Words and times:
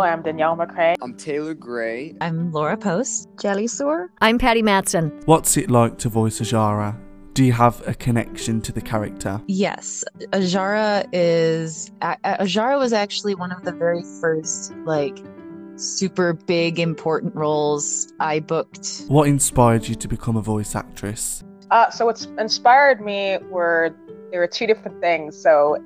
I'm 0.00 0.22
Danielle 0.22 0.56
McCrae. 0.56 0.94
I'm 1.02 1.14
Taylor 1.16 1.54
Gray. 1.54 2.14
I'm 2.20 2.52
Laura 2.52 2.76
Post. 2.76 3.28
Jelly 3.40 3.66
Soar. 3.66 4.10
I'm 4.20 4.38
Patty 4.38 4.62
Mattson. 4.62 5.26
What's 5.26 5.56
it 5.56 5.70
like 5.70 5.98
to 5.98 6.08
voice 6.08 6.40
Azara? 6.40 6.96
Do 7.32 7.44
you 7.44 7.52
have 7.52 7.86
a 7.86 7.94
connection 7.94 8.60
to 8.62 8.72
the 8.72 8.80
character? 8.80 9.40
Yes, 9.46 10.04
Azara 10.32 11.04
is. 11.12 11.90
Azara 12.24 12.78
was 12.78 12.92
actually 12.92 13.34
one 13.34 13.52
of 13.52 13.64
the 13.64 13.72
very 13.72 14.02
first, 14.20 14.72
like, 14.84 15.18
super 15.76 16.32
big, 16.32 16.78
important 16.78 17.34
roles 17.34 18.12
I 18.18 18.40
booked. 18.40 19.04
What 19.08 19.28
inspired 19.28 19.88
you 19.88 19.94
to 19.96 20.08
become 20.08 20.36
a 20.36 20.42
voice 20.42 20.74
actress? 20.74 21.44
Uh, 21.70 21.90
so 21.90 22.06
what's 22.06 22.26
inspired 22.38 23.00
me 23.00 23.38
were 23.50 23.94
there 24.30 24.40
were 24.40 24.46
two 24.46 24.66
different 24.66 25.00
things. 25.00 25.40
So 25.40 25.76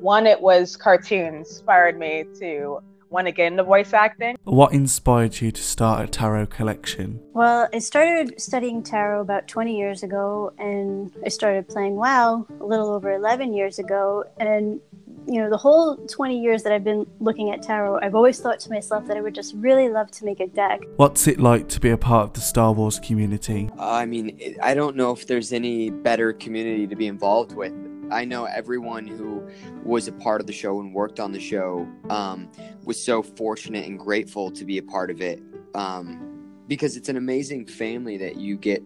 one, 0.00 0.26
it 0.26 0.40
was 0.40 0.76
cartoons 0.76 1.48
inspired 1.48 1.98
me 1.98 2.24
to 2.40 2.80
want 3.10 3.26
to 3.26 3.32
get 3.32 3.46
into 3.46 3.62
voice 3.62 3.92
acting. 3.92 4.36
What 4.44 4.72
inspired 4.72 5.40
you 5.40 5.50
to 5.52 5.62
start 5.62 6.04
a 6.04 6.06
tarot 6.08 6.46
collection? 6.46 7.20
Well, 7.32 7.68
I 7.72 7.78
started 7.78 8.40
studying 8.40 8.82
tarot 8.82 9.20
about 9.20 9.48
20 9.48 9.76
years 9.76 10.02
ago, 10.02 10.52
and 10.58 11.12
I 11.24 11.28
started 11.28 11.68
playing 11.68 11.96
WoW 11.96 12.46
a 12.60 12.64
little 12.64 12.88
over 12.88 13.12
11 13.12 13.52
years 13.52 13.78
ago. 13.78 14.24
And 14.38 14.80
you 15.28 15.40
know, 15.40 15.50
the 15.50 15.56
whole 15.56 15.96
20 15.96 16.40
years 16.40 16.62
that 16.62 16.72
I've 16.72 16.84
been 16.84 17.06
looking 17.18 17.50
at 17.50 17.62
tarot, 17.62 17.98
I've 18.00 18.14
always 18.14 18.38
thought 18.38 18.60
to 18.60 18.70
myself 18.70 19.06
that 19.08 19.16
I 19.16 19.20
would 19.20 19.34
just 19.34 19.54
really 19.56 19.88
love 19.88 20.10
to 20.12 20.24
make 20.24 20.40
a 20.40 20.46
deck. 20.46 20.80
What's 20.96 21.26
it 21.26 21.40
like 21.40 21.68
to 21.70 21.80
be 21.80 21.90
a 21.90 21.96
part 21.96 22.28
of 22.28 22.32
the 22.34 22.40
Star 22.40 22.72
Wars 22.72 23.00
community? 23.00 23.68
I 23.78 24.06
mean, 24.06 24.56
I 24.62 24.74
don't 24.74 24.96
know 24.96 25.10
if 25.12 25.26
there's 25.26 25.52
any 25.52 25.90
better 25.90 26.32
community 26.32 26.86
to 26.86 26.94
be 26.94 27.08
involved 27.08 27.56
with. 27.56 27.72
I 28.10 28.24
know 28.24 28.44
everyone 28.44 29.06
who 29.06 29.46
was 29.82 30.08
a 30.08 30.12
part 30.12 30.40
of 30.40 30.46
the 30.46 30.52
show 30.52 30.80
and 30.80 30.94
worked 30.94 31.18
on 31.18 31.32
the 31.32 31.40
show 31.40 31.88
um, 32.10 32.50
was 32.84 33.02
so 33.02 33.22
fortunate 33.22 33.86
and 33.86 33.98
grateful 33.98 34.50
to 34.52 34.64
be 34.64 34.78
a 34.78 34.82
part 34.82 35.10
of 35.10 35.20
it 35.20 35.42
um, 35.74 36.52
because 36.68 36.96
it's 36.96 37.08
an 37.08 37.16
amazing 37.16 37.66
family 37.66 38.16
that 38.18 38.36
you 38.36 38.56
get 38.56 38.82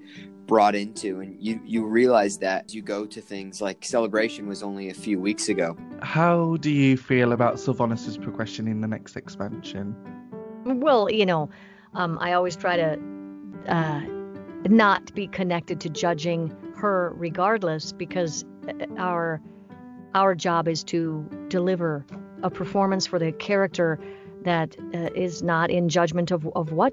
brought 0.47 0.75
into 0.75 1.21
and 1.21 1.37
you 1.41 1.61
you 1.65 1.87
realize 1.87 2.39
that 2.39 2.75
you 2.75 2.83
go 2.83 3.07
to 3.07 3.21
things 3.21 3.61
like 3.61 3.85
celebration 3.85 4.49
was 4.49 4.65
only 4.65 4.91
a 4.91 4.95
few 4.95 5.21
weeks 5.21 5.49
ago. 5.49 5.77
How 6.03 6.57
do 6.57 6.71
you 6.71 6.97
feel 6.97 7.33
about 7.33 7.55
sylvanas' 7.57 8.21
progression 8.21 8.67
in 8.67 8.81
the 8.81 8.89
next 8.89 9.17
expansion? 9.17 9.95
Well 10.65 11.11
you 11.11 11.27
know 11.27 11.51
um, 11.95 12.19
i 12.21 12.33
always 12.33 12.57
try 12.57 12.77
to 12.77 12.99
uh, 13.69 14.01
not 14.69 15.15
be 15.15 15.27
connected 15.29 15.81
to 15.81 15.89
judging 15.89 16.55
her 16.75 17.13
regardless 17.17 17.93
because 17.93 18.45
our 18.99 19.41
our 20.15 20.35
job 20.35 20.67
is 20.67 20.83
to 20.85 21.25
deliver 21.49 22.05
a 22.43 22.51
performance 22.51 23.07
for 23.07 23.19
the 23.19 23.33
character 23.33 23.99
that 24.43 24.77
uh, 24.95 25.11
is 25.15 25.43
not 25.43 25.71
in 25.71 25.89
judgment 25.89 26.31
of, 26.31 26.49
of 26.57 26.73
what 26.73 26.93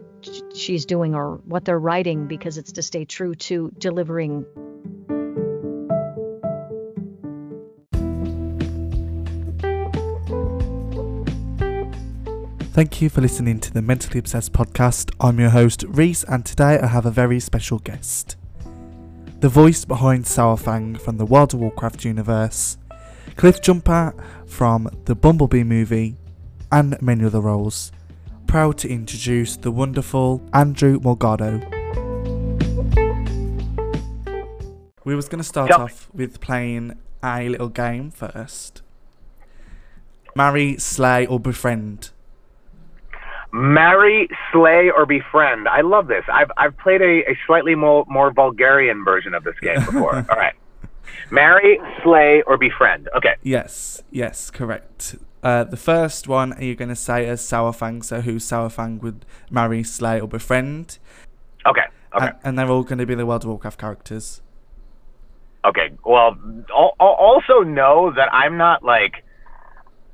she's 0.54 0.86
doing 0.86 1.16
or 1.16 1.38
what 1.46 1.66
they're 1.66 1.80
writing 1.80 2.28
because 2.28 2.58
it's 2.58 2.72
to 2.74 2.82
stay 2.82 3.06
true 3.06 3.34
to 3.36 3.72
delivering. 3.78 4.46
Thank 12.74 13.02
you 13.02 13.10
for 13.10 13.22
listening 13.22 13.60
to 13.62 13.74
the 13.74 13.82
Mentally 13.82 14.20
Obsessed 14.20 14.54
podcast. 14.54 15.12
I'm 15.20 15.40
your 15.40 15.50
host, 15.50 15.84
Reese, 15.88 16.24
and 16.26 16.46
today 16.46 16.78
I 16.78 16.86
have 16.86 17.08
a 17.08 17.12
very 17.12 17.40
special 17.40 17.80
guest. 17.80 18.36
The 19.40 19.50
voice 19.50 19.86
behind 19.86 20.26
Saurfang 20.26 21.00
from 21.00 21.18
the 21.18 21.26
World 21.26 21.54
of 21.54 21.60
Warcraft 21.60 22.04
universe, 22.04 22.76
Cliffjumper 23.36 24.20
from 24.48 24.90
the 25.06 25.14
Bumblebee 25.14 25.64
movie, 25.64 26.18
and 26.72 27.00
many 27.04 27.24
other 27.24 27.40
roles. 27.40 27.92
Proud 28.48 28.80
to 28.80 28.90
introduce 28.90 29.56
the 29.56 29.70
wonderful 29.70 30.42
Andrew 30.54 31.00
Morgado. 31.00 31.62
We 35.06 35.16
was 35.16 35.30
going 35.30 35.38
to 35.40 35.48
start 35.48 35.70
yep. 35.70 35.82
off 35.82 36.10
with 36.16 36.42
playing 36.42 36.98
a 37.24 37.48
little 37.48 37.70
game 37.70 38.10
first. 38.10 38.82
Marry, 40.36 40.78
slay, 40.78 41.28
or 41.28 41.40
befriend. 41.40 42.10
Marry, 43.58 44.30
slay, 44.52 44.92
or 44.96 45.06
befriend. 45.06 45.68
I 45.68 45.82
love 45.82 46.08
this. 46.08 46.24
I've 46.32 46.52
I've 46.58 46.78
played 46.78 47.02
a, 47.02 47.32
a 47.32 47.38
slightly 47.48 47.74
more 47.74 48.06
more 48.08 48.32
Bulgarian 48.32 49.04
version 49.04 49.34
of 49.34 49.44
this 49.44 49.56
game 49.62 49.84
before. 49.84 50.16
All 50.30 50.38
right. 50.38 50.54
Marry, 51.32 51.80
slay, 52.04 52.44
or 52.46 52.58
befriend. 52.58 53.10
Okay. 53.16 53.36
Yes, 53.42 54.04
yes, 54.12 54.52
correct. 54.52 55.16
Uh, 55.42 55.64
the 55.64 55.78
first 55.78 56.28
one 56.28 56.54
are 56.54 56.64
you 56.64 56.76
going 56.76 56.90
to 56.90 56.96
say 56.96 57.28
as 57.28 57.42
Saurfang, 57.42 58.04
so 58.04 58.22
who 58.22 58.36
Saurfang 58.36 59.02
would 59.02 59.26
marry, 59.50 59.84
slay, 59.84 60.20
or 60.20 60.28
befriend. 60.28 61.00
Okay. 61.66 61.82
Okay. 62.16 62.28
And, 62.28 62.36
and 62.44 62.60
they're 62.60 62.70
all 62.70 62.84
going 62.84 62.98
to 63.00 63.06
be 63.06 63.16
the 63.16 63.26
World 63.26 63.44
of 63.44 63.50
Warcraft 63.50 63.80
characters. 63.80 64.42
Okay. 65.66 65.92
Well, 66.06 66.38
also 67.00 67.62
know 67.62 68.12
that 68.16 68.32
I'm 68.34 68.58
not 68.58 68.84
like. 68.84 69.24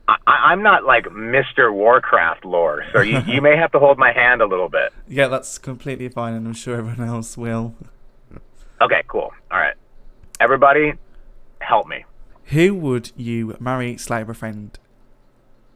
I, 0.07 0.51
am 0.51 0.61
not 0.61 0.83
like 0.83 1.05
Mr. 1.05 1.73
Warcraft 1.73 2.43
lore, 2.43 2.83
so 2.91 3.01
you, 3.01 3.21
you 3.25 3.41
may 3.41 3.55
have 3.55 3.71
to 3.71 3.79
hold 3.79 3.97
my 3.97 4.11
hand 4.11 4.41
a 4.41 4.45
little 4.45 4.69
bit. 4.69 4.91
Yeah, 5.07 5.27
that's 5.27 5.57
completely 5.57 6.09
fine, 6.09 6.33
and 6.33 6.47
I'm 6.47 6.53
sure 6.53 6.75
everyone 6.75 7.07
else 7.07 7.37
will. 7.37 7.75
Okay, 8.81 9.03
cool. 9.07 9.31
All 9.51 9.59
right. 9.59 9.75
Everybody, 10.39 10.93
help 11.59 11.87
me. 11.87 12.03
Who 12.45 12.73
would 12.75 13.11
you 13.15 13.55
marry, 13.59 13.95
slay, 13.97 14.23
befriend? 14.23 14.79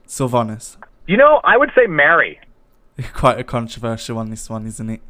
Sylvanas. 0.07 0.77
You 1.05 1.17
know, 1.17 1.39
I 1.43 1.57
would 1.57 1.71
say 1.75 1.87
marry. 1.87 2.39
Quite 3.13 3.39
a 3.39 3.43
controversial 3.43 4.16
one, 4.16 4.29
this 4.29 4.49
one, 4.49 4.66
isn't 4.66 4.89
it? 4.89 5.01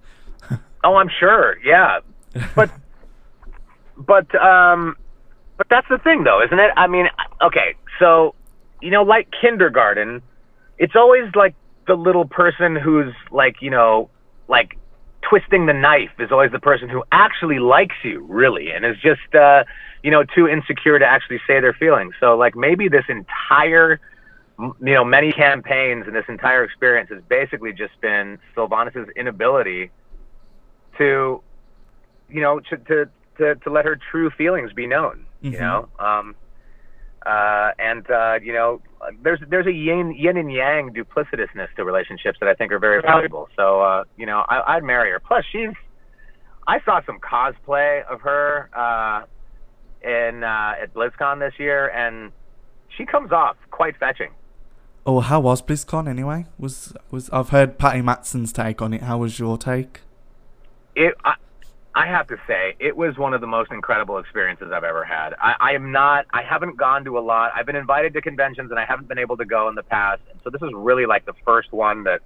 oh, 0.83 0.95
I'm 0.95 1.09
sure. 1.19 1.57
Yeah, 1.63 1.99
but 2.55 2.69
but 3.97 4.33
um, 4.35 4.97
but 5.57 5.67
that's 5.69 5.87
the 5.89 5.97
thing, 5.99 6.23
though, 6.23 6.43
isn't 6.43 6.59
it? 6.59 6.71
I 6.75 6.87
mean, 6.87 7.07
okay, 7.41 7.75
so 7.99 8.35
you 8.81 8.91
know, 8.91 9.03
like 9.03 9.27
kindergarten, 9.39 10.21
it's 10.77 10.95
always 10.95 11.33
like 11.35 11.55
the 11.87 11.95
little 11.95 12.25
person 12.25 12.75
who's 12.75 13.13
like, 13.31 13.61
you 13.61 13.69
know, 13.69 14.09
like 14.47 14.77
twisting 15.21 15.65
the 15.65 15.73
knife 15.73 16.11
is 16.19 16.31
always 16.31 16.51
the 16.51 16.59
person 16.59 16.89
who 16.89 17.03
actually 17.11 17.59
likes 17.59 17.95
you, 18.03 18.25
really, 18.29 18.71
and 18.71 18.85
is 18.85 18.97
just, 19.01 19.33
uh, 19.35 19.63
you 20.03 20.11
know, 20.11 20.23
too 20.23 20.47
insecure 20.47 20.99
to 20.99 21.05
actually 21.05 21.39
say 21.47 21.59
their 21.59 21.73
feelings. 21.73 22.13
So, 22.19 22.37
like, 22.37 22.55
maybe 22.55 22.87
this 22.87 23.05
entire 23.09 23.99
you 24.59 24.93
know, 24.93 25.05
many 25.05 25.31
campaigns 25.31 26.05
and 26.07 26.15
this 26.15 26.25
entire 26.27 26.63
experience 26.63 27.09
has 27.11 27.21
basically 27.29 27.71
just 27.71 27.99
been 28.01 28.39
Sylvanas' 28.55 29.13
inability 29.15 29.91
to, 30.97 31.41
you 32.29 32.41
know, 32.41 32.59
to, 32.61 32.77
to, 32.77 33.09
to, 33.37 33.55
to 33.55 33.69
let 33.69 33.85
her 33.85 33.99
true 34.09 34.31
feelings 34.31 34.73
be 34.73 34.87
known, 34.87 35.25
mm-hmm. 35.43 35.53
you 35.53 35.59
know? 35.59 35.87
Um, 35.99 36.35
uh, 37.27 37.71
and, 37.77 38.09
uh, 38.09 38.39
you 38.41 38.53
know, 38.53 38.81
there's, 39.21 39.39
there's 39.49 39.67
a 39.67 39.71
yin, 39.71 40.15
yin 40.17 40.37
and 40.37 40.51
yang 40.51 40.93
duplicitousness 40.93 41.67
to 41.75 41.83
relationships 41.83 42.37
that 42.39 42.49
I 42.49 42.53
think 42.53 42.71
are 42.71 42.79
very 42.79 43.01
valuable. 43.01 43.49
So, 43.55 43.81
uh, 43.81 44.03
you 44.15 44.25
know, 44.25 44.45
I, 44.47 44.75
I'd 44.75 44.83
marry 44.83 45.11
her. 45.11 45.19
Plus 45.19 45.43
she's, 45.51 45.75
I 46.65 46.79
saw 46.85 47.01
some 47.05 47.19
cosplay 47.19 48.05
of 48.05 48.21
her, 48.21 48.69
uh, 48.73 49.25
in, 50.01 50.43
uh, 50.43 50.81
at 50.81 50.93
BlizzCon 50.93 51.39
this 51.39 51.53
year 51.59 51.89
and 51.89 52.31
she 52.97 53.05
comes 53.05 53.31
off 53.31 53.57
quite 53.71 53.97
fetching. 53.97 54.31
Oh, 55.05 55.21
how 55.21 55.39
was 55.39 55.61
BlizzCon 55.61 56.09
anyway? 56.09 56.47
Was 56.59 56.93
was 57.11 57.29
I've 57.29 57.49
heard 57.49 57.77
Patty 57.77 58.01
Mattson's 58.01 58.51
take 58.51 58.81
on 58.81 58.93
it. 58.93 59.03
How 59.03 59.17
was 59.19 59.39
your 59.39 59.57
take? 59.57 60.01
It, 60.95 61.13
I, 61.23 61.35
I 61.97 62.05
have 62.05 62.27
to 62.27 62.37
say, 62.45 62.75
it 62.77 62.95
was 62.95 63.17
one 63.17 63.33
of 63.33 63.41
the 63.41 63.47
most 63.47 63.71
incredible 63.71 64.19
experiences 64.19 64.71
I've 64.71 64.83
ever 64.83 65.03
had. 65.03 65.33
I, 65.41 65.55
I 65.59 65.71
am 65.71 65.91
not, 65.91 66.27
I 66.31 66.43
haven't 66.43 66.77
gone 66.77 67.03
to 67.05 67.17
a 67.17 67.21
lot. 67.21 67.53
I've 67.55 67.65
been 67.65 67.75
invited 67.75 68.13
to 68.13 68.21
conventions 68.21 68.69
and 68.69 68.79
I 68.79 68.85
haven't 68.85 69.07
been 69.07 69.17
able 69.17 69.35
to 69.37 69.45
go 69.45 69.67
in 69.67 69.73
the 69.73 69.81
past. 69.81 70.21
So 70.43 70.51
this 70.51 70.61
is 70.61 70.69
really 70.75 71.07
like 71.07 71.25
the 71.25 71.33
first 71.43 71.73
one 71.73 72.03
that 72.03 72.21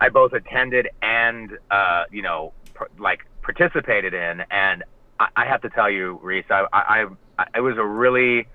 I 0.00 0.08
both 0.08 0.34
attended 0.34 0.90
and, 1.02 1.58
uh, 1.68 2.04
you 2.12 2.22
know, 2.22 2.52
pr- 2.74 2.84
like 2.96 3.26
participated 3.42 4.14
in. 4.14 4.44
And 4.52 4.84
I, 5.18 5.26
I 5.34 5.46
have 5.46 5.62
to 5.62 5.68
tell 5.70 5.90
you, 5.90 6.20
Reese, 6.22 6.46
I, 6.48 6.66
I, 6.72 7.06
I, 7.40 7.46
it 7.56 7.60
was 7.60 7.76
a 7.76 7.84
really, 7.84 8.46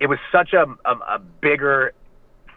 it 0.00 0.06
was 0.06 0.18
such 0.30 0.52
a, 0.52 0.66
a, 0.84 0.92
a 1.16 1.18
bigger 1.18 1.94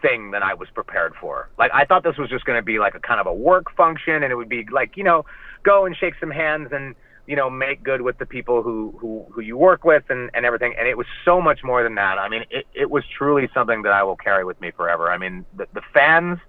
thing 0.01 0.31
than 0.31 0.43
I 0.43 0.53
was 0.53 0.69
prepared 0.69 1.13
for. 1.19 1.49
Like 1.57 1.71
I 1.73 1.85
thought 1.85 2.03
this 2.03 2.17
was 2.17 2.29
just 2.29 2.45
going 2.45 2.57
to 2.57 2.63
be 2.63 2.79
like 2.79 2.95
a 2.95 2.99
kind 2.99 3.19
of 3.19 3.27
a 3.27 3.33
work 3.33 3.75
function, 3.75 4.23
and 4.23 4.31
it 4.31 4.35
would 4.35 4.49
be 4.49 4.65
like 4.71 4.97
you 4.97 5.03
know, 5.03 5.25
go 5.63 5.85
and 5.85 5.95
shake 5.95 6.15
some 6.19 6.31
hands 6.31 6.69
and 6.71 6.95
you 7.27 7.35
know 7.35 7.49
make 7.49 7.83
good 7.83 8.01
with 8.01 8.17
the 8.17 8.25
people 8.25 8.63
who 8.63 8.93
who 8.99 9.25
who 9.31 9.41
you 9.41 9.57
work 9.57 9.83
with 9.83 10.03
and 10.09 10.29
and 10.33 10.45
everything. 10.45 10.73
And 10.77 10.87
it 10.87 10.97
was 10.97 11.07
so 11.25 11.41
much 11.41 11.63
more 11.63 11.83
than 11.83 11.95
that. 11.95 12.17
I 12.17 12.29
mean, 12.29 12.45
it 12.49 12.65
it 12.73 12.89
was 12.89 13.03
truly 13.17 13.49
something 13.53 13.83
that 13.83 13.93
I 13.93 14.03
will 14.03 14.17
carry 14.17 14.43
with 14.43 14.59
me 14.61 14.71
forever. 14.71 15.11
I 15.11 15.17
mean, 15.17 15.45
the 15.55 15.67
the 15.73 15.81
fans. 15.93 16.39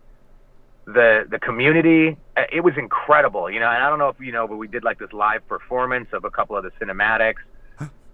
The 0.86 1.24
the 1.30 1.38
community, 1.38 2.16
uh, 2.36 2.44
it 2.50 2.62
was 2.62 2.74
incredible, 2.76 3.48
you 3.48 3.60
know. 3.60 3.68
And 3.68 3.84
I 3.84 3.88
don't 3.88 4.00
know 4.00 4.08
if 4.08 4.18
you 4.18 4.32
know, 4.32 4.48
but 4.48 4.56
we 4.56 4.66
did 4.66 4.82
like 4.82 4.98
this 4.98 5.12
live 5.12 5.46
performance 5.46 6.08
of 6.12 6.24
a 6.24 6.30
couple 6.30 6.56
of 6.56 6.64
the 6.64 6.70
cinematics, 6.80 7.42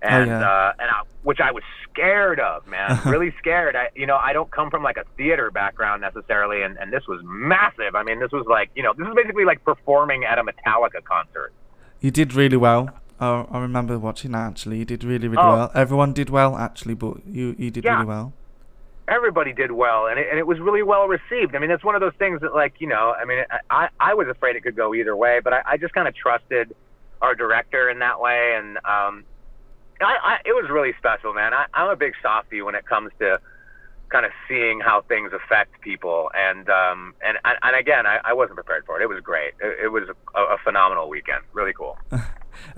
and 0.02 0.26
yeah. 0.28 0.40
uh, 0.48 0.72
and 0.78 0.90
I, 0.90 1.02
which 1.22 1.40
I 1.40 1.50
was 1.52 1.62
scared 1.90 2.38
of, 2.40 2.66
man, 2.66 3.00
really 3.06 3.34
scared. 3.38 3.74
I 3.76 3.88
you 3.94 4.06
know 4.06 4.16
I 4.16 4.32
don't 4.32 4.50
come 4.50 4.70
from 4.70 4.82
like 4.82 4.96
a 4.96 5.04
theater 5.16 5.50
background 5.50 6.00
necessarily, 6.02 6.62
and 6.62 6.76
and 6.78 6.92
this 6.92 7.06
was 7.08 7.20
massive. 7.24 7.94
I 7.94 8.02
mean, 8.02 8.18
this 8.20 8.32
was 8.32 8.46
like 8.46 8.70
you 8.74 8.82
know 8.82 8.92
this 8.96 9.06
is 9.08 9.14
basically 9.14 9.44
like 9.44 9.64
performing 9.64 10.24
at 10.24 10.38
a 10.38 10.42
Metallica 10.44 11.02
concert. 11.04 11.52
You 12.00 12.10
did 12.10 12.34
really 12.34 12.56
well. 12.58 12.90
Oh, 13.18 13.48
I 13.50 13.58
remember 13.60 13.98
watching 13.98 14.32
that 14.32 14.46
actually. 14.48 14.76
You 14.78 14.84
did 14.84 15.02
really, 15.02 15.28
really 15.28 15.42
Oh. 15.42 15.52
well. 15.56 15.70
Everyone 15.74 16.12
did 16.12 16.28
well 16.30 16.56
actually, 16.56 16.94
but 16.94 17.26
you 17.26 17.54
you 17.58 17.70
did 17.70 17.84
Yeah. 17.84 17.94
really 17.94 18.06
well. 18.06 18.32
everybody 19.08 19.52
did 19.52 19.70
well 19.70 20.08
and 20.08 20.18
it, 20.18 20.26
and 20.30 20.36
it 20.36 20.46
was 20.48 20.58
really 20.58 20.82
well 20.82 21.06
received 21.06 21.54
i 21.54 21.60
mean 21.60 21.70
it's 21.70 21.84
one 21.84 21.94
of 21.94 22.00
those 22.00 22.12
things 22.18 22.40
that 22.40 22.52
like 22.52 22.74
you 22.80 22.88
know 22.88 23.14
i 23.20 23.24
mean 23.24 23.38
I, 23.50 23.58
I 23.70 23.88
i 24.00 24.14
was 24.14 24.26
afraid 24.26 24.56
it 24.56 24.64
could 24.64 24.74
go 24.74 24.92
either 24.94 25.14
way 25.14 25.38
but 25.44 25.52
i, 25.52 25.62
I 25.64 25.76
just 25.76 25.94
kind 25.94 26.08
of 26.08 26.14
trusted 26.16 26.74
our 27.22 27.36
director 27.36 27.88
in 27.88 28.00
that 28.00 28.20
way 28.20 28.56
and 28.58 28.78
um 28.84 29.22
I, 30.00 30.16
I 30.22 30.34
it 30.44 30.52
was 30.52 30.68
really 30.70 30.92
special 30.98 31.32
man 31.32 31.54
I, 31.54 31.66
i'm 31.74 31.88
a 31.88 31.96
big 31.96 32.14
softie 32.22 32.62
when 32.62 32.74
it 32.74 32.86
comes 32.86 33.10
to 33.18 33.40
kind 34.08 34.24
of 34.24 34.32
seeing 34.48 34.80
how 34.80 35.02
things 35.02 35.32
affect 35.32 35.80
people 35.80 36.30
and 36.34 36.68
um 36.68 37.14
and 37.26 37.38
and, 37.44 37.76
again 37.76 38.06
I, 38.06 38.18
I 38.24 38.32
wasn't 38.32 38.56
prepared 38.56 38.84
for 38.86 39.00
it 39.00 39.02
it 39.02 39.08
was 39.08 39.20
great 39.20 39.54
it, 39.60 39.84
it 39.86 39.88
was 39.88 40.04
a, 40.34 40.40
a 40.40 40.58
phenomenal 40.62 41.08
weekend 41.08 41.42
really 41.52 41.72
cool 41.72 41.98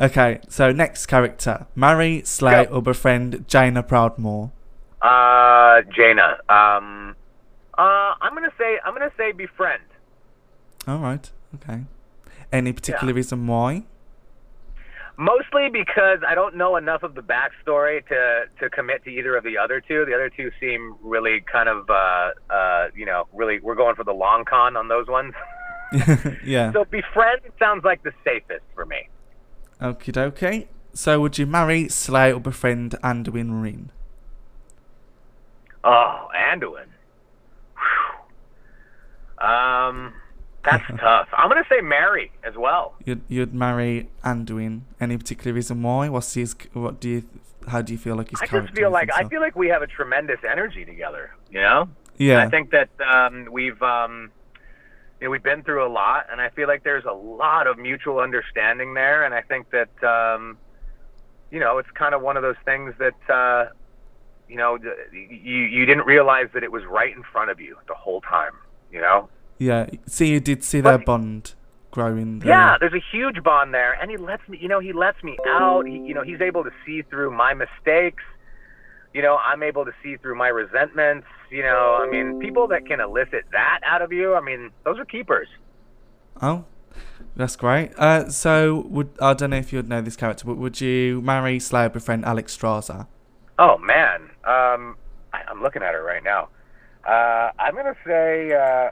Okay, 0.00 0.40
so 0.48 0.72
next 0.72 1.06
character: 1.06 1.66
marry, 1.76 2.22
slay, 2.24 2.64
Go. 2.64 2.74
or 2.76 2.82
befriend 2.82 3.46
Jaina 3.46 3.82
Proudmoore. 3.84 4.50
uh 5.02 5.82
jana 5.96 6.38
um 6.48 7.14
uh 7.78 8.14
i'm 8.20 8.34
gonna 8.34 8.52
say 8.58 8.80
i'm 8.84 8.92
gonna 8.92 9.12
say 9.16 9.30
befriend 9.30 9.82
All 10.88 10.98
right. 10.98 11.30
Okay. 11.56 11.82
Any 12.50 12.72
particular 12.72 13.12
reason 13.12 13.46
why? 13.46 13.84
Mostly 15.20 15.68
because 15.68 16.20
I 16.26 16.36
don't 16.36 16.54
know 16.54 16.76
enough 16.76 17.02
of 17.02 17.16
the 17.16 17.22
backstory 17.22 18.06
to 18.06 18.44
to 18.60 18.70
commit 18.70 19.02
to 19.04 19.10
either 19.10 19.36
of 19.36 19.42
the 19.42 19.58
other 19.58 19.80
two. 19.80 20.04
The 20.06 20.14
other 20.14 20.30
two 20.30 20.52
seem 20.60 20.96
really 21.02 21.44
kind 21.52 21.68
of 21.68 21.90
uh 21.90 22.30
uh 22.48 22.88
you 22.94 23.04
know 23.04 23.26
really 23.34 23.58
we're 23.58 23.74
going 23.74 23.96
for 23.96 24.04
the 24.04 24.12
long 24.12 24.44
con 24.44 24.76
on 24.76 24.86
those 24.86 25.08
ones. 25.08 25.34
yeah. 26.44 26.72
So 26.72 26.84
befriend 26.84 27.40
sounds 27.58 27.82
like 27.82 28.02
the 28.04 28.12
safest 28.24 28.62
for 28.74 28.86
me. 28.86 29.08
Okie 29.80 30.12
dokie. 30.12 30.68
So 30.92 31.20
would 31.20 31.38
you 31.38 31.46
marry, 31.46 31.88
slay, 31.88 32.32
or 32.32 32.40
befriend 32.40 32.96
Anduin 33.02 33.62
Wrynn? 33.62 33.90
Oh, 35.84 36.28
Anduin. 36.36 36.86
Whew. 37.76 39.46
Um, 39.46 40.12
that's 40.64 40.84
tough. 41.00 41.28
I'm 41.32 41.48
gonna 41.48 41.64
say 41.68 41.80
marry 41.80 42.30
as 42.44 42.54
well. 42.56 42.94
You'd 43.04 43.22
you'd 43.28 43.54
marry 43.54 44.08
Anduin. 44.24 44.82
Any 45.00 45.16
particular 45.16 45.54
reason 45.54 45.82
why? 45.82 46.08
What's 46.08 46.34
his? 46.34 46.54
What 46.72 47.00
do 47.00 47.08
you? 47.08 47.22
How 47.66 47.82
do 47.82 47.92
you 47.92 47.98
feel 47.98 48.16
like 48.16 48.30
his 48.30 48.40
I 48.40 48.46
just 48.46 48.74
feel 48.74 48.90
like 48.90 49.10
I 49.14 49.24
feel 49.28 49.40
like 49.40 49.54
we 49.56 49.68
have 49.68 49.82
a 49.82 49.86
tremendous 49.86 50.40
energy 50.48 50.84
together. 50.84 51.34
You 51.50 51.60
know. 51.60 51.88
Yeah. 52.16 52.44
I 52.44 52.48
think 52.48 52.72
that 52.72 52.88
um, 53.00 53.46
we've 53.50 53.80
um, 53.82 54.30
you 55.20 55.26
know 55.26 55.30
we've 55.30 55.42
been 55.42 55.62
through 55.62 55.86
a 55.86 55.92
lot, 55.92 56.26
and 56.30 56.40
I 56.40 56.50
feel 56.50 56.66
like 56.66 56.82
there's 56.82 57.04
a 57.04 57.12
lot 57.12 57.66
of 57.66 57.78
mutual 57.78 58.18
understanding 58.18 58.94
there, 58.94 59.24
and 59.24 59.34
I 59.34 59.42
think 59.42 59.68
that 59.70 60.02
um, 60.04 60.58
you 61.50 61.60
know 61.60 61.78
it's 61.78 61.90
kind 61.92 62.14
of 62.14 62.22
one 62.22 62.36
of 62.36 62.42
those 62.42 62.56
things 62.64 62.94
that 62.98 63.30
uh, 63.32 63.70
you 64.48 64.56
know 64.56 64.78
you 65.12 65.56
you 65.56 65.86
didn't 65.86 66.06
realize 66.06 66.48
that 66.54 66.64
it 66.64 66.72
was 66.72 66.84
right 66.84 67.14
in 67.14 67.22
front 67.22 67.50
of 67.50 67.60
you 67.60 67.76
the 67.86 67.94
whole 67.94 68.20
time. 68.20 68.52
You 68.90 69.00
know. 69.00 69.28
Yeah. 69.58 69.86
See, 70.06 70.28
you 70.28 70.40
did 70.40 70.64
see 70.64 70.80
their 70.80 70.98
bond 70.98 71.54
growing. 71.90 72.40
there. 72.40 72.48
Yeah, 72.48 72.76
there's 72.78 72.94
a 72.94 73.04
huge 73.12 73.42
bond 73.42 73.74
there, 73.74 73.92
and 74.00 74.10
he 74.10 74.16
lets 74.16 74.46
me. 74.48 74.58
You 74.60 74.68
know, 74.68 74.80
he 74.80 74.92
lets 74.92 75.22
me 75.22 75.36
out. 75.48 75.86
He, 75.86 75.94
you 75.94 76.14
know, 76.14 76.22
he's 76.22 76.40
able 76.40 76.64
to 76.64 76.70
see 76.86 77.02
through 77.02 77.30
my 77.36 77.54
mistakes. 77.54 78.22
You 79.14 79.22
know, 79.22 79.36
I'm 79.36 79.62
able 79.62 79.84
to 79.84 79.92
see 80.02 80.16
through 80.16 80.36
my 80.36 80.48
resentments. 80.48 81.26
You 81.50 81.62
know, 81.62 81.98
I 82.00 82.08
mean, 82.10 82.38
people 82.40 82.68
that 82.68 82.86
can 82.86 83.00
elicit 83.00 83.44
that 83.52 83.80
out 83.86 84.02
of 84.02 84.12
you. 84.12 84.34
I 84.34 84.40
mean, 84.40 84.70
those 84.84 84.98
are 84.98 85.04
keepers. 85.04 85.48
Oh, 86.40 86.66
that's 87.36 87.56
great. 87.56 87.92
Uh, 87.96 88.28
so 88.28 88.86
would 88.88 89.10
I 89.20 89.34
don't 89.34 89.50
know 89.50 89.56
if 89.56 89.72
you'd 89.72 89.88
know 89.88 90.00
this 90.02 90.16
character, 90.16 90.44
but 90.46 90.56
would 90.56 90.80
you 90.80 91.20
marry, 91.22 91.58
slay, 91.58 91.88
befriend 91.88 92.24
Alexstrasza? 92.24 93.06
Oh 93.58 93.78
man, 93.78 94.22
um, 94.44 94.96
I, 95.32 95.42
I'm 95.48 95.62
looking 95.62 95.82
at 95.82 95.94
her 95.94 96.02
right 96.02 96.22
now. 96.22 96.48
Uh, 97.06 97.50
I'm 97.58 97.74
gonna 97.74 97.96
say, 98.06 98.52
uh, 98.52 98.90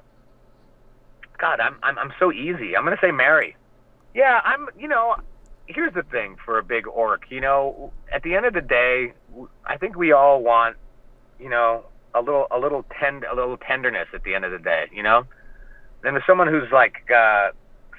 God, 1.39 1.61
I'm, 1.61 1.77
I'm 1.83 1.99
I'm 1.99 2.13
so 2.19 2.33
easy. 2.33 2.77
I'm 2.77 2.85
gonna 2.85 2.97
say 3.01 3.11
marry. 3.11 3.57
Yeah, 4.15 4.41
I'm. 4.45 4.69
You 4.79 4.89
know, 4.89 5.17
here's 5.67 5.95
the 5.95 6.03
thing 6.03 6.37
for 6.45 6.59
a 6.59 6.63
big 6.63 6.87
orc. 6.87 7.31
You 7.31 7.41
know, 7.41 7.93
at 8.13 8.23
the 8.23 8.35
end 8.35 8.47
of 8.47 8.55
the 8.55 8.61
day, 8.61 9.13
I 9.65 9.77
think 9.77 9.97
we 9.97 10.13
all 10.13 10.43
want, 10.43 10.77
you 11.39 11.49
know, 11.49 11.85
a 12.15 12.21
little 12.21 12.47
a 12.51 12.59
little 12.59 12.85
tend 12.99 13.25
a 13.25 13.35
little 13.35 13.57
tenderness 13.57 14.09
at 14.15 14.25
the 14.25 14.35
end 14.35 14.45
of 14.45 14.53
the 14.53 14.59
day. 14.59 14.87
You 14.93 15.03
know, 15.03 15.27
then 16.03 16.15
there's 16.15 16.27
someone 16.27 16.49
who's 16.49 16.71
like 16.73 17.11
uh, 17.11 17.51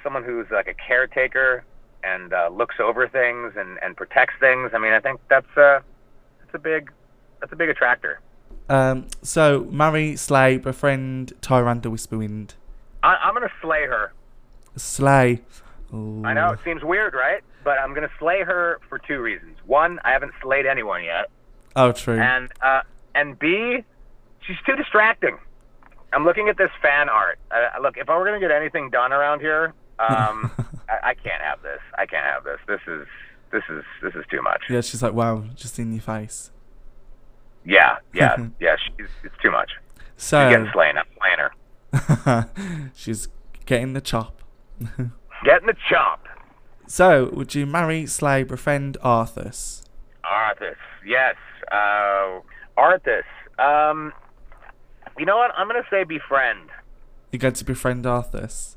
someone 0.02 0.24
who's 0.24 0.46
like 0.50 0.68
a 0.68 0.74
caretaker 0.74 1.64
and 2.02 2.32
uh, 2.32 2.48
looks 2.52 2.76
over 2.80 3.08
things 3.08 3.54
and 3.56 3.78
and 3.82 3.96
protects 3.96 4.34
things. 4.40 4.70
I 4.74 4.78
mean, 4.78 4.92
I 4.92 5.00
think 5.00 5.20
that's 5.28 5.56
uh 5.56 5.80
that's 6.40 6.54
a 6.54 6.58
big 6.58 6.90
that's 7.40 7.52
a 7.52 7.56
big 7.56 7.68
attractor. 7.68 8.20
Um, 8.68 9.06
so 9.22 9.66
marry, 9.70 10.16
slay, 10.16 10.58
befriend 10.58 11.32
Tyrande 11.40 11.84
Whisperwind. 11.84 12.54
I, 13.02 13.14
I'm 13.16 13.34
gonna 13.34 13.50
slay 13.62 13.82
her. 13.86 14.12
Slay. 14.76 15.40
Ooh. 15.94 16.22
I 16.24 16.34
know 16.34 16.50
it 16.50 16.58
seems 16.64 16.82
weird, 16.82 17.14
right? 17.14 17.42
But 17.64 17.78
I'm 17.78 17.94
gonna 17.94 18.10
slay 18.18 18.42
her 18.42 18.80
for 18.88 18.98
two 18.98 19.20
reasons. 19.20 19.56
One, 19.66 19.98
I 20.04 20.12
haven't 20.12 20.32
slayed 20.42 20.66
anyone 20.66 21.04
yet, 21.04 21.30
Oh, 21.76 21.92
true. 21.92 22.18
and 22.18 22.50
uh, 22.62 22.82
and 23.14 23.38
B, 23.38 23.84
she's 24.46 24.56
too 24.66 24.76
distracting. 24.76 25.38
I'm 26.12 26.24
looking 26.24 26.48
at 26.48 26.56
this 26.56 26.70
fan 26.80 27.08
art. 27.08 27.38
Uh, 27.50 27.80
look, 27.82 27.96
if 27.98 28.08
I 28.08 28.16
were 28.16 28.24
gonna 28.24 28.40
get 28.40 28.50
anything 28.50 28.90
done 28.90 29.12
around 29.12 29.40
here, 29.40 29.74
um, 29.98 30.50
I, 30.88 31.10
I 31.10 31.14
can't 31.14 31.42
have 31.42 31.62
this. 31.62 31.80
I 31.96 32.06
can't 32.06 32.24
have 32.24 32.44
this. 32.44 32.58
This 32.66 32.80
is 32.86 33.06
this 33.50 33.62
is 33.68 33.84
this 34.02 34.14
is 34.14 34.24
too 34.30 34.40
much. 34.42 34.62
yeah, 34.70 34.80
she's 34.80 35.02
like, 35.02 35.12
wow, 35.14 35.44
just 35.54 35.78
in 35.78 35.92
your 35.92 36.02
face. 36.02 36.50
Yeah, 37.64 37.96
yeah, 38.14 38.36
yeah. 38.60 38.76
She's 38.96 39.06
it's 39.24 39.34
too 39.42 39.50
much. 39.50 39.70
She's 40.16 40.24
So 40.24 40.48
getting 40.48 40.70
slain. 40.72 40.96
I'm 40.96 41.04
slaying 41.18 41.38
her. 41.38 41.52
she's 42.94 43.28
getting 43.66 43.92
the 43.92 44.00
chop. 44.00 44.42
Getting 45.44 45.68
the 45.68 45.76
chop. 45.88 46.26
So, 46.86 47.30
would 47.32 47.54
you 47.54 47.64
marry, 47.64 48.06
slay, 48.06 48.42
befriend 48.42 48.96
Arthas? 49.04 49.82
Arthas, 50.24 50.74
yes. 51.06 51.36
Uh, 51.70 52.40
Arthas. 52.76 53.22
Um, 53.58 54.12
you 55.16 55.24
know 55.24 55.36
what? 55.36 55.52
I'm 55.56 55.68
gonna 55.68 55.84
say 55.90 56.02
befriend. 56.04 56.70
You're 57.30 57.38
going 57.38 57.54
to 57.54 57.64
befriend 57.64 58.04
Arthas. 58.04 58.76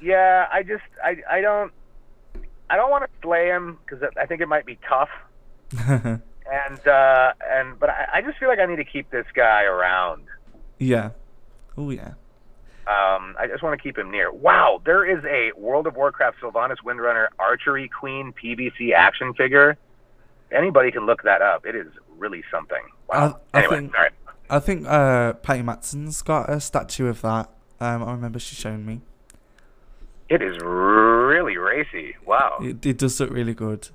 Yeah, 0.00 0.46
I 0.52 0.62
just 0.62 0.82
I 1.04 1.16
I 1.30 1.40
don't 1.40 1.72
I 2.70 2.76
don't 2.76 2.90
want 2.90 3.04
to 3.04 3.10
slay 3.22 3.48
him 3.48 3.78
because 3.84 4.02
I 4.18 4.26
think 4.26 4.40
it 4.40 4.48
might 4.48 4.64
be 4.66 4.78
tough. 4.88 5.10
And 6.50 6.88
uh, 6.88 7.32
and 7.46 7.78
but 7.78 7.90
I, 7.90 8.06
I 8.14 8.22
just 8.22 8.38
feel 8.38 8.48
like 8.48 8.58
I 8.58 8.64
need 8.64 8.76
to 8.76 8.84
keep 8.84 9.10
this 9.10 9.26
guy 9.34 9.64
around. 9.64 10.22
yeah. 10.78 11.10
Oh 11.76 11.90
yeah. 11.90 12.14
Um, 12.88 13.34
I 13.38 13.46
just 13.46 13.62
want 13.62 13.78
to 13.78 13.82
keep 13.82 13.98
him 13.98 14.10
near. 14.10 14.32
Wow, 14.32 14.80
there 14.86 15.04
is 15.04 15.22
a 15.24 15.52
World 15.60 15.86
of 15.86 15.94
Warcraft 15.96 16.38
Sylvanas 16.40 16.76
Windrunner 16.84 17.26
Archery 17.38 17.88
Queen 17.88 18.32
PVC 18.32 18.92
action 18.94 19.34
figure. 19.34 19.76
Anybody 20.50 20.90
can 20.90 21.04
look 21.04 21.22
that 21.24 21.42
up. 21.42 21.66
It 21.66 21.76
is 21.76 21.88
really 22.16 22.42
something. 22.50 22.82
Wow. 23.08 23.40
I- 23.52 23.58
I 23.58 23.62
anyway, 23.62 23.76
think- 23.80 23.94
all 23.94 24.02
right. 24.02 24.12
I 24.50 24.58
think 24.60 24.86
uh, 24.88 25.34
Patty 25.34 25.60
Mattson's 25.62 26.22
got 26.22 26.48
a 26.48 26.58
statue 26.60 27.08
of 27.08 27.20
that. 27.20 27.50
Um, 27.80 28.02
I 28.02 28.12
remember 28.12 28.38
she 28.38 28.56
showed 28.56 28.78
me. 28.80 29.02
It 30.30 30.40
is 30.40 30.56
really 30.62 31.58
racy. 31.58 32.16
Wow. 32.24 32.58
It, 32.62 32.84
it 32.86 32.96
does 32.98 33.20
look 33.20 33.30
really 33.30 33.52
good. 33.54 33.88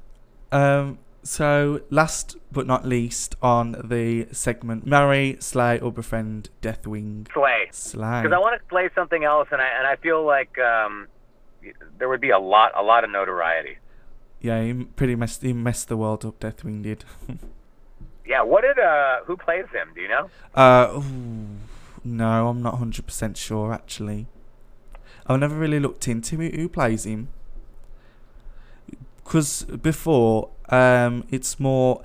Um, 0.51 0.99
so 1.23 1.81
last 1.89 2.35
but 2.51 2.67
not 2.67 2.85
least 2.85 3.35
on 3.41 3.71
the 3.83 4.27
segment, 4.31 4.85
marry, 4.85 5.37
slay, 5.39 5.79
or 5.79 5.91
befriend 5.91 6.49
Deathwing. 6.61 7.27
Slay. 7.33 7.67
Slay. 7.71 8.21
Because 8.21 8.35
I 8.35 8.39
want 8.39 8.61
to 8.61 8.67
play 8.67 8.89
something 8.93 9.23
else, 9.23 9.47
and 9.51 9.61
I 9.61 9.67
and 9.77 9.87
I 9.87 9.95
feel 9.95 10.25
like 10.25 10.57
um, 10.59 11.07
there 11.97 12.09
would 12.09 12.21
be 12.21 12.29
a 12.29 12.39
lot 12.39 12.71
a 12.75 12.83
lot 12.83 13.03
of 13.03 13.09
notoriety. 13.09 13.77
Yeah, 14.41 14.61
he 14.61 14.73
pretty 14.73 15.15
messed 15.15 15.41
he 15.41 15.53
messed 15.53 15.87
the 15.87 15.97
world 15.97 16.25
up. 16.25 16.39
Deathwing 16.39 16.83
did. 16.83 17.05
Yeah. 18.25 18.41
What 18.43 18.61
did 18.61 18.79
uh? 18.79 19.17
Who 19.25 19.35
plays 19.35 19.65
him? 19.73 19.89
Do 19.93 19.99
you 19.99 20.07
know? 20.07 20.29
uh, 20.55 20.93
ooh, 20.95 21.45
no, 22.05 22.47
I'm 22.47 22.61
not 22.61 22.75
hundred 22.77 23.05
percent 23.05 23.35
sure 23.35 23.73
actually. 23.73 24.27
I've 25.27 25.41
never 25.41 25.55
really 25.55 25.79
looked 25.81 26.07
into. 26.07 26.37
Who 26.37 26.69
plays 26.69 27.05
him? 27.05 27.27
Because 29.23 29.63
before, 29.63 30.49
um, 30.73 31.25
it's 31.29 31.59
more 31.59 32.01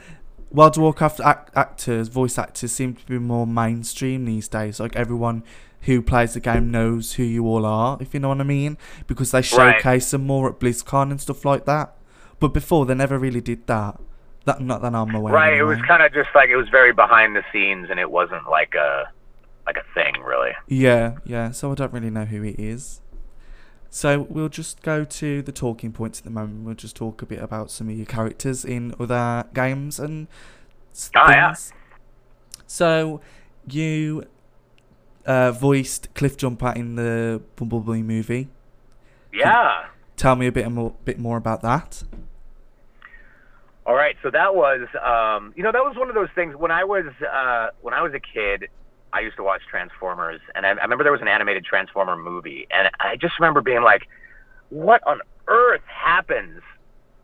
World 0.50 0.76
of 0.76 0.82
Warcraft 0.82 1.20
act- 1.20 1.50
actors, 1.56 2.08
voice 2.08 2.38
actors, 2.38 2.72
seem 2.72 2.94
to 2.94 3.04
be 3.06 3.18
more 3.18 3.46
mainstream 3.46 4.24
these 4.24 4.48
days. 4.48 4.80
Like 4.80 4.96
everyone 4.96 5.42
who 5.82 6.02
plays 6.02 6.34
the 6.34 6.40
game 6.40 6.70
knows 6.70 7.14
who 7.14 7.22
you 7.22 7.46
all 7.46 7.64
are, 7.64 7.98
if 8.00 8.12
you 8.14 8.20
know 8.20 8.28
what 8.30 8.40
I 8.40 8.44
mean, 8.44 8.76
because 9.06 9.30
they 9.30 9.38
Right. 9.38 9.44
showcase 9.44 10.10
them 10.10 10.26
more 10.26 10.48
at 10.48 10.58
BlizzCon 10.58 11.10
and 11.10 11.20
stuff 11.20 11.44
like 11.44 11.64
that. 11.66 11.94
But 12.40 12.48
before, 12.54 12.86
they 12.86 12.94
never 12.94 13.18
really 13.18 13.40
did 13.40 13.66
that. 13.66 13.98
That 14.44 14.60
not 14.60 14.80
that 14.82 14.94
I'm 14.94 15.14
aware. 15.14 15.34
Right. 15.34 15.54
It 15.54 15.64
was 15.64 15.78
kind 15.86 16.02
of 16.02 16.12
just 16.14 16.30
like 16.34 16.48
it 16.48 16.56
was 16.56 16.68
very 16.70 16.92
behind 16.92 17.36
the 17.36 17.42
scenes, 17.52 17.88
and 17.90 18.00
it 18.00 18.10
wasn't 18.10 18.48
like 18.48 18.74
a 18.74 19.10
like 19.66 19.76
a 19.76 19.84
thing 19.94 20.14
really. 20.24 20.52
Yeah, 20.66 21.16
yeah. 21.24 21.50
So 21.50 21.70
I 21.72 21.74
don't 21.74 21.92
really 21.92 22.08
know 22.10 22.24
who 22.24 22.40
he 22.42 22.52
is. 22.52 23.00
So 23.90 24.20
we'll 24.28 24.48
just 24.50 24.82
go 24.82 25.04
to 25.04 25.42
the 25.42 25.52
talking 25.52 25.92
points 25.92 26.18
at 26.20 26.24
the 26.24 26.30
moment. 26.30 26.64
We'll 26.64 26.74
just 26.74 26.94
talk 26.96 27.22
a 27.22 27.26
bit 27.26 27.40
about 27.42 27.70
some 27.70 27.88
of 27.88 27.96
your 27.96 28.06
characters 28.06 28.64
in 28.64 28.94
other 29.00 29.44
games 29.54 29.98
and 29.98 30.28
s- 30.92 31.10
Oh, 31.16 31.30
yeah. 31.30 31.48
things. 31.48 31.72
So 32.66 33.20
you 33.66 34.24
uh, 35.26 35.52
voiced 35.52 36.12
Cliffjumper 36.14 36.76
in 36.76 36.96
the 36.96 37.40
Bumblebee 37.56 38.02
movie. 38.02 38.48
Yeah. 39.32 39.86
Tell 40.16 40.36
me 40.36 40.46
a 40.46 40.52
bit 40.52 40.70
more, 40.70 40.94
bit 41.04 41.18
more 41.18 41.36
about 41.38 41.62
that. 41.62 42.02
All 43.86 43.94
right, 43.94 44.16
so 44.22 44.30
that 44.30 44.54
was, 44.54 44.86
um, 45.02 45.54
you 45.56 45.62
know, 45.62 45.72
that 45.72 45.82
was 45.82 45.96
one 45.96 46.10
of 46.10 46.14
those 46.14 46.28
things. 46.34 46.54
When 46.54 46.70
I 46.70 46.84
was 46.84 47.06
uh, 47.22 47.68
when 47.80 47.94
I 47.94 48.02
was 48.02 48.12
a 48.12 48.20
kid, 48.20 48.68
I 49.12 49.20
used 49.20 49.36
to 49.36 49.42
watch 49.42 49.62
Transformers, 49.70 50.40
and 50.54 50.66
I, 50.66 50.70
I 50.70 50.82
remember 50.82 51.04
there 51.04 51.12
was 51.12 51.22
an 51.22 51.28
animated 51.28 51.64
Transformer 51.64 52.16
movie, 52.16 52.66
and 52.70 52.88
I 53.00 53.16
just 53.16 53.34
remember 53.38 53.60
being 53.60 53.82
like, 53.82 54.02
"What 54.70 55.06
on 55.06 55.20
earth 55.46 55.82
happens 55.86 56.62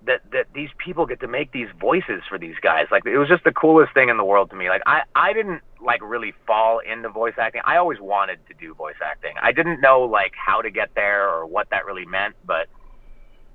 that 0.07 0.21
that 0.33 0.47
these 0.55 0.71
people 0.79 1.07
get 1.07 1.21
to 1.21 1.29
make 1.29 1.53
these 1.53 1.69
voices 1.79 2.23
for 2.29 2.39
these 2.39 2.57
guys?" 2.63 2.87
Like, 2.91 3.05
it 3.07 3.19
was 3.19 3.29
just 3.29 3.45
the 3.45 3.53
coolest 3.53 3.93
thing 3.93 4.09
in 4.09 4.17
the 4.17 4.25
world 4.25 4.51
to 4.51 4.57
me. 4.57 4.69
Like, 4.69 4.83
I 4.87 5.03
I 5.15 5.33
didn't 5.33 5.63
like 5.85 6.01
really 6.03 6.33
fall 6.47 6.81
into 6.81 7.09
voice 7.11 7.35
acting. 7.39 7.61
I 7.65 7.77
always 7.77 8.01
wanted 8.01 8.39
to 8.49 8.55
do 8.55 8.75
voice 8.75 8.97
acting. 9.05 9.35
I 9.43 9.53
didn't 9.53 9.81
know 9.81 10.01
like 10.01 10.33
how 10.35 10.63
to 10.63 10.71
get 10.71 10.95
there 10.95 11.29
or 11.29 11.47
what 11.47 11.69
that 11.71 11.85
really 11.85 12.07
meant, 12.07 12.35
but 12.45 12.69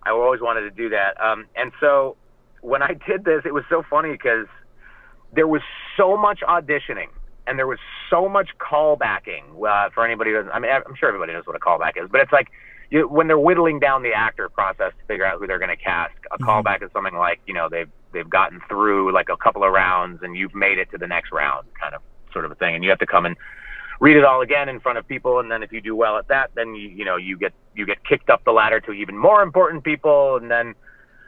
I 0.04 0.12
always 0.12 0.42
wanted 0.42 0.62
to 0.62 0.72
do 0.72 0.90
that. 0.90 1.20
Um, 1.22 1.48
and 1.56 1.72
so 1.80 2.16
when 2.62 2.84
I 2.84 2.94
did 3.08 3.26
this, 3.26 3.42
it 3.46 3.54
was 3.54 3.64
so 3.70 3.84
funny 3.90 4.12
because 4.12 4.48
there 5.34 5.48
was 5.48 5.62
so 5.98 6.18
much 6.18 6.42
auditioning 6.42 7.10
and 7.50 7.58
there 7.58 7.68
was 7.68 7.80
so 8.10 8.30
much 8.30 8.50
callbacking 8.60 9.44
uh, 9.68 9.90
for 9.94 10.06
anybody. 10.06 10.32
Who, 10.32 10.50
I 10.52 10.60
mean, 10.60 10.72
I'm 10.72 10.96
sure 10.96 11.10
everybody 11.10 11.34
knows 11.34 11.48
what 11.48 11.56
a 11.56 11.60
callback 11.60 12.02
is, 12.02 12.08
but 12.12 12.22
it's 12.22 12.32
like 12.32 12.48
you, 12.92 13.08
when 13.08 13.28
they're 13.28 13.40
whittling 13.40 13.80
down 13.80 14.04
the 14.04 14.14
actor 14.14 14.48
process 14.50 14.94
to 15.00 15.06
figure 15.08 15.26
out 15.26 15.40
who 15.40 15.48
they're 15.48 15.60
going 15.60 15.70
to 15.70 15.84
cast. 15.84 16.14
A 16.32 16.38
Mhm. 16.38 16.46
callback 16.46 16.84
is 16.84 16.92
something 16.94 17.16
like 17.16 17.42
you 17.48 17.54
know 17.54 17.68
they've 17.70 17.90
they've 18.14 18.30
gotten 18.30 18.62
through 18.70 19.12
like 19.12 19.30
a 19.30 19.38
couple 19.38 19.64
of 19.64 19.72
rounds 19.74 20.22
and 20.24 20.36
you've 20.36 20.56
made 20.56 20.78
it 20.78 20.90
to 20.92 20.98
the 20.98 21.08
next 21.08 21.32
round, 21.32 21.68
kind 21.80 21.94
of 21.96 22.02
sort 22.32 22.46
of 22.46 22.52
a 22.52 22.56
thing, 22.56 22.76
and 22.76 22.84
you 22.84 22.90
have 22.92 23.00
to 23.00 23.08
come 23.08 23.26
and 23.26 23.36
read 24.00 24.16
it 24.16 24.24
all 24.24 24.42
again 24.42 24.70
in 24.70 24.80
front 24.80 24.98
of 24.98 25.06
people 25.08 25.40
and 25.40 25.52
then 25.52 25.62
if 25.62 25.74
you 25.74 25.82
do 25.82 25.94
well 25.94 26.18
at 26.18 26.26
that 26.30 26.50
then 26.56 26.74
you 26.74 26.88
you 26.88 27.04
know 27.04 27.18
you 27.18 27.38
get 27.38 27.52
you 27.76 27.86
get 27.86 28.02
kicked 28.06 28.30
up 28.30 28.42
the 28.46 28.52
ladder 28.52 28.80
to 28.80 28.94
even 28.94 29.18
more 29.18 29.42
important 29.42 29.84
people 29.84 30.38
and 30.38 30.50
then 30.50 30.74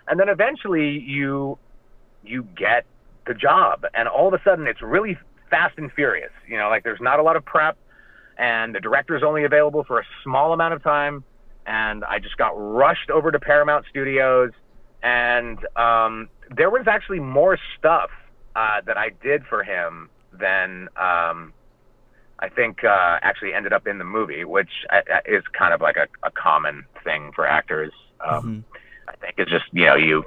and 0.07 0.17
then 0.19 0.29
eventually 0.29 0.97
you 0.99 1.57
you 2.23 2.43
get 2.55 2.85
the 3.27 3.33
job 3.33 3.85
and 3.93 4.07
all 4.07 4.27
of 4.27 4.33
a 4.33 4.41
sudden 4.43 4.67
it's 4.67 4.81
really 4.81 5.17
fast 5.51 5.77
and 5.77 5.91
furious 5.93 6.31
you 6.47 6.57
know 6.57 6.69
like 6.69 6.83
there's 6.83 6.99
not 7.01 7.19
a 7.19 7.23
lot 7.23 7.35
of 7.35 7.45
prep 7.45 7.77
and 8.37 8.73
the 8.73 8.79
director 8.79 9.15
is 9.15 9.21
only 9.21 9.43
available 9.43 9.83
for 9.83 9.99
a 9.99 10.03
small 10.23 10.53
amount 10.53 10.73
of 10.73 10.81
time 10.81 11.23
and 11.67 12.03
i 12.05 12.17
just 12.17 12.37
got 12.37 12.51
rushed 12.55 13.11
over 13.11 13.31
to 13.31 13.39
paramount 13.39 13.85
studios 13.87 14.49
and 15.03 15.59
um, 15.75 16.29
there 16.55 16.69
was 16.69 16.87
actually 16.87 17.19
more 17.19 17.59
stuff 17.77 18.09
uh, 18.55 18.81
that 18.87 18.97
i 18.97 19.09
did 19.21 19.45
for 19.45 19.63
him 19.63 20.09
than 20.33 20.87
um, 20.95 21.53
I 22.41 22.49
think 22.49 22.83
uh, 22.83 23.19
actually 23.21 23.53
ended 23.53 23.71
up 23.71 23.85
in 23.85 23.99
the 23.99 24.03
movie, 24.03 24.43
which 24.45 24.71
uh, 24.89 25.01
uh, 25.13 25.19
is 25.25 25.43
kind 25.53 25.73
of 25.73 25.81
like 25.81 25.95
a, 25.95 26.07
a 26.23 26.31
common 26.31 26.85
thing 27.03 27.31
for 27.35 27.45
actors. 27.45 27.93
Um, 28.19 28.65
Mhm. 28.65 28.77
I 29.07 29.15
think 29.17 29.35
it's 29.37 29.51
just 29.51 29.65
you 29.71 29.85
know 29.85 29.95
you, 29.95 30.25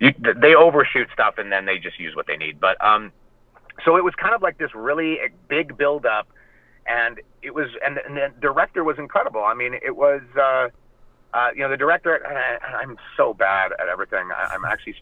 you 0.00 0.14
they 0.36 0.54
overshoot 0.54 1.08
stuff 1.12 1.36
and 1.36 1.52
then 1.52 1.66
they 1.66 1.78
just 1.78 1.98
use 1.98 2.16
what 2.16 2.26
they 2.26 2.36
need. 2.36 2.60
But 2.60 2.82
um, 2.82 3.12
so 3.84 3.96
it 3.96 4.04
was 4.04 4.14
kind 4.14 4.34
of 4.34 4.42
like 4.42 4.58
this 4.58 4.74
really 4.74 5.18
big 5.48 5.76
build 5.76 6.06
up, 6.06 6.28
and 6.86 7.20
it 7.42 7.54
was 7.54 7.68
and, 7.84 7.98
and 7.98 8.16
the 8.16 8.32
director 8.40 8.84
was 8.84 8.98
incredible. 8.98 9.42
I 9.42 9.54
mean, 9.54 9.74
it 9.74 9.96
was 9.96 10.22
uh, 10.36 10.68
uh, 11.34 11.50
you 11.54 11.60
know 11.60 11.70
the 11.70 11.76
director. 11.76 12.24
I, 12.26 12.82
I'm 12.82 12.96
so 13.16 13.34
bad 13.34 13.72
at 13.72 13.88
everything. 13.88 14.30
I, 14.34 14.54
I'm 14.54 14.64
actually 14.64 14.96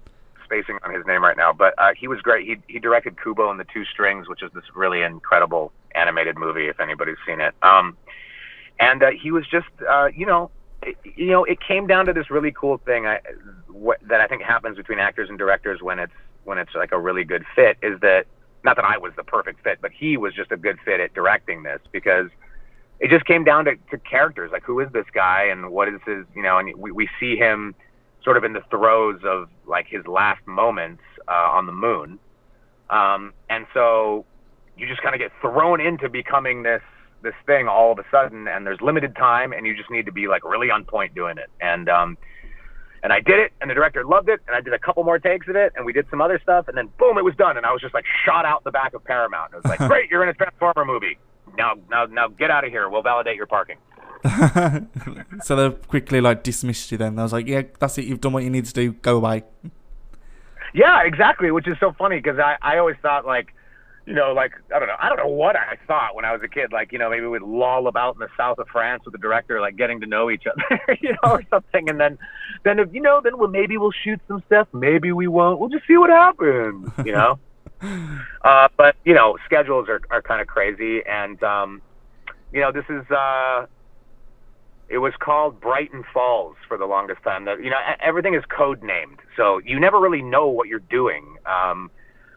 spacing 0.45 0.79
on 0.83 0.95
his 0.95 1.05
name 1.07 1.23
right 1.23 1.37
now, 1.37 1.53
but 1.53 1.75
uh, 1.79 1.93
he 1.99 2.09
was 2.09 2.21
great. 2.21 2.47
He 2.47 2.57
he 2.69 2.79
directed 2.79 3.23
Kubo 3.23 3.51
and 3.51 3.61
the 3.61 3.67
Two 3.73 3.85
Strings, 3.85 4.29
which 4.29 4.43
is 4.43 4.51
this 4.55 4.65
really 4.75 5.03
incredible 5.03 5.73
animated 5.95 6.39
movie 6.39 6.69
if 6.69 6.81
anybody's 6.81 7.17
seen 7.27 7.41
it. 7.41 7.55
Um, 7.63 7.97
and 8.81 9.03
uh, 9.03 9.11
he 9.11 9.31
was 9.31 9.47
just 9.47 9.69
uh, 9.89 10.09
you 10.15 10.27
know 10.27 10.51
it, 10.83 10.97
you 11.05 11.29
know 11.29 11.45
it 11.45 11.59
came 11.61 11.87
down 11.87 12.07
to 12.07 12.13
this 12.13 12.31
really 12.31 12.53
cool 12.53 12.79
thing 12.79 13.07
I, 13.07 13.21
what, 13.69 13.99
that 14.09 14.21
I 14.21 14.27
think 14.27 14.43
happens 14.43 14.77
between 14.77 14.99
actors 14.99 15.29
and 15.29 15.39
directors 15.39 15.83
when 15.83 15.99
it's 15.99 16.13
when 16.45 16.59
it's 16.59 16.75
like 16.75 16.93
a 16.93 16.99
really 16.99 17.25
good 17.25 17.45
fit 17.55 17.77
is 17.83 18.01
that 18.01 18.27
not 18.65 18.77
that 18.77 18.85
I 18.85 18.99
was 18.99 19.13
the 19.17 19.25
perfect 19.25 19.63
fit, 19.63 19.79
but 19.81 19.91
he 19.93 20.17
was 20.17 20.35
just 20.35 20.53
a 20.53 20.57
good 20.57 20.79
fit 20.85 21.01
at 21.01 21.15
directing 21.15 21.63
this 21.63 21.81
because 21.91 22.29
it 23.01 23.11
just 23.11 23.25
came 23.25 23.45
down 23.45 23.65
to, 23.65 23.77
to 23.91 23.99
characters. 23.99 24.51
Like 24.53 24.63
who 24.63 24.81
is 24.81 24.91
this 24.93 25.07
guy 25.13 25.45
and 25.45 25.71
what 25.71 25.89
is 25.89 26.01
his 26.07 26.25
you 26.35 26.43
know 26.43 26.59
and 26.59 26.75
we, 26.77 26.93
we 26.93 27.09
see 27.19 27.37
him 27.37 27.75
sort 28.23 28.37
of 28.37 28.45
in 28.45 28.53
the 28.53 28.63
throes 28.71 29.21
of 29.25 29.49
like 29.67 29.87
his 29.89 30.07
last 30.07 30.47
moments 30.47 31.03
uh, 31.29 31.33
on 31.33 31.67
the 31.67 31.73
moon. 31.73 32.19
Um, 32.91 33.33
and 33.51 33.67
so 33.75 34.25
you 34.77 34.87
just 34.87 35.03
kind 35.03 35.15
of 35.15 35.19
get 35.19 35.33
thrown 35.41 35.81
into 35.81 36.09
becoming 36.09 36.63
this 36.63 36.83
this 37.23 37.35
thing 37.47 37.69
all 37.69 37.93
of 37.93 37.99
a 37.99 38.05
sudden 38.11 38.49
and 38.49 38.67
there's 38.67 38.81
limited 38.81 39.15
time 39.15 39.53
and 39.53 39.65
you 39.65 39.77
just 39.77 39.91
need 39.91 40.07
to 40.07 40.13
be 40.13 40.27
like 40.27 40.45
really 40.45 40.71
on 40.71 40.85
point 40.85 41.15
doing 41.15 41.39
it. 41.39 41.51
And 41.61 41.89
um 41.89 42.19
and 43.03 43.13
I 43.13 43.21
did 43.21 43.39
it 43.39 43.53
and 43.61 43.71
the 43.71 43.75
director 43.75 44.05
loved 44.05 44.29
it 44.29 44.41
and 44.47 44.57
I 44.57 44.61
did 44.61 44.73
a 44.73 44.79
couple 44.79 45.03
more 45.05 45.19
takes 45.19 45.49
of 45.49 45.57
it 45.57 45.73
and 45.77 45.85
we 45.85 45.93
did 45.93 46.07
some 46.11 46.21
other 46.21 46.39
stuff 46.43 46.69
and 46.69 46.77
then 46.77 46.89
boom 46.99 47.19
it 47.19 47.25
was 47.25 47.35
done 47.37 47.57
and 47.57 47.67
I 47.67 47.73
was 47.73 47.81
just 47.81 47.95
like 47.95 48.05
shot 48.25 48.45
out 48.45 48.65
the 48.65 48.71
back 48.71 48.95
of 48.95 49.05
Paramount. 49.05 49.53
And 49.53 49.65
It 49.65 49.69
was 49.69 49.79
like, 49.79 49.89
Great, 49.91 50.11
you're 50.11 50.23
in 50.23 50.29
a 50.29 50.35
Transformer 50.35 50.85
movie. 50.85 51.19
Now 51.57 51.75
now 51.91 52.07
now 52.07 52.29
get 52.29 52.51
out 52.51 52.65
of 52.65 52.71
here. 52.71 52.89
We'll 52.89 53.03
validate 53.03 53.37
your 53.37 53.47
parking. 53.47 53.77
so 55.43 55.57
they 55.57 55.77
quickly 55.89 56.21
like 56.21 56.43
dismissed 56.43 56.93
you. 56.93 56.99
Then 56.99 57.19
I 57.19 57.23
was 57.23 57.33
like, 57.33 57.47
"Yeah, 57.47 57.63
that's 57.79 57.99
it. 57.99 58.05
You've 58.05 58.21
done 58.21 58.33
what 58.33 58.45
you 58.45 58.51
need 58.51 58.65
to 58.67 58.73
do. 58.73 58.93
Go 58.93 59.17
away." 59.17 59.43
Yeah, 60.75 61.03
exactly, 61.05 61.51
which 61.51 61.69
is 61.69 61.77
so 61.81 61.93
funny 61.99 62.17
because 62.17 62.39
I, 62.39 62.57
I 62.63 62.79
always 62.79 62.97
thought 63.03 63.27
like, 63.27 63.53
you 64.07 64.15
know, 64.15 64.33
like 64.33 64.53
I 64.75 64.79
don't 64.79 64.89
know, 64.89 64.97
I 64.99 65.09
don't 65.09 65.19
know 65.19 65.29
what 65.29 65.57
I 65.57 65.77
thought 65.87 66.15
when 66.15 66.25
I 66.25 66.33
was 66.33 66.41
a 66.43 66.49
kid, 66.49 66.73
like 66.73 66.93
you 66.93 66.99
know 66.99 67.09
maybe 67.09 67.27
we'd 67.27 67.43
loll 67.43 67.87
about 67.87 68.15
in 68.15 68.21
the 68.21 68.29
south 68.37 68.59
of 68.59 68.67
France 68.69 69.05
with 69.05 69.13
the 69.13 69.19
director, 69.19 69.61
like 69.61 69.77
getting 69.77 70.01
to 70.01 70.07
know 70.07 70.31
each 70.31 70.45
other, 70.47 70.99
you 71.01 71.11
know, 71.13 71.33
or 71.33 71.43
something, 71.51 71.89
and 71.89 72.01
then, 72.01 72.19
then 72.65 72.79
if, 72.79 72.93
you 72.93 73.01
know, 73.01 73.21
then 73.23 73.39
we'll 73.39 73.49
maybe 73.49 73.79
we'll 73.79 73.93
shoot 73.93 74.21
some 74.27 74.43
stuff, 74.47 74.67
maybe 74.73 75.13
we 75.13 75.29
won't, 75.29 75.61
we'll 75.61 75.69
just 75.69 75.87
see 75.87 75.97
what 75.97 76.11
happens, 76.11 76.91
you 77.05 77.13
know. 77.13 77.39
uh, 78.43 78.69
but 78.77 78.97
you 79.05 79.15
know, 79.15 79.37
schedules 79.45 79.89
are 79.89 80.01
are 80.11 80.23
kind 80.23 80.41
of 80.41 80.47
crazy, 80.47 81.03
and 81.07 81.43
um, 81.43 81.81
you 82.53 82.61
know, 82.61 82.73
this 82.73 82.85
is 82.89 83.09
uh, 83.11 83.67
it 84.89 84.99
was 84.99 85.13
called 85.19 85.61
Brighton 85.61 86.05
Falls 86.13 86.57
for 86.67 86.77
the 86.77 86.87
longest 86.87 87.23
time. 87.23 87.45
The, 87.45 87.57
you 87.57 87.71
know, 87.71 87.79
everything 88.01 88.35
is 88.35 88.43
code 88.47 88.83
named, 88.83 89.21
so 89.37 89.59
you 89.65 89.79
never 89.79 90.01
really 90.01 90.23
know 90.23 90.49
what 90.49 90.69
you're 90.69 90.81
doing. 90.81 91.37
Um, 91.47 91.91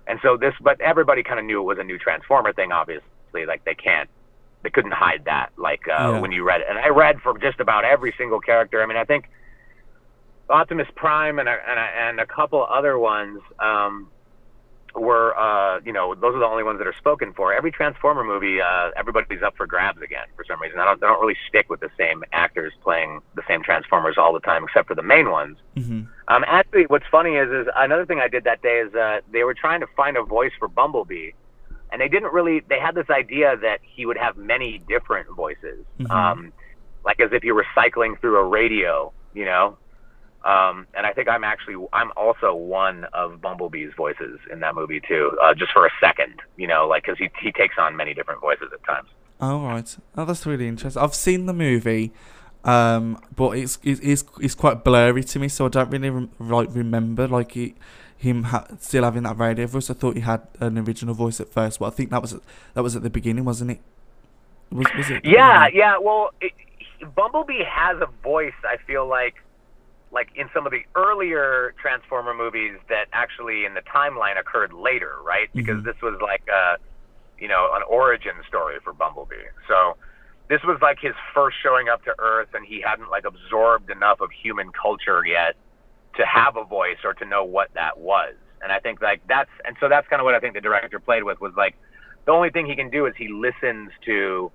and 0.08 0.20
so 0.22 0.38
this, 0.38 0.54
but 0.62 0.80
everybody 0.82 1.24
kind 1.24 1.40
of 1.40 1.46
knew 1.46 1.60
it 1.62 1.64
was 1.64 1.78
a 1.80 1.84
new 1.84 1.98
Transformer 1.98 2.54
thing. 2.54 2.72
Obviously, 2.72 3.46
like 3.48 3.64
they 3.66 3.76
can't, 3.76 4.10
they 4.64 4.70
couldn't 4.70 4.94
hide 4.94 5.24
that. 5.26 5.52
Like 5.58 5.88
uh, 5.88 5.92
Yeah. 6.14 6.20
when 6.20 6.32
you 6.32 6.44
read 6.44 6.62
it, 6.62 6.68
and 6.70 6.78
I 6.78 6.90
read 6.90 7.20
for 7.22 7.38
just 7.38 7.60
about 7.60 7.86
every 7.86 8.14
single 8.18 8.40
character. 8.40 8.82
I 8.82 8.86
mean, 8.86 8.98
I 8.98 9.06
think 9.06 9.30
Optimus 10.50 10.88
Prime 10.96 11.40
and 11.40 11.50
a, 11.50 11.52
and 11.68 11.80
a, 11.80 11.82
and 11.82 12.20
a 12.20 12.26
couple 12.28 12.64
other 12.66 13.00
ones 13.00 13.42
um, 13.60 14.10
were, 14.96 15.38
uh, 15.38 15.80
you 15.84 15.92
know, 15.92 16.16
those 16.16 16.36
are 16.36 16.40
the 16.40 16.46
only 16.46 16.64
ones 16.64 16.78
that 16.80 16.88
are 16.88 16.96
spoken 16.98 17.34
for. 17.34 17.54
Every 17.54 17.72
Transformer 17.72 18.24
movie, 18.24 18.62
uh, 18.62 18.92
everybody's 18.96 19.44
up 19.44 19.56
for 19.58 19.68
grabs 19.68 20.02
again 20.02 20.26
for 20.36 20.46
some 20.48 20.62
reason. 20.62 20.80
I 20.80 20.86
don't, 20.86 21.00
they 21.02 21.08
don't 21.08 21.20
really 21.20 21.38
stick 21.48 21.70
with 21.70 21.80
the 21.82 21.90
same 21.98 22.24
actors 22.32 22.74
playing 22.82 23.22
the 23.36 23.44
same 23.48 23.62
Transformers 23.64 24.16
all 24.18 24.34
the 24.34 24.40
time, 24.40 24.64
except 24.64 24.88
for 24.88 24.96
the 24.96 25.04
main 25.04 25.30
ones. 25.32 25.58
hmm 25.76 26.04
Um, 26.28 26.44
actually, 26.48 26.86
what's 26.88 27.06
funny 27.12 27.36
is, 27.36 27.50
is 27.52 27.68
another 27.76 28.06
thing 28.06 28.20
I 28.20 28.28
did 28.28 28.46
that 28.46 28.62
day 28.62 28.80
is 28.80 28.94
uh, 28.96 29.20
they 29.32 29.44
were 29.44 29.54
trying 29.54 29.82
to 29.82 29.88
find 29.96 30.18
a 30.18 30.24
voice 30.24 30.54
for 30.58 30.68
Bumblebee, 30.68 31.32
and 31.92 32.02
they 32.02 32.08
didn't 32.08 32.34
really. 32.34 32.62
They 32.62 32.80
had 32.80 32.96
this 32.96 33.10
idea 33.10 33.58
that 33.58 33.80
he 33.84 34.06
would 34.06 34.18
have 34.18 34.36
many 34.38 34.82
different 34.88 35.28
voices, 35.36 35.86
Mhm. 36.00 36.10
um, 36.10 36.54
like 37.04 37.20
as 37.20 37.32
if 37.32 37.44
you 37.44 37.54
were 37.54 37.68
cycling 37.76 38.16
through 38.16 38.38
a 38.38 38.44
radio, 38.44 39.14
you 39.34 39.46
know. 39.46 39.78
Um, 40.46 40.86
and 40.94 41.08
I 41.08 41.12
think 41.12 41.28
I'm 41.28 41.44
actually 41.44 41.76
I'm 41.92 42.12
also 42.16 42.54
one 42.54 43.06
of 43.14 43.42
Bumblebee's 43.42 43.94
voices 43.98 44.40
in 44.52 44.60
that 44.60 44.76
movie 44.76 45.02
too, 45.02 45.38
uh, 45.42 45.54
just 45.56 45.72
for 45.74 45.86
a 45.86 45.92
second, 46.00 46.40
you 46.56 46.68
know, 46.68 46.88
like 46.88 47.04
because 47.04 47.18
he 47.18 47.30
he 47.42 47.52
takes 47.52 47.76
on 47.78 47.96
many 47.96 48.14
different 48.14 48.42
voices 48.42 48.70
at 48.72 48.84
times. 48.84 49.10
Oh 49.42 49.64
right. 49.64 49.98
Oh, 50.16 50.26
that's 50.26 50.46
really 50.46 50.68
interesting. 50.68 51.02
I've 51.02 51.16
seen 51.16 51.48
the 51.48 51.54
movie, 51.54 52.14
um, 52.64 53.20
but 53.36 53.58
it's 53.58 53.80
it 53.84 54.00
is 54.02 54.24
it's 54.40 54.56
quite 54.56 54.84
blurry 54.84 55.24
to 55.24 55.40
me, 55.40 55.48
so 55.48 55.66
I 55.66 55.70
don't 55.70 55.90
really 55.90 56.12
rem- 56.12 56.30
like 56.40 56.70
remember 56.74 57.28
like 57.28 57.58
it, 57.58 57.74
him 58.16 58.44
ha- 58.44 58.68
still 58.80 59.04
having 59.04 59.24
that 59.24 59.38
radio 59.38 59.66
voice. 59.68 59.90
I 59.90 59.94
thought 59.94 60.16
he 60.16 60.22
had 60.22 60.42
an 60.60 60.78
original 60.78 61.16
voice 61.16 61.40
at 61.40 61.50
first, 61.50 61.80
but 61.80 61.88
I 61.88 61.90
think 61.90 62.12
that 62.12 62.22
was 62.22 62.34
at, 62.34 62.42
that 62.76 62.84
was 62.84 62.96
at 62.96 63.04
the 63.04 63.10
beginning, 63.10 63.46
wasn't 63.46 63.72
it? 63.72 63.82
Was, 64.72 64.88
was 64.98 65.10
it? 65.10 65.26
Yeah, 65.26 65.68
yeah. 65.74 65.98
Well, 65.98 66.32
it, 66.42 66.54
Bumblebee 67.16 67.64
has 67.64 67.98
a 68.02 68.08
voice. 68.24 68.54
I 68.64 68.78
feel 68.88 69.08
like, 69.08 69.36
like 70.16 70.30
in 70.34 70.50
some 70.54 70.66
of 70.66 70.72
the 70.72 70.82
earlier 70.96 71.76
Transformer 71.80 72.34
movies 72.34 72.80
that 72.88 73.08
actually 73.12 73.66
in 73.66 73.74
the 73.74 73.82
timeline 73.82 74.40
occurred 74.40 74.72
later, 74.72 75.12
right? 75.22 75.50
Because 75.54 75.82
Mhm. 75.82 75.84
this 75.84 76.02
was 76.02 76.20
like 76.22 76.42
a, 76.48 76.78
you 77.38 77.50
know, 77.50 77.70
an 77.74 77.84
origin 77.84 78.42
story 78.48 78.80
for 78.80 78.94
Bumblebee. 78.94 79.36
So 79.68 79.98
this 80.48 80.64
was 80.64 80.82
like 80.82 81.00
his 81.02 81.14
first 81.34 81.58
showing 81.62 81.90
up 81.90 82.02
to 82.06 82.16
Earth, 82.18 82.54
and 82.54 82.66
he 82.66 82.80
hadn't 82.80 83.10
like 83.10 83.26
absorbed 83.26 83.90
enough 83.92 84.22
of 84.22 84.32
human 84.32 84.72
culture 84.72 85.26
yet 85.26 85.56
to 86.16 86.26
have 86.26 86.56
a 86.56 86.64
voice 86.64 87.04
or 87.04 87.14
to 87.16 87.26
know 87.26 87.44
what 87.44 87.70
that 87.74 87.98
was. 88.00 88.36
And 88.64 88.72
I 88.72 88.80
think 88.80 89.02
like 89.02 89.22
that's 89.28 89.52
and 89.66 89.76
so 89.82 89.90
that's 89.90 90.08
kind 90.08 90.22
of 90.22 90.24
what 90.24 90.34
I 90.34 90.40
think 90.40 90.54
the 90.54 90.62
director 90.62 91.00
played 91.00 91.24
with 91.24 91.42
was 91.42 91.54
like 91.58 91.76
the 92.26 92.32
only 92.32 92.52
thing 92.52 92.66
he 92.66 92.76
can 92.76 92.90
do 92.90 93.06
is 93.06 93.14
he 93.18 93.28
listens 93.28 93.92
to 94.06 94.52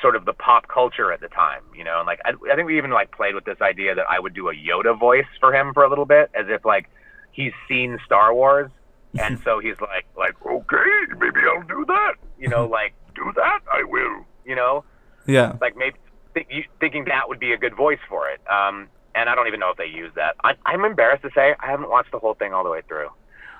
sort 0.00 0.16
of 0.16 0.24
the 0.24 0.32
pop 0.32 0.68
culture 0.68 1.12
at 1.12 1.20
the 1.20 1.28
time, 1.28 1.62
you 1.74 1.84
know, 1.84 1.98
and 1.98 2.06
like 2.06 2.20
I, 2.24 2.32
I 2.50 2.56
think 2.56 2.66
we 2.66 2.76
even 2.78 2.90
like 2.90 3.10
played 3.12 3.34
with 3.34 3.44
this 3.44 3.60
idea 3.60 3.94
that 3.94 4.06
I 4.08 4.18
would 4.18 4.34
do 4.34 4.48
a 4.48 4.54
Yoda 4.54 4.98
voice 4.98 5.26
for 5.40 5.54
him 5.54 5.72
for 5.74 5.84
a 5.84 5.88
little 5.88 6.04
bit, 6.06 6.30
as 6.34 6.46
if 6.48 6.64
like 6.64 6.88
he's 7.32 7.52
seen 7.68 7.98
Star 8.04 8.34
Wars, 8.34 8.70
and 9.18 9.38
so 9.44 9.58
he's 9.60 9.80
like 9.80 10.06
like 10.16 10.34
okay, 10.46 11.14
maybe 11.18 11.40
I'll 11.54 11.62
do 11.66 11.84
that, 11.86 12.14
you 12.38 12.48
know, 12.48 12.66
like 12.80 12.94
do 13.14 13.32
that, 13.36 13.60
I 13.72 13.84
will, 13.84 14.24
you 14.44 14.54
know, 14.56 14.84
Yeah. 15.26 15.56
like 15.60 15.76
maybe 15.76 15.96
think, 16.34 16.48
you, 16.50 16.64
thinking 16.80 17.04
that 17.04 17.28
would 17.28 17.38
be 17.38 17.52
a 17.52 17.56
good 17.56 17.76
voice 17.76 18.00
for 18.08 18.28
it. 18.28 18.40
Um, 18.50 18.88
and 19.14 19.28
I 19.28 19.36
don't 19.36 19.46
even 19.46 19.60
know 19.60 19.70
if 19.70 19.76
they 19.76 19.86
use 19.86 20.10
that. 20.16 20.34
I, 20.42 20.54
I'm 20.66 20.84
embarrassed 20.84 21.22
to 21.22 21.30
say 21.34 21.54
I 21.60 21.66
haven't 21.70 21.88
watched 21.90 22.10
the 22.10 22.18
whole 22.18 22.34
thing 22.34 22.52
all 22.52 22.64
the 22.64 22.70
way 22.70 22.82
through. 22.88 23.08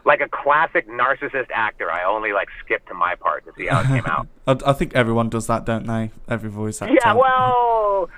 Like 0.05 0.21
a 0.21 0.29
classic 0.29 0.89
narcissist 0.89 1.47
actor, 1.55 1.91
I 1.91 2.05
only 2.05 2.33
like 2.33 2.49
skipped 2.65 2.89
to 2.89 2.95
my 2.95 3.15
part 3.15 3.45
to 3.47 3.53
see 3.57 3.67
how 3.67 3.81
it 3.81 3.87
came 3.87 4.05
out. 4.07 4.27
I, 4.47 4.71
I 4.71 4.73
think 4.75 4.95
everyone 4.95 5.31
does 5.31 5.47
that, 5.47 5.65
don't 5.65 5.87
they? 5.87 6.11
Every 6.29 6.51
voice 6.51 6.83
actor. 6.83 6.95
Yeah, 7.03 7.15
well, 7.15 8.11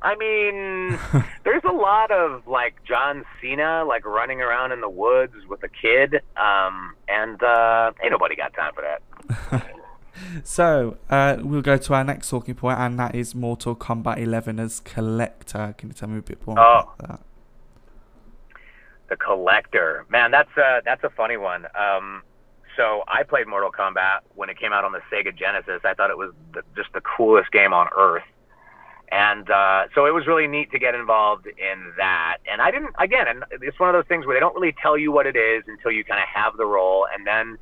I 0.00 0.14
mean, 0.16 0.98
there's 1.44 1.64
a 1.64 1.72
lot 1.72 2.10
of 2.10 2.46
like 2.46 2.76
John 2.84 3.24
Cena 3.40 3.84
like 3.84 4.06
running 4.06 4.40
around 4.40 4.72
in 4.72 4.80
the 4.80 4.88
woods 4.88 5.34
with 5.48 5.62
a 5.64 5.68
kid, 5.68 6.22
um, 6.36 6.94
and 7.08 7.42
uh, 7.42 7.92
ain't 8.02 8.12
nobody 8.12 8.34
got 8.36 8.54
time 8.54 8.72
for 8.74 8.82
that. 8.82 9.66
So, 10.42 10.96
uh, 11.10 11.36
we'll 11.40 11.62
go 11.62 11.76
to 11.76 11.94
our 11.94 12.02
next 12.02 12.28
talking 12.28 12.56
point, 12.56 12.76
and 12.80 12.98
that 12.98 13.14
is 13.14 13.36
Mortal 13.36 13.76
Kombat 13.76 14.18
11 14.18 14.58
as 14.58 14.80
Collector. 14.80 15.76
Can 15.78 15.90
you 15.90 15.94
tell 15.94 16.08
me 16.08 16.18
a 16.18 16.22
bit 16.22 16.44
more 16.44 16.58
Oh. 16.58 16.92
about 16.98 16.98
that? 16.98 17.20
The 19.08 19.16
Collector, 19.16 20.06
man, 20.08 20.30
that's 20.30 20.54
a 20.56 20.80
that's 20.84 21.02
a 21.02 21.10
funny 21.10 21.36
one. 21.36 21.66
Um, 21.74 22.22
so 22.76 23.02
I 23.08 23.22
played 23.22 23.48
Mortal 23.48 23.72
Kombat 23.72 24.20
when 24.34 24.48
it 24.50 24.58
came 24.58 24.72
out 24.72 24.84
on 24.84 24.92
the 24.92 25.00
Sega 25.10 25.36
Genesis. 25.36 25.80
I 25.84 25.94
thought 25.94 26.10
it 26.10 26.18
was 26.18 26.32
the, 26.54 26.62
just 26.76 26.92
the 26.92 27.00
coolest 27.00 27.50
game 27.50 27.72
on 27.72 27.88
earth. 27.96 28.22
And 29.10 29.50
uh, 29.50 29.86
so 29.94 30.04
it 30.04 30.12
was 30.12 30.26
really 30.26 30.46
neat 30.46 30.70
to 30.72 30.78
get 30.78 30.94
involved 30.94 31.46
in 31.46 31.92
that. 31.96 32.36
And 32.50 32.60
I 32.60 32.70
didn't, 32.70 32.94
again, 32.98 33.26
and 33.26 33.44
it's 33.62 33.80
one 33.80 33.88
of 33.88 33.94
those 33.94 34.06
things 34.06 34.26
where 34.26 34.36
they 34.36 34.40
don't 34.40 34.54
really 34.54 34.74
tell 34.80 34.98
you 34.98 35.10
what 35.10 35.26
it 35.26 35.34
is 35.34 35.64
until 35.66 35.90
you 35.90 36.04
kind 36.04 36.20
of 36.20 36.28
have 36.28 36.56
the 36.56 36.66
role, 36.66 37.06
and 37.12 37.26
then 37.26 37.58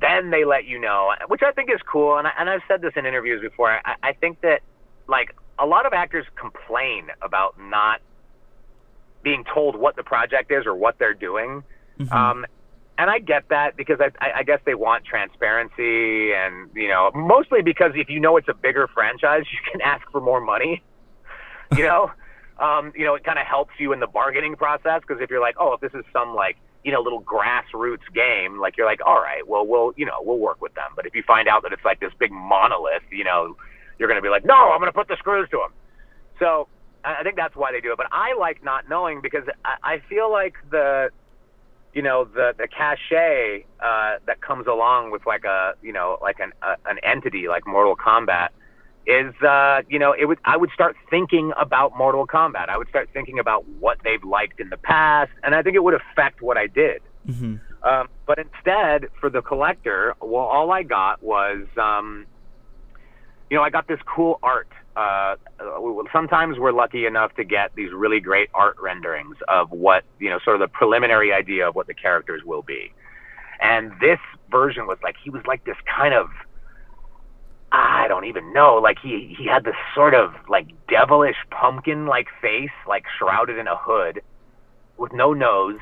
then 0.00 0.30
they 0.30 0.46
let 0.46 0.64
you 0.64 0.78
know, 0.78 1.12
which 1.26 1.42
I 1.42 1.52
think 1.52 1.68
is 1.70 1.80
cool. 1.84 2.16
And, 2.16 2.26
I, 2.26 2.32
and 2.38 2.48
I've 2.48 2.62
said 2.66 2.80
this 2.80 2.92
in 2.96 3.04
interviews 3.04 3.42
before. 3.42 3.80
I, 3.84 3.96
I 4.02 4.12
think 4.14 4.40
that 4.40 4.62
like 5.08 5.34
a 5.58 5.66
lot 5.66 5.84
of 5.84 5.92
actors 5.92 6.24
complain 6.36 7.08
about 7.20 7.60
not 7.60 8.00
being 9.22 9.44
told 9.52 9.76
what 9.76 9.96
the 9.96 10.02
project 10.02 10.50
is 10.50 10.66
or 10.66 10.74
what 10.74 10.98
they're 10.98 11.14
doing. 11.14 11.62
Mhm. 11.98 12.12
Um, 12.12 12.46
and 12.98 13.08
I 13.10 13.18
get 13.18 13.48
that 13.48 13.76
because 13.76 13.98
I, 14.00 14.10
I, 14.20 14.40
I 14.40 14.42
guess 14.42 14.60
they 14.66 14.74
want 14.74 15.06
transparency, 15.06 16.34
and 16.34 16.68
you 16.74 16.88
know, 16.88 17.10
mostly 17.14 17.62
because 17.62 17.92
if 17.94 18.10
you 18.10 18.20
know 18.20 18.36
it's 18.36 18.48
a 18.48 18.54
bigger 18.54 18.88
franchise, 18.88 19.44
you 19.52 19.58
can 19.70 19.80
ask 19.80 20.08
for 20.10 20.20
more 20.20 20.40
money. 20.40 20.82
You 21.76 21.84
know, 21.84 22.10
um, 22.58 22.92
you 22.96 23.04
know, 23.04 23.14
it 23.14 23.22
kind 23.22 23.38
of 23.38 23.46
helps 23.46 23.74
you 23.78 23.92
in 23.92 24.00
the 24.00 24.08
bargaining 24.08 24.56
process 24.56 25.02
because 25.06 25.22
if 25.22 25.30
you're 25.30 25.40
like, 25.40 25.54
oh, 25.60 25.74
if 25.74 25.80
this 25.80 25.94
is 25.94 26.04
some 26.12 26.34
like 26.34 26.56
you 26.82 26.90
know 26.90 27.00
little 27.00 27.22
grassroots 27.22 28.12
game, 28.12 28.58
like 28.58 28.76
you're 28.76 28.86
like, 28.86 28.98
all 29.06 29.22
right, 29.22 29.46
well, 29.46 29.64
we'll 29.64 29.92
you 29.96 30.04
know 30.04 30.16
we'll 30.20 30.38
work 30.38 30.60
with 30.60 30.74
them. 30.74 30.90
But 30.96 31.06
if 31.06 31.14
you 31.14 31.22
find 31.22 31.46
out 31.46 31.62
that 31.62 31.72
it's 31.72 31.84
like 31.84 32.00
this 32.00 32.12
big 32.18 32.32
monolith, 32.32 33.04
you 33.12 33.22
know, 33.22 33.56
you're 34.00 34.08
going 34.08 34.18
to 34.18 34.22
be 34.22 34.30
like, 34.30 34.44
no, 34.44 34.72
I'm 34.72 34.80
going 34.80 34.90
to 34.90 34.98
put 34.98 35.06
the 35.06 35.16
screws 35.16 35.48
to 35.50 35.58
them. 35.58 35.72
So 36.40 36.66
I 37.04 37.22
think 37.22 37.36
that's 37.36 37.56
why 37.56 37.72
they 37.72 37.80
do 37.80 37.92
it. 37.92 37.96
But 37.96 38.08
I 38.12 38.34
like 38.34 38.62
not 38.62 38.88
knowing 38.88 39.20
because 39.20 39.44
I, 39.64 39.94
I 39.94 39.98
feel 40.08 40.30
like 40.30 40.54
the, 40.70 41.10
you 41.94 42.02
know, 42.02 42.24
the 42.24 42.54
the 42.56 42.68
cachet 42.68 43.64
uh, 43.80 44.16
that 44.26 44.40
comes 44.40 44.66
along 44.66 45.10
with 45.10 45.26
like 45.26 45.44
a, 45.44 45.74
you 45.82 45.92
know, 45.92 46.18
like 46.20 46.40
an 46.40 46.52
a, 46.62 46.76
an 46.88 46.98
entity 47.02 47.48
like 47.48 47.66
Mortal 47.66 47.96
Kombat 47.96 48.48
is, 49.06 49.34
uh, 49.42 49.82
you 49.88 49.98
know, 49.98 50.12
it 50.12 50.26
would 50.26 50.38
I 50.44 50.56
would 50.56 50.70
start 50.72 50.96
thinking 51.08 51.52
about 51.58 51.96
Mortal 51.96 52.26
Kombat. 52.26 52.68
I 52.68 52.76
would 52.76 52.88
start 52.88 53.08
thinking 53.12 53.38
about 53.38 53.66
what 53.68 53.98
they've 54.04 54.22
liked 54.22 54.60
in 54.60 54.68
the 54.68 54.76
past, 54.76 55.32
and 55.42 55.54
I 55.54 55.62
think 55.62 55.76
it 55.76 55.82
would 55.82 55.94
affect 55.94 56.42
what 56.42 56.56
I 56.56 56.66
did. 56.66 57.02
Mhm. 57.28 57.60
Um, 57.82 58.08
but 58.26 58.38
instead, 58.38 59.08
for 59.20 59.30
the 59.30 59.40
collector, 59.40 60.14
well, 60.20 60.44
all 60.44 60.70
I 60.70 60.82
got 60.82 61.22
was, 61.22 61.62
um, 61.78 62.26
you 63.48 63.56
know, 63.56 63.62
I 63.62 63.70
got 63.70 63.88
this 63.88 64.00
cool 64.04 64.38
art. 64.42 64.68
Uh, 64.96 65.36
sometimes 66.12 66.58
we're 66.58 66.72
lucky 66.72 67.06
enough 67.06 67.34
to 67.36 67.44
get 67.44 67.74
these 67.74 67.92
really 67.92 68.20
great 68.20 68.50
art 68.54 68.76
renderings 68.80 69.36
of 69.48 69.70
what, 69.70 70.04
you 70.18 70.28
know, 70.28 70.38
sort 70.44 70.56
of 70.56 70.60
the 70.60 70.68
preliminary 70.68 71.32
idea 71.32 71.68
of 71.68 71.74
what 71.74 71.86
the 71.86 71.94
characters 71.94 72.42
will 72.44 72.62
be. 72.62 72.92
And 73.60 73.92
this 74.00 74.18
version 74.50 74.86
was 74.86 74.98
like, 75.02 75.16
he 75.22 75.30
was 75.30 75.42
like 75.46 75.64
this 75.64 75.76
kind 75.86 76.12
of, 76.12 76.28
I 77.72 78.08
don't 78.08 78.24
even 78.24 78.52
know, 78.52 78.76
like 78.76 78.98
he, 79.00 79.34
he 79.38 79.46
had 79.46 79.64
this 79.64 79.76
sort 79.94 80.14
of 80.14 80.34
like 80.48 80.66
devilish 80.88 81.36
pumpkin 81.50 82.06
like 82.06 82.26
face, 82.42 82.70
like 82.88 83.04
shrouded 83.18 83.58
in 83.58 83.68
a 83.68 83.76
hood 83.76 84.22
with 84.96 85.12
no 85.12 85.32
nose 85.32 85.78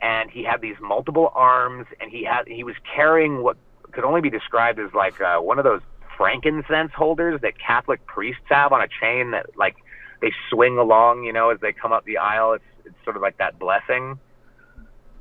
and 0.00 0.30
he 0.30 0.44
had 0.44 0.60
these 0.60 0.76
multiple 0.80 1.32
arms 1.34 1.86
and 2.00 2.10
he 2.10 2.24
had 2.24 2.46
he 2.46 2.62
was 2.62 2.76
carrying 2.94 3.42
what 3.42 3.56
could 3.92 4.04
only 4.04 4.20
be 4.20 4.30
described 4.30 4.78
as 4.78 4.92
like 4.94 5.20
uh, 5.20 5.38
one 5.38 5.58
of 5.58 5.64
those 5.64 5.80
frankincense 6.18 6.92
holders 6.94 7.40
that 7.40 7.58
Catholic 7.58 8.04
priests 8.04 8.42
have 8.50 8.72
on 8.72 8.82
a 8.82 8.88
chain 8.88 9.30
that 9.30 9.56
like 9.56 9.76
they 10.20 10.32
swing 10.50 10.76
along, 10.76 11.24
you 11.24 11.32
know, 11.32 11.48
as 11.50 11.60
they 11.60 11.72
come 11.72 11.92
up 11.92 12.04
the 12.04 12.18
aisle. 12.18 12.52
It's 12.52 12.64
it's 12.84 13.04
sort 13.04 13.16
of 13.16 13.22
like 13.22 13.38
that 13.38 13.58
blessing. 13.58 14.18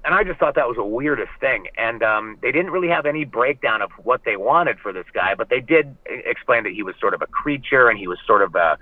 And 0.05 0.15
I 0.15 0.23
just 0.23 0.39
thought 0.39 0.55
that 0.55 0.67
was 0.67 0.77
the 0.77 0.85
weirdest 0.85 1.31
thing. 1.39 1.67
And 1.77 2.01
um, 2.01 2.37
they 2.41 2.51
didn't 2.51 2.71
really 2.71 2.87
have 2.87 3.05
any 3.05 3.25
breakdown 3.25 3.81
of 3.81 3.91
what 4.03 4.23
they 4.23 4.37
wanted 4.37 4.79
for 4.79 4.93
this 4.93 5.05
guy, 5.13 5.35
but 5.35 5.49
they 5.49 5.59
did 5.59 5.95
explain 6.05 6.63
that 6.63 6.71
he 6.71 6.81
was 6.81 6.95
sort 6.99 7.13
of 7.13 7.21
a 7.21 7.27
creature 7.27 7.89
and 7.89 7.99
he 7.99 8.07
was 8.07 8.17
sort 8.25 8.41
of 8.41 8.55
a, 8.55 8.77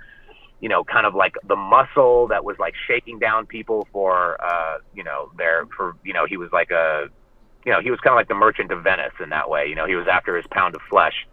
you 0.60 0.68
know, 0.68 0.84
kind 0.84 1.04
of 1.04 1.16
like 1.16 1.34
the 1.46 1.56
muscle 1.56 2.28
that 2.28 2.44
was 2.44 2.56
like 2.60 2.74
shaking 2.86 3.18
down 3.18 3.44
people 3.44 3.88
for, 3.92 4.40
uh, 4.40 4.78
you 4.94 5.02
know, 5.02 5.32
their, 5.36 5.66
for, 5.76 5.96
you 6.04 6.12
know, 6.12 6.26
he 6.26 6.36
was 6.36 6.50
like 6.52 6.70
a, 6.70 7.08
you 7.64 7.72
know, 7.72 7.80
he 7.80 7.90
was 7.90 7.98
kind 8.00 8.12
of 8.12 8.16
like 8.16 8.28
the 8.28 8.34
merchant 8.34 8.70
of 8.70 8.84
Venice 8.84 9.14
in 9.20 9.30
that 9.30 9.50
way. 9.50 9.66
You 9.66 9.74
know, 9.74 9.86
he 9.86 9.96
was 9.96 10.06
after 10.06 10.36
his 10.36 10.46
pound 10.52 10.76
of 10.76 10.80
flesh. 10.88 11.26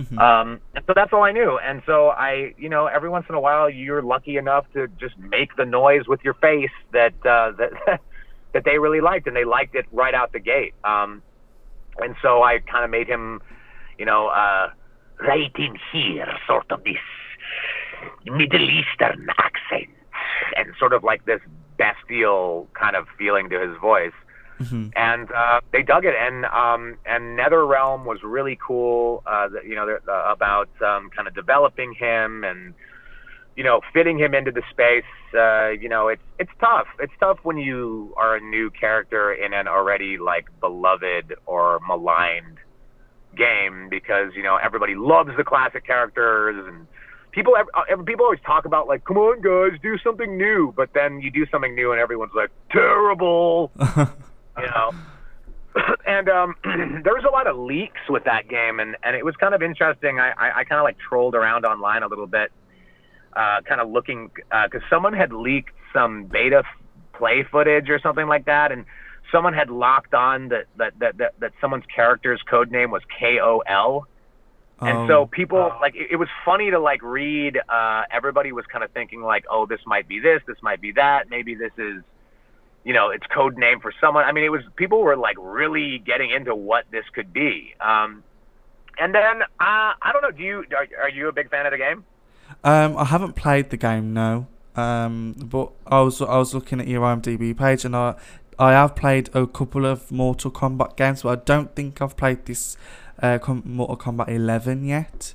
Mhm. 0.00 0.18
Um, 0.18 0.60
and 0.74 0.84
so 0.86 0.94
that's 0.94 1.12
all 1.12 1.22
I 1.22 1.32
knew. 1.32 1.58
And 1.58 1.82
so 1.84 2.08
I, 2.08 2.54
you 2.56 2.68
know, 2.68 2.86
every 2.86 3.10
once 3.10 3.26
in 3.28 3.34
a 3.34 3.40
while, 3.40 3.68
you're 3.68 4.02
lucky 4.02 4.36
enough 4.38 4.64
to 4.72 4.88
just 4.98 5.18
make 5.18 5.54
the 5.56 5.66
noise 5.66 6.08
with 6.08 6.20
your 6.24 6.34
face 6.34 6.70
that 6.92 7.12
uh, 7.26 7.52
that 7.58 8.00
that 8.54 8.64
they 8.64 8.78
really 8.78 9.00
liked, 9.00 9.26
and 9.26 9.36
they 9.36 9.44
liked 9.44 9.74
it 9.74 9.86
right 9.92 10.14
out 10.14 10.32
the 10.32 10.40
gate. 10.40 10.74
Um, 10.84 11.22
and 11.98 12.16
so 12.22 12.42
I 12.42 12.60
kind 12.60 12.84
of 12.84 12.90
made 12.90 13.08
him, 13.08 13.42
you 13.98 14.06
know, 14.06 14.28
uh, 14.28 14.70
right 15.20 15.52
in 15.56 15.76
here, 15.92 16.26
sort 16.46 16.70
of 16.70 16.82
this 16.84 16.96
Middle 18.24 18.70
Eastern 18.70 19.28
accent, 19.38 19.90
and 20.56 20.72
sort 20.78 20.94
of 20.94 21.04
like 21.04 21.26
this 21.26 21.40
bestial 21.76 22.68
kind 22.74 22.96
of 22.96 23.06
feeling 23.18 23.50
to 23.50 23.60
his 23.60 23.76
voice 23.80 24.12
Mhm. 24.60 24.92
and 24.94 25.32
uh, 25.32 25.60
they 25.72 25.82
dug 25.82 26.04
it. 26.04 26.14
And 26.14 26.44
um, 26.46 26.96
and 27.06 27.38
NetherRealm 27.38 28.04
was 28.04 28.22
really 28.22 28.58
cool. 28.64 29.22
Uh, 29.26 29.48
you 29.66 29.74
know, 29.74 29.86
they're- 29.86 30.02
uh, 30.08 30.30
about 30.32 30.68
um, 30.82 31.10
kind 31.10 31.26
of 31.26 31.34
developing 31.34 31.94
him 31.94 32.44
and 32.44 32.74
you 33.56 33.64
know 33.64 33.80
fitting 33.92 34.18
him 34.18 34.34
into 34.34 34.50
the 34.52 34.62
space. 34.70 35.04
Uh, 35.34 35.68
you 35.70 35.88
know, 35.88 36.08
it's 36.08 36.22
it's 36.38 36.50
tough. 36.60 36.86
It's 36.98 37.12
tough 37.20 37.38
when 37.42 37.56
you 37.56 38.12
are 38.16 38.36
a 38.36 38.40
new 38.40 38.70
character 38.70 39.32
in 39.32 39.52
an 39.54 39.66
already 39.66 40.18
like 40.18 40.46
beloved 40.60 41.34
or 41.46 41.80
maligned 41.86 42.58
game 43.36 43.88
because 43.88 44.32
you 44.34 44.42
know 44.42 44.56
everybody 44.56 44.94
loves 44.96 45.30
the 45.36 45.44
classic 45.44 45.86
characters 45.86 46.56
and 46.66 46.86
people 47.30 47.54
uh, 47.56 47.96
people 48.04 48.24
always 48.24 48.40
talk 48.44 48.64
about 48.64 48.88
like 48.88 49.04
come 49.04 49.16
on 49.16 49.40
guys 49.40 49.78
do 49.82 49.96
something 49.98 50.36
new 50.36 50.72
but 50.76 50.92
then 50.94 51.20
you 51.20 51.30
do 51.30 51.46
something 51.46 51.72
new 51.76 51.92
and 51.92 52.00
everyone's 52.00 52.32
like 52.34 52.50
terrible 52.72 53.70
you 54.62 54.68
know. 54.68 54.92
and 56.06 56.28
um, 56.28 56.54
there 57.04 57.14
was 57.14 57.24
a 57.26 57.30
lot 57.32 57.46
of 57.46 57.56
leaks 57.56 58.00
with 58.08 58.24
that 58.24 58.48
game, 58.48 58.80
and, 58.80 58.96
and 59.02 59.14
it 59.16 59.24
was 59.24 59.36
kind 59.36 59.54
of 59.54 59.62
interesting. 59.62 60.18
I, 60.18 60.30
I, 60.30 60.58
I 60.60 60.64
kind 60.64 60.78
of 60.78 60.84
like 60.84 60.98
trolled 60.98 61.34
around 61.34 61.64
online 61.64 62.02
a 62.02 62.08
little 62.08 62.26
bit, 62.26 62.50
uh, 63.34 63.60
kind 63.68 63.80
of 63.80 63.88
looking 63.90 64.30
because 64.34 64.82
someone 64.90 65.12
had 65.12 65.32
leaked 65.32 65.74
some 65.92 66.24
beta 66.24 66.58
f- 66.58 67.18
play 67.18 67.44
footage 67.44 67.88
or 67.88 68.00
something 68.00 68.26
like 68.26 68.46
that, 68.46 68.72
and 68.72 68.84
someone 69.30 69.54
had 69.54 69.70
locked 69.70 70.14
on 70.14 70.48
that 70.48 70.64
that 70.76 70.98
that 70.98 71.16
that, 71.18 71.34
that 71.38 71.52
someone's 71.60 71.86
character's 71.94 72.42
code 72.42 72.70
name 72.70 72.90
was 72.90 73.02
K 73.18 73.38
O 73.40 73.62
L. 73.66 74.06
And 74.82 74.96
Oh. 74.96 75.06
so 75.08 75.26
people 75.26 75.70
like 75.80 75.94
it, 75.94 76.08
it 76.12 76.16
was 76.16 76.28
funny 76.44 76.70
to 76.70 76.80
like 76.80 77.02
read. 77.02 77.60
Uh, 77.68 78.02
everybody 78.10 78.50
was 78.50 78.64
kind 78.66 78.82
of 78.82 78.90
thinking 78.92 79.20
like, 79.22 79.44
oh, 79.50 79.66
this 79.66 79.80
might 79.86 80.08
be 80.08 80.18
this, 80.20 80.40
this 80.46 80.56
might 80.62 80.80
be 80.80 80.92
that, 80.92 81.28
maybe 81.28 81.54
this 81.54 81.72
is 81.76 82.02
you 82.84 82.92
know, 82.94 83.10
its 83.10 83.26
code 83.26 83.56
name 83.58 83.80
for 83.80 83.92
someone. 84.00 84.24
I 84.24 84.32
mean, 84.32 84.44
it 84.44 84.50
was 84.50 84.62
people 84.76 85.02
were 85.02 85.16
like 85.16 85.36
really 85.38 85.98
getting 85.98 86.30
into 86.30 86.54
what 86.54 86.84
this 86.90 87.04
could 87.12 87.32
be. 87.32 87.74
Um, 87.80 88.24
and 88.98 89.14
then 89.14 89.42
uh, 89.42 89.46
I 89.60 90.10
don't 90.12 90.22
know. 90.22 90.30
Do 90.30 90.42
you 90.42 90.64
are, 90.76 91.04
are 91.04 91.10
you 91.10 91.28
a 91.28 91.32
big 91.32 91.50
fan 91.50 91.66
of 91.66 91.72
the 91.72 91.78
game? 91.78 92.04
Um, 92.64 92.96
I 92.96 93.04
haven't 93.04 93.34
played 93.36 93.70
the 93.70 93.76
game, 93.76 94.12
no. 94.12 94.46
Um, 94.76 95.34
but 95.38 95.72
I 95.86 96.00
was 96.00 96.20
I 96.20 96.36
was 96.38 96.54
looking 96.54 96.80
at 96.80 96.88
your 96.88 97.02
IMDb 97.02 97.56
page, 97.56 97.84
and 97.84 97.96
I 97.96 98.14
I 98.58 98.72
have 98.72 98.94
played 98.96 99.30
a 99.34 99.46
couple 99.46 99.86
of 99.86 100.10
Mortal 100.10 100.50
Kombat 100.50 100.96
games, 100.96 101.22
but 101.22 101.38
I 101.38 101.42
don't 101.44 101.74
think 101.74 102.00
I've 102.02 102.16
played 102.16 102.44
this 102.46 102.76
uh, 103.22 103.38
Com- 103.38 103.62
Mortal 103.64 103.96
Kombat 103.96 104.28
11 104.28 104.84
yet. 104.84 105.34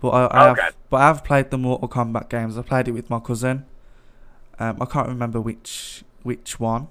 But 0.00 0.10
I, 0.10 0.24
I 0.26 0.48
Okay. 0.50 0.62
have 0.62 0.76
but 0.90 0.96
I 0.98 1.06
have 1.08 1.24
played 1.24 1.50
the 1.50 1.58
Mortal 1.58 1.88
Kombat 1.88 2.28
games. 2.28 2.58
I 2.58 2.62
played 2.62 2.88
it 2.88 2.92
with 2.92 3.10
my 3.10 3.20
cousin. 3.20 3.66
Um, 4.58 4.78
I 4.80 4.86
can't 4.86 5.08
remember 5.08 5.40
which 5.40 6.04
which 6.22 6.58
one. 6.60 6.88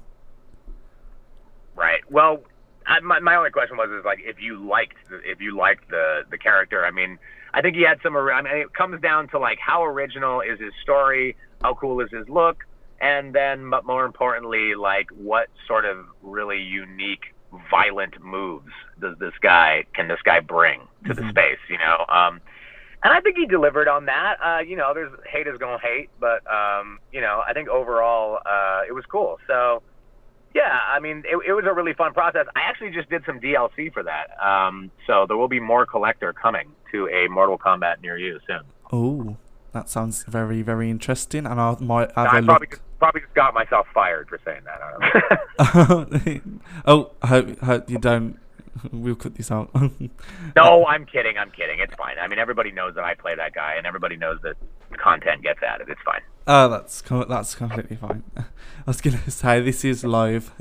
Right. 1.75 2.01
Well, 2.09 2.41
I, 2.85 2.99
my 3.01 3.19
my 3.19 3.35
only 3.35 3.51
question 3.51 3.77
was 3.77 3.89
is 3.91 4.03
like 4.05 4.19
if 4.23 4.41
you 4.41 4.57
liked 4.67 4.95
the, 5.09 5.17
if 5.29 5.39
you 5.41 5.55
liked 5.55 5.89
the 5.89 6.23
the 6.29 6.37
character. 6.37 6.85
I 6.85 6.91
mean, 6.91 7.19
I 7.53 7.61
think 7.61 7.75
he 7.75 7.83
had 7.83 7.99
some. 8.01 8.15
I 8.15 8.41
mean, 8.41 8.55
it 8.55 8.73
comes 8.73 8.99
down 9.01 9.27
to 9.29 9.39
like 9.39 9.59
how 9.59 9.83
original 9.85 10.41
is 10.41 10.59
his 10.59 10.73
story, 10.81 11.35
how 11.61 11.75
cool 11.75 11.99
is 12.01 12.09
his 12.11 12.27
look, 12.29 12.65
and 12.99 13.33
then 13.33 13.69
but 13.69 13.85
more 13.85 14.05
importantly, 14.05 14.73
like 14.75 15.09
what 15.11 15.49
sort 15.67 15.85
of 15.85 16.05
really 16.23 16.59
unique 16.61 17.33
violent 17.69 18.19
moves 18.23 18.71
does 18.99 19.17
this 19.19 19.33
guy 19.41 19.83
can 19.93 20.07
this 20.07 20.19
guy 20.23 20.39
bring 20.39 20.81
to 21.05 21.13
the 21.13 21.21
Mhm. 21.21 21.29
space? 21.29 21.59
You 21.69 21.77
know. 21.77 22.05
Um, 22.09 22.41
and 23.03 23.13
I 23.13 23.21
think 23.21 23.37
he 23.37 23.45
delivered 23.45 23.87
on 23.87 24.05
that. 24.05 24.37
Uh, 24.43 24.59
you 24.59 24.75
know, 24.75 24.93
there's 24.93 25.11
hate 25.29 25.47
is 25.47 25.57
gonna 25.57 25.79
hate, 25.79 26.09
but 26.19 26.41
um, 26.51 26.99
you 27.11 27.21
know, 27.21 27.41
I 27.47 27.53
think 27.53 27.69
overall 27.69 28.39
uh, 28.45 28.81
it 28.87 28.93
was 28.93 29.05
cool. 29.09 29.39
So. 29.47 29.81
Yeah, 30.55 30.79
I 30.89 30.99
mean, 30.99 31.19
it, 31.25 31.37
it 31.47 31.53
was 31.53 31.65
a 31.69 31.73
really 31.73 31.93
fun 31.93 32.13
process. 32.13 32.47
I 32.55 32.61
actually 32.61 32.89
just 32.89 33.09
did 33.11 33.21
some 33.27 33.39
DLC 33.39 33.93
for 33.93 34.01
that. 34.01 34.29
Um, 34.43 34.89
so 35.05 35.25
there 35.27 35.37
will 35.37 35.49
be 35.49 35.59
more 35.59 35.85
collector 35.85 36.33
coming 36.33 36.71
to 36.91 37.07
a 37.09 37.27
Mortal 37.27 37.59
Kombat 37.59 38.01
near 38.01 38.17
you 38.17 38.39
soon. 38.47 38.61
Oh, 38.91 39.37
that 39.73 39.87
sounds 39.89 40.23
very 40.23 40.63
very 40.63 40.89
interesting, 40.89 41.45
and 41.45 41.59
I 41.59 41.75
might 41.79 42.11
have 42.15 42.27
I 42.27 42.39
a 42.39 42.41
probably 42.41 42.67
look. 42.67 42.69
just, 42.71 42.81
probably 42.97 43.21
just 43.21 43.33
got 43.35 43.53
myself 43.53 43.85
fired 43.93 44.29
for 44.29 44.39
saying 44.43 44.61
that. 44.65 44.81
I 44.81 45.99
don't 45.99 46.11
know. 46.11 46.41
oh, 46.87 47.11
I 47.21 47.27
hope, 47.27 47.59
hope 47.59 47.89
you 47.89 47.99
don't. 47.99 48.39
We'll 48.91 49.15
cut 49.15 49.35
this 49.35 49.51
out. 49.51 49.69
no, 50.55 50.85
I'm 50.85 51.05
kidding. 51.05 51.37
I'm 51.37 51.51
kidding. 51.51 51.79
It's 51.79 51.93
fine. 51.95 52.15
I 52.21 52.27
mean, 52.27 52.39
everybody 52.39 52.71
knows 52.71 52.95
that 52.95 53.03
I 53.03 53.13
play 53.15 53.35
that 53.35 53.53
guy, 53.53 53.75
and 53.77 53.85
everybody 53.87 54.17
knows 54.17 54.39
that 54.43 54.55
content 54.97 55.43
gets 55.43 55.61
added. 55.63 55.87
It's 55.89 56.01
fine. 56.05 56.21
Oh, 56.47 56.69
that's 56.69 57.01
that's 57.27 57.55
completely 57.55 57.95
fine. 57.97 58.23
I 58.37 58.43
was 58.85 59.01
gonna 59.01 59.29
say 59.29 59.59
this 59.61 59.83
is 59.85 60.03
live. 60.03 60.51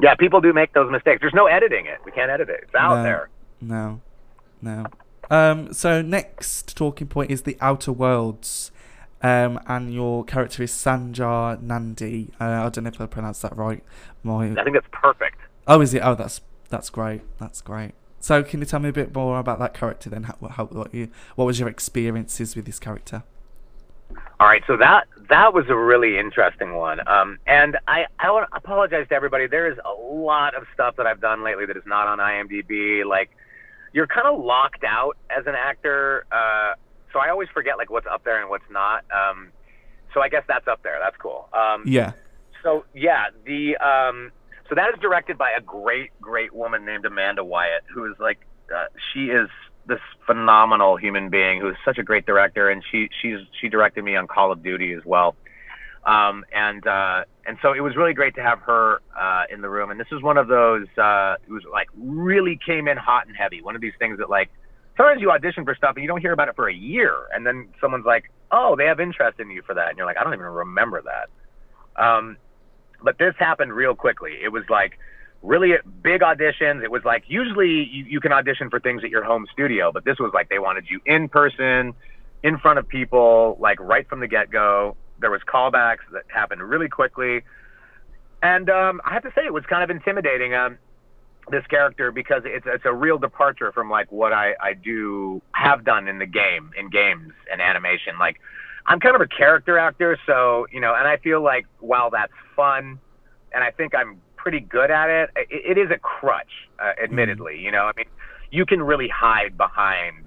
Yeah, 0.00 0.14
people 0.14 0.40
do 0.40 0.52
make 0.52 0.72
those 0.72 0.90
mistakes. 0.90 1.20
There's 1.20 1.34
no 1.34 1.46
editing 1.46 1.86
it. 1.86 1.98
We 2.04 2.12
can't 2.12 2.30
edit 2.30 2.48
it. 2.48 2.60
It's 2.64 2.74
out 2.74 2.96
No. 2.98 3.02
there. 3.02 3.28
no, 3.60 4.00
no. 4.62 4.86
Um. 5.30 5.72
So 5.74 6.00
next 6.02 6.76
talking 6.76 7.06
point 7.06 7.30
is 7.30 7.42
the 7.42 7.58
Outer 7.60 7.92
Worlds, 7.92 8.70
um, 9.22 9.60
and 9.66 9.92
your 9.92 10.24
character 10.24 10.62
is 10.62 10.72
Sanjar 10.72 11.60
Nandi. 11.60 12.30
Uh, 12.40 12.44
I 12.44 12.68
don't 12.70 12.84
know 12.84 12.88
if 12.88 13.00
I 13.00 13.06
pronounced 13.06 13.42
that 13.42 13.54
right. 13.56 13.82
My 14.22 14.46
I 14.52 14.64
think 14.64 14.74
that's 14.74 14.86
perfect. 14.90 15.36
oh, 15.66 15.80
is 15.82 15.92
it? 15.92 16.00
Oh, 16.02 16.14
that's 16.14 16.40
that's 16.68 16.90
great. 16.90 17.22
That's 17.38 17.60
great. 17.60 17.92
So 18.20 18.42
can 18.42 18.60
you 18.60 18.66
tell 18.66 18.80
me 18.80 18.88
a 18.88 18.92
bit 18.92 19.14
more 19.14 19.38
about 19.38 19.58
that 19.60 19.74
character 19.74 20.10
then? 20.10 20.24
How, 20.24 20.36
how 20.48 20.64
what 20.66 20.92
you 20.92 21.08
what 21.36 21.44
was 21.44 21.60
your 21.60 21.68
experiences 21.68 22.56
with 22.56 22.66
this 22.66 22.78
character? 22.78 23.22
All 24.40 24.46
right, 24.46 24.62
so 24.66 24.76
that 24.76 25.06
that 25.28 25.52
was 25.52 25.66
a 25.68 25.76
really 25.76 26.18
interesting 26.18 26.74
one. 26.74 27.06
Um, 27.08 27.38
and 27.46 27.76
I 27.86 28.06
I 28.18 28.30
want 28.30 28.48
to 28.50 28.56
apologize 28.56 29.06
to 29.08 29.14
everybody. 29.14 29.46
There 29.46 29.70
is 29.70 29.78
a 29.84 29.92
lot 29.92 30.54
of 30.54 30.64
stuff 30.74 30.96
that 30.96 31.06
I've 31.06 31.20
done 31.20 31.42
lately 31.44 31.66
that 31.66 31.76
is 31.76 31.82
not 31.86 32.06
on 32.08 32.18
IMDb. 32.18 33.04
Like 33.04 33.30
you're 33.92 34.06
kind 34.06 34.26
of 34.26 34.40
locked 34.44 34.84
out 34.84 35.16
as 35.30 35.46
an 35.46 35.54
actor, 35.54 36.26
uh, 36.32 36.74
so 37.12 37.18
I 37.20 37.30
always 37.30 37.48
forget 37.54 37.78
like 37.78 37.90
what's 37.90 38.06
up 38.06 38.24
there 38.24 38.40
and 38.40 38.48
what's 38.50 38.68
not. 38.70 39.04
Um, 39.12 39.48
so 40.14 40.20
I 40.20 40.28
guess 40.28 40.42
that's 40.48 40.66
up 40.68 40.82
there. 40.82 40.98
That's 41.02 41.16
cool. 41.18 41.48
Um, 41.52 41.84
Yeah. 41.86 42.12
so 42.62 42.84
yeah, 42.94 43.26
the 43.44 43.76
um, 43.76 44.30
so 44.68 44.74
that 44.74 44.92
is 44.94 45.00
directed 45.00 45.38
by 45.38 45.50
a 45.56 45.60
great, 45.60 46.10
great 46.20 46.52
woman 46.52 46.84
named 46.84 47.04
Amanda 47.04 47.44
Wyatt, 47.44 47.84
who 47.92 48.04
is 48.10 48.18
like, 48.18 48.38
uh, 48.74 48.84
she 49.12 49.26
is 49.26 49.48
this 49.86 50.00
phenomenal 50.26 50.96
human 50.96 51.30
being 51.30 51.60
who 51.60 51.70
is 51.70 51.76
such 51.84 51.98
a 51.98 52.02
great 52.02 52.26
director, 52.26 52.68
and 52.68 52.84
she 52.90 53.08
she's 53.22 53.38
she 53.60 53.68
directed 53.68 54.04
me 54.04 54.14
on 54.14 54.26
Call 54.26 54.52
of 54.52 54.62
Duty 54.62 54.92
as 54.92 55.04
well. 55.04 55.34
Um, 56.04 56.44
and 56.52 56.86
uh, 56.86 57.24
and 57.46 57.56
so 57.62 57.72
it 57.72 57.80
was 57.80 57.96
really 57.96 58.12
great 58.12 58.34
to 58.36 58.42
have 58.42 58.60
her 58.60 59.00
uh, 59.18 59.44
in 59.50 59.62
the 59.62 59.70
room. 59.70 59.90
And 59.90 59.98
this 59.98 60.10
was 60.10 60.22
one 60.22 60.36
of 60.36 60.48
those 60.48 60.86
uh, 60.98 61.36
it 61.46 61.50
was 61.50 61.62
like 61.72 61.88
really 61.96 62.58
came 62.64 62.88
in 62.88 62.98
hot 62.98 63.26
and 63.26 63.36
heavy. 63.36 63.62
One 63.62 63.74
of 63.74 63.80
these 63.80 63.94
things 63.98 64.18
that 64.18 64.28
like 64.28 64.50
sometimes 64.98 65.22
you 65.22 65.30
audition 65.30 65.64
for 65.64 65.74
stuff 65.74 65.94
and 65.96 66.02
you 66.02 66.08
don't 66.08 66.20
hear 66.20 66.32
about 66.32 66.48
it 66.48 66.56
for 66.56 66.68
a 66.68 66.74
year, 66.74 67.14
and 67.34 67.46
then 67.46 67.68
someone's 67.80 68.06
like, 68.06 68.30
oh, 68.52 68.76
they 68.76 68.84
have 68.84 69.00
interest 69.00 69.40
in 69.40 69.50
you 69.50 69.62
for 69.62 69.74
that, 69.74 69.88
and 69.88 69.96
you're 69.96 70.06
like, 70.06 70.18
I 70.18 70.24
don't 70.24 70.34
even 70.34 70.44
remember 70.44 71.02
that. 71.02 71.30
Um, 72.02 72.36
but 73.02 73.18
this 73.18 73.34
happened 73.38 73.72
real 73.72 73.94
quickly. 73.94 74.32
It 74.42 74.48
was 74.48 74.64
like 74.68 74.98
really 75.42 75.74
big 76.02 76.20
auditions. 76.20 76.82
It 76.82 76.90
was 76.90 77.02
like 77.04 77.24
usually 77.28 77.88
you, 77.90 78.04
you 78.04 78.20
can 78.20 78.32
audition 78.32 78.70
for 78.70 78.80
things 78.80 79.04
at 79.04 79.10
your 79.10 79.24
home 79.24 79.46
studio, 79.52 79.92
but 79.92 80.04
this 80.04 80.18
was 80.18 80.32
like 80.34 80.48
they 80.48 80.58
wanted 80.58 80.86
you 80.90 81.00
in 81.06 81.28
person, 81.28 81.94
in 82.42 82.58
front 82.58 82.78
of 82.78 82.88
people, 82.88 83.56
like 83.60 83.78
right 83.80 84.08
from 84.08 84.20
the 84.20 84.28
get 84.28 84.50
go. 84.50 84.96
There 85.20 85.30
was 85.30 85.40
callbacks 85.42 86.06
that 86.12 86.24
happened 86.28 86.62
really 86.62 86.88
quickly, 86.88 87.42
and 88.42 88.70
um, 88.70 89.00
I 89.04 89.14
have 89.14 89.22
to 89.24 89.30
say 89.34 89.44
it 89.44 89.52
was 89.52 89.64
kind 89.68 89.82
of 89.82 89.90
intimidating. 89.90 90.54
Um, 90.54 90.78
this 91.50 91.66
character 91.68 92.12
because 92.12 92.42
it's 92.44 92.66
it's 92.68 92.84
a 92.84 92.92
real 92.92 93.18
departure 93.18 93.72
from 93.72 93.90
like 93.90 94.10
what 94.12 94.32
I 94.32 94.54
I 94.60 94.74
do 94.74 95.40
have 95.52 95.84
done 95.84 96.08
in 96.08 96.18
the 96.18 96.26
game 96.26 96.70
in 96.78 96.90
games 96.90 97.32
and 97.50 97.60
animation. 97.60 98.18
Like 98.18 98.40
I'm 98.86 99.00
kind 99.00 99.14
of 99.14 99.20
a 99.20 99.26
character 99.26 99.78
actor, 99.78 100.18
so 100.26 100.66
you 100.72 100.80
know, 100.80 100.94
and 100.94 101.06
I 101.06 101.16
feel 101.18 101.42
like 101.42 101.66
while 101.80 102.10
that's 102.10 102.32
fun, 102.58 102.98
and 103.54 103.62
I 103.62 103.70
think 103.70 103.94
I'm 103.94 104.20
pretty 104.36 104.60
good 104.60 104.90
at 104.90 105.08
it, 105.08 105.30
it, 105.36 105.76
it 105.76 105.78
is 105.78 105.90
a 105.90 105.98
crutch, 105.98 106.68
uh, 106.78 106.92
admittedly. 107.02 107.58
You 107.60 107.70
know, 107.70 107.84
I 107.84 107.92
mean, 107.96 108.06
you 108.50 108.66
can 108.66 108.82
really 108.82 109.08
hide 109.08 109.56
behind 109.56 110.26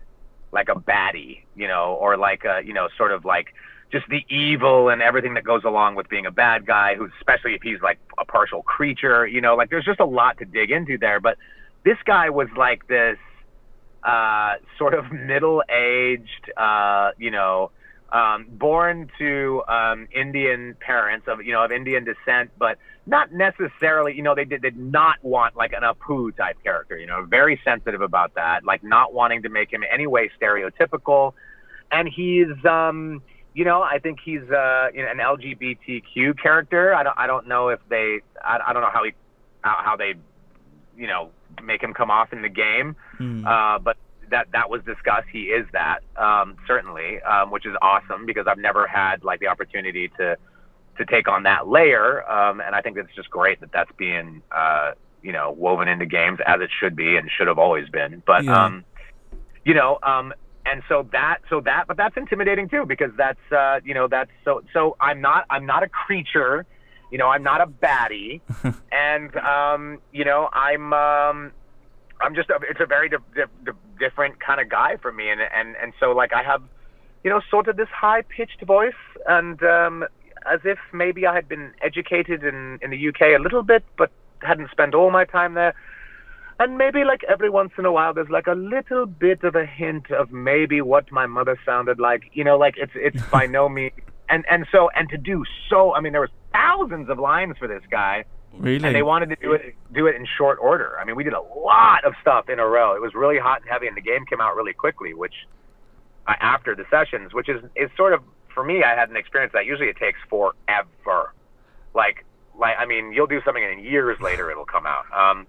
like 0.51 0.69
a 0.69 0.75
baddie, 0.75 1.43
you 1.55 1.67
know, 1.67 1.97
or 1.99 2.17
like 2.17 2.43
a 2.45 2.61
you 2.65 2.73
know, 2.73 2.87
sort 2.97 3.11
of 3.11 3.25
like 3.25 3.47
just 3.91 4.07
the 4.09 4.23
evil 4.33 4.89
and 4.89 5.01
everything 5.01 5.33
that 5.33 5.43
goes 5.43 5.63
along 5.65 5.95
with 5.95 6.07
being 6.07 6.25
a 6.25 6.31
bad 6.31 6.65
guy, 6.65 6.95
who 6.95 7.09
especially 7.19 7.53
if 7.53 7.61
he's 7.61 7.81
like 7.81 7.99
a 8.19 8.25
partial 8.25 8.63
creature, 8.63 9.27
you 9.27 9.41
know, 9.41 9.55
like 9.55 9.69
there's 9.69 9.85
just 9.85 9.99
a 9.99 10.05
lot 10.05 10.37
to 10.37 10.45
dig 10.45 10.71
into 10.71 10.97
there. 10.97 11.19
But 11.19 11.37
this 11.83 11.97
guy 12.05 12.29
was 12.29 12.47
like 12.55 12.87
this 12.87 13.17
uh, 14.03 14.55
sort 14.77 14.93
of 14.93 15.11
middle-aged, 15.11 16.51
uh, 16.55 17.11
you 17.17 17.31
know, 17.31 17.71
um, 18.11 18.45
born 18.49 19.09
to 19.17 19.63
um, 19.67 20.07
Indian 20.13 20.75
parents 20.79 21.27
of 21.27 21.43
you 21.43 21.53
know 21.53 21.63
of 21.63 21.71
Indian 21.71 22.03
descent, 22.03 22.51
but 22.57 22.77
not 23.05 23.31
necessarily. 23.31 24.15
You 24.15 24.23
know, 24.23 24.35
they 24.35 24.45
did, 24.45 24.61
did 24.61 24.77
not 24.77 25.23
want 25.23 25.55
like 25.55 25.73
an 25.73 25.83
Apu 25.83 26.35
type 26.35 26.57
character. 26.63 26.97
You 26.97 27.07
know, 27.07 27.23
very 27.23 27.59
sensitive 27.63 28.01
about 28.01 28.35
that, 28.35 28.63
like 28.63 28.83
not 28.83 29.13
wanting 29.13 29.43
to 29.43 29.49
make 29.49 29.71
him 29.71 29.83
any 29.91 30.07
way 30.07 30.29
stereotypical. 30.41 31.33
And 31.91 32.07
he's, 32.07 32.65
um, 32.65 33.21
you 33.53 33.65
know, 33.65 33.81
I 33.81 33.99
think 33.99 34.19
he's 34.23 34.49
uh, 34.49 34.89
you 34.93 35.03
know, 35.03 35.11
an 35.11 35.17
LGBTQ 35.17 36.41
character. 36.41 36.93
I 36.93 37.03
don't, 37.03 37.17
I 37.17 37.27
don't 37.27 37.47
know 37.47 37.69
if 37.69 37.79
they, 37.89 38.21
I, 38.43 38.59
I 38.67 38.73
don't 38.73 38.81
know 38.81 38.89
how 38.91 39.03
he, 39.03 39.11
how, 39.61 39.81
how 39.83 39.95
they, 39.97 40.13
you 40.97 41.07
know, 41.07 41.31
make 41.61 41.83
him 41.83 41.93
come 41.93 42.09
off 42.09 42.31
in 42.31 42.41
the 42.41 42.49
game. 42.49 42.95
Hmm. 43.17 43.45
Uh, 43.45 43.79
but 43.79 43.97
that 44.31 44.47
that 44.53 44.69
was 44.69 44.81
discussed. 44.83 45.27
He 45.31 45.43
is 45.43 45.65
that 45.73 45.99
um, 46.17 46.55
certainly, 46.67 47.21
um, 47.21 47.51
which 47.51 47.65
is 47.65 47.75
awesome 47.81 48.25
because 48.25 48.47
I've 48.47 48.57
never 48.57 48.87
had 48.87 49.23
like 49.23 49.39
the 49.39 49.47
opportunity 49.47 50.09
to 50.17 50.37
to 50.97 51.05
take 51.05 51.27
on 51.27 51.43
that 51.43 51.67
layer, 51.67 52.29
um, 52.29 52.59
and 52.59 52.75
I 52.75 52.81
think 52.81 52.97
it's 52.97 53.13
just 53.15 53.29
great 53.29 53.59
that 53.61 53.71
that's 53.71 53.91
being 53.97 54.41
uh, 54.51 54.91
you 55.21 55.31
know 55.31 55.51
woven 55.51 55.87
into 55.87 56.05
games 56.05 56.39
as 56.45 56.59
it 56.61 56.69
should 56.79 56.95
be 56.95 57.15
and 57.15 57.29
should 57.37 57.47
have 57.47 57.59
always 57.59 57.87
been. 57.89 58.23
But 58.25 58.43
Yeah. 58.43 58.65
um, 58.65 58.85
you 59.63 59.73
know, 59.75 59.99
um, 60.03 60.33
and 60.65 60.81
so 60.89 61.07
that 61.11 61.37
so 61.49 61.61
that 61.61 61.85
but 61.87 61.97
that's 61.97 62.17
intimidating 62.17 62.67
too 62.69 62.85
because 62.85 63.11
that's 63.17 63.39
uh, 63.51 63.79
you 63.83 63.93
know 63.93 64.07
that's 64.07 64.31
so 64.43 64.63
so 64.73 64.95
I'm 64.99 65.21
not 65.21 65.45
I'm 65.49 65.65
not 65.65 65.83
a 65.83 65.89
creature. 65.89 66.65
You 67.11 67.17
know, 67.17 67.27
I'm 67.27 67.43
not 67.43 67.59
a 67.59 67.67
baddie, 67.67 68.39
and 68.91 69.35
um, 69.35 69.99
you 70.13 70.23
know, 70.23 70.47
I'm 70.53 70.93
um, 70.93 71.51
I'm 72.21 72.35
just 72.35 72.49
a, 72.49 72.59
it's 72.69 72.79
a 72.79 72.85
very 72.85 73.09
di- 73.09 73.17
di- 73.35 73.43
di- 73.65 73.71
different 74.01 74.39
kind 74.39 74.59
of 74.59 74.67
guy 74.69 74.97
for 75.01 75.11
me, 75.11 75.29
and 75.29 75.41
and 75.41 75.75
and 75.81 75.93
so 75.99 76.11
like 76.11 76.33
I 76.33 76.43
have, 76.43 76.61
you 77.23 77.29
know, 77.29 77.41
sort 77.49 77.67
of 77.69 77.77
this 77.77 77.89
high 77.89 78.23
pitched 78.23 78.61
voice, 78.65 79.01
and 79.27 79.61
um, 79.63 80.03
as 80.53 80.61
if 80.65 80.79
maybe 80.91 81.25
I 81.25 81.33
had 81.33 81.47
been 81.47 81.71
educated 81.81 82.43
in 82.43 82.79
in 82.81 82.89
the 82.91 83.07
UK 83.09 83.21
a 83.39 83.41
little 83.41 83.63
bit, 83.63 83.83
but 83.97 84.11
hadn't 84.41 84.71
spent 84.71 84.93
all 84.95 85.11
my 85.11 85.25
time 85.25 85.53
there. 85.53 85.73
And 86.59 86.77
maybe 86.77 87.03
like 87.03 87.23
every 87.23 87.49
once 87.49 87.71
in 87.79 87.85
a 87.85 87.91
while, 87.91 88.13
there's 88.13 88.29
like 88.29 88.47
a 88.47 88.53
little 88.53 89.07
bit 89.07 89.43
of 89.43 89.55
a 89.55 89.65
hint 89.65 90.11
of 90.11 90.31
maybe 90.31 90.79
what 90.81 91.11
my 91.11 91.25
mother 91.25 91.57
sounded 91.65 91.99
like. 91.99 92.23
You 92.33 92.43
know, 92.43 92.57
like 92.57 92.75
it's 92.77 92.93
it's 92.95 93.21
by 93.29 93.45
no 93.57 93.69
means 93.69 93.93
and 94.31 94.45
and 94.49 94.65
so 94.71 94.89
and 94.95 95.09
to 95.09 95.17
do 95.17 95.43
so, 95.69 95.93
I 95.93 96.01
mean, 96.01 96.13
there 96.13 96.21
was 96.21 96.31
thousands 96.53 97.09
of 97.09 97.19
lines 97.19 97.55
for 97.59 97.67
this 97.67 97.83
guy, 97.91 98.23
Really? 98.57 98.85
and 98.85 98.95
they 98.95 99.01
wanted 99.01 99.29
to 99.29 99.35
do 99.37 99.53
it 99.53 99.75
do 99.93 100.07
it 100.07 100.15
in 100.15 100.25
short 100.37 100.59
order. 100.61 100.97
I 100.99 101.05
mean, 101.05 101.15
we 101.15 101.23
did 101.23 101.33
a 101.33 101.41
lot 101.41 102.03
of 102.03 102.13
stuff 102.21 102.49
in 102.49 102.59
a 102.59 102.67
row. 102.67 102.95
It 102.95 103.01
was 103.01 103.13
really 103.13 103.39
hot 103.39 103.61
and 103.61 103.69
heavy, 103.69 103.87
and 103.87 103.95
the 103.95 104.01
game 104.01 104.25
came 104.25 104.41
out 104.41 104.55
really 104.55 104.73
quickly, 104.73 105.13
which 105.13 105.33
uh, 106.27 106.33
after 106.39 106.75
the 106.75 106.85
sessions, 106.89 107.33
which 107.33 107.49
is 107.49 107.63
is 107.75 107.89
sort 107.95 108.13
of 108.13 108.21
for 108.53 108.63
me, 108.63 108.83
I 108.83 108.95
had 108.95 109.09
an 109.09 109.15
experience 109.15 109.53
that 109.53 109.65
usually 109.65 109.89
it 109.89 109.97
takes 109.97 110.19
forever. 110.29 111.33
Like 111.93 112.25
like 112.59 112.75
I 112.77 112.85
mean, 112.85 113.13
you'll 113.13 113.27
do 113.27 113.41
something 113.43 113.63
and 113.63 113.83
years 113.83 114.19
later 114.21 114.51
it'll 114.51 114.65
come 114.65 114.85
out. 114.85 115.05
Um, 115.15 115.47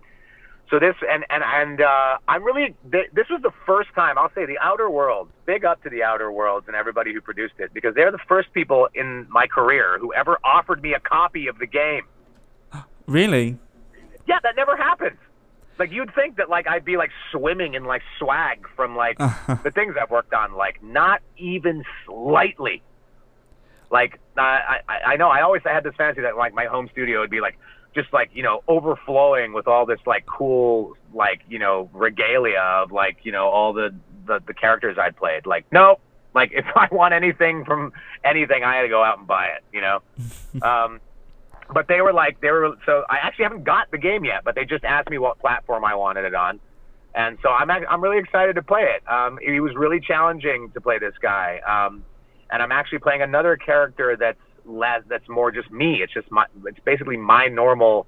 so 0.71 0.79
this 0.79 0.95
and 1.09 1.25
and 1.29 1.43
and 1.45 1.83
uh, 1.83 2.17
I'm 2.29 2.43
really 2.43 2.75
th- 2.91 3.11
this 3.13 3.27
was 3.29 3.43
the 3.43 3.53
first 3.67 3.91
time 3.95 4.17
I'll 4.17 4.33
say 4.35 4.47
the 4.47 4.59
Outer 4.59 4.89
Worlds. 4.89 5.31
Big 5.45 5.65
up 5.65 5.83
to 5.83 5.91
the 5.91 6.03
Outer 6.03 6.33
Worlds 6.33 6.67
and 6.67 6.75
everybody 6.75 7.13
who 7.13 7.21
produced 7.21 7.55
it 7.59 7.75
because 7.75 7.95
they're 7.95 8.11
the 8.11 8.25
first 8.27 8.53
people 8.55 8.89
in 8.95 9.27
my 9.29 9.47
career 9.47 9.99
who 10.01 10.15
ever 10.15 10.39
offered 10.43 10.83
me 10.83 10.95
a 10.95 11.01
copy 11.01 11.47
of 11.49 11.59
the 11.59 11.67
game. 11.67 12.05
Really? 13.07 13.59
Yeah, 14.27 14.39
that 14.43 14.57
never 14.57 14.77
happens. 14.77 15.19
Like 15.79 15.91
you'd 15.91 16.15
think 16.15 16.37
that 16.37 16.49
like 16.49 16.69
I'd 16.69 16.85
be 16.85 16.97
like 16.97 17.11
swimming 17.31 17.75
in 17.75 17.85
like 17.85 18.03
swag 18.19 18.69
from 18.77 18.95
like 18.95 19.19
the 19.19 19.71
things 19.75 19.95
I've 20.01 20.11
worked 20.11 20.35
on. 20.35 20.55
Like 20.55 20.83
not 20.83 21.23
even 21.37 21.85
slightly. 22.07 22.83
Like 23.91 24.21
I 24.37 24.79
I, 24.89 24.93
I 25.07 25.17
know 25.17 25.29
I 25.29 25.43
always 25.43 25.63
had 25.65 25.83
this 25.83 25.95
fantasy 25.97 26.23
that 26.23 26.37
like 26.37 26.55
my 26.55 26.67
home 26.67 26.89
studio 26.93 27.21
would 27.21 27.31
be 27.31 27.41
like 27.41 27.59
just 27.95 28.13
like 28.13 28.31
you 28.35 28.43
know 28.43 28.63
overflowing 28.69 29.53
with 29.53 29.67
all 29.67 29.87
this 29.87 30.01
like 30.07 30.25
cool 30.27 30.95
like 31.15 31.41
you 31.49 31.59
know 31.59 31.91
regalia 31.93 32.61
of 32.61 32.93
like 32.93 33.19
you 33.23 33.33
know 33.33 33.49
all 33.49 33.73
the 33.73 33.95
the, 34.27 34.41
the 34.47 34.55
characters 34.55 34.99
I'd 35.01 35.17
played. 35.17 35.47
Like 35.47 35.65
no, 35.73 35.99
like 36.35 36.53
if 36.55 36.67
I 36.77 36.89
want 36.93 37.15
anything 37.15 37.65
from 37.65 37.93
anything, 38.25 38.63
I 38.63 38.77
had 38.77 38.83
to 38.83 38.89
go 38.89 39.03
out 39.03 39.19
and 39.19 39.27
buy 39.27 39.47
it. 39.47 39.65
You 39.73 39.81
know. 39.81 40.03
um, 40.63 41.01
but 41.73 41.89
they 41.89 42.01
were 42.01 42.13
like 42.13 42.41
they 42.41 42.51
were 42.51 42.77
so 42.87 43.05
I 43.09 43.19
actually 43.23 43.45
haven't 43.45 43.65
got 43.65 43.91
the 43.91 43.99
game 43.99 44.25
yet, 44.25 44.45
but 44.45 44.55
they 44.55 44.65
just 44.65 44.85
asked 44.85 45.11
me 45.11 45.19
what 45.19 45.39
platform 45.39 45.85
I 45.85 45.95
wanted 45.95 46.25
it 46.25 46.35
on, 46.35 46.61
and 47.15 47.39
so 47.43 47.51
I'm 47.51 47.71
I'm 47.71 48.01
really 48.01 48.19
excited 48.19 48.55
to 48.57 48.63
play 48.63 48.83
it. 48.83 49.03
Um, 49.11 49.39
it 49.43 49.61
was 49.61 49.75
really 49.75 50.01
challenging 50.01 50.71
to 50.75 50.81
play 50.81 50.99
this 50.99 51.15
guy, 51.21 51.61
um, 51.67 52.05
and 52.51 52.63
I'm 52.63 52.73
actually 52.73 52.99
playing 52.99 53.23
another 53.23 53.57
character 53.57 54.17
that's 54.19 54.39
less 54.65 55.03
that's 55.09 55.29
more 55.29 55.51
just 55.51 55.71
me. 55.71 56.01
It's 56.03 56.13
just 56.13 56.31
my 56.31 56.47
it's 56.67 56.81
basically 56.85 57.17
my 57.17 57.47
normal 57.47 58.07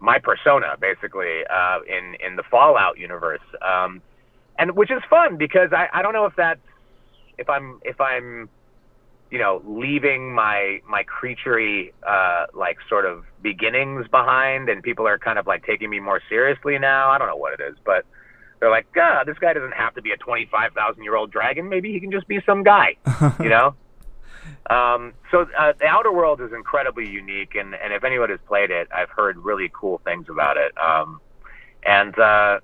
my 0.00 0.18
persona 0.18 0.76
basically 0.80 1.42
uh, 1.50 1.78
in 1.86 2.16
in 2.24 2.36
the 2.36 2.42
Fallout 2.50 2.98
universe, 2.98 3.40
um, 3.62 4.02
and 4.58 4.76
which 4.76 4.90
is 4.90 5.02
fun 5.10 5.36
because 5.36 5.72
I 5.72 5.88
I 5.92 6.02
don't 6.02 6.12
know 6.12 6.26
if 6.26 6.34
that's 6.36 6.60
if 7.38 7.48
I'm 7.48 7.80
if 7.84 8.00
I'm 8.00 8.48
you 9.30 9.38
know, 9.38 9.62
leaving 9.66 10.34
my 10.34 10.80
my 10.88 11.04
creaturey 11.04 11.92
uh, 12.06 12.46
like 12.54 12.78
sort 12.88 13.04
of 13.04 13.24
beginnings 13.42 14.06
behind, 14.08 14.68
and 14.68 14.82
people 14.82 15.06
are 15.06 15.18
kind 15.18 15.38
of 15.38 15.46
like 15.46 15.64
taking 15.66 15.90
me 15.90 16.00
more 16.00 16.20
seriously 16.28 16.78
now. 16.78 17.10
I 17.10 17.18
don't 17.18 17.28
know 17.28 17.36
what 17.36 17.58
it 17.58 17.62
is, 17.62 17.76
but 17.84 18.04
they're 18.60 18.70
like, 18.70 18.86
ah, 18.96 19.24
this 19.24 19.38
guy 19.38 19.52
doesn't 19.52 19.74
have 19.74 19.94
to 19.94 20.02
be 20.02 20.12
a 20.12 20.16
twenty 20.16 20.46
five 20.46 20.72
thousand 20.72 21.02
year 21.02 21.14
old 21.14 21.30
dragon. 21.30 21.68
Maybe 21.68 21.92
he 21.92 22.00
can 22.00 22.10
just 22.10 22.26
be 22.26 22.40
some 22.46 22.62
guy, 22.62 22.96
you 23.40 23.48
know. 23.48 23.74
Um, 24.70 25.14
so 25.30 25.46
uh, 25.58 25.72
the 25.78 25.86
Outer 25.86 26.12
World 26.12 26.40
is 26.40 26.52
incredibly 26.52 27.08
unique, 27.08 27.54
and 27.54 27.74
and 27.74 27.92
if 27.92 28.04
anyone 28.04 28.30
has 28.30 28.40
played 28.46 28.70
it, 28.70 28.88
I've 28.94 29.10
heard 29.10 29.36
really 29.38 29.70
cool 29.72 30.00
things 30.04 30.26
about 30.28 30.56
it. 30.56 30.72
Um, 30.78 31.20
and 31.86 32.18
uh, 32.18 32.60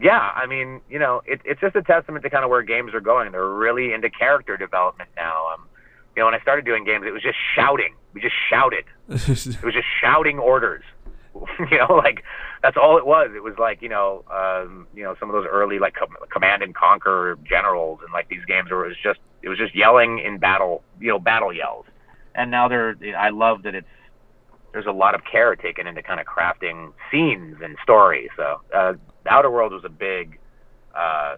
yeah, 0.00 0.30
I 0.34 0.46
mean, 0.46 0.80
you 0.88 0.98
know, 0.98 1.22
it, 1.24 1.40
it's 1.44 1.60
just 1.60 1.76
a 1.76 1.82
testament 1.82 2.22
to 2.24 2.30
kind 2.30 2.44
of 2.44 2.50
where 2.50 2.62
games 2.62 2.94
are 2.94 3.00
going. 3.00 3.32
They're 3.32 3.48
really 3.48 3.92
into 3.92 4.10
character 4.10 4.56
development 4.56 5.10
now. 5.16 5.54
Um, 5.54 5.68
you 6.16 6.22
know, 6.22 6.26
when 6.26 6.34
I 6.34 6.40
started 6.40 6.64
doing 6.64 6.84
games, 6.84 7.04
it 7.06 7.12
was 7.12 7.22
just 7.22 7.38
shouting. 7.54 7.94
We 8.14 8.20
just 8.20 8.34
shouted. 8.50 8.84
It 9.08 9.62
was 9.62 9.74
just 9.74 9.86
shouting 10.00 10.38
orders. 10.38 10.82
you 11.70 11.78
know, 11.78 11.94
like 11.94 12.24
that's 12.62 12.76
all 12.76 12.96
it 12.96 13.06
was. 13.06 13.30
It 13.36 13.42
was 13.42 13.54
like 13.58 13.82
you 13.82 13.88
know, 13.88 14.24
um, 14.30 14.86
you 14.94 15.04
know, 15.04 15.14
some 15.20 15.28
of 15.28 15.34
those 15.34 15.46
early 15.48 15.78
like 15.78 15.94
com- 15.94 16.16
command 16.32 16.62
and 16.62 16.74
conquer 16.74 17.38
generals 17.44 18.00
and 18.02 18.12
like 18.12 18.28
these 18.28 18.44
games 18.46 18.70
where 18.70 18.86
it 18.86 18.88
was 18.88 18.96
just 19.02 19.20
it 19.42 19.48
was 19.48 19.58
just 19.58 19.74
yelling 19.74 20.18
in 20.18 20.38
battle, 20.38 20.82
you 20.98 21.08
know, 21.08 21.18
battle 21.18 21.52
yells. 21.52 21.84
And 22.34 22.50
now 22.50 22.68
they're. 22.68 22.96
I 23.16 23.30
love 23.30 23.62
that 23.62 23.74
it's 23.74 23.86
there's 24.72 24.86
a 24.86 24.92
lot 24.92 25.14
of 25.14 25.22
care 25.24 25.56
taken 25.56 25.86
into 25.86 26.02
kind 26.02 26.20
of 26.20 26.26
crafting 26.26 26.92
scenes 27.10 27.56
and 27.62 27.76
stories. 27.82 28.28
So 28.36 28.60
uh, 28.74 28.92
Outer 29.26 29.50
World 29.50 29.72
was 29.72 29.84
a 29.84 29.88
big, 29.88 30.38
uh, 30.94 31.36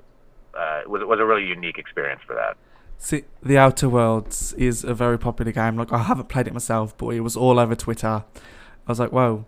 uh, 0.58 0.80
was 0.86 1.02
was 1.04 1.20
a 1.20 1.24
really 1.24 1.44
unique 1.44 1.78
experience 1.78 2.20
for 2.26 2.34
that. 2.34 2.56
See, 2.98 3.24
The 3.42 3.56
Outer 3.56 3.88
Worlds 3.88 4.52
is 4.54 4.82
a 4.82 4.92
very 4.92 5.18
popular 5.18 5.52
game. 5.52 5.76
Like, 5.76 5.92
I 5.92 6.02
haven't 6.02 6.28
played 6.28 6.48
it 6.48 6.52
myself, 6.52 6.96
but 6.98 7.10
it 7.10 7.20
was 7.20 7.36
all 7.36 7.58
over 7.58 7.76
Twitter. 7.76 8.24
I 8.34 8.90
was 8.90 8.98
like, 8.98 9.12
whoa, 9.12 9.46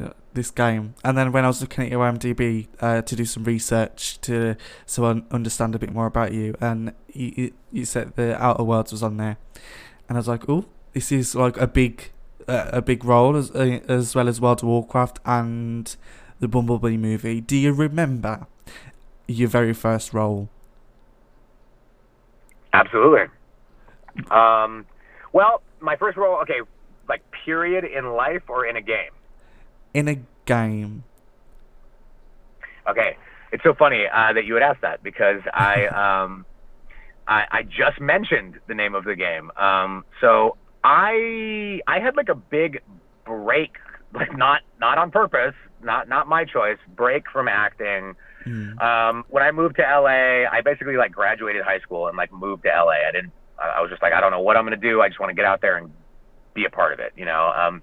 uh, 0.00 0.10
this 0.34 0.50
game. 0.52 0.94
And 1.02 1.18
then 1.18 1.32
when 1.32 1.44
I 1.44 1.48
was 1.48 1.60
looking 1.60 1.84
at 1.84 1.90
your 1.90 2.00
IMDb 2.00 2.68
uh, 2.80 3.02
to 3.02 3.16
do 3.16 3.24
some 3.24 3.44
research 3.44 4.20
to 4.22 4.56
so 4.84 5.04
I 5.04 5.22
understand 5.34 5.74
a 5.74 5.78
bit 5.78 5.92
more 5.92 6.06
about 6.06 6.32
you, 6.32 6.54
and 6.60 6.92
you, 7.12 7.52
you, 7.72 7.84
said 7.84 8.14
The 8.14 8.40
Outer 8.42 8.62
Worlds 8.62 8.92
was 8.92 9.02
on 9.02 9.16
there, 9.16 9.38
and 10.08 10.16
I 10.16 10.20
was 10.20 10.28
like, 10.28 10.48
oh, 10.48 10.66
this 10.92 11.10
is 11.10 11.34
like 11.34 11.56
a 11.56 11.66
big, 11.66 12.12
uh, 12.46 12.70
a 12.72 12.82
big 12.82 13.04
role 13.04 13.36
as 13.36 13.50
uh, 13.50 13.80
as 13.88 14.14
well 14.14 14.28
as 14.28 14.40
World 14.40 14.62
of 14.62 14.68
Warcraft 14.68 15.18
and 15.24 15.96
the 16.38 16.48
Bumblebee 16.48 16.96
movie. 16.96 17.40
Do 17.40 17.56
you 17.56 17.72
remember 17.72 18.46
your 19.26 19.48
very 19.48 19.72
first 19.72 20.12
role? 20.12 20.50
Absolutely. 22.76 23.26
Um, 24.30 24.86
well, 25.32 25.62
my 25.80 25.96
first 25.96 26.16
role, 26.16 26.40
okay, 26.42 26.60
like 27.08 27.22
period 27.44 27.84
in 27.84 28.12
life 28.12 28.42
or 28.48 28.66
in 28.66 28.76
a 28.76 28.82
game. 28.82 29.12
In 29.94 30.08
a 30.08 30.16
game. 30.44 31.04
Okay, 32.88 33.16
it's 33.52 33.62
so 33.62 33.74
funny 33.74 34.04
uh, 34.12 34.32
that 34.32 34.44
you 34.44 34.54
would 34.54 34.62
ask 34.62 34.80
that 34.80 35.02
because 35.02 35.40
I, 35.54 35.86
um, 35.86 36.44
I 37.26 37.44
I 37.50 37.62
just 37.62 38.00
mentioned 38.00 38.60
the 38.68 38.74
name 38.74 38.94
of 38.94 39.04
the 39.04 39.16
game. 39.16 39.50
Um, 39.56 40.04
so 40.20 40.56
I 40.84 41.80
I 41.86 41.98
had 41.98 42.16
like 42.16 42.28
a 42.28 42.34
big 42.34 42.82
break, 43.24 43.76
like 44.12 44.36
not 44.36 44.62
not 44.80 44.98
on 44.98 45.10
purpose, 45.10 45.54
not 45.82 46.08
not 46.08 46.28
my 46.28 46.44
choice, 46.44 46.78
break 46.94 47.24
from 47.30 47.48
acting. 47.48 48.14
Mm. 48.46 48.80
Um, 48.80 49.24
when 49.28 49.42
I 49.42 49.50
moved 49.50 49.76
to 49.76 49.82
LA, 49.82 50.48
I 50.50 50.60
basically 50.64 50.96
like 50.96 51.12
graduated 51.12 51.62
high 51.62 51.80
school 51.80 52.08
and 52.08 52.16
like 52.16 52.32
moved 52.32 52.62
to 52.62 52.68
LA. 52.68 53.06
I 53.08 53.12
didn't. 53.12 53.32
I 53.58 53.80
was 53.80 53.90
just 53.90 54.02
like, 54.02 54.12
I 54.12 54.20
don't 54.20 54.30
know 54.30 54.40
what 54.40 54.56
I'm 54.56 54.64
gonna 54.64 54.76
do. 54.76 55.00
I 55.00 55.08
just 55.08 55.18
want 55.18 55.30
to 55.30 55.34
get 55.34 55.44
out 55.44 55.60
there 55.60 55.76
and 55.76 55.90
be 56.54 56.64
a 56.64 56.70
part 56.70 56.92
of 56.92 57.00
it, 57.00 57.12
you 57.16 57.24
know. 57.24 57.52
Um, 57.56 57.82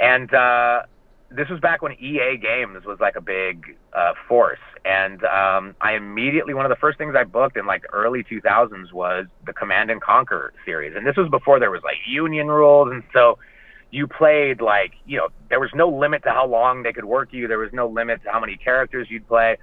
and 0.00 0.32
uh, 0.32 0.82
this 1.30 1.48
was 1.48 1.60
back 1.60 1.82
when 1.82 1.92
EA 1.92 2.36
Games 2.36 2.84
was 2.84 2.98
like 3.00 3.16
a 3.16 3.20
big 3.20 3.76
uh, 3.92 4.14
force, 4.28 4.60
and 4.84 5.22
um, 5.24 5.74
I 5.80 5.92
immediately 5.92 6.54
one 6.54 6.64
of 6.64 6.70
the 6.70 6.76
first 6.76 6.98
things 6.98 7.14
I 7.16 7.24
booked 7.24 7.56
in 7.56 7.66
like 7.66 7.84
early 7.92 8.24
2000s 8.24 8.92
was 8.92 9.26
the 9.44 9.52
Command 9.52 9.90
and 9.90 10.00
Conquer 10.00 10.52
series, 10.64 10.96
and 10.96 11.06
this 11.06 11.16
was 11.16 11.28
before 11.28 11.60
there 11.60 11.70
was 11.70 11.82
like 11.82 11.96
union 12.06 12.48
rules, 12.48 12.90
and 12.90 13.02
so 13.12 13.38
you 13.90 14.06
played 14.06 14.60
like 14.60 14.92
you 15.06 15.18
know 15.18 15.28
there 15.48 15.60
was 15.60 15.70
no 15.74 15.88
limit 15.88 16.22
to 16.22 16.30
how 16.30 16.46
long 16.46 16.82
they 16.82 16.92
could 16.92 17.04
work 17.04 17.32
you, 17.32 17.46
there 17.46 17.58
was 17.58 17.72
no 17.72 17.88
limit 17.88 18.22
to 18.24 18.30
how 18.30 18.40
many 18.40 18.56
characters 18.56 19.08
you'd 19.10 19.26
play. 19.28 19.58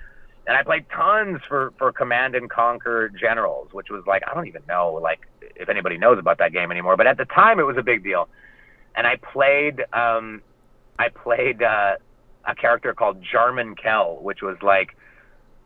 And 0.47 0.55
I 0.55 0.63
played 0.63 0.85
tons 0.89 1.41
for, 1.47 1.73
for 1.77 1.91
Command 1.91 2.35
and 2.35 2.49
Conquer 2.49 3.09
Generals, 3.09 3.69
which 3.71 3.89
was 3.89 4.03
like 4.05 4.23
I 4.29 4.33
don't 4.33 4.47
even 4.47 4.61
know 4.67 4.99
like 5.01 5.21
if 5.55 5.69
anybody 5.69 5.97
knows 5.97 6.19
about 6.19 6.37
that 6.37 6.53
game 6.53 6.71
anymore, 6.71 6.97
but 6.97 7.07
at 7.07 7.17
the 7.17 7.25
time 7.25 7.59
it 7.59 7.63
was 7.63 7.77
a 7.77 7.83
big 7.83 8.03
deal. 8.03 8.27
And 8.95 9.07
I 9.07 9.15
played 9.17 9.81
um, 9.91 10.41
I 10.99 11.09
played 11.09 11.63
uh, 11.63 11.95
a 12.45 12.55
character 12.55 12.93
called 12.93 13.23
Jarman 13.23 13.75
Kell, 13.75 14.19
which 14.21 14.41
was 14.41 14.57
like, 14.61 14.95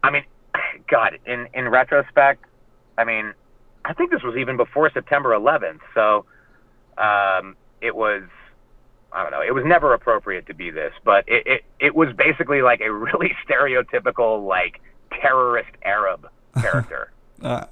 I 0.03 0.11
mean, 0.11 0.23
God, 0.89 1.19
in 1.25 1.47
in 1.53 1.67
retrospect, 1.69 2.45
I 2.97 3.03
mean, 3.03 3.33
I 3.85 3.93
think 3.93 4.11
this 4.11 4.23
was 4.23 4.35
even 4.37 4.57
before 4.57 4.89
September 4.93 5.29
11th, 5.29 5.79
so 5.93 6.25
um, 6.97 7.55
it 7.81 7.95
was. 7.95 8.23
I 9.11 9.23
don't 9.23 9.31
know. 9.31 9.41
It 9.41 9.53
was 9.53 9.63
never 9.65 9.93
appropriate 9.93 10.45
to 10.47 10.53
be 10.53 10.69
this, 10.69 10.93
but 11.03 11.23
it, 11.27 11.45
it 11.47 11.65
it 11.79 11.95
was 11.95 12.09
basically 12.15 12.61
like 12.61 12.81
a 12.81 12.91
really 12.91 13.35
stereotypical 13.47 14.45
like 14.47 14.81
terrorist 15.21 15.71
Arab 15.83 16.29
character. 16.61 17.11
Uh, 17.41 17.65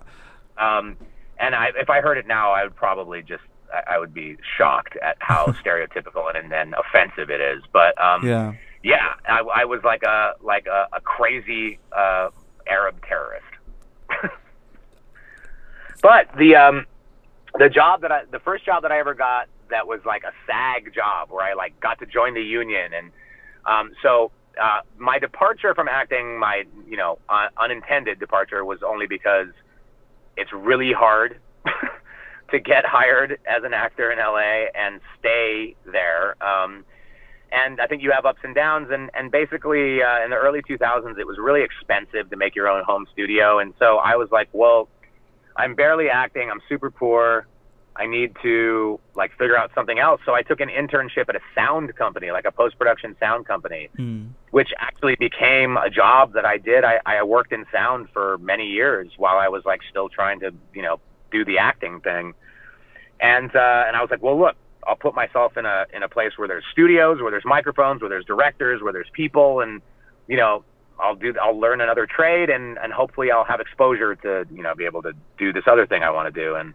Um, 0.57 0.97
and 1.39 1.53
I, 1.53 1.67
if 1.75 1.89
I 1.89 2.01
heard 2.01 2.17
it 2.17 2.25
now, 2.25 2.51
I 2.51 2.63
would 2.63 2.75
probably 2.75 3.21
just, 3.21 3.43
I, 3.71 3.95
I 3.95 3.99
would 3.99 4.13
be 4.13 4.37
shocked 4.57 4.97
at 4.97 5.17
how 5.19 5.45
stereotypical 5.63 6.27
and, 6.27 6.37
and 6.37 6.51
then 6.51 6.73
offensive 6.73 7.29
it 7.29 7.41
is. 7.41 7.63
But 7.71 7.99
um, 8.01 8.25
yeah. 8.25 8.53
yeah, 8.83 9.13
I, 9.27 9.41
I 9.41 9.65
was 9.65 9.81
like 9.83 10.03
a 10.03 10.33
like 10.41 10.65
a, 10.65 10.87
a 10.93 11.01
crazy 11.01 11.79
uh, 11.95 12.29
Arab 12.67 13.05
terrorist. 13.05 13.45
but 16.01 16.29
the 16.37 16.55
um, 16.55 16.85
the 17.59 17.69
job 17.69 18.01
that 18.01 18.11
I, 18.11 18.23
the 18.31 18.39
first 18.39 18.65
job 18.65 18.81
that 18.83 18.91
I 18.91 18.99
ever 18.99 19.13
got 19.13 19.47
that 19.69 19.87
was 19.87 19.99
like 20.05 20.23
a 20.23 20.31
SAG 20.45 20.93
job 20.93 21.29
where 21.29 21.45
I 21.45 21.53
like 21.53 21.79
got 21.79 21.99
to 21.99 22.05
join 22.05 22.33
the 22.33 22.41
union 22.41 22.93
and 22.93 23.11
um, 23.65 23.91
so 24.01 24.31
uh, 24.61 24.79
my 24.97 25.19
departure 25.19 25.75
from 25.75 25.87
acting, 25.87 26.39
my 26.39 26.63
you 26.87 26.97
know 26.97 27.19
uh, 27.29 27.47
unintended 27.57 28.19
departure 28.19 28.65
was 28.65 28.79
only 28.81 29.07
because 29.07 29.47
it's 30.35 30.51
really 30.53 30.93
hard 30.93 31.39
to 32.51 32.59
get 32.59 32.85
hired 32.85 33.39
as 33.45 33.63
an 33.63 33.73
actor 33.73 34.11
in 34.11 34.19
LA 34.19 34.67
and 34.75 35.01
stay 35.19 35.75
there. 35.85 36.41
Um, 36.43 36.85
and 37.51 37.79
I 37.79 37.87
think 37.87 38.03
you 38.03 38.11
have 38.11 38.25
ups 38.25 38.39
and 38.43 38.55
downs. 38.55 38.89
And 38.91 39.09
and 39.13 39.31
basically, 39.31 40.01
uh, 40.01 40.23
in 40.23 40.31
the 40.31 40.37
early 40.37 40.61
2000s, 40.61 41.17
it 41.19 41.27
was 41.27 41.37
really 41.37 41.61
expensive 41.61 42.29
to 42.29 42.37
make 42.37 42.55
your 42.55 42.67
own 42.67 42.83
home 42.83 43.05
studio. 43.11 43.59
And 43.59 43.73
so 43.79 43.97
I 43.97 44.15
was 44.15 44.29
like, 44.31 44.49
well, 44.53 44.89
I'm 45.55 45.75
barely 45.75 46.09
acting. 46.09 46.49
I'm 46.49 46.61
super 46.69 46.89
poor. 46.89 47.47
I 47.97 48.05
need 48.05 48.35
to 48.43 48.99
like 49.15 49.31
figure 49.37 49.57
out 49.57 49.71
something 49.73 49.99
else. 49.99 50.21
So 50.25 50.33
I 50.33 50.41
took 50.43 50.59
an 50.59 50.69
internship 50.69 51.29
at 51.29 51.35
a 51.35 51.41
sound 51.55 51.95
company, 51.95 52.31
like 52.31 52.45
a 52.45 52.51
post 52.51 52.77
production 52.77 53.15
sound 53.19 53.47
company, 53.47 53.89
Mm. 53.97 54.29
which 54.51 54.71
actually 54.79 55.15
became 55.15 55.77
a 55.77 55.89
job 55.89 56.33
that 56.33 56.45
I 56.45 56.57
did. 56.57 56.83
I, 56.83 56.99
I 57.05 57.23
worked 57.23 57.51
in 57.51 57.65
sound 57.71 58.09
for 58.13 58.37
many 58.37 58.67
years 58.67 59.09
while 59.17 59.37
I 59.37 59.47
was 59.49 59.65
like 59.65 59.81
still 59.89 60.09
trying 60.09 60.39
to, 60.41 60.53
you 60.73 60.81
know, 60.81 60.99
do 61.31 61.43
the 61.43 61.57
acting 61.57 61.99
thing. 62.01 62.33
And 63.19 63.55
uh, 63.55 63.83
and 63.87 63.95
I 63.95 64.01
was 64.01 64.11
like, 64.11 64.21
well, 64.21 64.37
look, 64.37 64.55
I'll 64.85 64.95
put 64.95 65.15
myself 65.15 65.57
in 65.57 65.65
a 65.65 65.85
in 65.93 66.03
a 66.03 66.09
place 66.09 66.37
where 66.37 66.47
there's 66.47 66.65
studios, 66.71 67.19
where 67.21 67.31
there's 67.31 67.45
microphones, 67.45 68.01
where 68.01 68.09
there's 68.09 68.25
directors, 68.25 68.81
where 68.81 68.93
there's 68.93 69.09
people, 69.11 69.61
and 69.61 69.81
you 70.27 70.37
know, 70.37 70.63
I'll 70.99 71.15
do 71.15 71.33
I'll 71.41 71.59
learn 71.59 71.81
another 71.81 72.05
trade, 72.05 72.49
and 72.49 72.77
and 72.77 72.93
hopefully 72.93 73.31
I'll 73.31 73.43
have 73.43 73.59
exposure 73.59 74.15
to 74.15 74.45
you 74.53 74.63
know 74.63 74.75
be 74.75 74.85
able 74.85 75.01
to 75.01 75.13
do 75.37 75.51
this 75.51 75.63
other 75.67 75.85
thing 75.87 76.03
I 76.03 76.11
want 76.11 76.33
to 76.33 76.41
do. 76.43 76.55
And 76.55 76.73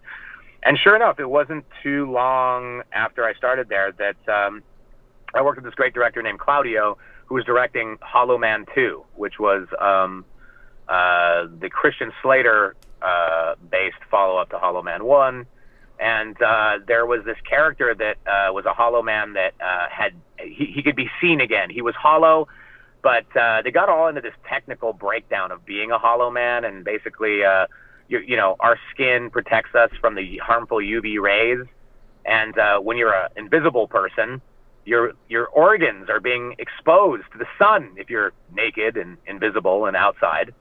and 0.62 0.78
sure 0.78 0.94
enough, 0.94 1.18
it 1.18 1.28
wasn't 1.28 1.64
too 1.82 2.10
long 2.10 2.82
after 2.92 3.24
I 3.24 3.34
started 3.34 3.68
there 3.68 3.92
that 3.92 4.28
um, 4.32 4.62
I 5.34 5.42
worked 5.42 5.56
with 5.56 5.64
this 5.64 5.74
great 5.74 5.92
director 5.92 6.22
named 6.22 6.38
Claudio, 6.38 6.98
who 7.26 7.34
was 7.34 7.44
directing 7.44 7.98
Hollow 8.00 8.38
Man 8.38 8.66
2, 8.74 9.04
which 9.16 9.38
was 9.38 9.66
um, 9.80 10.24
uh, 10.88 11.46
the 11.58 11.68
Christian 11.68 12.12
Slater 12.22 12.76
uh, 13.00 13.54
based 13.70 13.96
follow 14.10 14.36
up 14.36 14.50
to 14.50 14.58
Hollow 14.58 14.82
Man 14.82 15.04
1. 15.04 15.46
And 15.98 16.40
uh, 16.42 16.78
there 16.86 17.06
was 17.06 17.24
this 17.24 17.38
character 17.48 17.94
that 17.94 18.16
uh, 18.26 18.52
was 18.52 18.64
a 18.64 18.72
Hollow 18.72 19.02
Man 19.02 19.32
that 19.34 19.54
uh, 19.60 19.88
had, 19.90 20.14
he, 20.38 20.66
he 20.66 20.82
could 20.82 20.96
be 20.96 21.10
seen 21.20 21.40
again. 21.40 21.70
He 21.70 21.82
was 21.82 21.94
hollow, 21.94 22.48
but 23.02 23.24
uh, 23.36 23.62
they 23.62 23.70
got 23.70 23.88
all 23.88 24.08
into 24.08 24.20
this 24.20 24.34
technical 24.48 24.92
breakdown 24.92 25.50
of 25.50 25.64
being 25.64 25.90
a 25.90 25.98
Hollow 25.98 26.30
Man 26.30 26.64
and 26.64 26.84
basically, 26.84 27.44
uh, 27.44 27.66
you, 28.20 28.36
know, 28.36 28.56
our 28.60 28.78
skin 28.92 29.30
protects 29.30 29.74
us 29.74 29.90
from 30.00 30.14
the 30.14 30.38
harmful 30.38 30.78
UV 30.78 31.20
rays. 31.20 31.66
And 32.24 32.56
uh, 32.58 32.78
when 32.80 32.96
you're 32.96 33.14
an 33.14 33.30
invisible 33.36 33.88
person, 33.88 34.40
your 34.84 35.12
your 35.28 35.46
organs 35.46 36.08
are 36.08 36.20
being 36.20 36.56
exposed 36.58 37.24
to 37.32 37.38
the 37.38 37.46
sun 37.58 37.94
if 37.96 38.10
you're 38.10 38.32
naked 38.52 38.96
and 38.96 39.16
invisible 39.26 39.86
and 39.86 39.96
outside. 39.96 40.54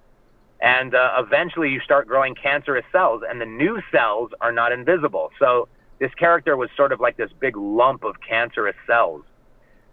And 0.61 0.93
uh, 0.93 1.13
eventually 1.17 1.71
you 1.71 1.79
start 1.79 2.07
growing 2.07 2.35
cancerous 2.35 2.85
cells, 2.91 3.23
and 3.27 3.41
the 3.41 3.47
new 3.47 3.81
cells 3.91 4.31
are 4.41 4.51
not 4.51 4.71
invisible. 4.71 5.31
So 5.39 5.67
this 5.99 6.13
character 6.15 6.55
was 6.55 6.69
sort 6.77 6.91
of 6.91 6.99
like 6.99 7.17
this 7.17 7.31
big 7.39 7.57
lump 7.57 8.03
of 8.03 8.15
cancerous 8.21 8.75
cells 8.85 9.23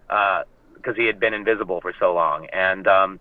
because 0.07 0.95
he 0.95 1.05
had 1.05 1.19
been 1.19 1.33
invisible 1.33 1.81
for 1.81 1.93
so 1.99 2.13
long. 2.13 2.47
And 2.47 2.87
um, 2.87 3.19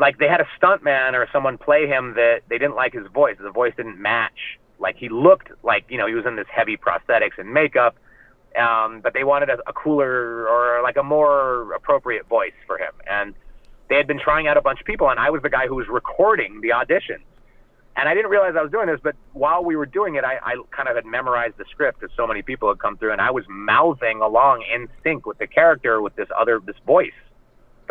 like 0.00 0.18
they 0.18 0.28
had 0.28 0.40
a 0.40 0.46
stuntman 0.58 1.12
or 1.12 1.28
someone 1.30 1.58
play 1.58 1.86
him 1.86 2.14
that 2.14 2.40
they 2.48 2.58
didn't 2.58 2.74
like 2.74 2.94
his 2.94 3.06
voice. 3.08 3.36
The 3.38 3.50
voice 3.50 3.74
didn't 3.76 4.00
match. 4.00 4.58
Like 4.78 4.96
he 4.96 5.10
looked 5.10 5.52
like 5.62 5.84
you 5.90 5.98
know 5.98 6.06
he 6.06 6.14
was 6.14 6.24
in 6.24 6.36
this 6.36 6.46
heavy 6.50 6.76
prosthetics 6.76 7.38
and 7.38 7.52
makeup, 7.52 7.96
um, 8.58 9.00
but 9.02 9.12
they 9.12 9.24
wanted 9.24 9.50
a, 9.50 9.58
a 9.68 9.74
cooler 9.74 10.48
or 10.48 10.82
like 10.82 10.96
a 10.96 11.02
more 11.02 11.72
appropriate 11.74 12.26
voice 12.26 12.54
for 12.66 12.78
him. 12.78 12.92
And 13.08 13.34
they 13.90 13.96
had 13.96 14.06
been 14.06 14.18
trying 14.18 14.48
out 14.48 14.56
a 14.56 14.62
bunch 14.62 14.80
of 14.80 14.86
people, 14.86 15.10
and 15.10 15.20
I 15.20 15.28
was 15.28 15.42
the 15.42 15.50
guy 15.50 15.66
who 15.66 15.74
was 15.74 15.86
recording 15.88 16.62
the 16.62 16.70
auditions. 16.70 17.24
And 17.96 18.08
I 18.08 18.14
didn't 18.14 18.30
realize 18.30 18.54
I 18.56 18.62
was 18.62 18.70
doing 18.70 18.86
this, 18.86 19.00
but 19.02 19.16
while 19.32 19.62
we 19.64 19.76
were 19.76 19.84
doing 19.84 20.14
it, 20.14 20.24
I, 20.24 20.38
I 20.42 20.54
kind 20.70 20.88
of 20.88 20.94
had 20.94 21.04
memorized 21.04 21.58
the 21.58 21.64
script 21.70 22.00
because 22.00 22.14
so 22.16 22.26
many 22.26 22.40
people 22.40 22.68
had 22.68 22.78
come 22.78 22.96
through, 22.96 23.12
and 23.12 23.20
I 23.20 23.32
was 23.32 23.44
mouthing 23.48 24.22
along 24.22 24.64
in 24.72 24.88
sync 25.02 25.26
with 25.26 25.36
the 25.38 25.46
character 25.46 26.00
with 26.00 26.16
this 26.16 26.28
other 26.38 26.60
this 26.64 26.76
voice 26.86 27.12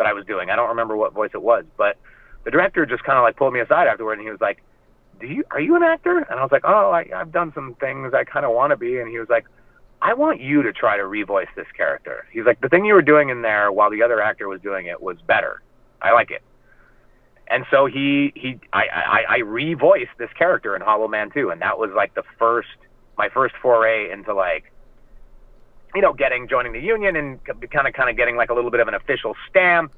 that 0.00 0.06
I 0.06 0.14
was 0.14 0.24
doing. 0.24 0.48
I 0.48 0.56
don't 0.56 0.70
remember 0.70 0.96
what 0.96 1.12
voice 1.12 1.30
it 1.34 1.42
was, 1.42 1.64
but 1.76 1.98
the 2.44 2.50
director 2.50 2.86
just 2.86 3.04
kind 3.04 3.18
of 3.18 3.22
like 3.22 3.36
pulled 3.36 3.52
me 3.52 3.60
aside 3.60 3.86
afterward, 3.86 4.14
and 4.14 4.22
he 4.22 4.30
was 4.30 4.40
like, 4.40 4.62
"Do 5.20 5.26
you 5.26 5.44
are 5.50 5.60
you 5.60 5.76
an 5.76 5.82
actor?" 5.82 6.16
And 6.18 6.40
I 6.40 6.42
was 6.42 6.50
like, 6.50 6.64
"Oh, 6.64 6.90
I, 6.90 7.06
I've 7.14 7.30
done 7.32 7.52
some 7.54 7.74
things 7.74 8.14
I 8.14 8.24
kind 8.24 8.46
of 8.46 8.52
want 8.52 8.70
to 8.70 8.78
be." 8.78 8.98
And 8.98 9.10
he 9.10 9.18
was 9.18 9.28
like, 9.28 9.44
"I 10.00 10.14
want 10.14 10.40
you 10.40 10.62
to 10.62 10.72
try 10.72 10.96
to 10.96 11.02
revoice 11.02 11.54
this 11.54 11.66
character." 11.76 12.26
He's 12.32 12.46
like, 12.46 12.62
"The 12.62 12.70
thing 12.70 12.86
you 12.86 12.94
were 12.94 13.02
doing 13.02 13.28
in 13.28 13.42
there 13.42 13.70
while 13.70 13.90
the 13.90 14.02
other 14.02 14.22
actor 14.22 14.48
was 14.48 14.62
doing 14.62 14.86
it 14.86 15.02
was 15.02 15.18
better. 15.20 15.60
I 16.00 16.12
like 16.12 16.30
it." 16.30 16.42
And 17.48 17.66
so 17.70 17.84
he 17.84 18.32
he 18.34 18.58
I 18.72 18.84
I, 18.88 19.22
I 19.28 19.38
revoiced 19.40 20.16
this 20.18 20.30
character 20.32 20.74
in 20.74 20.80
Hollow 20.80 21.08
Man 21.08 21.30
2, 21.30 21.50
and 21.50 21.60
that 21.60 21.78
was 21.78 21.90
like 21.94 22.14
the 22.14 22.24
first 22.38 22.68
my 23.18 23.28
first 23.28 23.54
foray 23.60 24.10
into 24.10 24.32
like 24.32 24.72
you 25.94 26.02
know 26.02 26.12
getting 26.12 26.48
joining 26.48 26.72
the 26.72 26.80
union 26.80 27.16
and 27.16 27.44
kind 27.44 27.86
of 27.86 27.94
kind 27.94 28.10
of 28.10 28.16
getting 28.16 28.36
like 28.36 28.50
a 28.50 28.54
little 28.54 28.70
bit 28.70 28.80
of 28.80 28.88
an 28.88 28.94
official 28.94 29.34
stamp 29.48 29.92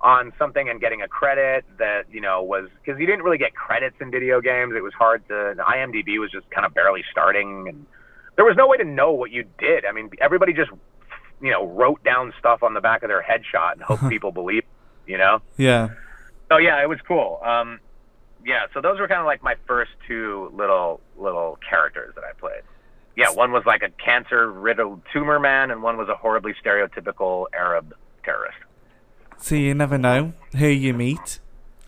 on 0.00 0.32
something 0.38 0.68
and 0.68 0.80
getting 0.80 1.00
a 1.02 1.08
credit 1.08 1.64
that 1.78 2.04
you 2.10 2.20
know 2.20 2.42
was 2.42 2.68
because 2.84 3.00
you 3.00 3.06
didn't 3.06 3.22
really 3.22 3.38
get 3.38 3.54
credits 3.54 3.96
in 4.00 4.10
video 4.10 4.40
games. 4.40 4.74
It 4.76 4.82
was 4.82 4.92
hard 4.94 5.26
to 5.28 5.54
the 5.56 5.62
IMDb 5.62 6.18
was 6.18 6.30
just 6.30 6.50
kind 6.50 6.66
of 6.66 6.74
barely 6.74 7.04
starting, 7.10 7.68
and 7.68 7.86
there 8.36 8.44
was 8.44 8.56
no 8.56 8.66
way 8.66 8.76
to 8.76 8.84
know 8.84 9.12
what 9.12 9.30
you 9.30 9.44
did. 9.58 9.84
I 9.84 9.92
mean, 9.92 10.10
everybody 10.20 10.52
just 10.52 10.70
you 11.40 11.50
know 11.50 11.66
wrote 11.66 12.02
down 12.04 12.32
stuff 12.38 12.62
on 12.62 12.74
the 12.74 12.80
back 12.80 13.02
of 13.02 13.08
their 13.08 13.22
headshot 13.22 13.72
and 13.72 13.82
hoped 13.82 14.08
people 14.08 14.32
believed. 14.32 14.66
You 15.06 15.18
know. 15.18 15.42
Yeah. 15.56 15.90
So 16.50 16.58
yeah, 16.58 16.82
it 16.82 16.88
was 16.88 16.98
cool. 17.06 17.40
Um, 17.44 17.80
yeah, 18.44 18.66
so 18.74 18.80
those 18.80 18.98
were 18.98 19.08
kind 19.08 19.20
of 19.20 19.26
like 19.26 19.42
my 19.42 19.54
first 19.66 19.92
two 20.06 20.50
little 20.54 21.00
little 21.16 21.58
characters 21.68 22.14
that 22.16 22.24
I 22.24 22.32
played. 22.38 22.62
Yeah, 23.16 23.30
one 23.30 23.52
was 23.52 23.64
like 23.66 23.82
a 23.82 23.90
cancer 23.90 24.50
riddled 24.50 25.02
tumor 25.12 25.38
man, 25.38 25.70
and 25.70 25.82
one 25.82 25.96
was 25.96 26.08
a 26.08 26.14
horribly 26.14 26.54
stereotypical 26.54 27.46
Arab 27.52 27.94
terrorist. 28.24 28.58
So 29.38 29.54
you 29.54 29.74
never 29.74 29.98
know 29.98 30.32
who 30.56 30.68
you 30.68 30.94
meet. 30.94 31.40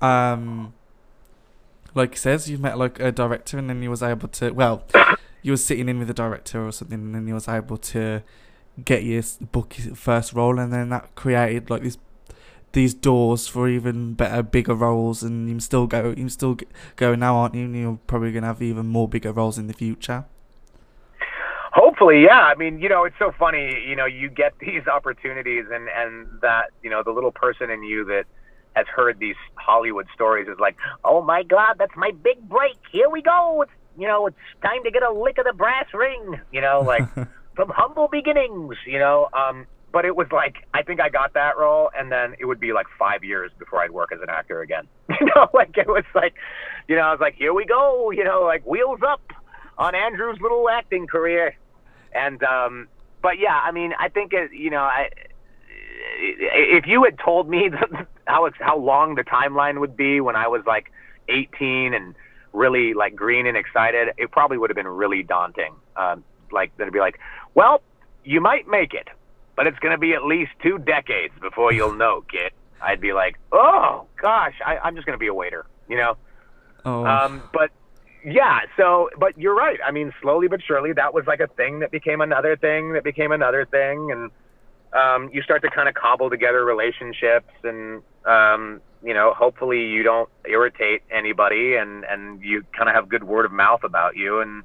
Um, 0.03 0.75
like 1.95 2.13
he 2.13 2.17
says, 2.19 2.51
you 2.51 2.59
met 2.59 2.77
like 2.77 3.01
a 3.01 3.13
director, 3.13 3.59
and 3.59 3.71
then 3.71 3.83
you 3.83 3.91
was 3.91 4.03
able 4.03 4.29
to. 4.29 4.51
Well, 4.51 4.85
you 5.43 5.53
was 5.53 5.65
sitting 5.65 5.89
in 5.89 5.99
with 5.99 6.11
a 6.11 6.15
director 6.15 6.67
or 6.67 6.73
something, 6.73 6.99
and 6.99 7.15
then 7.15 7.27
you 7.27 7.35
was 7.35 7.49
able 7.49 7.77
to 7.79 8.23
get 8.85 9.05
your 9.05 9.23
book 9.53 9.75
first 9.95 10.33
role, 10.33 10.59
and 10.59 10.73
then 10.73 10.91
that 10.91 11.15
created 11.15 11.71
like 11.71 11.83
this 11.83 11.97
these 12.73 12.93
doors 12.93 13.47
for 13.47 13.69
even 13.69 14.15
better, 14.15 14.43
bigger 14.43 14.75
roles, 14.75 15.23
and 15.23 15.49
you 15.49 15.61
still 15.61 15.87
go, 15.87 16.13
you 16.17 16.29
still 16.29 16.59
go 16.97 17.15
now, 17.15 17.37
aren't 17.37 17.55
you? 17.55 17.65
And 17.65 17.77
you're 17.77 17.99
probably 18.07 18.33
gonna 18.33 18.49
have 18.49 18.61
even 18.61 18.87
more 18.87 19.09
bigger 19.09 19.33
roles 19.33 19.59
in 19.59 19.69
the 19.69 19.73
future. 19.73 20.25
Hopefully, 21.95 22.25
yeah. 22.25 22.41
I 22.41 22.57
mean, 22.57 22.81
you 22.81 22.89
know, 22.89 23.05
it's 23.05 23.15
so 23.21 23.33
funny. 23.39 23.85
You 23.87 23.95
know, 23.95 24.05
you 24.05 24.29
get 24.29 24.55
these 24.61 24.85
opportunities, 24.89 25.67
and 25.73 25.89
and 25.89 26.27
that 26.43 26.71
you 26.83 26.91
know 26.91 27.05
the 27.05 27.13
little 27.13 27.31
person 27.31 27.71
in 27.71 27.85
you 27.85 28.05
that 28.07 28.25
has 28.75 28.87
heard 28.89 29.21
these 29.21 29.37
Hollywood 29.55 30.09
stories 30.13 30.49
is 30.49 30.59
like, 30.59 30.77
oh 31.05 31.23
my 31.23 31.45
God, 31.45 31.77
that's 31.79 31.95
my 31.97 32.11
big 32.11 32.49
break. 32.49 32.77
Here 32.91 33.09
we 33.09 33.23
go. 33.23 33.63
It's 33.63 33.71
you 33.97 34.09
know, 34.09 34.27
it's 34.27 34.37
time 34.61 34.83
to 34.83 34.91
get 34.91 35.05
a 35.05 35.13
lick 35.13 35.39
of 35.39 35.45
the 35.45 35.53
brass 35.53 35.87
ring. 35.95 36.41
You 36.51 36.61
know, 36.63 36.81
like 36.81 37.05
from 37.55 37.69
humble 37.69 38.09
beginnings. 38.09 38.75
You 38.87 38.99
know, 38.99 39.29
um, 39.33 39.65
but 39.93 40.05
it 40.05 40.17
was 40.17 40.27
like 40.33 40.67
I 40.75 40.83
think 40.83 41.01
I 41.01 41.11
got 41.11 41.35
that 41.35 41.57
role, 41.57 41.91
and 41.97 42.11
then 42.11 42.35
it 42.41 42.47
would 42.47 42.59
be 42.59 42.73
like 42.73 42.87
five 42.99 43.23
years 43.23 43.53
before 43.57 43.85
I'd 43.85 43.93
work 43.93 44.11
as 44.13 44.21
an 44.21 44.31
actor 44.31 44.63
again. 44.63 44.89
You 45.21 45.27
know, 45.37 45.49
like 45.55 45.79
it 45.79 45.87
was 45.87 46.05
like, 46.13 46.35
you 46.89 46.97
know, 46.97 47.03
I 47.03 47.13
was 47.13 47.21
like, 47.21 47.35
here 47.35 47.55
we 47.55 47.65
go. 47.65 48.11
You 48.11 48.25
know, 48.25 48.43
like 48.43 48.67
wheels 48.67 48.99
up 49.07 49.23
on 49.79 49.95
Andrew's 49.95 50.41
little 50.41 50.69
acting 50.69 51.07
career. 51.07 51.55
And 52.15 52.43
um, 52.45 52.89
but 53.23 53.39
yeah, 53.39 53.61
I 53.63 53.73
mean, 53.73 53.93
I 53.99 54.09
think 54.09 54.33
it, 54.33 54.53
you 54.53 54.71
know, 54.71 54.83
I 54.83 55.11
if 56.17 56.87
you 56.87 57.05
had 57.05 57.19
told 57.19 57.49
me 57.49 57.71
how 58.27 58.51
how 58.61 58.79
long 58.79 59.15
the 59.15 59.25
timeline 59.25 59.81
would 59.81 59.97
be 59.97 60.21
when 60.21 60.37
I 60.37 60.49
was 60.49 60.63
like 60.67 60.91
18 61.29 61.95
and 61.95 62.15
really 62.53 62.95
like 62.95 63.17
green 63.17 63.47
and 63.47 63.57
excited, 63.57 64.09
it 64.17 64.31
probably 64.31 64.59
would 64.59 64.71
have 64.71 64.77
been 64.77 64.89
really 64.89 65.23
daunting. 65.23 65.75
Um, 65.97 66.25
like 66.53 66.77
then 66.77 66.85
it'd 66.85 66.95
be 66.95 67.01
like, 67.01 67.19
well, 67.55 67.83
you 68.25 68.41
might 68.41 68.69
make 68.69 68.95
it, 68.95 69.09
but 69.57 69.67
it's 69.67 69.79
going 69.79 69.93
to 69.93 69.99
be 69.99 70.15
at 70.15 70.25
least 70.25 70.53
two 70.63 70.79
decades 70.79 71.35
before 71.41 71.73
you'll 71.73 71.95
know, 72.05 72.23
kid. 72.31 72.53
I'd 72.81 73.01
be 73.01 73.13
like, 73.13 73.39
oh 73.53 74.07
gosh, 74.21 74.55
I, 74.65 74.79
I'm 74.79 74.95
just 74.95 75.07
going 75.07 75.17
to 75.17 75.21
be 75.21 75.29
a 75.29 75.35
waiter, 75.35 75.67
you 75.89 75.97
know. 75.97 76.17
Oh, 76.85 77.07
Um, 77.07 77.43
but 77.53 77.71
yeah, 78.25 78.61
so 78.77 79.11
but 79.19 79.37
you're 79.39 79.55
right. 79.55 79.79
I 79.87 79.91
mean, 79.91 80.13
slowly 80.23 80.49
but 80.49 80.61
surely, 80.63 80.93
that 80.95 81.13
was 81.13 81.25
like 81.27 81.41
a 81.41 81.47
thing 81.47 81.81
that 81.81 81.91
became 81.91 82.21
another 82.21 82.57
thing 82.57 82.95
that 82.95 83.05
became 83.05 83.33
another 83.33 83.67
thing, 83.67 84.11
and 84.11 84.31
um, 84.95 85.31
you 85.33 85.43
start 85.43 85.63
to 85.63 85.71
kind 85.71 85.89
of 85.89 85.95
cobble 85.95 86.31
together 86.31 86.65
relationships, 86.65 87.53
and 87.63 88.03
um, 88.25 88.81
you 89.03 89.13
know, 89.13 89.35
hopefully 89.37 89.87
you 89.87 90.03
don't 90.03 90.31
irritate 90.49 91.03
anybody, 91.11 91.77
and 91.77 92.05
and 92.05 92.43
you 92.43 92.65
kind 92.77 92.89
of 92.89 92.95
have 92.95 93.09
good 93.09 93.25
word 93.25 93.45
of 93.45 93.53
mouth 93.53 93.85
about 93.85 94.17
you, 94.17 94.41
and 94.41 94.65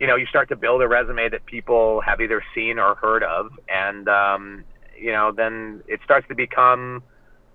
you 0.00 0.06
know, 0.06 0.16
you 0.16 0.26
start 0.26 0.48
to 0.48 0.56
build 0.56 0.80
a 0.80 0.88
resume 0.88 1.28
that 1.28 1.44
people 1.44 2.00
have 2.00 2.22
either 2.22 2.42
seen 2.54 2.78
or 2.78 2.94
heard 2.94 3.22
of, 3.22 3.50
and 3.68 4.08
um, 4.08 4.64
you 4.98 5.12
know, 5.12 5.32
then 5.36 5.82
it 5.86 6.00
starts 6.02 6.26
to 6.28 6.34
become 6.34 7.02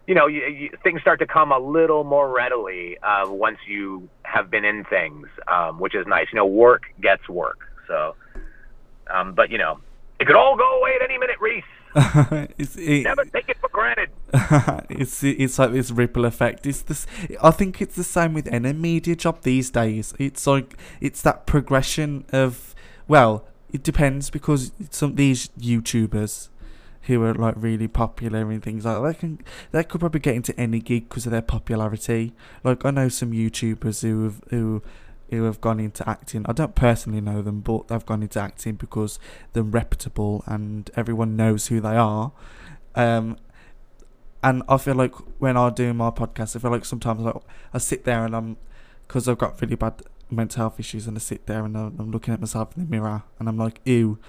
you 0.07 0.13
know, 0.13 0.27
you, 0.27 0.45
you, 0.45 0.69
things 0.83 1.01
start 1.01 1.19
to 1.19 1.25
come 1.25 1.51
a 1.51 1.59
little 1.59 2.03
more 2.03 2.31
readily 2.31 2.97
uh, 2.99 3.25
once 3.27 3.57
you 3.67 4.07
have 4.23 4.51
been 4.51 4.65
in 4.65 4.83
things, 4.85 5.27
um, 5.47 5.79
which 5.79 5.95
is 5.95 6.05
nice. 6.07 6.27
You 6.31 6.37
know, 6.37 6.45
work 6.45 6.83
gets 7.01 7.27
work. 7.27 7.59
So, 7.87 8.15
um, 9.11 9.33
but 9.33 9.49
you 9.49 9.57
know, 9.57 9.79
it 10.19 10.25
could 10.25 10.35
all 10.35 10.55
go 10.55 10.79
away 10.79 10.91
at 10.95 11.09
any 11.09 11.17
minute, 11.17 11.37
Reese. 11.39 11.63
it's, 12.57 12.75
it, 12.75 13.03
Never 13.03 13.25
take 13.25 13.47
it 13.49 13.57
for 13.57 13.69
granted. 13.69 14.09
it's 14.89 15.23
it's 15.23 15.57
like 15.57 15.71
this 15.71 15.91
ripple 15.91 16.25
effect. 16.25 16.67
It's 16.67 16.81
this. 16.81 17.07
I 17.41 17.51
think 17.51 17.81
it's 17.81 17.95
the 17.95 18.03
same 18.03 18.33
with 18.33 18.47
any 18.47 18.73
media 18.73 19.15
job 19.15 19.41
these 19.41 19.71
days. 19.71 20.13
It's 20.19 20.45
like 20.45 20.77
it's 20.99 21.21
that 21.21 21.45
progression 21.45 22.25
of 22.31 22.75
well, 23.07 23.45
it 23.71 23.81
depends 23.81 24.29
because 24.29 24.71
some 24.91 25.15
these 25.15 25.49
YouTubers 25.59 26.49
who 27.05 27.23
are 27.23 27.33
like 27.33 27.55
really 27.57 27.87
popular 27.87 28.49
and 28.49 28.63
things 28.63 28.85
like 28.85 28.95
that, 28.95 29.07
they 29.07 29.13
can 29.13 29.39
they 29.71 29.83
could 29.83 29.99
probably 29.99 30.19
get 30.19 30.35
into 30.35 30.59
any 30.59 30.79
gig 30.79 31.09
because 31.09 31.25
of 31.25 31.31
their 31.31 31.41
popularity. 31.41 32.33
Like 32.63 32.85
I 32.85 32.91
know 32.91 33.09
some 33.09 33.31
YouTubers 33.31 34.01
who 34.01 34.23
have 34.23 34.41
who 34.49 34.81
who 35.29 35.43
have 35.43 35.61
gone 35.61 35.79
into 35.79 36.07
acting. 36.07 36.45
I 36.47 36.53
don't 36.53 36.75
personally 36.75 37.21
know 37.21 37.41
them, 37.41 37.61
but 37.61 37.87
they've 37.87 38.05
gone 38.05 38.21
into 38.21 38.39
acting 38.39 38.75
because 38.75 39.19
they're 39.53 39.63
reputable 39.63 40.43
and 40.45 40.89
everyone 40.95 41.35
knows 41.35 41.67
who 41.67 41.81
they 41.81 41.95
are. 41.95 42.31
Um, 42.95 43.37
and 44.43 44.61
I 44.69 44.77
feel 44.77 44.95
like 44.95 45.15
when 45.39 45.57
I 45.57 45.69
do 45.71 45.93
my 45.93 46.11
podcast, 46.11 46.55
I 46.55 46.59
feel 46.59 46.71
like 46.71 46.85
sometimes 46.85 47.21
like 47.21 47.35
I 47.73 47.79
sit 47.79 48.05
there 48.05 48.25
and 48.25 48.35
I'm 48.35 48.57
because 49.07 49.27
I've 49.27 49.37
got 49.37 49.59
really 49.61 49.75
bad 49.75 50.01
mental 50.29 50.61
health 50.61 50.79
issues, 50.79 51.07
and 51.07 51.17
I 51.17 51.19
sit 51.19 51.45
there 51.45 51.65
and 51.65 51.75
I'm 51.75 52.11
looking 52.11 52.33
at 52.33 52.39
myself 52.39 52.75
in 52.75 52.83
the 52.83 52.89
mirror 52.89 53.23
and 53.39 53.47
I'm 53.49 53.57
like, 53.57 53.81
ew, 53.85 54.19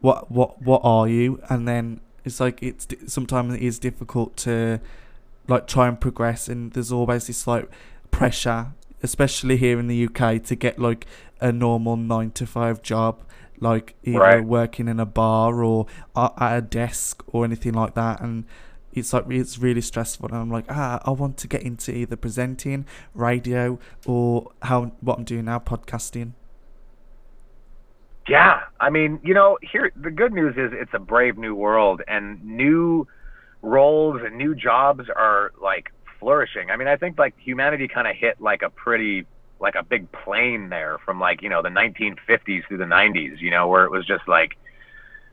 what 0.00 0.30
what 0.30 0.62
what 0.62 0.80
are 0.84 1.08
you? 1.08 1.40
And 1.48 1.66
then 1.68 2.00
it's 2.26 2.40
like 2.40 2.62
it's 2.62 2.86
sometimes 3.06 3.54
it 3.54 3.62
is 3.62 3.78
difficult 3.78 4.36
to 4.38 4.80
like 5.48 5.66
try 5.66 5.88
and 5.88 5.98
progress, 5.98 6.48
and 6.48 6.72
there's 6.72 6.92
always 6.92 7.28
this 7.28 7.46
like 7.46 7.70
pressure 8.10 8.72
especially 9.02 9.56
here 9.58 9.78
in 9.78 9.86
the 9.88 10.06
UK, 10.08 10.42
to 10.42 10.56
get 10.56 10.78
like 10.78 11.06
a 11.40 11.52
normal 11.52 11.96
nine 11.96 12.30
to 12.32 12.46
five 12.46 12.82
job, 12.82 13.22
like 13.60 13.94
either 14.02 14.18
Right. 14.18 14.44
working 14.44 14.88
in 14.88 14.98
a 14.98 15.06
bar 15.06 15.62
or 15.62 15.86
at 16.16 16.56
a 16.56 16.60
desk 16.62 17.22
or 17.28 17.44
anything 17.44 17.74
like 17.74 17.94
that, 17.94 18.20
and 18.20 18.44
it's 18.92 19.12
like 19.12 19.26
it's 19.28 19.58
really 19.58 19.82
stressful. 19.82 20.28
And 20.28 20.36
I'm 20.38 20.50
like, 20.50 20.64
ah, 20.70 21.00
I 21.04 21.10
want 21.10 21.36
to 21.38 21.46
get 21.46 21.62
into 21.62 21.94
either 21.94 22.16
presenting, 22.16 22.86
radio, 23.14 23.78
or 24.06 24.50
how 24.62 24.92
what 25.02 25.18
I'm 25.18 25.24
doing 25.24 25.44
now, 25.44 25.58
podcasting. 25.58 26.32
Yeah, 28.28 28.60
I 28.80 28.90
mean, 28.90 29.20
you 29.22 29.34
know, 29.34 29.56
here 29.62 29.92
the 29.94 30.10
good 30.10 30.32
news 30.32 30.54
is 30.56 30.72
it's 30.74 30.90
a 30.94 30.98
brave 30.98 31.38
new 31.38 31.54
world, 31.54 32.02
and 32.08 32.42
new 32.44 33.06
roles 33.62 34.20
and 34.24 34.36
new 34.36 34.54
jobs 34.54 35.04
are 35.14 35.52
like 35.62 35.92
flourishing. 36.18 36.70
I 36.70 36.76
mean, 36.76 36.88
I 36.88 36.96
think 36.96 37.18
like 37.18 37.34
humanity 37.38 37.86
kind 37.88 38.08
of 38.08 38.16
hit 38.16 38.40
like 38.40 38.62
a 38.62 38.70
pretty 38.70 39.26
like 39.60 39.74
a 39.76 39.82
big 39.84 40.10
plane 40.12 40.68
there 40.70 40.98
from 41.04 41.20
like 41.20 41.40
you 41.42 41.48
know 41.48 41.62
the 41.62 41.68
1950s 41.68 42.66
through 42.66 42.78
the 42.78 42.84
90s, 42.84 43.40
you 43.40 43.50
know, 43.50 43.68
where 43.68 43.84
it 43.84 43.92
was 43.92 44.04
just 44.06 44.26
like, 44.26 44.56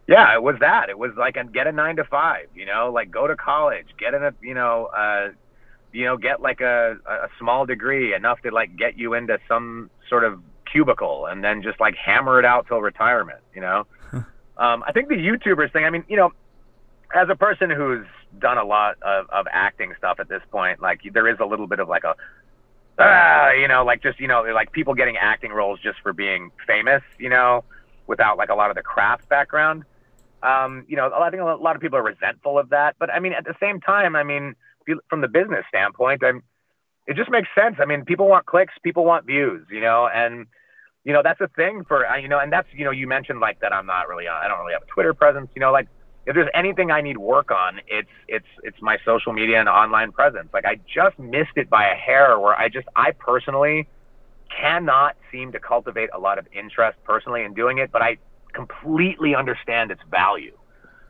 yeah, 0.08 0.34
it 0.36 0.44
was 0.44 0.56
that. 0.60 0.90
It 0.90 0.98
was 0.98 1.12
like 1.18 1.38
a, 1.38 1.46
get 1.46 1.68
a 1.68 1.72
nine 1.72 1.96
to 1.98 2.04
five, 2.06 2.48
you 2.56 2.66
know, 2.66 2.92
like 2.94 3.12
go 3.12 3.28
to 3.28 3.36
college, 3.36 3.88
get 4.00 4.14
in 4.14 4.24
a 4.24 4.34
you 4.42 4.54
know. 4.56 4.88
uh 4.98 5.30
you 5.94 6.06
know, 6.06 6.18
get 6.18 6.42
like 6.42 6.62
a, 6.62 6.98
a 7.08 7.30
small 7.40 7.66
degree 7.66 8.16
enough 8.16 8.42
to 8.42 8.52
like 8.52 8.76
get 8.78 8.98
you 8.98 9.14
into 9.14 9.38
some 9.48 9.90
sort 10.10 10.24
of 10.24 10.42
cubicle 10.74 11.28
and 11.28 11.44
then 11.44 11.62
just 11.62 11.80
like 11.80 11.96
hammer 11.96 12.40
it 12.40 12.46
out 12.46 12.68
till 12.68 12.82
retirement, 12.82 13.40
you 13.56 13.62
know? 13.62 13.86
um, 14.58 14.84
I 14.86 14.92
think 14.92 15.08
the 15.08 15.16
YouTubers 15.16 15.72
thing, 15.72 15.86
I 15.86 15.90
mean, 15.90 16.04
you 16.10 16.18
know, 16.18 16.32
as 17.14 17.30
a 17.30 17.36
person 17.36 17.70
who's 17.70 18.06
done 18.40 18.58
a 18.58 18.64
lot 18.64 18.98
of, 19.04 19.30
of 19.30 19.46
acting 19.52 19.94
stuff 19.98 20.20
at 20.20 20.28
this 20.28 20.42
point, 20.52 20.82
like 20.82 21.02
there 21.14 21.28
is 21.28 21.38
a 21.40 21.46
little 21.46 21.68
bit 21.68 21.80
of 21.80 21.88
like 21.88 22.04
a, 22.04 22.16
ah, 22.98 23.52
you 23.52 23.68
know, 23.68 23.86
like 23.86 24.02
just, 24.02 24.20
you 24.20 24.28
know, 24.28 24.42
like 24.42 24.72
people 24.72 24.96
getting 24.96 25.16
acting 25.16 25.52
roles 25.52 25.80
just 25.80 26.00
for 26.02 26.12
being 26.12 26.52
famous, 26.68 27.04
you 27.20 27.30
know, 27.30 27.64
without 28.08 28.38
like 28.38 28.50
a 28.50 28.56
lot 28.56 28.70
of 28.72 28.76
the 28.76 28.82
craft 28.82 29.30
background. 29.30 29.84
Um, 30.42 30.86
you 30.90 30.98
know, 30.98 31.10
I 31.14 31.30
think 31.30 31.42
a 31.42 31.46
lot 31.46 31.76
of 31.76 31.82
people 31.82 31.98
are 31.98 32.04
resentful 32.04 32.60
of 32.60 32.70
that. 32.70 32.96
But 33.00 33.12
I 33.12 33.20
mean, 33.20 33.34
at 33.34 33.46
the 33.46 33.56
same 33.60 33.80
time, 33.80 34.16
I 34.16 34.24
mean, 34.24 34.56
from 35.10 35.22
the 35.22 35.30
business 35.30 35.66
standpoint, 35.70 36.24
I'm, 36.24 36.44
it 37.06 37.16
just 37.16 37.30
makes 37.30 37.50
sense. 37.56 37.78
I 37.80 37.86
mean, 37.86 38.06
people 38.06 38.28
want 38.28 38.46
clicks, 38.46 38.74
people 38.82 39.06
want 39.06 39.26
views, 39.26 39.66
you 39.70 39.82
know, 39.82 40.08
and 40.08 40.48
you 41.04 41.14
know 41.14 41.22
that's 41.24 41.42
a 41.42 41.48
thing 41.50 41.84
for 41.88 42.06
you 42.18 42.28
know, 42.28 42.40
and 42.40 42.52
that's 42.52 42.68
you 42.74 42.86
know, 42.86 42.92
you 42.92 43.08
mentioned 43.08 43.40
like 43.40 43.60
that 43.62 43.74
I'm 43.74 43.86
not 43.86 44.08
really, 44.08 44.28
I 44.28 44.48
don't 44.48 44.60
really 44.60 44.74
have 44.74 44.84
a 44.84 44.88
Twitter 44.88 45.14
presence, 45.14 45.50
you 45.56 45.60
know, 45.60 45.72
like 45.72 45.88
if 46.26 46.36
there's 46.36 46.50
anything 46.54 46.92
I 46.92 47.02
need 47.02 47.18
work 47.18 47.52
on, 47.52 47.82
it's 47.88 48.10
it's 48.28 48.48
it's 48.64 48.78
my 48.82 48.98
social 49.04 49.34
media 49.34 49.60
and 49.60 49.68
online 49.68 50.12
presence. 50.12 50.50
Like 50.54 50.66
I 50.66 50.80
just 50.94 51.20
missed 51.20 51.58
it 51.58 51.70
by 51.70 51.90
a 51.90 51.96
hair, 51.96 52.40
where 52.40 52.56
I 52.56 52.70
just 52.70 52.88
I 52.96 53.12
personally 53.12 53.88
cannot 54.62 55.18
seem 55.32 55.52
to 55.52 55.60
cultivate 55.60 56.10
a 56.14 56.20
lot 56.20 56.38
of 56.38 56.48
interest 56.54 56.98
personally 57.04 57.44
in 57.44 57.54
doing 57.54 57.80
it, 57.80 57.92
but 57.92 58.02
I 58.02 58.18
completely 58.54 59.36
understand 59.36 59.92
its 59.92 60.02
value. 60.10 60.58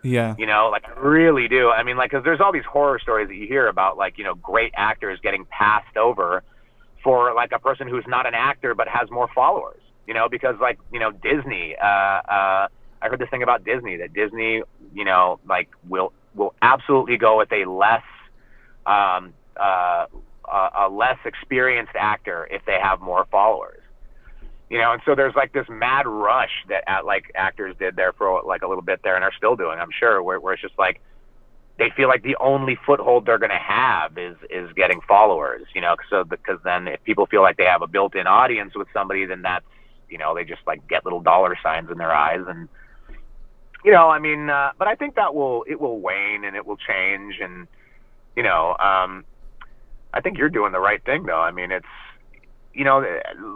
Yeah, 0.01 0.35
You 0.37 0.47
know, 0.47 0.69
like 0.69 0.83
I 0.85 0.99
really 0.99 1.47
do. 1.47 1.69
I 1.69 1.83
mean, 1.83 1.95
like, 1.95 2.11
because 2.11 2.25
there's 2.25 2.41
all 2.41 2.51
these 2.51 2.65
horror 2.65 2.99
stories 2.99 3.29
that 3.29 3.35
you 3.35 3.47
hear 3.47 3.67
about, 3.67 3.97
like, 3.97 4.17
you 4.17 4.25
know, 4.25 4.35
great 4.35 4.73
actors 4.75 5.19
getting 5.23 5.45
passed 5.45 5.95
over 5.95 6.43
for 7.03 7.33
like 7.33 7.51
a 7.53 7.59
person 7.59 7.87
who's 7.87 8.05
not 8.07 8.25
an 8.25 8.33
actor 8.33 8.73
but 8.75 8.87
has 8.87 9.09
more 9.11 9.29
followers. 9.35 9.82
You 10.07 10.13
know, 10.13 10.27
because 10.29 10.55
like, 10.59 10.79
you 10.91 10.99
know, 10.99 11.11
Disney. 11.11 11.75
Uh, 11.81 11.85
uh, 11.85 12.67
I 13.01 13.09
heard 13.09 13.19
this 13.19 13.29
thing 13.29 13.43
about 13.43 13.65
Disney 13.65 13.97
that 13.97 14.13
Disney, 14.13 14.61
you 14.93 15.03
know, 15.03 15.39
like 15.47 15.69
will 15.87 16.13
will 16.35 16.53
absolutely 16.61 17.17
go 17.17 17.37
with 17.37 17.51
a 17.51 17.65
less, 17.65 18.03
um, 18.85 19.33
uh, 19.57 20.05
a, 20.51 20.69
a 20.79 20.89
less 20.89 21.17
experienced 21.25 21.93
actor 21.95 22.47
if 22.49 22.65
they 22.65 22.79
have 22.81 23.01
more 23.01 23.27
followers 23.29 23.83
you 24.73 24.79
know, 24.79 24.91
and 24.91 25.03
so 25.05 25.13
there's 25.13 25.35
like 25.35 25.53
this 25.53 25.67
mad 25.69 26.07
rush 26.07 26.65
that 26.67 26.83
uh, 26.87 27.05
like 27.05 27.31
actors 27.35 27.75
did 27.77 27.95
there 27.95 28.11
for 28.13 28.41
like 28.43 28.63
a 28.63 28.67
little 28.67 28.81
bit 28.81 29.01
there 29.03 29.15
and 29.15 29.23
are 29.23 29.31
still 29.37 29.55
doing, 29.55 29.77
I'm 29.77 29.91
sure, 29.91 30.23
where, 30.23 30.39
where 30.39 30.53
it's 30.53 30.63
just 30.63 30.79
like 30.79 30.99
they 31.77 31.91
feel 31.95 32.07
like 32.07 32.23
the 32.23 32.35
only 32.39 32.75
foothold 32.83 33.27
they're 33.27 33.37
going 33.37 33.51
to 33.51 33.55
have 33.55 34.17
is 34.17 34.35
is 34.49 34.73
getting 34.73 34.99
followers, 35.07 35.67
you 35.75 35.81
know, 35.81 35.95
so 36.09 36.23
because 36.23 36.57
then 36.63 36.87
if 36.87 37.03
people 37.03 37.27
feel 37.27 37.43
like 37.43 37.57
they 37.57 37.65
have 37.65 37.83
a 37.83 37.87
built-in 37.87 38.25
audience 38.25 38.73
with 38.75 38.87
somebody, 38.93 39.25
then 39.25 39.43
that's 39.43 39.65
you 40.09 40.17
know 40.17 40.33
they 40.35 40.43
just 40.43 40.61
like 40.67 40.87
get 40.87 41.03
little 41.05 41.21
dollar 41.21 41.55
signs 41.63 41.89
in 41.91 41.97
their 41.97 42.11
eyes 42.13 42.41
and 42.47 42.69
you 43.83 43.91
know, 43.91 44.09
I 44.09 44.19
mean, 44.19 44.49
uh, 44.49 44.71
but 44.79 44.87
I 44.87 44.95
think 44.95 45.15
that 45.15 45.35
will 45.35 45.65
it 45.67 45.79
will 45.79 45.99
wane 45.99 46.45
and 46.45 46.55
it 46.55 46.65
will 46.65 46.77
change 46.77 47.35
and 47.41 47.67
you 48.35 48.43
know, 48.43 48.75
um, 48.79 49.25
I 50.13 50.21
think 50.21 50.37
you're 50.37 50.49
doing 50.49 50.71
the 50.71 50.79
right 50.79 51.03
thing 51.03 51.23
though. 51.25 51.41
I 51.41 51.51
mean, 51.51 51.71
it's 51.71 51.85
you 52.73 52.83
know, 52.85 53.05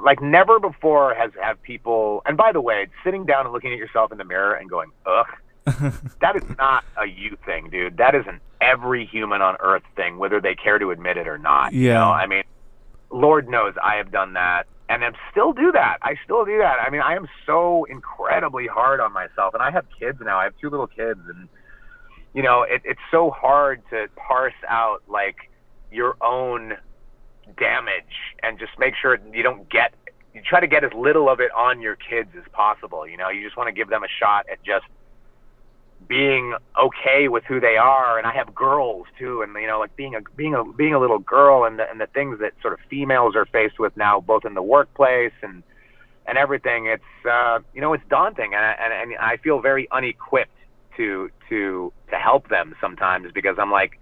like 0.04 0.22
never 0.22 0.60
before 0.60 1.14
has 1.16 1.32
have 1.42 1.62
people. 1.64 2.22
And 2.26 2.38
by 2.38 2.52
the 2.52 2.62
way, 2.62 2.88
sitting 3.04 3.26
down 3.26 3.46
and 3.46 3.54
looking 3.54 3.72
at 3.74 3.80
yourself 3.80 4.12
in 4.12 4.18
the 4.18 4.26
mirror 4.26 4.54
and 4.54 4.70
going, 4.70 4.90
"Ugh," 5.06 5.26
that 6.22 6.36
is 6.36 6.44
not 6.58 6.84
a 6.98 7.06
you 7.08 7.38
thing, 7.46 7.70
dude. 7.70 7.98
That 7.98 8.14
is 8.16 8.26
an 8.28 8.40
every 8.62 9.06
human 9.06 9.42
on 9.42 9.56
earth 9.62 9.84
thing, 9.96 10.18
whether 10.18 10.42
they 10.42 10.56
care 10.56 10.78
to 10.78 10.92
admit 10.92 11.18
it 11.18 11.28
or 11.28 11.38
not. 11.38 11.74
You 11.74 11.88
Yeah. 11.88 11.94
know, 11.96 12.12
I 12.12 12.28
mean, 12.28 12.44
Lord 13.12 13.48
knows 13.50 13.74
I 13.82 13.96
have 13.96 14.12
done 14.12 14.34
that, 14.34 14.68
and 14.90 15.04
I 15.04 15.12
still 15.32 15.54
do 15.54 15.72
that. 15.74 15.98
I 16.02 16.16
still 16.24 16.46
do 16.46 16.58
that. 16.60 16.78
I 16.86 16.90
mean, 16.90 17.02
I 17.02 17.16
am 17.16 17.28
so 17.46 17.86
incredibly 17.90 18.68
hard 18.68 19.00
on 19.00 19.12
myself, 19.14 19.54
and 19.54 19.62
I 19.62 19.72
have 19.72 19.86
kids 20.00 20.20
now. 20.22 20.38
I 20.40 20.46
have 20.46 20.54
two 20.60 20.70
little 20.70 20.88
kids, 20.88 21.20
and 21.28 21.50
you 22.34 22.44
know, 22.44 22.64
it, 22.64 22.82
it's 22.86 23.00
so 23.12 23.32
hard 23.32 23.82
to 23.90 24.08
parse 24.16 24.54
out 24.68 25.02
like 25.08 25.50
your 25.92 26.16
own 26.22 26.74
damage 27.58 28.36
and 28.44 28.60
just 28.60 28.72
make 28.78 28.94
sure 29.02 29.18
you 29.34 29.44
don't 29.44 29.70
get 29.70 29.94
you 30.34 30.42
try 30.42 30.60
to 30.60 30.68
get 30.68 30.84
as 30.84 30.92
little 30.94 31.30
of 31.30 31.40
it 31.40 31.50
on 31.56 31.82
your 31.82 31.96
kids 31.96 32.30
as 32.38 32.44
possible 32.52 33.08
you 33.08 33.16
know 33.16 33.30
you 33.30 33.42
just 33.42 33.56
want 33.56 33.68
to 33.68 33.72
give 33.72 33.90
them 33.90 34.04
a 34.04 34.08
shot 34.20 34.46
at 34.52 34.62
just 34.64 34.86
being 36.08 36.56
okay 36.82 37.28
with 37.28 37.44
who 37.46 37.60
they 37.60 37.78
are 37.78 38.18
and 38.18 38.26
I 38.26 38.34
have 38.34 38.54
girls 38.56 39.08
too 39.20 39.42
and 39.42 39.54
you 39.56 39.68
know 39.68 39.80
like 39.80 39.96
being 39.96 40.16
a 40.16 40.20
being 40.36 40.54
a 40.54 40.64
being 40.64 40.94
a 40.94 41.00
little 41.00 41.20
girl 41.20 41.66
and 41.66 41.80
the 41.80 41.90
and 41.90 42.00
the 42.00 42.08
things 42.08 42.40
that 42.40 42.54
sort 42.62 42.74
of 42.74 42.80
females 42.90 43.36
are 43.36 43.46
faced 43.46 43.80
with 43.80 43.96
now 43.98 44.20
both 44.20 44.46
in 44.46 44.54
the 44.54 44.62
workplace 44.62 45.34
and 45.42 45.64
and 46.26 46.38
everything 46.38 46.88
it's 46.88 47.26
uh 47.30 47.60
you 47.74 47.82
know 47.82 47.94
it's 47.94 48.04
daunting 48.10 48.54
and 48.54 48.64
I, 48.64 48.76
and, 48.80 49.12
and 49.12 49.20
I 49.20 49.38
feel 49.38 49.60
very 49.60 49.88
unequipped 49.92 50.52
to 50.98 51.30
to 51.50 51.92
to 52.10 52.16
help 52.16 52.50
them 52.50 52.76
sometimes 52.80 53.32
because 53.34 53.58
I'm 53.60 53.72
like 53.72 54.00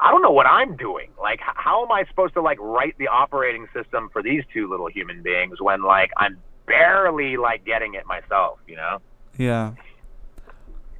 I 0.00 0.10
don't 0.10 0.22
know 0.22 0.30
what 0.30 0.46
I'm 0.46 0.76
doing. 0.76 1.10
Like, 1.20 1.40
how 1.42 1.84
am 1.84 1.90
I 1.90 2.04
supposed 2.08 2.34
to 2.34 2.40
like 2.40 2.58
write 2.60 2.96
the 2.98 3.08
operating 3.08 3.66
system 3.74 4.10
for 4.12 4.22
these 4.22 4.44
two 4.52 4.70
little 4.70 4.88
human 4.88 5.22
beings 5.22 5.60
when 5.60 5.82
like 5.82 6.10
I'm 6.16 6.38
barely 6.66 7.36
like 7.36 7.64
getting 7.64 7.94
it 7.94 8.06
myself? 8.06 8.60
You 8.68 8.76
know? 8.76 8.98
Yeah. 9.36 9.72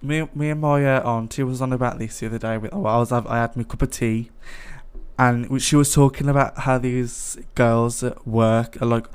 Me, 0.01 0.29
me 0.35 0.51
and 0.51 0.61
my 0.61 0.85
uh, 0.87 1.03
auntie 1.03 1.43
was 1.43 1.61
on 1.61 1.73
about 1.73 1.99
this 1.99 2.21
the 2.21 2.27
other 2.27 2.39
day. 2.39 2.57
With, 2.59 2.73
I 2.73 2.77
was, 2.77 3.11
I 3.11 3.37
had 3.37 3.57
my 3.57 3.65
cup 3.65 3.83
of 3.83 3.91
tea, 3.91 4.31
and 5.19 5.61
she 5.61 5.75
was 5.75 5.93
talking 5.93 6.29
about 6.29 6.61
how 6.61 6.79
these 6.79 7.37
girls 7.57 8.05
at 8.05 8.27
work 8.27 8.81
are 8.81 8.87
like 8.87 9.07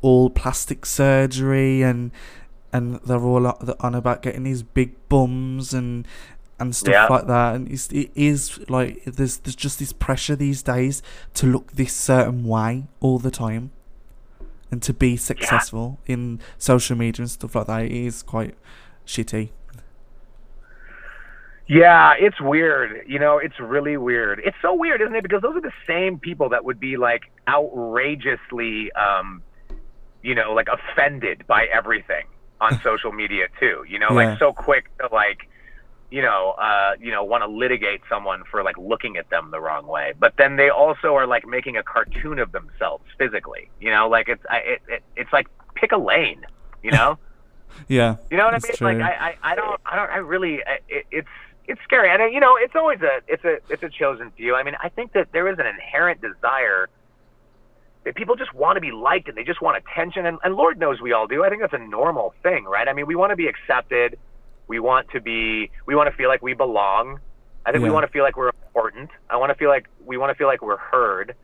all 0.00 0.30
plastic 0.30 0.86
surgery, 0.86 1.82
and 1.82 2.10
and 2.72 3.00
they're 3.04 3.20
all 3.20 3.46
on 3.80 3.94
about 3.94 4.22
getting 4.22 4.44
these 4.44 4.62
big 4.62 4.94
bums 5.08 5.74
and 5.74 6.06
and 6.58 6.74
stuff 6.74 6.92
Yeah. 6.92 7.06
like 7.06 7.26
that. 7.26 7.56
And 7.56 7.70
it's, 7.70 7.90
it 7.92 8.10
is 8.14 8.58
like 8.70 9.04
there's 9.04 9.38
there's 9.38 9.56
just 9.56 9.78
this 9.78 9.92
pressure 9.92 10.36
these 10.36 10.62
days 10.62 11.02
to 11.34 11.46
look 11.46 11.72
this 11.72 11.92
certain 11.94 12.44
way 12.44 12.86
all 13.00 13.18
the 13.18 13.30
time, 13.30 13.72
and 14.70 14.82
to 14.84 14.94
be 14.94 15.18
successful 15.18 15.98
yeah. 16.06 16.14
in 16.14 16.40
social 16.56 16.96
media 16.96 17.24
and 17.24 17.30
stuff 17.30 17.54
like 17.54 17.66
that 17.66 17.84
is 17.84 18.22
quite 18.22 18.54
shitty. 19.06 19.50
Yeah, 21.70 22.14
it's 22.18 22.40
weird. 22.40 23.04
You 23.06 23.20
know, 23.20 23.38
it's 23.38 23.60
really 23.60 23.96
weird. 23.96 24.42
It's 24.44 24.56
so 24.60 24.74
weird, 24.74 25.00
isn't 25.02 25.14
it? 25.14 25.22
Because 25.22 25.40
those 25.40 25.54
are 25.54 25.60
the 25.60 25.70
same 25.86 26.18
people 26.18 26.48
that 26.48 26.64
would 26.64 26.80
be 26.80 26.96
like 26.96 27.30
outrageously, 27.46 28.90
um, 28.94 29.40
you 30.20 30.34
know, 30.34 30.52
like 30.52 30.66
offended 30.66 31.46
by 31.46 31.66
everything 31.72 32.26
on 32.60 32.80
social 32.82 33.12
media 33.12 33.46
too. 33.60 33.84
You 33.88 34.00
know, 34.00 34.08
yeah. 34.10 34.30
like 34.30 34.38
so 34.40 34.52
quick 34.52 34.90
to 34.98 35.14
like, 35.14 35.48
you 36.10 36.22
know, 36.22 36.56
uh, 36.58 36.94
you 36.98 37.12
know, 37.12 37.22
want 37.22 37.44
to 37.44 37.48
litigate 37.48 38.00
someone 38.08 38.42
for 38.50 38.64
like 38.64 38.76
looking 38.76 39.16
at 39.16 39.30
them 39.30 39.52
the 39.52 39.60
wrong 39.60 39.86
way. 39.86 40.12
But 40.18 40.34
then 40.38 40.56
they 40.56 40.70
also 40.70 41.14
are 41.14 41.28
like 41.28 41.46
making 41.46 41.76
a 41.76 41.84
cartoon 41.84 42.40
of 42.40 42.50
themselves 42.50 43.04
physically. 43.16 43.70
You 43.80 43.90
know, 43.90 44.08
like 44.08 44.28
it's 44.28 44.42
I, 44.50 44.56
it, 44.56 44.82
it 44.88 45.02
it's 45.14 45.32
like 45.32 45.46
pick 45.76 45.92
a 45.92 45.98
lane. 45.98 46.44
You 46.82 46.90
know. 46.90 47.16
yeah. 47.86 48.16
You 48.28 48.38
know 48.38 48.46
what 48.46 48.54
I 48.54 48.58
mean? 48.60 48.74
True. 48.74 48.88
Like 48.88 49.00
I, 49.00 49.12
I 49.12 49.52
I 49.52 49.54
don't 49.54 49.80
I 49.86 49.94
don't 49.94 50.10
I 50.10 50.16
really 50.16 50.64
it, 50.88 51.06
it's 51.12 51.28
it's 51.70 51.80
scary, 51.84 52.10
and 52.10 52.34
you 52.34 52.40
know, 52.40 52.56
it's 52.58 52.74
always 52.74 53.00
a 53.00 53.20
it's 53.28 53.44
a 53.44 53.58
it's 53.72 53.82
a 53.82 53.88
chosen 53.88 54.32
few. 54.36 54.56
I 54.56 54.64
mean, 54.64 54.74
I 54.82 54.88
think 54.88 55.12
that 55.12 55.28
there 55.32 55.48
is 55.48 55.58
an 55.58 55.66
inherent 55.66 56.20
desire 56.20 56.88
that 58.04 58.14
people 58.16 58.34
just 58.34 58.52
want 58.54 58.76
to 58.76 58.80
be 58.80 58.90
liked 58.90 59.28
and 59.28 59.36
they 59.36 59.44
just 59.44 59.62
want 59.62 59.76
attention, 59.76 60.26
and, 60.26 60.38
and 60.42 60.56
Lord 60.56 60.78
knows 60.78 61.00
we 61.00 61.12
all 61.12 61.28
do. 61.28 61.44
I 61.44 61.48
think 61.48 61.60
that's 61.60 61.74
a 61.74 61.78
normal 61.78 62.34
thing, 62.42 62.64
right? 62.64 62.88
I 62.88 62.92
mean, 62.92 63.06
we 63.06 63.14
want 63.14 63.30
to 63.30 63.36
be 63.36 63.46
accepted, 63.46 64.18
we 64.66 64.80
want 64.80 65.10
to 65.10 65.20
be, 65.20 65.70
we 65.86 65.94
want 65.94 66.10
to 66.10 66.16
feel 66.16 66.28
like 66.28 66.42
we 66.42 66.54
belong. 66.54 67.20
I 67.64 67.72
think 67.72 67.82
yeah. 67.82 67.88
we 67.88 67.94
want 67.94 68.06
to 68.06 68.12
feel 68.12 68.24
like 68.24 68.36
we're 68.36 68.48
important. 68.48 69.10
I 69.28 69.36
want 69.36 69.50
to 69.50 69.54
feel 69.54 69.68
like 69.68 69.86
we 70.04 70.16
want 70.16 70.30
to 70.30 70.34
feel 70.34 70.48
like 70.48 70.62
we're 70.62 70.78
heard. 70.78 71.36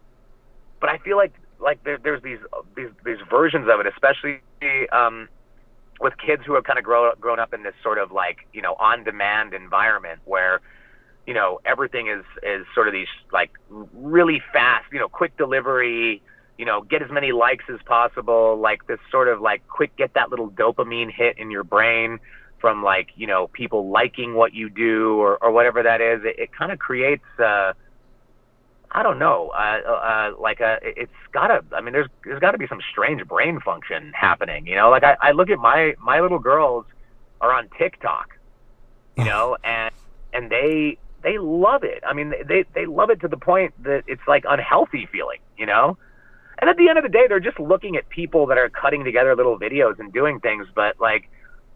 But 0.80 0.90
I 0.90 0.98
feel 0.98 1.16
like 1.16 1.34
like 1.60 1.84
there, 1.84 1.98
there's 1.98 2.22
these 2.22 2.38
these 2.74 2.88
these 3.04 3.18
versions 3.30 3.68
of 3.70 3.78
it, 3.80 3.86
especially 3.86 4.40
um, 4.92 5.28
with 6.00 6.14
kids 6.18 6.42
who 6.46 6.54
have 6.54 6.64
kind 6.64 6.78
of 6.78 6.84
grown 6.84 7.12
grown 7.20 7.38
up 7.38 7.54
in 7.54 7.62
this 7.62 7.74
sort 7.82 7.98
of 7.98 8.12
like 8.12 8.38
you 8.52 8.62
know 8.62 8.74
on 8.78 9.04
demand 9.04 9.54
environment 9.54 10.20
where 10.24 10.60
you 11.26 11.34
know 11.34 11.60
everything 11.64 12.08
is 12.08 12.24
is 12.42 12.66
sort 12.74 12.88
of 12.88 12.92
these 12.92 13.08
like 13.32 13.50
really 13.94 14.42
fast 14.52 14.84
you 14.92 14.98
know 14.98 15.08
quick 15.08 15.36
delivery 15.36 16.22
you 16.58 16.64
know 16.64 16.82
get 16.82 17.02
as 17.02 17.10
many 17.10 17.32
likes 17.32 17.64
as 17.72 17.80
possible 17.86 18.58
like 18.58 18.86
this 18.86 19.00
sort 19.10 19.28
of 19.28 19.40
like 19.40 19.66
quick 19.68 19.94
get 19.96 20.14
that 20.14 20.30
little 20.30 20.50
dopamine 20.50 21.10
hit 21.12 21.38
in 21.38 21.50
your 21.50 21.64
brain 21.64 22.18
from 22.60 22.82
like 22.82 23.08
you 23.16 23.26
know 23.26 23.48
people 23.48 23.90
liking 23.90 24.34
what 24.34 24.52
you 24.52 24.68
do 24.68 25.18
or 25.18 25.36
or 25.42 25.50
whatever 25.50 25.82
that 25.82 26.00
is. 26.00 26.20
It, 26.24 26.38
it 26.38 26.50
kind 26.52 26.72
of 26.72 26.78
creates 26.78 27.24
uh 27.38 27.72
I 28.90 29.02
don't 29.02 29.18
know. 29.18 29.50
Uh, 29.50 29.80
uh, 29.86 29.90
uh 29.90 30.30
like 30.38 30.60
a, 30.60 30.74
uh, 30.74 30.78
it's 30.82 31.12
gotta. 31.32 31.64
I 31.72 31.80
mean, 31.80 31.92
there's 31.92 32.08
there's 32.24 32.40
got 32.40 32.52
to 32.52 32.58
be 32.58 32.66
some 32.66 32.80
strange 32.90 33.26
brain 33.26 33.60
function 33.60 34.12
happening. 34.14 34.66
You 34.66 34.76
know, 34.76 34.90
like 34.90 35.04
I, 35.04 35.16
I 35.20 35.30
look 35.32 35.50
at 35.50 35.58
my 35.58 35.94
my 36.00 36.20
little 36.20 36.38
girls 36.38 36.86
are 37.40 37.52
on 37.52 37.68
TikTok, 37.78 38.38
you 39.16 39.24
know, 39.24 39.56
and 39.64 39.92
and 40.32 40.50
they 40.50 40.98
they 41.22 41.38
love 41.38 41.84
it. 41.84 42.02
I 42.06 42.12
mean, 42.12 42.32
they 42.46 42.64
they 42.74 42.86
love 42.86 43.10
it 43.10 43.20
to 43.20 43.28
the 43.28 43.36
point 43.36 43.74
that 43.82 44.04
it's 44.06 44.22
like 44.26 44.44
unhealthy 44.48 45.06
feeling. 45.10 45.40
You 45.58 45.66
know, 45.66 45.98
and 46.58 46.70
at 46.70 46.76
the 46.76 46.88
end 46.88 46.98
of 46.98 47.02
the 47.02 47.10
day, 47.10 47.26
they're 47.28 47.40
just 47.40 47.60
looking 47.60 47.96
at 47.96 48.08
people 48.08 48.46
that 48.46 48.58
are 48.58 48.68
cutting 48.68 49.04
together 49.04 49.34
little 49.34 49.58
videos 49.58 49.98
and 49.98 50.12
doing 50.12 50.40
things, 50.40 50.66
but 50.74 51.00
like 51.00 51.28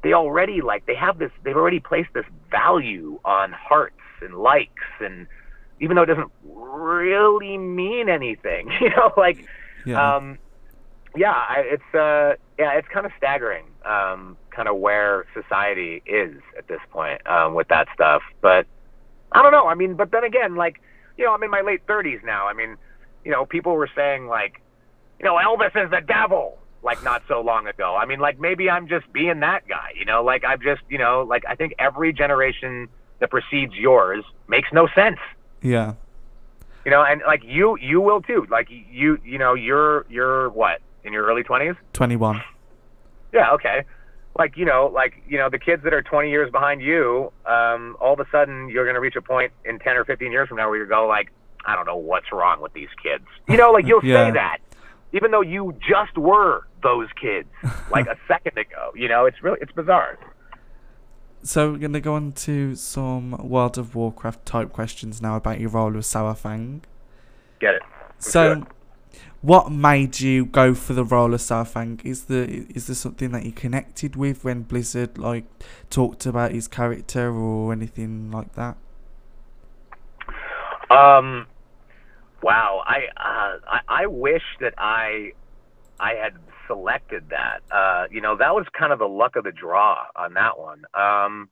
they 0.02 0.14
already 0.14 0.62
like 0.62 0.86
they 0.86 0.94
have 0.94 1.18
this. 1.18 1.30
They've 1.42 1.56
already 1.56 1.80
placed 1.80 2.12
this 2.14 2.24
value 2.50 3.20
on 3.24 3.52
hearts 3.52 3.96
and 4.22 4.34
likes 4.34 4.70
and 5.00 5.26
even 5.80 5.96
though 5.96 6.02
it 6.02 6.06
doesn't 6.06 6.30
really 6.44 7.58
mean 7.58 8.08
anything, 8.08 8.70
you 8.80 8.90
know, 8.90 9.12
like, 9.16 9.44
yeah. 9.84 10.16
um, 10.16 10.38
yeah, 11.16 11.32
I, 11.32 11.62
it's, 11.64 11.94
uh, 11.94 12.36
yeah, 12.58 12.72
it's 12.74 12.88
kind 12.88 13.06
of 13.06 13.12
staggering, 13.16 13.64
um, 13.84 14.36
kind 14.50 14.68
of 14.68 14.76
where 14.76 15.26
society 15.34 16.02
is 16.06 16.36
at 16.56 16.68
this 16.68 16.80
point, 16.90 17.26
um, 17.26 17.54
with 17.54 17.68
that 17.68 17.88
stuff. 17.94 18.22
But 18.40 18.66
I 19.32 19.42
don't 19.42 19.52
know. 19.52 19.66
I 19.66 19.74
mean, 19.74 19.94
but 19.94 20.12
then 20.12 20.24
again, 20.24 20.54
like, 20.54 20.80
you 21.16 21.24
know, 21.24 21.32
I'm 21.32 21.42
in 21.42 21.50
my 21.50 21.62
late 21.62 21.82
thirties 21.86 22.20
now. 22.24 22.46
I 22.46 22.52
mean, 22.52 22.76
you 23.24 23.30
know, 23.30 23.44
people 23.44 23.72
were 23.72 23.88
saying 23.94 24.26
like, 24.26 24.60
you 25.18 25.24
know, 25.24 25.34
Elvis 25.34 25.76
is 25.76 25.90
the 25.90 26.00
devil, 26.00 26.58
like 26.82 27.02
not 27.04 27.22
so 27.28 27.40
long 27.40 27.66
ago. 27.66 27.96
I 27.96 28.06
mean, 28.06 28.20
like 28.20 28.40
maybe 28.40 28.70
I'm 28.70 28.88
just 28.88 29.12
being 29.12 29.40
that 29.40 29.68
guy, 29.68 29.90
you 29.96 30.04
know, 30.04 30.22
like 30.22 30.44
I'm 30.44 30.60
just, 30.62 30.82
you 30.88 30.98
know, 30.98 31.26
like 31.28 31.44
I 31.48 31.54
think 31.54 31.74
every 31.78 32.12
generation 32.12 32.88
that 33.18 33.30
precedes 33.30 33.74
yours 33.74 34.24
makes 34.48 34.68
no 34.72 34.88
sense. 34.94 35.18
Yeah. 35.62 35.94
You 36.84 36.90
know, 36.90 37.04
and 37.04 37.22
like 37.26 37.42
you, 37.44 37.76
you 37.80 38.00
will 38.00 38.22
too. 38.22 38.46
Like 38.50 38.68
you, 38.70 39.18
you 39.24 39.38
know, 39.38 39.54
you're 39.54 40.06
you're 40.08 40.48
what 40.50 40.80
in 41.04 41.12
your 41.12 41.26
early 41.26 41.42
twenties? 41.42 41.74
Twenty 41.92 42.16
one. 42.16 42.42
Yeah. 43.32 43.52
Okay. 43.52 43.84
Like 44.38 44.56
you 44.56 44.64
know, 44.64 44.90
like 44.92 45.22
you 45.28 45.36
know, 45.36 45.50
the 45.50 45.58
kids 45.58 45.82
that 45.84 45.92
are 45.92 46.02
twenty 46.02 46.30
years 46.30 46.50
behind 46.50 46.80
you, 46.80 47.32
um, 47.46 47.96
all 48.00 48.14
of 48.14 48.20
a 48.20 48.26
sudden 48.30 48.68
you're 48.70 48.84
going 48.84 48.94
to 48.94 49.00
reach 49.00 49.16
a 49.16 49.22
point 49.22 49.52
in 49.64 49.78
ten 49.78 49.96
or 49.96 50.04
fifteen 50.04 50.32
years 50.32 50.48
from 50.48 50.56
now 50.56 50.68
where 50.70 50.78
you 50.78 50.86
go 50.86 51.06
like, 51.06 51.30
I 51.66 51.74
don't 51.74 51.86
know 51.86 51.96
what's 51.96 52.32
wrong 52.32 52.60
with 52.60 52.72
these 52.72 52.88
kids. 53.02 53.24
You 53.48 53.56
know, 53.56 53.72
like 53.72 53.86
you'll 53.86 54.04
yeah. 54.04 54.28
say 54.28 54.32
that, 54.32 54.58
even 55.12 55.30
though 55.32 55.42
you 55.42 55.74
just 55.86 56.16
were 56.16 56.64
those 56.82 57.08
kids 57.20 57.48
like 57.90 58.06
a 58.08 58.16
second 58.26 58.56
ago. 58.56 58.92
You 58.94 59.08
know, 59.08 59.26
it's 59.26 59.42
really 59.42 59.58
it's 59.60 59.72
bizarre. 59.72 60.18
So 61.42 61.72
we're 61.72 61.78
going 61.78 61.94
to 61.94 62.00
go 62.00 62.14
on 62.14 62.32
to 62.32 62.74
some 62.74 63.30
World 63.30 63.78
of 63.78 63.94
Warcraft 63.94 64.44
type 64.44 64.72
questions 64.72 65.22
now 65.22 65.36
about 65.36 65.58
your 65.58 65.70
role 65.70 65.92
with 65.92 66.04
Saurfang. 66.04 66.82
Get 67.60 67.76
it. 67.76 67.82
so, 68.18 68.66
what 69.40 69.72
made 69.72 70.20
you 70.20 70.44
go 70.44 70.74
for 70.74 70.92
the 70.92 71.04
role 71.04 71.32
of 71.32 71.40
Saurfang? 71.40 72.04
Is 72.04 72.24
the 72.24 72.66
is 72.74 72.88
there 72.88 72.94
something 72.94 73.32
that 73.32 73.44
you 73.46 73.52
connected 73.52 74.16
with 74.16 74.44
when 74.44 74.62
Blizzard 74.62 75.16
like 75.16 75.44
talked 75.88 76.26
about 76.26 76.52
his 76.52 76.68
character 76.68 77.32
or 77.32 77.72
anything 77.72 78.30
like 78.30 78.54
that? 78.54 78.76
Um, 80.90 81.46
wow. 82.42 82.82
I 82.84 83.06
uh, 83.16 83.58
I, 83.66 84.02
I 84.02 84.06
wish 84.06 84.42
that 84.60 84.74
I 84.76 85.32
I 85.98 86.14
had 86.14 86.34
selected 86.70 87.30
that. 87.30 87.60
Uh, 87.70 88.06
you 88.10 88.20
know, 88.20 88.36
that 88.36 88.54
was 88.54 88.66
kind 88.78 88.92
of 88.92 88.98
the 88.98 89.08
luck 89.08 89.34
of 89.36 89.44
the 89.44 89.52
draw 89.52 90.04
on 90.14 90.34
that 90.34 90.58
one. 90.58 90.84
Um, 90.94 91.48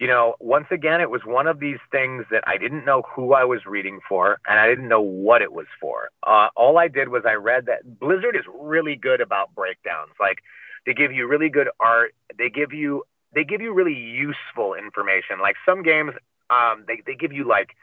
you 0.00 0.06
know, 0.06 0.34
once 0.40 0.66
again, 0.70 1.00
it 1.00 1.10
was 1.10 1.20
one 1.26 1.46
of 1.46 1.60
these 1.60 1.78
things 1.92 2.24
that 2.30 2.42
I 2.46 2.56
didn't 2.56 2.86
know 2.86 3.02
who 3.14 3.34
I 3.34 3.44
was 3.44 3.66
reading 3.66 4.00
for, 4.08 4.40
and 4.48 4.58
I 4.58 4.66
didn't 4.66 4.88
know 4.88 5.02
what 5.02 5.42
it 5.42 5.52
was 5.52 5.66
for. 5.78 6.08
Uh, 6.22 6.48
all 6.56 6.78
I 6.78 6.88
did 6.88 7.10
was 7.10 7.24
I 7.26 7.34
read 7.34 7.66
that 7.66 8.00
Blizzard 8.00 8.34
is 8.34 8.44
really 8.58 8.96
good 8.96 9.20
about 9.20 9.54
breakdowns. 9.54 10.12
Like, 10.18 10.38
they 10.86 10.94
give 10.94 11.12
you 11.12 11.28
really 11.28 11.50
good 11.50 11.68
art. 11.78 12.14
They 12.38 12.48
give 12.48 12.72
you 12.72 13.04
they 13.32 13.44
give 13.44 13.60
you 13.60 13.72
really 13.72 13.94
useful 13.94 14.74
information. 14.74 15.38
Like 15.40 15.56
some 15.64 15.82
games, 15.82 16.12
um, 16.48 16.84
they 16.88 17.02
they 17.06 17.14
give 17.14 17.32
you 17.32 17.46
like 17.46 17.76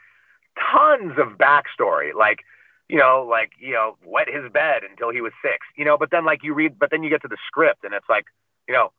tons 0.72 1.12
of 1.18 1.38
backstory. 1.38 2.12
Like 2.14 2.40
you 2.88 2.96
know, 2.96 3.26
like, 3.28 3.52
you 3.58 3.72
know, 3.72 3.96
wet 4.04 4.28
his 4.28 4.50
bed 4.52 4.82
until 4.88 5.10
he 5.10 5.20
was 5.20 5.32
six, 5.42 5.58
you 5.76 5.84
know, 5.84 5.98
but 5.98 6.10
then 6.10 6.24
like 6.24 6.42
you 6.42 6.54
read, 6.54 6.78
but 6.78 6.90
then 6.90 7.02
you 7.02 7.10
get 7.10 7.22
to 7.22 7.28
the 7.28 7.36
script 7.46 7.84
and 7.84 7.92
it's 7.92 8.08
like, 8.08 8.24
you 8.66 8.74
know, 8.74 8.92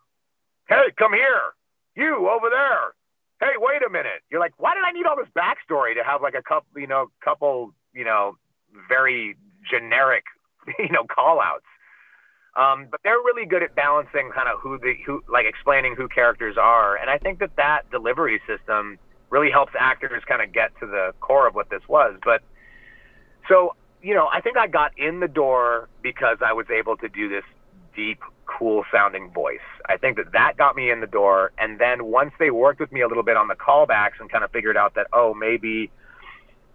hey, 0.67 0.93
come 0.97 1.13
here, 1.13 1.53
you 1.95 2.29
over 2.29 2.49
there. 2.49 2.93
Hey, 3.39 3.55
wait 3.57 3.81
a 3.85 3.89
minute. 3.89 4.21
You're 4.29 4.39
like, 4.39 4.53
why 4.57 4.75
did 4.75 4.83
I 4.85 4.91
need 4.91 5.05
all 5.05 5.15
this 5.15 5.29
backstory 5.35 5.95
to 5.95 6.03
have 6.03 6.21
like 6.21 6.35
a 6.35 6.43
couple, 6.43 6.79
you 6.79 6.87
know, 6.87 7.07
couple, 7.23 7.73
you 7.93 8.03
know, 8.03 8.37
very 8.87 9.35
generic, 9.69 10.25
you 10.79 10.89
know, 10.89 11.05
call 11.05 11.41
outs. 11.41 11.65
Um, 12.55 12.87
but 12.91 12.99
they're 13.03 13.17
really 13.17 13.45
good 13.45 13.63
at 13.63 13.73
balancing 13.75 14.31
kind 14.35 14.49
of 14.49 14.59
who 14.59 14.77
the, 14.77 14.93
who, 15.05 15.23
like 15.31 15.45
explaining 15.45 15.95
who 15.95 16.07
characters 16.09 16.57
are. 16.59 16.97
And 16.97 17.09
I 17.09 17.17
think 17.17 17.39
that 17.39 17.55
that 17.55 17.89
delivery 17.89 18.41
system 18.45 18.99
really 19.29 19.49
helps 19.49 19.73
actors 19.79 20.23
kind 20.27 20.41
of 20.41 20.51
get 20.51 20.71
to 20.79 20.85
the 20.85 21.13
core 21.21 21.47
of 21.47 21.55
what 21.55 21.69
this 21.69 21.81
was. 21.87 22.17
But, 22.23 22.41
so, 23.47 23.75
you 24.01 24.13
know, 24.13 24.27
I 24.31 24.41
think 24.41 24.57
I 24.57 24.67
got 24.67 24.97
in 24.97 25.19
the 25.19 25.27
door 25.27 25.89
because 26.01 26.37
I 26.45 26.53
was 26.53 26.67
able 26.69 26.95
to 26.97 27.09
do 27.09 27.29
this 27.29 27.43
deep, 27.95 28.19
cool 28.45 28.85
sounding 28.91 29.31
voice. 29.31 29.59
I 29.87 29.97
think 29.97 30.17
that 30.17 30.31
that 30.31 30.57
got 30.57 30.75
me 30.75 30.89
in 30.89 31.01
the 31.01 31.07
door. 31.07 31.51
And 31.57 31.79
then 31.79 32.05
once 32.05 32.31
they 32.39 32.49
worked 32.51 32.79
with 32.79 32.91
me 32.91 33.01
a 33.01 33.07
little 33.07 33.23
bit 33.23 33.35
on 33.35 33.47
the 33.47 33.55
callbacks 33.55 34.19
and 34.19 34.31
kind 34.31 34.43
of 34.43 34.51
figured 34.51 34.77
out 34.77 34.95
that, 34.95 35.07
oh, 35.11 35.33
maybe, 35.33 35.91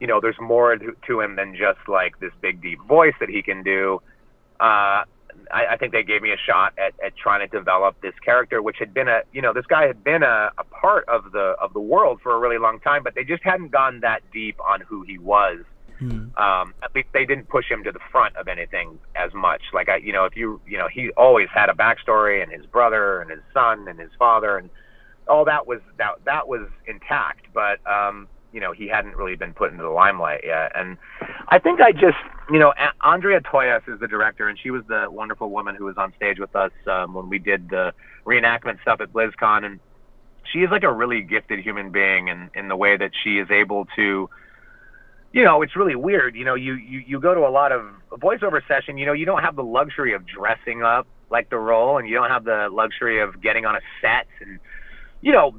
you 0.01 0.07
know, 0.07 0.21
there's 0.21 0.39
more 0.41 0.77
to, 0.77 1.21
him 1.21 1.37
than 1.37 1.57
just 1.57 1.81
like 1.89 2.21
this 2.21 2.33
big, 2.41 2.61
deep 2.61 2.81
voice 2.83 3.15
that 3.21 3.29
he 3.29 3.43
can 3.43 3.63
do. 3.63 4.03
Uh, 4.61 5.05
I, 5.51 5.67
I 5.71 5.77
think 5.79 5.93
they 5.93 6.03
gave 6.03 6.23
me 6.23 6.33
a 6.33 6.37
shot 6.37 6.75
at, 6.79 6.93
at 7.05 7.17
trying 7.17 7.49
to 7.49 7.59
develop 7.59 8.01
this 8.03 8.15
character, 8.25 8.63
which 8.63 8.77
had 8.79 8.93
been 8.93 9.09
a, 9.09 9.23
you 9.33 9.41
know, 9.41 9.53
this 9.53 9.67
guy 9.67 9.87
had 9.87 10.05
been 10.05 10.23
a, 10.23 10.51
a 10.59 10.65
part 10.65 11.09
of 11.09 11.33
the 11.33 11.57
of 11.61 11.73
the 11.73 11.81
world 11.81 12.21
for 12.23 12.35
a 12.35 12.39
really 12.39 12.59
long 12.59 12.81
time, 12.81 13.03
but 13.03 13.15
they 13.15 13.25
just 13.25 13.43
hadn't 13.43 13.71
gone 13.71 14.01
that 14.01 14.21
deep 14.33 14.61
on 14.61 14.81
who 14.83 15.03
he 15.03 15.19
was 15.19 15.65
Hmm. 15.99 16.29
Um, 16.37 16.75
at 16.83 16.95
least 16.95 17.09
they 17.13 17.25
didn't 17.25 17.49
push 17.49 17.71
him 17.71 17.85
to 17.85 17.93
the 17.93 18.01
front 18.11 18.37
of 18.37 18.49
anything 18.49 18.99
as 19.15 19.33
much. 19.33 19.63
Like 19.73 19.89
I, 19.89 19.97
you 19.97 20.13
know, 20.13 20.25
if 20.25 20.37
you, 20.37 20.61
you 20.67 20.77
know, 20.77 20.89
he 20.89 21.11
always 21.11 21.49
had 21.55 21.69
a 21.69 21.73
backstory 21.73 22.43
and 22.43 22.51
his 22.53 22.67
brother 22.67 23.21
and 23.21 23.31
his 23.31 23.41
son 23.53 23.87
and 23.89 23.99
his 23.99 24.11
father 24.19 24.59
and 24.59 24.71
all 25.29 25.45
that 25.45 25.67
was 25.67 25.81
that 25.99 26.15
that 26.25 26.49
was 26.49 26.69
intact. 26.87 27.47
But 27.53 27.79
um, 27.87 28.29
you 28.55 28.61
know 28.61 28.73
he 28.73 28.89
hadn't 28.89 29.17
really 29.17 29.37
been 29.37 29.53
put 29.53 29.73
into 29.73 29.83
the 29.83 29.91
limelight 29.91 30.43
yet. 30.45 30.73
And 30.75 30.97
I 31.49 31.59
think 31.59 31.81
I 31.81 31.93
just 31.93 32.17
you 32.51 32.59
know 32.59 32.73
Andrea 33.03 33.41
Toyias 33.41 33.87
is 33.89 34.01
the 34.01 34.09
director, 34.09 34.49
and 34.49 34.59
she 34.59 34.71
was 34.71 34.83
the 34.89 35.07
wonderful 35.11 35.51
woman 35.51 35.75
who 35.75 35.85
was 35.85 35.97
on 35.99 36.15
stage 36.17 36.39
with 36.39 36.55
us 36.55 36.73
um, 36.87 37.15
when 37.15 37.29
we 37.29 37.39
did 37.39 37.69
the 37.69 37.93
reenactment 38.25 38.81
stuff 38.83 39.01
at 39.01 39.13
BlizzCon, 39.13 39.65
and 39.65 39.81
she 40.51 40.61
is 40.61 40.71
like 40.71 40.85
a 40.85 40.93
really 40.93 41.21
gifted 41.21 41.59
human 41.59 41.91
being 41.91 42.29
in 42.29 42.51
in 42.55 42.69
the 42.69 42.77
way 42.77 42.97
that 42.97 43.11
she 43.23 43.39
is 43.39 43.51
able 43.51 43.87
to 43.97 44.31
you 45.35 45.43
know, 45.43 45.63
it's 45.63 45.75
really 45.75 45.97
weird. 45.97 46.37
You 46.37 46.45
know, 46.45 46.55
you, 46.55 46.75
you, 46.75 47.03
you 47.05 47.21
go 47.21 47.35
to 47.35 47.41
a 47.41 47.51
lot 47.51 47.73
of 47.73 47.83
voiceover 48.13 48.61
session, 48.69 48.97
you 48.97 49.05
know, 49.05 49.13
you 49.13 49.27
don't 49.27 49.43
have 49.43 49.57
the 49.57 49.65
luxury 49.65 50.15
of 50.15 50.25
dressing 50.25 50.85
up 50.85 51.09
like 51.29 51.51
the 51.51 51.59
role 51.59 51.99
and 51.99 52.09
you 52.09 52.15
don't 52.15 52.31
have 52.31 52.45
the 52.45 52.69
luxury 52.71 53.21
of 53.21 53.43
getting 53.43 53.67
on 53.67 53.75
a 53.75 53.81
set 54.01 54.29
and, 54.41 54.61
you 55.23 55.33
know, 55.33 55.53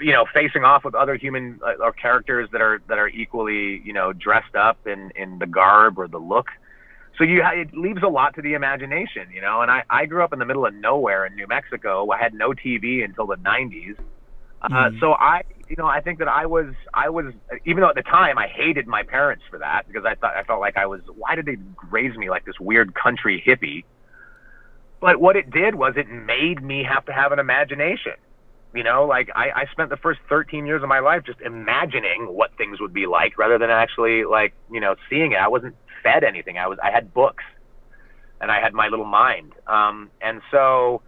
you 0.00 0.10
know, 0.10 0.26
facing 0.34 0.64
off 0.64 0.84
with 0.84 0.96
other 0.96 1.14
human 1.14 1.60
uh, 1.64 1.84
or 1.84 1.92
characters 1.92 2.48
that 2.50 2.60
are, 2.60 2.82
that 2.88 2.98
are 2.98 3.08
equally, 3.08 3.80
you 3.84 3.92
know, 3.92 4.12
dressed 4.12 4.56
up 4.56 4.84
in, 4.88 5.12
in 5.14 5.38
the 5.38 5.46
garb 5.46 6.00
or 6.00 6.08
the 6.08 6.18
look. 6.18 6.48
So 7.16 7.22
you, 7.22 7.44
it 7.44 7.72
leaves 7.74 8.02
a 8.02 8.08
lot 8.08 8.34
to 8.34 8.42
the 8.42 8.54
imagination, 8.54 9.28
you 9.32 9.40
know, 9.40 9.60
and 9.60 9.70
I, 9.70 9.84
I 9.88 10.06
grew 10.06 10.24
up 10.24 10.32
in 10.32 10.40
the 10.40 10.46
middle 10.46 10.66
of 10.66 10.74
nowhere 10.74 11.26
in 11.26 11.36
New 11.36 11.46
Mexico. 11.46 12.10
I 12.10 12.18
had 12.18 12.34
no 12.34 12.50
TV 12.50 13.04
until 13.04 13.28
the 13.28 13.36
nineties. 13.36 13.94
Uh, 14.62 14.68
Mm. 14.90 15.00
so 15.00 15.12
I, 15.14 15.42
you 15.68 15.76
know, 15.76 15.86
I 15.86 16.00
think 16.00 16.18
that 16.20 16.28
I 16.28 16.46
was, 16.46 16.74
I 16.94 17.08
was, 17.08 17.34
even 17.64 17.80
though 17.82 17.88
at 17.88 17.94
the 17.96 18.02
time 18.02 18.38
I 18.38 18.46
hated 18.46 18.86
my 18.86 19.02
parents 19.02 19.44
for 19.50 19.58
that 19.58 19.86
because 19.88 20.04
I 20.04 20.14
thought 20.14 20.36
I 20.36 20.44
felt 20.44 20.60
like 20.60 20.76
I 20.76 20.86
was, 20.86 21.00
why 21.16 21.34
did 21.34 21.46
they 21.46 21.56
raise 21.90 22.16
me 22.16 22.30
like 22.30 22.44
this 22.44 22.60
weird 22.60 22.94
country 22.94 23.42
hippie? 23.44 23.84
But 25.00 25.20
what 25.20 25.36
it 25.36 25.50
did 25.50 25.74
was 25.74 25.94
it 25.96 26.08
made 26.08 26.62
me 26.62 26.84
have 26.84 27.04
to 27.06 27.12
have 27.12 27.32
an 27.32 27.40
imagination. 27.40 28.12
You 28.74 28.84
know, 28.84 29.04
like 29.04 29.28
I, 29.34 29.50
I 29.50 29.66
spent 29.72 29.90
the 29.90 29.96
first 29.96 30.20
13 30.28 30.64
years 30.64 30.82
of 30.82 30.88
my 30.88 31.00
life 31.00 31.24
just 31.26 31.40
imagining 31.40 32.26
what 32.28 32.56
things 32.56 32.80
would 32.80 32.92
be 32.92 33.06
like 33.06 33.36
rather 33.36 33.58
than 33.58 33.68
actually 33.70 34.24
like, 34.24 34.54
you 34.70 34.80
know, 34.80 34.94
seeing 35.10 35.32
it. 35.32 35.36
I 35.38 35.48
wasn't 35.48 35.76
fed 36.02 36.24
anything. 36.24 36.56
I 36.56 36.68
was, 36.68 36.78
I 36.82 36.90
had 36.90 37.12
books 37.12 37.44
and 38.40 38.50
I 38.50 38.60
had 38.60 38.72
my 38.72 38.88
little 38.88 39.04
mind. 39.04 39.52
Um, 39.66 40.10
and 40.20 40.40
so, 40.50 41.02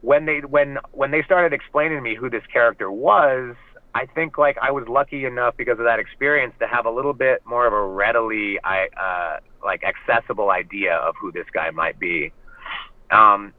when 0.00 0.26
they 0.26 0.40
when 0.40 0.78
when 0.92 1.10
they 1.10 1.22
started 1.22 1.52
explaining 1.52 1.98
to 1.98 2.02
me 2.02 2.14
who 2.14 2.30
this 2.30 2.44
character 2.52 2.90
was, 2.90 3.56
I 3.94 4.06
think 4.06 4.38
like 4.38 4.56
I 4.62 4.70
was 4.70 4.86
lucky 4.88 5.24
enough 5.24 5.56
because 5.56 5.78
of 5.78 5.84
that 5.84 5.98
experience 5.98 6.54
to 6.60 6.68
have 6.68 6.86
a 6.86 6.90
little 6.90 7.12
bit 7.12 7.42
more 7.44 7.66
of 7.66 7.72
a 7.72 7.82
readily 7.82 8.58
I 8.62 8.86
uh, 8.96 9.40
like 9.64 9.82
accessible 9.84 10.50
idea 10.50 10.94
of 10.96 11.14
who 11.20 11.32
this 11.32 11.46
guy 11.52 11.70
might 11.70 11.98
be. 11.98 12.32
Um, 13.10 13.52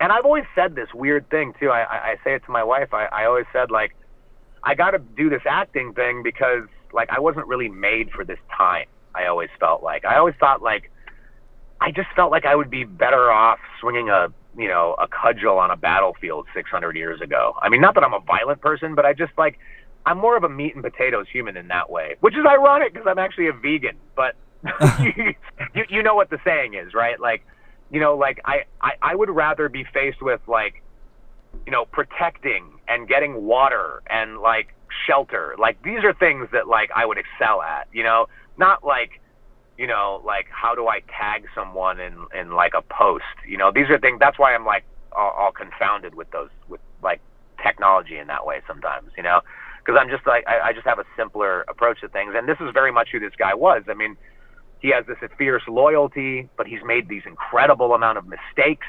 and 0.00 0.10
I've 0.12 0.24
always 0.24 0.44
said 0.54 0.74
this 0.74 0.88
weird 0.94 1.28
thing 1.28 1.52
too. 1.60 1.68
I, 1.68 1.82
I 1.82 2.16
say 2.24 2.34
it 2.34 2.42
to 2.46 2.50
my 2.50 2.64
wife. 2.64 2.94
I, 2.94 3.06
I 3.06 3.26
always 3.26 3.46
said 3.52 3.70
like 3.70 3.94
I 4.62 4.74
got 4.74 4.92
to 4.92 4.98
do 4.98 5.28
this 5.28 5.42
acting 5.44 5.92
thing 5.92 6.22
because 6.22 6.64
like 6.92 7.10
I 7.10 7.20
wasn't 7.20 7.46
really 7.46 7.68
made 7.68 8.10
for 8.10 8.24
this 8.24 8.38
time. 8.56 8.86
I 9.14 9.26
always 9.26 9.50
felt 9.58 9.82
like 9.82 10.04
I 10.04 10.16
always 10.16 10.36
thought 10.40 10.62
like 10.62 10.90
I 11.80 11.90
just 11.90 12.08
felt 12.16 12.30
like 12.30 12.46
I 12.46 12.54
would 12.54 12.70
be 12.70 12.84
better 12.84 13.30
off 13.30 13.58
swinging 13.80 14.08
a 14.08 14.28
you 14.56 14.68
know 14.68 14.94
a 14.98 15.06
cudgel 15.06 15.58
on 15.58 15.70
a 15.70 15.76
battlefield 15.76 16.46
600 16.54 16.96
years 16.96 17.20
ago. 17.20 17.56
I 17.62 17.68
mean, 17.68 17.80
not 17.80 17.94
that 17.94 18.04
I'm 18.04 18.14
a 18.14 18.20
violent 18.20 18.60
person, 18.60 18.94
but 18.94 19.06
I 19.06 19.12
just 19.12 19.32
like 19.38 19.58
I'm 20.06 20.18
more 20.18 20.36
of 20.36 20.44
a 20.44 20.48
meat 20.48 20.74
and 20.74 20.82
potatoes 20.82 21.26
human 21.30 21.56
in 21.56 21.68
that 21.68 21.90
way, 21.90 22.16
which 22.20 22.34
is 22.34 22.44
ironic 22.46 22.92
because 22.92 23.06
I'm 23.08 23.18
actually 23.18 23.48
a 23.48 23.52
vegan. 23.52 23.96
But 24.16 24.36
you, 25.00 25.84
you 25.88 26.02
know 26.02 26.14
what 26.14 26.30
the 26.30 26.38
saying 26.44 26.74
is, 26.74 26.94
right? 26.94 27.18
Like 27.20 27.44
you 27.90 28.00
know, 28.00 28.16
like 28.16 28.40
I, 28.44 28.64
I 28.80 28.92
I 29.02 29.14
would 29.14 29.30
rather 29.30 29.68
be 29.68 29.84
faced 29.84 30.22
with 30.22 30.40
like 30.46 30.82
you 31.66 31.72
know 31.72 31.84
protecting 31.84 32.78
and 32.88 33.08
getting 33.08 33.42
water 33.44 34.02
and 34.08 34.38
like 34.38 34.74
shelter. 35.06 35.54
Like 35.58 35.82
these 35.82 36.04
are 36.04 36.12
things 36.14 36.48
that 36.52 36.68
like 36.68 36.90
I 36.94 37.04
would 37.04 37.18
excel 37.18 37.62
at. 37.62 37.88
You 37.92 38.04
know, 38.04 38.26
not 38.56 38.84
like 38.84 39.20
you 39.80 39.86
know, 39.86 40.20
like 40.26 40.46
how 40.50 40.74
do 40.74 40.88
I 40.88 41.00
tag 41.08 41.46
someone 41.54 41.98
in 41.98 42.14
in 42.38 42.50
like 42.50 42.74
a 42.76 42.82
post? 42.82 43.24
You 43.48 43.56
know, 43.56 43.72
these 43.74 43.88
are 43.88 43.98
things. 43.98 44.18
That's 44.20 44.38
why 44.38 44.54
I'm 44.54 44.66
like 44.66 44.84
all, 45.16 45.30
all 45.30 45.52
confounded 45.52 46.14
with 46.14 46.30
those 46.32 46.50
with 46.68 46.82
like 47.02 47.22
technology 47.62 48.18
in 48.18 48.26
that 48.26 48.44
way 48.44 48.60
sometimes. 48.66 49.10
You 49.16 49.22
know, 49.22 49.40
because 49.78 49.98
I'm 49.98 50.10
just 50.10 50.26
like 50.26 50.46
I, 50.46 50.68
I 50.68 50.72
just 50.74 50.86
have 50.86 50.98
a 50.98 51.06
simpler 51.16 51.64
approach 51.66 52.02
to 52.02 52.08
things, 52.08 52.34
and 52.36 52.46
this 52.46 52.58
is 52.60 52.68
very 52.74 52.92
much 52.92 53.08
who 53.10 53.20
this 53.20 53.32
guy 53.38 53.54
was. 53.54 53.82
I 53.88 53.94
mean, 53.94 54.18
he 54.80 54.90
has 54.90 55.06
this 55.06 55.16
fierce 55.38 55.62
loyalty, 55.66 56.50
but 56.58 56.66
he's 56.66 56.84
made 56.84 57.08
these 57.08 57.22
incredible 57.24 57.94
amount 57.94 58.18
of 58.18 58.26
mistakes. 58.26 58.86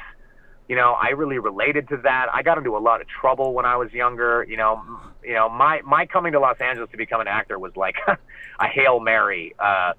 You 0.68 0.76
know, 0.76 0.92
I 0.92 1.12
really 1.12 1.39
related 1.39 1.88
to 1.88 1.98
that. 2.04 2.28
I 2.34 2.44
got 2.44 2.58
into 2.58 2.76
a 2.76 2.80
lot 2.80 3.00
of 3.00 3.08
trouble 3.08 3.54
when 3.54 3.64
I 3.64 3.78
was 3.78 3.94
younger. 3.94 4.46
You 4.46 4.58
know, 4.58 4.84
you 5.24 5.36
know, 5.36 5.48
my 5.48 5.80
my 5.86 6.06
coming 6.06 6.34
to 6.34 6.42
Los 6.42 6.60
Angeles 6.60 6.92
to 6.92 6.98
become 6.98 7.22
an 7.22 7.30
actor 7.30 7.58
was 7.58 7.78
like 7.78 7.96
a 8.60 8.68
hail 8.68 9.00
mary. 9.00 9.56
Uh, 9.58 9.94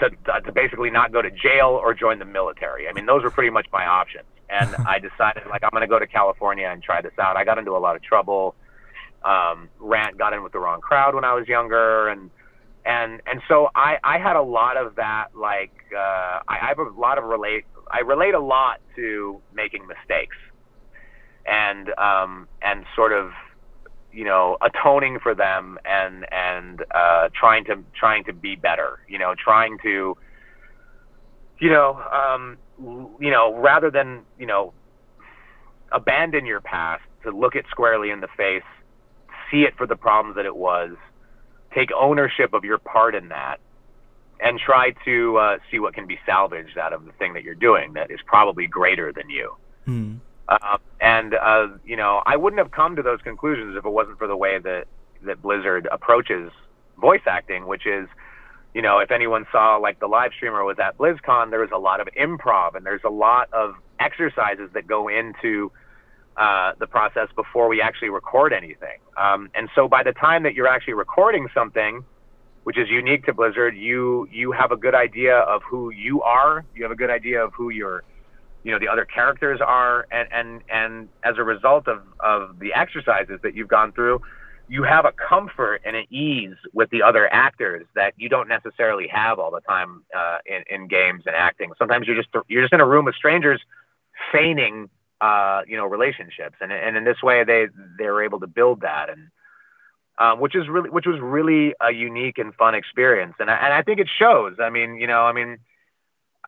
to, 0.00 0.10
to 0.40 0.52
basically 0.52 0.90
not 0.90 1.12
go 1.12 1.22
to 1.22 1.30
jail 1.30 1.78
or 1.82 1.94
join 1.94 2.18
the 2.18 2.24
military. 2.24 2.88
I 2.88 2.92
mean, 2.92 3.06
those 3.06 3.22
were 3.22 3.30
pretty 3.30 3.50
much 3.50 3.66
my 3.72 3.86
options. 3.86 4.26
And 4.48 4.74
I 4.86 4.98
decided, 4.98 5.46
like, 5.48 5.62
I'm 5.64 5.70
going 5.70 5.82
to 5.82 5.86
go 5.86 5.98
to 5.98 6.06
California 6.06 6.66
and 6.66 6.82
try 6.82 7.00
this 7.00 7.12
out. 7.18 7.36
I 7.36 7.44
got 7.44 7.58
into 7.58 7.72
a 7.72 7.78
lot 7.78 7.96
of 7.96 8.02
trouble. 8.02 8.54
Um, 9.24 9.68
rant 9.80 10.18
got 10.18 10.32
in 10.32 10.42
with 10.42 10.52
the 10.52 10.58
wrong 10.58 10.80
crowd 10.80 11.14
when 11.14 11.24
I 11.24 11.34
was 11.34 11.48
younger, 11.48 12.06
and 12.08 12.30
and 12.84 13.20
and 13.26 13.42
so 13.48 13.70
I 13.74 13.98
I 14.04 14.18
had 14.18 14.36
a 14.36 14.42
lot 14.42 14.76
of 14.76 14.96
that. 14.96 15.28
Like, 15.34 15.72
uh, 15.92 16.40
I, 16.46 16.58
I 16.62 16.66
have 16.68 16.78
a 16.78 16.90
lot 16.90 17.18
of 17.18 17.24
relate. 17.24 17.64
I 17.90 18.00
relate 18.00 18.34
a 18.34 18.40
lot 18.40 18.80
to 18.94 19.40
making 19.52 19.88
mistakes, 19.88 20.36
and 21.44 21.88
um, 21.98 22.46
and 22.62 22.84
sort 22.94 23.12
of 23.12 23.32
you 24.16 24.24
know 24.24 24.56
atoning 24.62 25.18
for 25.22 25.34
them 25.34 25.78
and 25.84 26.24
and 26.32 26.82
uh 26.94 27.28
trying 27.38 27.64
to 27.66 27.84
trying 27.94 28.24
to 28.24 28.32
be 28.32 28.56
better 28.56 28.98
you 29.06 29.18
know 29.18 29.34
trying 29.36 29.76
to 29.82 30.16
you 31.60 31.68
know 31.68 32.00
um 32.12 32.56
you 33.20 33.30
know 33.30 33.54
rather 33.58 33.90
than 33.90 34.22
you 34.38 34.46
know 34.46 34.72
abandon 35.92 36.46
your 36.46 36.62
past 36.62 37.02
to 37.22 37.30
look 37.30 37.54
it 37.54 37.66
squarely 37.70 38.10
in 38.10 38.20
the 38.20 38.28
face 38.38 38.62
see 39.50 39.62
it 39.62 39.76
for 39.76 39.86
the 39.86 39.96
problems 39.96 40.34
that 40.36 40.46
it 40.46 40.56
was 40.56 40.92
take 41.74 41.90
ownership 41.92 42.54
of 42.54 42.64
your 42.64 42.78
part 42.78 43.14
in 43.14 43.28
that 43.28 43.58
and 44.40 44.58
try 44.58 44.92
to 45.04 45.36
uh, 45.36 45.58
see 45.70 45.78
what 45.78 45.94
can 45.94 46.06
be 46.06 46.18
salvaged 46.26 46.78
out 46.78 46.92
of 46.92 47.04
the 47.04 47.12
thing 47.12 47.34
that 47.34 47.42
you're 47.42 47.54
doing 47.54 47.92
that 47.92 48.10
is 48.10 48.18
probably 48.26 48.66
greater 48.66 49.12
than 49.12 49.28
you 49.28 49.54
Hmm. 49.86 50.16
Uh, 50.48 50.78
and 51.00 51.34
uh, 51.34 51.68
you 51.84 51.96
know, 51.96 52.22
I 52.24 52.36
wouldn't 52.36 52.58
have 52.58 52.70
come 52.70 52.96
to 52.96 53.02
those 53.02 53.20
conclusions 53.22 53.76
if 53.76 53.84
it 53.84 53.90
wasn't 53.90 54.18
for 54.18 54.26
the 54.26 54.36
way 54.36 54.58
that 54.58 54.86
that 55.22 55.42
Blizzard 55.42 55.88
approaches 55.90 56.50
voice 57.00 57.22
acting, 57.26 57.66
which 57.66 57.86
is, 57.86 58.08
you 58.74 58.82
know, 58.82 58.98
if 58.98 59.10
anyone 59.10 59.46
saw 59.50 59.76
like 59.76 59.98
the 60.00 60.06
live 60.06 60.32
streamer 60.34 60.64
was 60.64 60.78
at 60.78 60.96
BlizzCon, 60.98 61.50
there 61.50 61.60
was 61.60 61.70
a 61.72 61.78
lot 61.78 62.00
of 62.00 62.08
improv 62.18 62.74
and 62.74 62.86
there's 62.86 63.04
a 63.04 63.10
lot 63.10 63.52
of 63.52 63.74
exercises 63.98 64.70
that 64.74 64.86
go 64.86 65.08
into 65.08 65.72
uh, 66.36 66.72
the 66.78 66.86
process 66.86 67.28
before 67.34 67.68
we 67.68 67.80
actually 67.80 68.10
record 68.10 68.52
anything. 68.52 68.98
Um, 69.16 69.48
and 69.54 69.68
so 69.74 69.88
by 69.88 70.02
the 70.02 70.12
time 70.12 70.42
that 70.44 70.54
you're 70.54 70.68
actually 70.68 70.94
recording 70.94 71.48
something, 71.54 72.04
which 72.64 72.76
is 72.76 72.88
unique 72.90 73.24
to 73.26 73.32
Blizzard, 73.32 73.76
you 73.76 74.28
you 74.30 74.52
have 74.52 74.72
a 74.72 74.76
good 74.76 74.94
idea 74.94 75.38
of 75.38 75.62
who 75.62 75.90
you 75.90 76.22
are. 76.22 76.64
You 76.74 76.82
have 76.82 76.92
a 76.92 76.96
good 76.96 77.10
idea 77.10 77.42
of 77.42 77.54
who 77.54 77.70
your 77.70 78.02
you 78.66 78.72
know 78.72 78.80
the 78.80 78.88
other 78.88 79.04
characters 79.04 79.60
are 79.64 80.08
and 80.10 80.28
and 80.32 80.60
and 80.68 81.08
as 81.22 81.36
a 81.38 81.44
result 81.44 81.86
of 81.86 82.02
of 82.18 82.58
the 82.58 82.74
exercises 82.74 83.38
that 83.44 83.54
you've 83.54 83.68
gone 83.68 83.92
through 83.92 84.20
you 84.68 84.82
have 84.82 85.04
a 85.04 85.12
comfort 85.12 85.80
and 85.84 85.94
an 85.94 86.04
ease 86.10 86.56
with 86.72 86.90
the 86.90 87.00
other 87.00 87.32
actors 87.32 87.86
that 87.94 88.14
you 88.16 88.28
don't 88.28 88.48
necessarily 88.48 89.06
have 89.06 89.38
all 89.38 89.52
the 89.52 89.60
time 89.60 90.02
uh, 90.16 90.38
in, 90.44 90.64
in 90.68 90.88
games 90.88 91.22
and 91.26 91.36
acting. 91.36 91.70
Sometimes 91.78 92.08
you're 92.08 92.16
just 92.16 92.28
you're 92.48 92.62
just 92.62 92.72
in 92.72 92.80
a 92.80 92.86
room 92.86 93.04
with 93.04 93.14
strangers, 93.14 93.60
feigning 94.32 94.90
uh, 95.20 95.62
you 95.68 95.76
know 95.76 95.86
relationships, 95.86 96.56
and 96.60 96.72
and 96.72 96.96
in 96.96 97.04
this 97.04 97.22
way 97.22 97.44
they 97.44 97.68
they 97.96 98.06
were 98.06 98.24
able 98.24 98.40
to 98.40 98.48
build 98.48 98.80
that, 98.80 99.08
and 99.08 99.28
um, 100.18 100.40
which 100.40 100.56
is 100.56 100.68
really 100.68 100.90
which 100.90 101.06
was 101.06 101.20
really 101.20 101.72
a 101.80 101.92
unique 101.92 102.38
and 102.38 102.52
fun 102.56 102.74
experience, 102.74 103.34
and 103.38 103.48
I, 103.48 103.54
and 103.54 103.72
I 103.72 103.82
think 103.82 104.00
it 104.00 104.08
shows. 104.18 104.56
I 104.60 104.70
mean, 104.70 104.96
you 104.96 105.06
know, 105.06 105.20
I 105.20 105.32
mean 105.32 105.58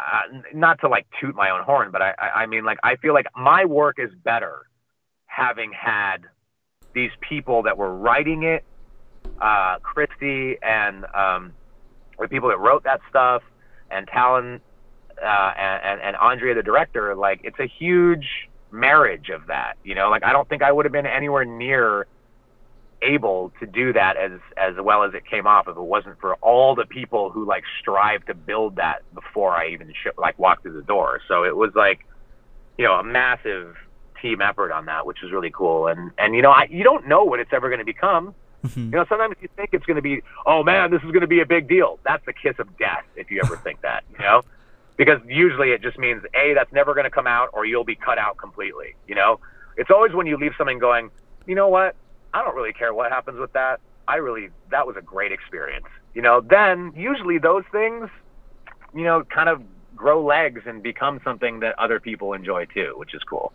uh, 0.00 0.40
not 0.54 0.80
to 0.80 0.88
like 0.88 1.06
toot 1.20 1.34
my 1.34 1.50
own 1.50 1.62
horn, 1.62 1.90
but 1.90 2.02
I, 2.02 2.14
I, 2.18 2.46
mean, 2.46 2.64
like, 2.64 2.78
I 2.82 2.96
feel 2.96 3.14
like 3.14 3.26
my 3.36 3.64
work 3.64 3.96
is 3.98 4.10
better 4.24 4.62
having 5.26 5.72
had 5.72 6.18
these 6.94 7.10
people 7.20 7.62
that 7.64 7.76
were 7.76 7.94
writing 7.94 8.44
it, 8.44 8.64
uh, 9.40 9.78
Christie 9.82 10.56
and 10.62 11.04
um, 11.14 11.52
the 12.18 12.28
people 12.28 12.48
that 12.48 12.58
wrote 12.58 12.84
that 12.84 13.00
stuff, 13.08 13.42
and 13.90 14.06
Talon 14.06 14.60
uh, 15.22 15.52
and, 15.56 16.00
and 16.00 16.16
Andrea, 16.16 16.54
the 16.54 16.62
director. 16.62 17.14
Like, 17.14 17.40
it's 17.42 17.58
a 17.58 17.66
huge 17.66 18.26
marriage 18.70 19.30
of 19.30 19.46
that, 19.48 19.74
you 19.84 19.94
know. 19.94 20.10
Like, 20.10 20.24
I 20.24 20.32
don't 20.32 20.48
think 20.48 20.62
I 20.62 20.70
would 20.70 20.84
have 20.84 20.92
been 20.92 21.06
anywhere 21.06 21.44
near 21.44 22.06
able 23.02 23.52
to 23.60 23.66
do 23.66 23.92
that 23.92 24.16
as 24.16 24.32
as 24.56 24.74
well 24.80 25.04
as 25.04 25.14
it 25.14 25.24
came 25.24 25.46
off 25.46 25.68
if 25.68 25.76
it 25.76 25.80
wasn't 25.80 26.18
for 26.20 26.34
all 26.36 26.74
the 26.74 26.86
people 26.86 27.30
who 27.30 27.44
like 27.46 27.64
strive 27.80 28.24
to 28.26 28.34
build 28.34 28.76
that 28.76 29.02
before 29.14 29.52
I 29.52 29.68
even 29.68 29.92
sh- 29.92 30.08
like 30.16 30.38
walked 30.38 30.62
through 30.62 30.74
the 30.74 30.82
door. 30.82 31.20
So 31.28 31.44
it 31.44 31.56
was 31.56 31.74
like, 31.74 32.04
you 32.76 32.84
know, 32.84 32.94
a 32.94 33.04
massive 33.04 33.76
team 34.20 34.40
effort 34.40 34.72
on 34.72 34.86
that, 34.86 35.06
which 35.06 35.22
was 35.22 35.30
really 35.32 35.50
cool. 35.50 35.86
And 35.86 36.10
and 36.18 36.34
you 36.34 36.42
know, 36.42 36.50
I 36.50 36.66
you 36.70 36.82
don't 36.82 37.06
know 37.06 37.24
what 37.24 37.40
it's 37.40 37.52
ever 37.52 37.68
going 37.68 37.78
to 37.78 37.84
become. 37.84 38.34
Mm-hmm. 38.64 38.80
You 38.80 38.90
know, 38.90 39.04
sometimes 39.08 39.36
you 39.40 39.48
think 39.56 39.70
it's 39.72 39.86
going 39.86 39.96
to 39.96 40.02
be, 40.02 40.22
oh 40.44 40.62
man, 40.62 40.90
this 40.90 41.02
is 41.02 41.10
going 41.10 41.20
to 41.20 41.28
be 41.28 41.40
a 41.40 41.46
big 41.46 41.68
deal. 41.68 41.98
That's 42.04 42.24
the 42.26 42.32
kiss 42.32 42.56
of 42.58 42.76
death 42.78 43.04
if 43.14 43.30
you 43.30 43.40
ever 43.42 43.56
think 43.56 43.82
that, 43.82 44.04
you 44.12 44.18
know? 44.18 44.42
Because 44.96 45.20
usually 45.26 45.70
it 45.70 45.80
just 45.80 45.96
means, 45.96 46.24
A, 46.34 46.54
that's 46.54 46.72
never 46.72 46.92
going 46.94 47.04
to 47.04 47.10
come 47.10 47.28
out 47.28 47.50
or 47.52 47.64
you'll 47.64 47.84
be 47.84 47.94
cut 47.94 48.18
out 48.18 48.36
completely, 48.36 48.96
you 49.06 49.14
know? 49.14 49.38
It's 49.76 49.90
always 49.90 50.12
when 50.12 50.26
you 50.26 50.36
leave 50.36 50.54
something 50.58 50.80
going, 50.80 51.10
you 51.46 51.54
know 51.54 51.68
what? 51.68 51.94
I 52.34 52.42
don't 52.42 52.54
really 52.54 52.72
care 52.72 52.92
what 52.92 53.10
happens 53.10 53.38
with 53.38 53.52
that. 53.52 53.80
I 54.06 54.16
really, 54.16 54.50
that 54.70 54.86
was 54.86 54.96
a 54.96 55.02
great 55.02 55.32
experience. 55.32 55.86
You 56.14 56.22
know, 56.22 56.40
then 56.40 56.92
usually 56.96 57.38
those 57.38 57.64
things, 57.70 58.08
you 58.94 59.04
know, 59.04 59.24
kind 59.24 59.48
of 59.48 59.62
grow 59.94 60.24
legs 60.24 60.62
and 60.66 60.82
become 60.82 61.20
something 61.24 61.60
that 61.60 61.78
other 61.78 62.00
people 62.00 62.32
enjoy 62.32 62.64
too, 62.66 62.94
which 62.96 63.14
is 63.14 63.22
cool. 63.24 63.52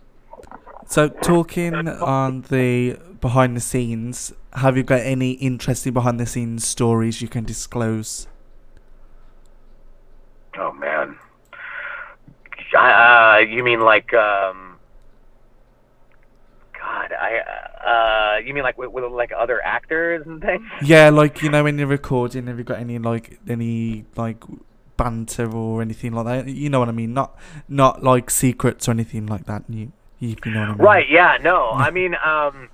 So, 0.86 1.08
talking 1.08 1.88
on 1.88 2.42
the 2.42 2.98
behind 3.20 3.56
the 3.56 3.60
scenes, 3.60 4.32
have 4.52 4.76
you 4.76 4.82
got 4.82 5.00
any 5.00 5.32
interesting 5.32 5.92
behind 5.92 6.20
the 6.20 6.26
scenes 6.26 6.66
stories 6.66 7.22
you 7.22 7.28
can 7.28 7.44
disclose? 7.44 8.28
Oh 10.58 10.72
man. 10.72 11.16
Uh, 12.76 13.40
you 13.48 13.64
mean 13.64 13.80
like 13.80 14.12
um 14.14 14.73
God, 17.08 17.16
I 17.18 18.36
uh 18.36 18.38
you 18.38 18.54
mean 18.54 18.62
like 18.62 18.78
with, 18.78 18.90
with 18.90 19.04
like 19.04 19.32
other 19.36 19.60
actors 19.64 20.26
and 20.26 20.40
things? 20.40 20.64
Yeah, 20.82 21.10
like 21.10 21.42
you 21.42 21.50
know 21.50 21.64
when 21.64 21.78
you're 21.78 21.86
recording, 21.86 22.46
have 22.46 22.58
you 22.58 22.64
got 22.64 22.78
any 22.78 22.98
like 22.98 23.38
any 23.48 24.04
like 24.16 24.42
banter 24.96 25.50
or 25.52 25.82
anything 25.82 26.12
like 26.12 26.26
that? 26.26 26.48
You 26.48 26.70
know 26.70 26.78
what 26.80 26.88
I 26.88 26.92
mean? 26.92 27.14
Not 27.14 27.36
not 27.68 28.02
like 28.02 28.30
secrets 28.30 28.88
or 28.88 28.92
anything 28.92 29.26
like 29.26 29.46
that. 29.46 29.64
You 29.68 29.92
you, 30.18 30.36
you 30.44 30.52
know 30.52 30.60
what 30.60 30.68
I 30.68 30.72
mean? 30.72 30.78
Right, 30.78 31.06
yeah, 31.10 31.38
no. 31.42 31.70
I 31.74 31.90
mean 31.90 32.14
um 32.24 32.68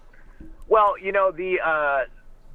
well, 0.68 0.99
you 0.99 1.12
know, 1.12 1.33
the 1.33 1.61
uh 1.61 2.05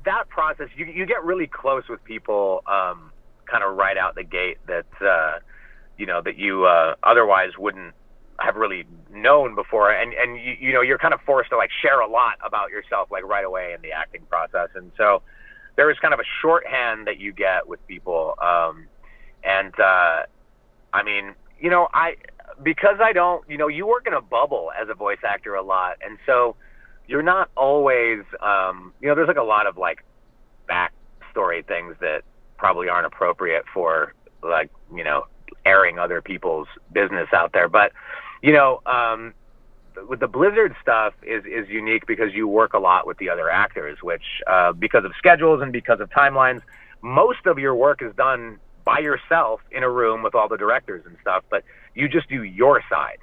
that 0.06 0.30
process 0.30 0.70
you 0.76 0.86
you 0.86 1.06
get 1.06 1.24
really 1.24 1.48
close 1.48 1.84
with 1.90 2.04
people 2.04 2.62
um 2.68 3.12
kind 3.46 3.64
of 3.64 3.76
right 3.76 3.98
out 3.98 4.16
the 4.16 4.24
gate 4.24 4.58
that 4.68 4.86
uh 5.02 5.40
you 5.98 6.06
know 6.06 6.22
that 6.22 6.38
you 6.38 6.66
uh 6.66 6.96
otherwise 7.04 7.52
wouldn't 7.58 7.94
have 8.40 8.56
really 8.56 8.86
known 9.12 9.56
before. 9.56 9.92
And 9.92 10.14
and 10.14 10.38
you, 10.38 10.56
you 10.60 10.74
know 10.74 10.82
you're 10.82 10.98
kind 10.98 11.14
of 11.14 11.22
forced 11.22 11.50
to 11.52 11.58
like 11.58 11.72
share 11.82 12.00
a 12.00 12.08
lot 12.08 12.38
about 12.46 12.70
yourself 12.70 13.10
like 13.12 13.24
right 13.24 13.46
away 13.46 13.74
in 13.74 13.82
the 13.82 13.92
acting 13.92 14.22
process. 14.30 14.70
And 14.76 14.92
so 14.98 15.22
there 15.76 15.90
is 15.92 15.98
kind 16.00 16.14
of 16.14 16.20
a 16.20 16.26
shorthand 16.42 17.08
that 17.08 17.20
you 17.20 17.34
get 17.34 17.68
with 17.68 17.86
people 17.88 18.36
um 18.42 18.88
and 19.44 19.78
uh 19.80 20.24
i 20.94 21.04
mean 21.04 21.34
you 21.60 21.70
know 21.70 21.88
i 21.94 22.16
because 22.64 22.98
i 23.02 23.12
don't 23.12 23.48
you 23.50 23.58
know 23.58 23.68
you 23.68 23.86
work 23.86 24.08
in 24.08 24.14
a 24.14 24.22
bubble 24.22 24.72
as 24.80 24.88
a 24.90 24.94
voice 24.94 25.20
actor 25.24 25.56
a 25.56 25.62
lot. 25.62 25.98
And 26.06 26.18
so 26.26 26.56
you're 27.08 27.24
not 27.24 27.50
always 27.56 28.22
um 28.42 28.94
you 29.02 29.08
know 29.08 29.16
there's 29.16 29.28
like 29.28 29.38
a 29.38 29.44
lot 29.44 29.68
of 29.68 29.78
like 29.78 30.04
backstory 30.70 31.66
things 31.66 31.96
that 32.00 32.24
probably 32.58 32.90
aren't 32.90 33.06
appropriate 33.06 33.66
for 33.74 34.14
like 34.42 34.72
you 34.94 35.04
know 35.04 35.26
airing 35.66 36.00
other 36.00 36.22
people's 36.22 36.68
business 36.94 37.28
out 37.34 37.52
there. 37.52 37.68
But 37.68 37.92
you 38.46 38.54
know 38.54 38.80
um 38.86 39.34
with 40.08 40.20
the 40.20 40.28
blizzard 40.28 40.76
stuff 40.82 41.14
is 41.24 41.44
is 41.46 41.68
unique 41.70 42.04
because 42.08 42.34
you 42.34 42.48
work 42.48 42.74
a 42.74 42.80
lot 42.80 43.08
with 43.08 43.18
the 43.18 43.30
other 43.30 43.50
actors 43.50 43.98
which 44.04 44.24
uh 44.48 44.72
because 44.74 45.04
of 45.04 45.12
schedules 45.18 45.62
and 45.64 45.74
because 45.74 46.00
of 46.00 46.10
timelines 46.12 46.62
most 47.02 47.46
of 47.48 47.58
your 47.58 47.76
work 47.76 48.02
is 48.04 48.14
done 48.16 48.60
by 48.86 49.00
yourself 49.00 49.62
in 49.72 49.84
a 49.84 49.90
room 49.90 50.22
with 50.24 50.36
all 50.36 50.48
the 50.48 50.58
directors 50.58 51.04
and 51.08 51.18
stuff 51.22 51.44
but 51.50 51.64
you 51.96 52.08
just 52.08 52.30
do 52.30 52.44
your 52.44 52.82
side 52.90 53.18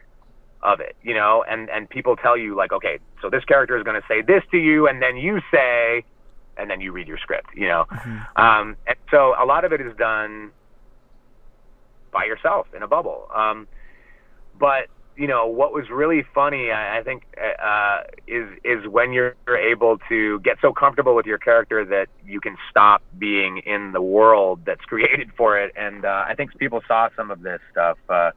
of 0.62 0.80
it 0.80 0.96
you 1.02 1.14
know? 1.14 1.44
And 1.48 1.70
and 1.70 1.88
people 1.88 2.16
tell 2.16 2.36
you 2.36 2.56
like 2.56 2.72
okay 2.72 2.98
so 3.22 3.30
this 3.30 3.44
character 3.44 3.76
is 3.78 3.84
going 3.84 4.00
to 4.00 4.06
say 4.08 4.22
this 4.22 4.42
to 4.50 4.58
you 4.58 4.88
and 4.88 5.00
then 5.00 5.16
you 5.16 5.40
say 5.52 6.04
and 6.56 6.68
then 6.70 6.80
you 6.80 6.92
read 6.92 7.06
your 7.08 7.18
script 7.18 7.48
you 7.54 7.68
know? 7.68 7.86
Um 8.36 8.76
and 8.88 8.96
so 9.10 9.34
a 9.40 9.46
lot 9.46 9.64
of 9.64 9.72
it 9.72 9.80
is 9.80 9.94
done 9.96 10.52
by 12.12 12.24
yourself 12.24 12.66
in 12.76 12.82
a 12.82 12.88
bubble. 12.88 13.28
Um 13.34 13.68
but 14.58 14.88
you 15.16 15.26
know 15.26 15.46
what 15.46 15.72
was 15.72 15.90
really 15.90 16.24
funny 16.34 16.70
i, 16.70 16.98
I 16.98 17.02
think 17.02 17.24
uh 17.62 18.00
is 18.26 18.48
is 18.64 18.86
when 18.88 19.12
you're 19.12 19.34
able 19.48 19.98
to 20.08 20.40
get 20.40 20.58
so 20.60 20.72
comfortable 20.72 21.14
with 21.14 21.26
your 21.26 21.38
character 21.38 21.84
that 21.84 22.08
you 22.24 22.40
can 22.40 22.56
stop 22.70 23.02
being 23.18 23.58
in 23.58 23.92
the 23.92 24.00
world 24.02 24.60
that's 24.64 24.84
created 24.86 25.30
for 25.36 25.58
it 25.58 25.72
and 25.76 26.04
uh 26.04 26.24
i 26.26 26.34
think 26.34 26.56
people 26.58 26.80
saw 26.88 27.08
some 27.16 27.30
of 27.30 27.42
this 27.42 27.60
stuff 27.70 27.98
uh 28.08 28.30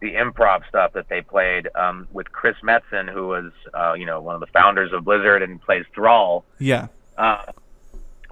the 0.00 0.12
improv 0.14 0.66
stuff 0.68 0.92
that 0.92 1.08
they 1.08 1.22
played 1.22 1.68
um 1.74 2.06
with 2.12 2.30
chris 2.32 2.56
metzen 2.62 3.10
who 3.10 3.26
was 3.28 3.52
uh 3.72 3.94
you 3.94 4.04
know 4.04 4.20
one 4.20 4.34
of 4.34 4.40
the 4.40 4.46
founders 4.48 4.92
of 4.92 5.04
blizzard 5.04 5.42
and 5.42 5.60
plays 5.62 5.84
thrall 5.94 6.44
Yeah. 6.58 6.88
uh, 7.16 7.44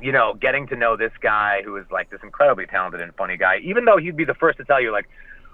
you 0.01 0.11
know, 0.11 0.35
getting 0.35 0.67
to 0.67 0.75
know 0.75 0.97
this 0.97 1.13
guy 1.21 1.63
who 1.65 1.77
is 1.77 1.87
like 1.93 2.11
this 2.11 2.19
incredibly 2.25 2.67
talented 2.67 3.01
and 3.01 3.15
funny 3.15 3.37
guy, 3.37 3.59
even 3.59 3.85
though 3.85 3.99
he'd 3.99 4.17
be 4.17 4.25
the 4.25 4.35
first 4.35 4.59
to 4.59 4.65
tell 4.65 4.81
you, 4.81 4.91
like, 4.91 5.09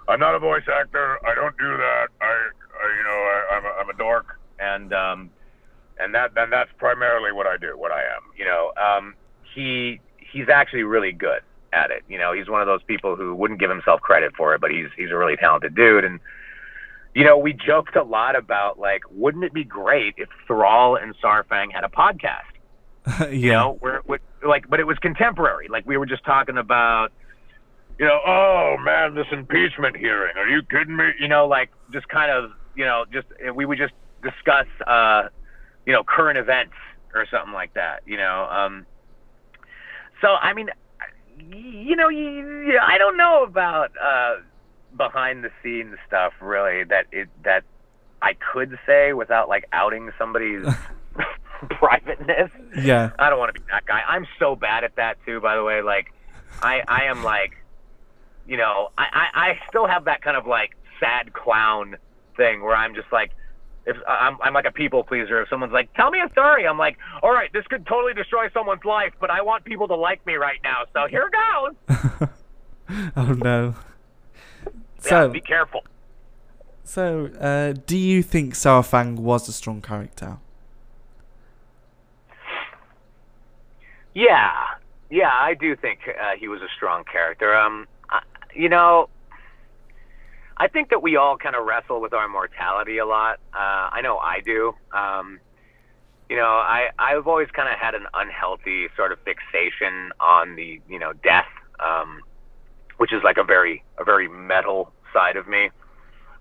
I'm 0.07 0.19
not 0.19 0.35
a 0.35 0.39
voice 0.39 0.63
actor. 0.67 1.19
I 1.25 1.35
don't 1.35 1.57
do 1.57 1.77
that. 1.77 2.07
I, 2.21 2.25
I 2.25 2.97
you 2.97 3.03
know, 3.03 3.09
I, 3.09 3.55
I'm, 3.55 3.65
a, 3.65 3.69
I'm 3.81 3.89
a 3.89 3.97
dork, 3.97 4.39
and 4.59 4.93
um, 4.93 5.29
and 5.99 6.13
that 6.15 6.33
then 6.33 6.49
that's 6.49 6.71
primarily 6.77 7.31
what 7.31 7.47
I 7.47 7.57
do, 7.57 7.77
what 7.77 7.91
I 7.91 8.01
am. 8.01 8.21
You 8.37 8.45
know, 8.45 8.71
um, 8.77 9.15
he 9.53 9.99
he's 10.17 10.49
actually 10.49 10.83
really 10.83 11.11
good 11.11 11.41
at 11.73 11.91
it. 11.91 12.03
You 12.07 12.17
know, 12.17 12.33
he's 12.33 12.49
one 12.49 12.61
of 12.61 12.67
those 12.67 12.83
people 12.83 13.15
who 13.15 13.35
wouldn't 13.35 13.59
give 13.59 13.69
himself 13.69 14.01
credit 14.01 14.35
for 14.35 14.55
it, 14.55 14.61
but 14.61 14.71
he's 14.71 14.87
he's 14.97 15.11
a 15.11 15.15
really 15.15 15.35
talented 15.35 15.75
dude, 15.75 16.05
and 16.05 16.19
you 17.15 17.23
know, 17.23 17.37
we 17.37 17.53
joked 17.53 17.95
a 17.95 18.03
lot 18.03 18.35
about 18.35 18.79
like, 18.79 19.01
wouldn't 19.11 19.43
it 19.43 19.53
be 19.53 19.63
great 19.63 20.15
if 20.17 20.29
Thrall 20.47 20.95
and 20.95 21.15
Saurfang 21.21 21.71
had 21.71 21.83
a 21.83 21.89
podcast? 21.89 22.43
yeah. 23.21 23.27
you 23.29 23.51
know 23.51 23.77
where 23.79 24.01
where- 24.05 24.19
like 24.45 24.69
but 24.69 24.79
it 24.79 24.85
was 24.85 24.97
contemporary 24.99 25.67
like 25.69 25.85
we 25.85 25.97
were 25.97 26.05
just 26.05 26.23
talking 26.23 26.57
about 26.57 27.11
you 27.99 28.05
know 28.05 28.19
oh 28.25 28.77
man 28.79 29.13
this 29.13 29.27
impeachment 29.31 29.95
hearing 29.95 30.35
are 30.37 30.47
you 30.47 30.61
kidding 30.63 30.95
me 30.95 31.11
you 31.19 31.27
know 31.27 31.47
like 31.47 31.69
just 31.91 32.07
kind 32.07 32.31
of 32.31 32.51
you 32.75 32.85
know 32.85 33.05
just 33.11 33.27
we 33.53 33.65
would 33.65 33.77
just 33.77 33.93
discuss 34.23 34.67
uh 34.87 35.23
you 35.85 35.93
know 35.93 36.03
current 36.03 36.37
events 36.37 36.73
or 37.13 37.25
something 37.29 37.53
like 37.53 37.73
that 37.73 38.01
you 38.05 38.17
know 38.17 38.47
um 38.49 38.85
so 40.21 40.29
i 40.41 40.53
mean 40.53 40.69
you 41.51 41.95
know 41.95 42.09
i 42.09 42.97
don't 42.97 43.17
know 43.17 43.43
about 43.43 43.91
uh 44.01 44.35
behind 44.97 45.43
the 45.43 45.51
scenes 45.61 45.95
stuff 46.07 46.33
really 46.41 46.83
that 46.83 47.05
it 47.11 47.27
that 47.43 47.63
i 48.21 48.33
could 48.53 48.77
say 48.85 49.13
without 49.13 49.47
like 49.49 49.65
outing 49.73 50.09
somebody's 50.17 50.65
privateness 51.69 52.49
Yeah. 52.77 53.11
I 53.19 53.29
don't 53.29 53.39
want 53.39 53.53
to 53.53 53.59
be 53.59 53.65
that 53.71 53.85
guy. 53.85 54.01
I'm 54.07 54.25
so 54.37 54.55
bad 54.55 54.83
at 54.85 54.95
that 54.95 55.17
too, 55.25 55.41
by 55.41 55.55
the 55.55 55.63
way. 55.63 55.81
Like, 55.81 56.13
I 56.61 56.81
I 56.87 57.03
am 57.05 57.23
like, 57.23 57.57
you 58.49 58.57
know, 58.57 58.89
I 58.97 59.05
I, 59.13 59.49
I 59.51 59.59
still 59.69 59.87
have 59.87 60.05
that 60.05 60.21
kind 60.21 60.35
of 60.35 60.45
like 60.47 60.71
sad 60.99 61.33
clown 61.33 61.95
thing 62.35 62.61
where 62.61 62.75
I'm 62.75 62.95
just 62.95 63.11
like, 63.11 63.31
if 63.85 63.95
I'm 64.07 64.37
I'm 64.41 64.53
like 64.53 64.65
a 64.65 64.71
people 64.71 65.03
pleaser. 65.03 65.41
If 65.41 65.49
someone's 65.49 65.71
like, 65.73 65.93
tell 65.93 66.09
me 66.11 66.19
a 66.19 66.29
story, 66.31 66.67
I'm 66.67 66.77
like, 66.77 66.97
all 67.21 67.31
right, 67.31 67.51
this 67.53 67.65
could 67.67 67.85
totally 67.85 68.13
destroy 68.13 68.49
someone's 68.51 68.83
life, 68.83 69.13
but 69.19 69.29
I 69.29 69.41
want 69.41 69.65
people 69.65 69.87
to 69.89 69.95
like 69.95 70.25
me 70.25 70.33
right 70.35 70.59
now, 70.63 70.85
so 70.93 71.07
here 71.07 71.29
goes. 71.41 72.29
oh 73.15 73.33
no. 73.33 73.75
yeah, 74.65 74.71
So 74.99 75.29
be 75.29 75.41
careful. 75.41 75.83
so 76.83 77.27
uh, 77.39 77.73
do 77.85 77.97
you 77.97 78.23
think 78.23 78.55
Saurfang 78.55 79.15
was 79.17 79.47
a 79.47 79.53
strong 79.53 79.79
character? 79.81 80.37
Yeah, 84.13 84.51
yeah, 85.09 85.31
I 85.31 85.53
do 85.53 85.75
think 85.75 85.99
uh, 86.07 86.31
he 86.37 86.47
was 86.47 86.61
a 86.61 86.67
strong 86.75 87.03
character. 87.03 87.55
Um, 87.55 87.87
you 88.53 88.69
know, 88.69 89.09
I 90.57 90.67
think 90.67 90.89
that 90.89 91.01
we 91.01 91.15
all 91.15 91.37
kind 91.37 91.55
of 91.55 91.65
wrestle 91.65 92.01
with 92.01 92.13
our 92.13 92.27
mortality 92.27 92.97
a 92.97 93.05
lot. 93.05 93.39
Uh, 93.53 93.89
I 93.91 94.01
know 94.01 94.17
I 94.17 94.41
do. 94.41 94.73
Um, 94.91 95.39
you 96.29 96.35
know, 96.35 96.43
I 96.43 96.89
I've 96.99 97.27
always 97.27 97.47
kind 97.51 97.69
of 97.69 97.79
had 97.79 97.95
an 97.95 98.05
unhealthy 98.13 98.87
sort 98.95 99.11
of 99.11 99.19
fixation 99.19 100.11
on 100.19 100.55
the 100.55 100.81
you 100.87 100.99
know 100.99 101.13
death, 101.23 101.47
um, 101.79 102.21
which 102.97 103.13
is 103.13 103.23
like 103.23 103.37
a 103.37 103.43
very 103.43 103.83
a 103.97 104.03
very 104.03 104.27
metal 104.27 104.91
side 105.13 105.37
of 105.37 105.47
me. 105.47 105.69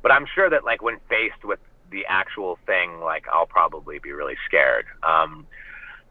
But 0.03 0.13
I'm 0.13 0.27
sure 0.35 0.51
that 0.51 0.65
like 0.65 0.83
when 0.83 0.99
faced 1.09 1.45
with 1.45 1.61
the 1.91 2.05
actual 2.09 2.59
thing, 2.67 3.01
like 3.01 3.27
I'll 3.33 3.47
probably 3.47 3.99
be 3.99 4.13
really 4.13 4.37
scared. 4.47 4.85
Um, 5.03 5.47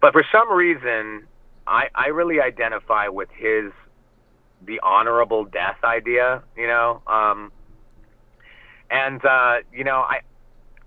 but 0.01 0.13
for 0.13 0.25
some 0.31 0.51
reason, 0.51 1.27
I 1.67 1.89
I 1.93 2.07
really 2.07 2.39
identify 2.41 3.09
with 3.09 3.29
his 3.35 3.71
the 4.65 4.79
honorable 4.83 5.45
death 5.45 5.77
idea. 5.83 6.43
You 6.55 6.67
know, 6.67 7.01
um, 7.07 7.51
and 8.89 9.23
uh, 9.25 9.57
you 9.71 9.83
know 9.83 9.97
I 10.01 10.19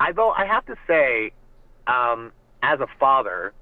I 0.00 0.12
though 0.12 0.30
I 0.30 0.46
have 0.46 0.64
to 0.66 0.76
say, 0.86 1.32
um, 1.86 2.32
as 2.62 2.80
a 2.80 2.86
father, 2.98 3.54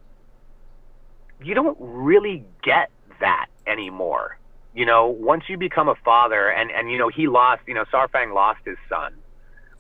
you 1.42 1.54
don't 1.54 1.76
really 1.80 2.44
get 2.62 2.90
that 3.20 3.46
anymore. 3.66 4.38
You 4.74 4.86
know, 4.86 5.08
once 5.08 5.44
you 5.48 5.56
become 5.58 5.88
a 5.88 5.96
father, 6.04 6.48
and 6.50 6.70
and 6.70 6.90
you 6.90 6.98
know 6.98 7.08
he 7.08 7.26
lost, 7.28 7.62
you 7.66 7.74
know, 7.74 7.84
Saurfang 7.92 8.34
lost 8.34 8.60
his 8.64 8.76
son, 8.88 9.12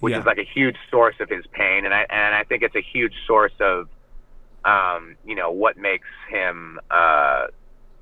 which 0.00 0.14
Yeah. 0.14 0.20
is 0.20 0.26
like 0.26 0.38
a 0.38 0.44
huge 0.54 0.76
source 0.90 1.16
of 1.20 1.28
his 1.28 1.44
pain, 1.52 1.84
and 1.84 1.94
I 1.94 2.06
and 2.10 2.34
I 2.34 2.44
think 2.44 2.62
it's 2.62 2.76
a 2.76 2.82
huge 2.92 3.14
source 3.26 3.52
of 3.60 3.88
um, 4.64 5.16
you 5.24 5.34
know, 5.34 5.50
what 5.50 5.76
makes 5.76 6.08
him, 6.30 6.78
uh, 6.90 7.46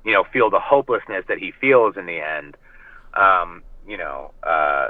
you 0.03 0.13
know, 0.13 0.23
feel 0.31 0.49
the 0.49 0.59
hopelessness 0.59 1.25
that 1.27 1.37
he 1.37 1.51
feels 1.51 1.97
in 1.97 2.05
the 2.05 2.19
end. 2.19 2.55
Um, 3.13 3.63
you 3.87 3.97
know, 3.97 4.31
uh, 4.43 4.89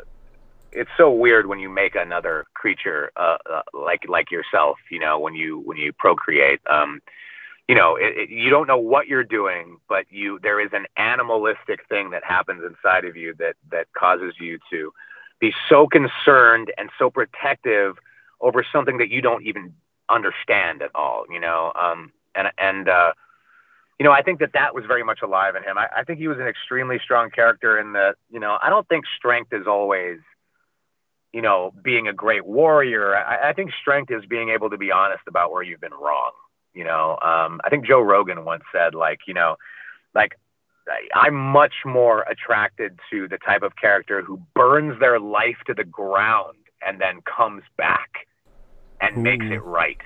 it's 0.72 0.89
so 0.97 1.12
weird 1.12 1.47
when 1.47 1.60
you 1.60 1.70
make 1.70 1.95
another 1.95 2.45
creature 2.53 3.12
uh, 3.16 3.38
uh, 3.49 3.62
like 3.74 4.08
like 4.08 4.32
yourself. 4.32 4.78
You 4.91 4.99
know, 4.99 5.20
when 5.20 5.34
you 5.36 5.60
when 5.60 5.78
you 5.78 5.93
procreate. 5.93 6.60
Um, 6.70 7.01
you 7.68 7.76
know, 7.76 7.97
it, 7.97 8.18
it, 8.18 8.30
you 8.30 8.49
don't 8.49 8.68
know 8.68 8.78
what 8.78 9.08
you're 9.08 9.26
doing, 9.26 9.78
but 9.89 10.05
you 10.10 10.39
there 10.41 10.60
is 10.60 10.70
an 10.74 10.86
animalistic 10.95 11.82
thing 11.89 12.12
that 12.12 12.24
happens 12.24 12.64
inside 12.64 13.05
of 13.05 13.16
you 13.16 13.34
that 13.39 13.55
that 13.72 13.88
causes 13.93 14.36
you 14.39 14.58
to 14.70 14.93
be 15.39 15.53
so 15.68 15.88
concerned 15.88 16.72
and 16.78 16.89
so 16.97 17.10
protective 17.10 17.97
over 18.39 18.66
something 18.72 18.97
that 18.97 19.10
you 19.10 19.22
don't 19.22 19.45
even 19.45 19.74
understand 20.10 20.82
at 20.82 20.91
all. 20.95 21.26
You 21.30 21.39
know, 21.39 21.74
um, 21.80 22.12
and 22.36 22.49
and 22.58 22.88
uh, 22.88 23.14
you 23.99 24.03
know, 24.03 24.11
I 24.11 24.21
think 24.21 24.39
that 24.39 24.53
that 24.53 24.75
was 24.75 24.85
very 24.85 25.03
much 25.03 25.19
alive 25.23 25.55
in 25.55 25.63
him. 25.63 25.77
I, 25.77 25.87
I 25.97 26.03
think 26.03 26.19
he 26.19 26.27
was 26.27 26.37
an 26.37 26.47
extremely 26.47 26.99
strong 27.03 27.31
character 27.31 27.79
in 27.79 27.93
that. 27.93 28.15
You 28.29 28.39
know, 28.39 28.57
I 28.61 28.69
don't 28.69 28.87
think 28.87 29.05
strength 29.17 29.53
is 29.53 29.67
always 29.67 30.19
you 31.33 31.41
know, 31.41 31.71
being 31.83 32.07
a 32.07 32.13
great 32.13 32.45
warrior. 32.45 33.15
I, 33.15 33.49
I 33.49 33.53
think 33.53 33.71
strength 33.79 34.11
is 34.11 34.25
being 34.25 34.49
able 34.49 34.69
to 34.69 34.77
be 34.77 34.91
honest 34.91 35.23
about 35.27 35.51
where 35.51 35.61
you've 35.61 35.81
been 35.81 35.93
wrong. 35.93 36.31
You 36.73 36.83
know, 36.83 37.17
um, 37.21 37.59
I 37.63 37.69
think 37.69 37.85
Joe 37.85 38.01
Rogan 38.01 38.45
once 38.45 38.63
said, 38.71 38.93
like, 38.93 39.19
you 39.27 39.33
know, 39.33 39.55
like 40.13 40.33
I'm 41.13 41.35
much 41.35 41.73
more 41.85 42.21
attracted 42.21 42.99
to 43.11 43.27
the 43.27 43.37
type 43.37 43.61
of 43.61 43.75
character 43.75 44.21
who 44.21 44.41
burns 44.55 44.99
their 44.99 45.19
life 45.19 45.57
to 45.67 45.73
the 45.73 45.83
ground 45.83 46.57
and 46.85 47.01
then 47.01 47.21
comes 47.21 47.63
back 47.77 48.27
and 49.01 49.17
Ooh. 49.17 49.21
makes 49.21 49.45
it 49.45 49.63
right. 49.63 50.01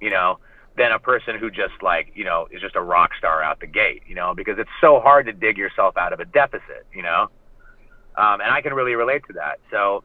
You 0.00 0.10
know, 0.10 0.38
than 0.80 0.92
a 0.92 0.98
person 0.98 1.36
who 1.36 1.50
just 1.50 1.74
like, 1.82 2.10
you 2.14 2.24
know, 2.24 2.48
is 2.50 2.62
just 2.62 2.74
a 2.74 2.80
rock 2.80 3.10
star 3.18 3.42
out 3.42 3.60
the 3.60 3.66
gate, 3.66 4.02
you 4.06 4.14
know, 4.14 4.34
because 4.34 4.58
it's 4.58 4.70
so 4.80 4.98
hard 4.98 5.26
to 5.26 5.32
dig 5.32 5.58
yourself 5.58 5.94
out 5.98 6.14
of 6.14 6.20
a 6.20 6.24
deficit, 6.24 6.86
you 6.94 7.02
know? 7.02 7.28
Um, 8.16 8.40
and 8.40 8.50
I 8.50 8.62
can 8.62 8.72
really 8.72 8.94
relate 8.94 9.22
to 9.26 9.34
that. 9.34 9.60
So, 9.70 10.02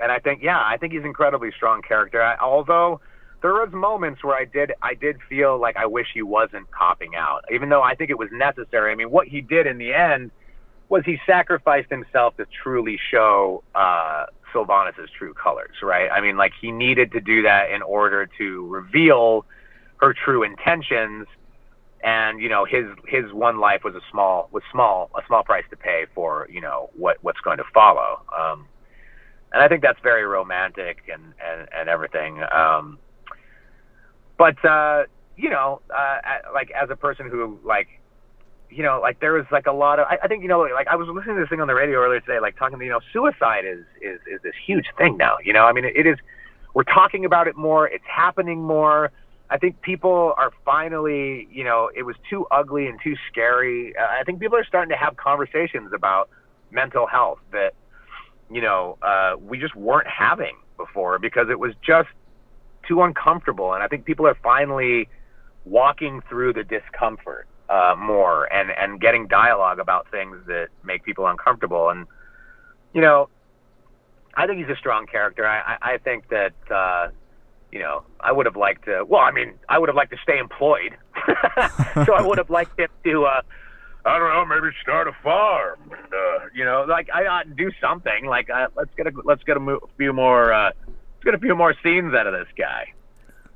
and 0.00 0.12
I 0.12 0.20
think, 0.20 0.44
yeah, 0.44 0.60
I 0.64 0.76
think 0.76 0.92
he's 0.92 1.00
an 1.00 1.08
incredibly 1.08 1.50
strong 1.50 1.82
character. 1.82 2.22
I, 2.22 2.36
although 2.38 3.00
there 3.42 3.52
was 3.52 3.72
moments 3.72 4.22
where 4.22 4.36
I 4.36 4.44
did, 4.44 4.74
I 4.80 4.94
did 4.94 5.18
feel 5.28 5.58
like 5.58 5.76
I 5.76 5.86
wish 5.86 6.06
he 6.14 6.22
wasn't 6.22 6.70
copping 6.70 7.16
out, 7.16 7.44
even 7.52 7.68
though 7.68 7.82
I 7.82 7.96
think 7.96 8.10
it 8.10 8.18
was 8.18 8.28
necessary. 8.30 8.92
I 8.92 8.94
mean, 8.94 9.10
what 9.10 9.26
he 9.26 9.40
did 9.40 9.66
in 9.66 9.78
the 9.78 9.92
end 9.92 10.30
was 10.88 11.02
he 11.04 11.18
sacrificed 11.26 11.90
himself 11.90 12.36
to 12.36 12.46
truly 12.62 12.96
show 13.10 13.64
uh, 13.74 14.26
true 14.52 15.34
colors, 15.34 15.76
right? 15.82 16.08
I 16.12 16.20
mean, 16.20 16.36
like 16.36 16.52
he 16.60 16.70
needed 16.70 17.10
to 17.12 17.20
do 17.20 17.42
that 17.42 17.72
in 17.72 17.82
order 17.82 18.28
to 18.38 18.66
reveal 18.68 19.46
her 20.00 20.14
true 20.14 20.42
intentions. 20.42 21.26
And 22.02 22.40
you 22.40 22.48
know, 22.48 22.64
his 22.64 22.86
his 23.06 23.32
one 23.32 23.60
life 23.60 23.82
was 23.84 23.94
a 23.94 24.00
small 24.10 24.48
was 24.52 24.62
small 24.72 25.10
a 25.16 25.20
small 25.26 25.42
price 25.42 25.64
to 25.70 25.76
pay 25.76 26.06
for 26.14 26.48
you 26.50 26.60
know 26.60 26.90
what 26.96 27.18
what's 27.22 27.40
going 27.40 27.58
to 27.58 27.64
follow. 27.74 28.22
Um, 28.36 28.66
and 29.52 29.62
I 29.62 29.68
think 29.68 29.82
that's 29.82 30.00
very 30.02 30.24
romantic 30.24 31.02
and 31.12 31.34
and 31.44 31.68
and 31.76 31.88
everything. 31.88 32.42
Um, 32.42 32.98
but 34.38 34.64
uh, 34.64 35.04
you 35.36 35.50
know, 35.50 35.80
uh, 35.94 36.18
like 36.54 36.70
as 36.70 36.88
a 36.90 36.96
person 36.96 37.28
who 37.28 37.58
like, 37.64 37.88
you 38.70 38.82
know, 38.82 39.00
like 39.00 39.20
there 39.20 39.32
was 39.32 39.44
like 39.50 39.66
a 39.66 39.72
lot 39.72 39.98
of. 39.98 40.06
I, 40.06 40.18
I 40.22 40.28
think 40.28 40.42
you 40.42 40.48
know, 40.48 40.60
like 40.60 40.86
I 40.88 40.96
was 40.96 41.08
listening 41.08 41.36
to 41.36 41.42
this 41.42 41.50
thing 41.50 41.60
on 41.60 41.66
the 41.66 41.74
radio 41.74 41.98
earlier 41.98 42.20
today, 42.20 42.40
like 42.40 42.56
talking 42.56 42.78
to 42.78 42.84
you 42.84 42.90
know, 42.90 43.00
suicide 43.12 43.64
is 43.64 43.84
is 44.00 44.20
is 44.32 44.40
this 44.42 44.54
huge 44.66 44.86
thing 44.96 45.16
now. 45.16 45.36
You 45.42 45.52
know, 45.52 45.64
I 45.64 45.72
mean, 45.72 45.84
it, 45.84 45.96
it 45.96 46.06
is. 46.06 46.16
We're 46.72 46.84
talking 46.84 47.24
about 47.24 47.48
it 47.48 47.56
more. 47.56 47.88
It's 47.88 48.04
happening 48.06 48.62
more. 48.62 49.10
I 49.50 49.58
think 49.58 49.82
people 49.82 50.32
are 50.36 50.52
finally, 50.64 51.48
you 51.50 51.64
know, 51.64 51.90
it 51.94 52.04
was 52.04 52.16
too 52.28 52.46
ugly 52.50 52.86
and 52.86 53.00
too 53.02 53.16
scary. 53.30 53.94
Uh, 53.96 54.06
I 54.20 54.22
think 54.24 54.40
people 54.40 54.56
are 54.56 54.64
starting 54.64 54.90
to 54.90 54.96
have 54.96 55.16
conversations 55.16 55.92
about 55.92 56.30
mental 56.70 57.06
health 57.06 57.40
that 57.52 57.74
you 58.50 58.60
know, 58.60 58.98
uh, 59.00 59.36
we 59.40 59.58
just 59.58 59.74
weren't 59.76 60.08
having 60.08 60.56
before 60.76 61.18
because 61.18 61.48
it 61.48 61.58
was 61.58 61.72
just 61.86 62.08
too 62.86 63.02
uncomfortable. 63.02 63.72
And 63.74 63.82
I 63.82 63.86
think 63.86 64.04
people 64.04 64.26
are 64.26 64.36
finally 64.42 65.08
walking 65.64 66.20
through 66.28 66.54
the 66.54 66.64
discomfort 66.64 67.46
uh, 67.68 67.94
more 67.96 68.52
and, 68.52 68.70
and 68.70 69.00
getting 69.00 69.28
dialogue 69.28 69.78
about 69.78 70.10
things 70.10 70.36
that 70.48 70.68
make 70.82 71.04
people 71.04 71.26
uncomfortable. 71.26 71.90
And, 71.90 72.06
you 72.92 73.00
know, 73.00 73.28
I 74.34 74.46
think 74.46 74.58
he's 74.58 74.74
a 74.74 74.78
strong 74.78 75.06
character. 75.06 75.46
I, 75.46 75.60
I, 75.60 75.92
I 75.92 75.98
think 75.98 76.28
that, 76.30 76.52
uh, 76.70 77.08
you 77.72 77.78
know, 77.78 78.02
I 78.20 78.32
would 78.32 78.46
have 78.46 78.56
liked 78.56 78.84
to, 78.86 79.04
well, 79.06 79.20
I 79.20 79.30
mean, 79.30 79.54
I 79.68 79.78
would 79.78 79.88
have 79.88 79.96
liked 79.96 80.12
to 80.12 80.18
stay 80.22 80.38
employed. 80.38 80.96
so 82.04 82.14
I 82.14 82.22
would 82.22 82.38
have 82.38 82.50
liked 82.50 82.78
him 82.78 82.88
to, 83.04 83.24
uh, 83.24 83.42
I 84.04 84.18
don't 84.18 84.32
know, 84.32 84.46
maybe 84.46 84.74
start 84.82 85.08
a 85.08 85.12
farm. 85.22 85.78
And, 85.84 86.12
uh, 86.12 86.46
you 86.54 86.64
know, 86.64 86.84
like 86.88 87.08
I 87.12 87.26
ought 87.26 87.44
to 87.44 87.54
do 87.54 87.70
something. 87.80 88.26
Like 88.26 88.48
uh, 88.50 88.68
let's 88.76 88.94
get 88.96 89.06
a 89.06 89.12
let's 89.24 89.42
get 89.44 89.56
a 89.56 89.78
few 89.98 90.12
more 90.12 90.52
uh, 90.52 90.70
let's 90.86 91.24
get 91.24 91.34
a 91.34 91.38
few 91.38 91.54
more 91.54 91.74
scenes 91.82 92.14
out 92.14 92.26
of 92.26 92.32
this 92.32 92.48
guy. 92.56 92.92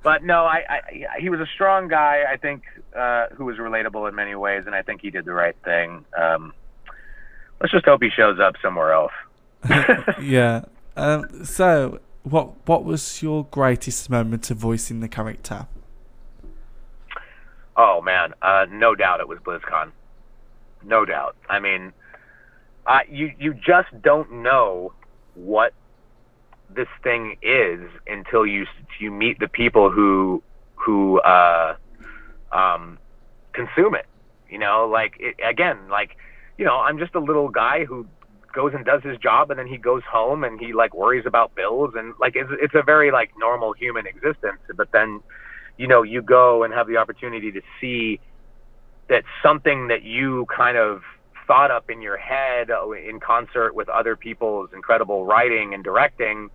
But 0.03 0.23
no, 0.23 0.45
I, 0.45 0.65
I 0.69 1.19
he 1.19 1.31
was 1.31 1.41
a 1.41 1.47
strong 1.47 1.89
guy. 1.89 2.25
I 2.31 2.37
think 2.37 2.65
uh, 2.95 3.29
who 3.35 3.47
was 3.47 3.57
relatable 3.57 4.07
in 4.09 4.15
many 4.15 4.35
ways, 4.35 4.65
and 4.67 4.75
I 4.75 4.83
think 4.83 5.01
he 5.01 5.11
did 5.11 5.25
the 5.25 5.33
right 5.33 5.57
thing. 5.65 6.05
Um, 6.17 6.53
let's 7.61 7.73
just 7.73 7.87
hope 7.87 8.03
he 8.03 8.11
shows 8.11 8.39
up 8.39 8.57
somewhere 8.61 8.93
else. 8.93 9.13
yeah. 10.21 10.67
Um, 10.97 11.45
so, 11.45 12.01
what 12.25 12.67
what 12.67 12.85
was 12.85 13.23
your 13.23 13.45
greatest 13.51 14.11
moment 14.11 14.51
of 14.51 14.59
voicing 14.59 15.01
the 15.01 15.09
character? 15.09 15.67
Oh 17.77 18.01
man, 18.03 18.35
uh, 18.43 18.67
no 18.71 18.95
doubt 18.95 19.21
it 19.21 19.29
was 19.29 19.39
BlizzCon 19.39 19.93
no 20.87 21.05
doubt. 21.05 21.37
I 21.49 21.61
mean, 21.61 21.93
you 23.11 23.33
you 23.39 23.55
just 23.55 23.89
don't 24.03 24.43
know 24.43 24.93
what 25.35 25.73
this 26.71 26.89
thing 27.03 27.37
is 27.43 27.81
until 28.07 28.47
you 28.47 28.67
you 29.01 29.11
meet 29.11 29.39
the 29.39 29.49
people 29.49 29.91
who 29.91 30.43
who 30.75 31.21
uh, 31.21 31.77
um, 32.53 32.99
consume 33.53 33.95
it. 33.95 34.07
You 34.51 34.59
know, 34.59 34.89
like 34.91 35.17
it, 35.19 35.37
again, 35.45 35.89
like 35.89 36.17
you 36.59 36.65
know, 36.65 36.79
I'm 36.79 36.99
just 36.99 37.15
a 37.15 37.21
little 37.21 37.49
guy 37.49 37.85
who 37.85 38.07
goes 38.55 38.73
and 38.75 38.85
does 38.85 39.03
his 39.03 39.19
job, 39.19 39.51
and 39.51 39.59
then 39.59 39.67
he 39.67 39.77
goes 39.77 40.03
home 40.11 40.45
and 40.45 40.61
he 40.61 40.73
like 40.73 40.95
worries 40.95 41.27
about 41.27 41.55
bills, 41.55 41.95
and 41.97 42.15
like 42.21 42.37
it's 42.37 42.51
it's 42.61 42.75
a 42.75 42.83
very 42.83 43.11
like 43.11 43.31
normal 43.39 43.73
human 43.73 44.07
existence. 44.07 44.61
But 44.75 44.93
then, 44.93 45.21
you 45.77 45.87
know, 45.87 46.03
you 46.03 46.23
go 46.23 46.63
and 46.63 46.73
have 46.73 46.87
the 46.87 46.97
opportunity 46.97 47.53
to 47.53 47.61
see 47.81 48.21
that 49.09 49.25
something 49.43 49.89
that 49.89 50.03
you 50.03 50.47
kind 50.55 50.77
of 50.77 51.03
thought 51.47 51.71
up 51.71 51.91
in 51.91 52.01
your 52.01 52.17
head 52.17 52.71
uh, 52.71 52.91
in 52.93 53.21
concert 53.21 53.75
with 53.75 53.89
other 53.89 54.17
people's 54.17 54.71
incredible 54.73 55.27
writing 55.27 55.75
and 55.75 55.85
directing 55.85 56.51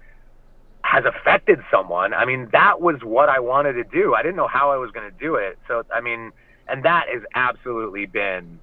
has 0.82 1.04
affected 1.06 1.60
someone. 1.70 2.14
I 2.14 2.26
mean, 2.26 2.50
that 2.52 2.82
was 2.82 3.04
what 3.04 3.30
I 3.30 3.40
wanted 3.40 3.74
to 3.74 3.84
do. 3.84 4.16
I 4.16 4.24
didn't 4.24 4.38
know 4.38 4.48
how 4.48 4.72
I 4.72 4.78
was 4.78 4.90
going 4.92 5.10
to 5.10 5.18
do 5.18 5.36
it. 5.36 5.60
So, 5.68 5.84
I 5.94 6.02
mean, 6.02 6.32
and 6.68 6.84
that 6.84 7.06
has 7.14 7.22
absolutely 7.36 8.06
been, 8.06 8.60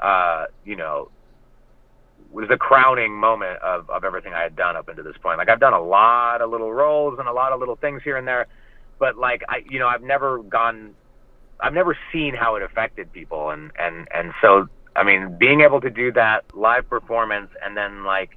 uh, 0.00 0.46
you 0.64 0.74
know, 0.74 1.10
was 2.34 2.48
the 2.48 2.56
crowning 2.56 3.12
moment 3.12 3.60
of, 3.62 3.88
of 3.88 4.04
everything 4.04 4.34
I 4.34 4.42
had 4.42 4.56
done 4.56 4.76
up 4.76 4.88
until 4.88 5.04
this 5.04 5.16
point. 5.22 5.38
Like 5.38 5.48
I've 5.48 5.60
done 5.60 5.72
a 5.72 5.82
lot 5.82 6.40
of 6.40 6.50
little 6.50 6.72
roles 6.72 7.18
and 7.18 7.28
a 7.28 7.32
lot 7.32 7.52
of 7.52 7.60
little 7.60 7.76
things 7.76 8.02
here 8.02 8.16
and 8.16 8.26
there, 8.26 8.46
but 8.98 9.16
like 9.16 9.42
I, 9.48 9.62
you 9.70 9.78
know, 9.78 9.86
I've 9.86 10.02
never 10.02 10.42
gone 10.42 10.94
I've 11.60 11.72
never 11.72 11.96
seen 12.12 12.34
how 12.34 12.56
it 12.56 12.62
affected 12.62 13.12
people, 13.12 13.50
and 13.50 13.70
and 13.78 14.08
and 14.12 14.32
so 14.42 14.68
I 14.96 15.04
mean, 15.04 15.36
being 15.38 15.60
able 15.60 15.80
to 15.80 15.90
do 15.90 16.12
that 16.12 16.44
live 16.54 16.88
performance 16.88 17.50
and 17.64 17.76
then 17.76 18.04
like 18.04 18.30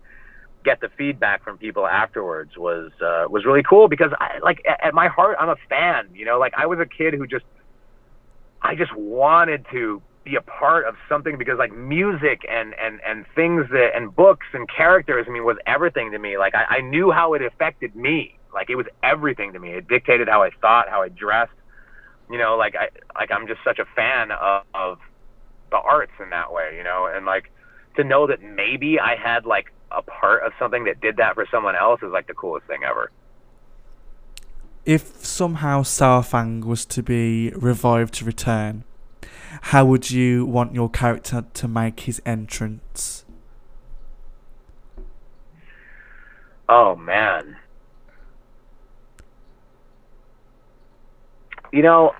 get 0.63 0.81
the 0.81 0.89
feedback 0.97 1.43
from 1.43 1.57
people 1.57 1.87
afterwards 1.87 2.57
was 2.57 2.91
uh, 3.01 3.25
was 3.29 3.45
really 3.45 3.63
cool 3.63 3.87
because 3.87 4.11
I 4.19 4.39
like 4.43 4.63
at, 4.67 4.87
at 4.87 4.93
my 4.93 5.07
heart 5.07 5.37
I'm 5.39 5.49
a 5.49 5.57
fan. 5.69 6.09
You 6.13 6.25
know, 6.25 6.39
like 6.39 6.53
I 6.55 6.67
was 6.67 6.79
a 6.79 6.85
kid 6.85 7.13
who 7.13 7.27
just 7.27 7.45
I 8.61 8.75
just 8.75 8.95
wanted 8.95 9.65
to 9.71 10.01
be 10.27 10.35
a 10.35 10.41
part 10.41 10.85
of 10.85 10.95
something 11.07 11.37
because 11.37 11.57
like 11.57 11.75
music 11.75 12.45
and 12.49 12.73
and 12.75 12.99
and 13.05 13.25
things 13.35 13.65
that 13.71 13.91
and 13.95 14.15
books 14.15 14.47
and 14.53 14.67
characters 14.69 15.25
I 15.27 15.31
mean 15.31 15.45
was 15.45 15.57
everything 15.65 16.11
to 16.11 16.19
me. 16.19 16.37
Like 16.37 16.55
I, 16.55 16.77
I 16.77 16.81
knew 16.81 17.11
how 17.11 17.33
it 17.33 17.41
affected 17.41 17.95
me. 17.95 18.37
Like 18.53 18.69
it 18.69 18.75
was 18.75 18.87
everything 19.03 19.53
to 19.53 19.59
me. 19.59 19.71
It 19.71 19.87
dictated 19.87 20.27
how 20.27 20.43
I 20.43 20.49
thought, 20.61 20.89
how 20.89 21.01
I 21.01 21.09
dressed 21.09 21.51
you 22.29 22.37
know, 22.37 22.57
like 22.57 22.75
I 22.75 22.89
like 23.15 23.31
I'm 23.31 23.47
just 23.47 23.63
such 23.63 23.79
a 23.79 23.85
fan 23.95 24.31
of, 24.31 24.63
of 24.73 24.99
the 25.71 25.77
arts 25.77 26.11
in 26.21 26.29
that 26.31 26.51
way, 26.51 26.75
you 26.77 26.83
know, 26.83 27.09
and 27.13 27.25
like 27.25 27.51
to 27.95 28.03
know 28.03 28.27
that 28.27 28.41
maybe 28.41 28.99
I 28.99 29.15
had 29.15 29.45
like 29.45 29.71
a 29.91 30.01
part 30.01 30.43
of 30.43 30.51
something 30.59 30.83
that 30.85 30.99
did 30.99 31.17
that 31.17 31.35
for 31.35 31.45
someone 31.49 31.75
else 31.75 32.01
is 32.03 32.11
like 32.11 32.27
the 32.27 32.33
coolest 32.33 32.67
thing 32.67 32.81
ever. 32.83 33.11
If 34.85 35.25
somehow 35.25 35.83
Saurfang 35.83 36.63
was 36.63 36.85
to 36.87 37.03
be 37.03 37.51
revived 37.55 38.13
to 38.15 38.25
return, 38.25 38.83
how 39.63 39.85
would 39.85 40.09
you 40.11 40.45
want 40.45 40.73
your 40.73 40.89
character 40.89 41.45
to 41.53 41.67
make 41.67 42.01
his 42.01 42.21
entrance? 42.25 43.25
Oh 46.69 46.95
man. 46.95 47.57
You 51.71 51.81
know, 51.81 52.13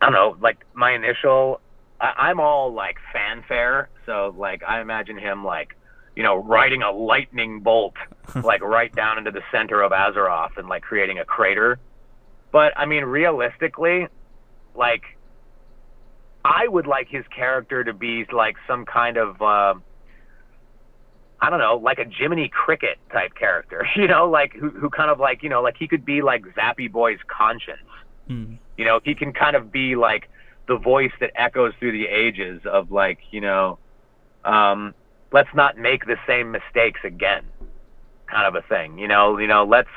I 0.00 0.06
don't 0.06 0.12
know, 0.12 0.36
like 0.40 0.64
my 0.74 0.92
initial. 0.92 1.60
I, 2.00 2.12
I'm 2.16 2.40
all 2.40 2.72
like 2.72 2.96
fanfare, 3.12 3.88
so 4.06 4.34
like 4.36 4.62
I 4.66 4.80
imagine 4.80 5.18
him 5.18 5.44
like, 5.44 5.76
you 6.16 6.22
know, 6.22 6.36
riding 6.36 6.82
a 6.82 6.90
lightning 6.90 7.60
bolt 7.60 7.94
like 8.42 8.62
right 8.62 8.94
down 8.94 9.18
into 9.18 9.30
the 9.30 9.42
center 9.50 9.82
of 9.82 9.92
Azeroth 9.92 10.56
and 10.56 10.68
like 10.68 10.82
creating 10.82 11.18
a 11.18 11.24
crater. 11.24 11.78
But 12.50 12.72
I 12.76 12.86
mean, 12.86 13.04
realistically, 13.04 14.08
like 14.74 15.02
I 16.44 16.66
would 16.66 16.86
like 16.86 17.08
his 17.08 17.24
character 17.34 17.84
to 17.84 17.92
be 17.92 18.24
like 18.32 18.56
some 18.66 18.84
kind 18.84 19.16
of. 19.16 19.40
Uh, 19.40 19.74
I 21.42 21.50
don't 21.50 21.58
know, 21.58 21.76
like 21.76 21.98
a 21.98 22.04
Jiminy 22.04 22.48
Cricket 22.48 22.98
type 23.12 23.34
character, 23.34 23.84
you 23.96 24.06
know, 24.06 24.30
like 24.30 24.52
who 24.54 24.70
who 24.70 24.88
kind 24.88 25.10
of 25.10 25.18
like, 25.18 25.42
you 25.42 25.48
know, 25.48 25.60
like 25.60 25.76
he 25.76 25.88
could 25.88 26.04
be 26.04 26.22
like 26.22 26.44
Zappy 26.54 26.90
Boy's 26.90 27.18
conscience. 27.26 27.82
Mm. 28.30 28.58
You 28.76 28.84
know, 28.84 29.00
he 29.04 29.14
can 29.16 29.32
kind 29.32 29.56
of 29.56 29.72
be 29.72 29.96
like 29.96 30.28
the 30.68 30.76
voice 30.76 31.10
that 31.20 31.32
echoes 31.34 31.72
through 31.80 31.92
the 31.92 32.06
ages 32.06 32.62
of 32.64 32.92
like, 32.92 33.18
you 33.32 33.40
know, 33.40 33.78
um, 34.44 34.94
let's 35.32 35.48
not 35.54 35.76
make 35.76 36.06
the 36.06 36.16
same 36.28 36.52
mistakes 36.52 37.00
again, 37.04 37.44
kind 38.30 38.46
of 38.46 38.54
a 38.54 38.66
thing. 38.68 38.98
You 38.98 39.08
know, 39.08 39.38
you 39.38 39.48
know, 39.48 39.64
let's, 39.64 39.90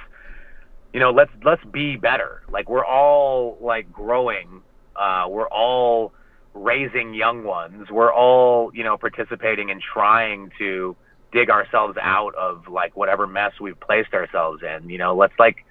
you 0.94 1.00
know, 1.00 1.12
let's 1.12 1.32
let's 1.44 1.64
be 1.66 1.96
better. 1.96 2.42
Like 2.50 2.70
we're 2.70 2.86
all 2.86 3.58
like 3.62 3.92
growing. 3.92 4.62
Uh, 4.96 5.28
we're 5.30 5.50
all 5.50 6.14
raising 6.56 7.14
young 7.14 7.44
ones. 7.44 7.90
We're 7.92 8.14
all, 8.14 8.72
you 8.74 8.84
know, 8.84 8.98
participating 8.98 9.70
and 9.70 9.82
trying 9.82 10.52
to 10.58 10.96
dig 11.32 11.50
ourselves 11.50 11.98
out 12.02 12.34
of 12.36 12.68
like 12.70 12.96
whatever 12.96 13.28
mess 13.28 13.52
we've 13.60 13.80
placed 13.80 14.14
ourselves 14.14 14.64
in. 14.64 14.90
You 14.90 14.98
know, 14.98 15.16
let's 15.16 15.34
like, 15.38 15.66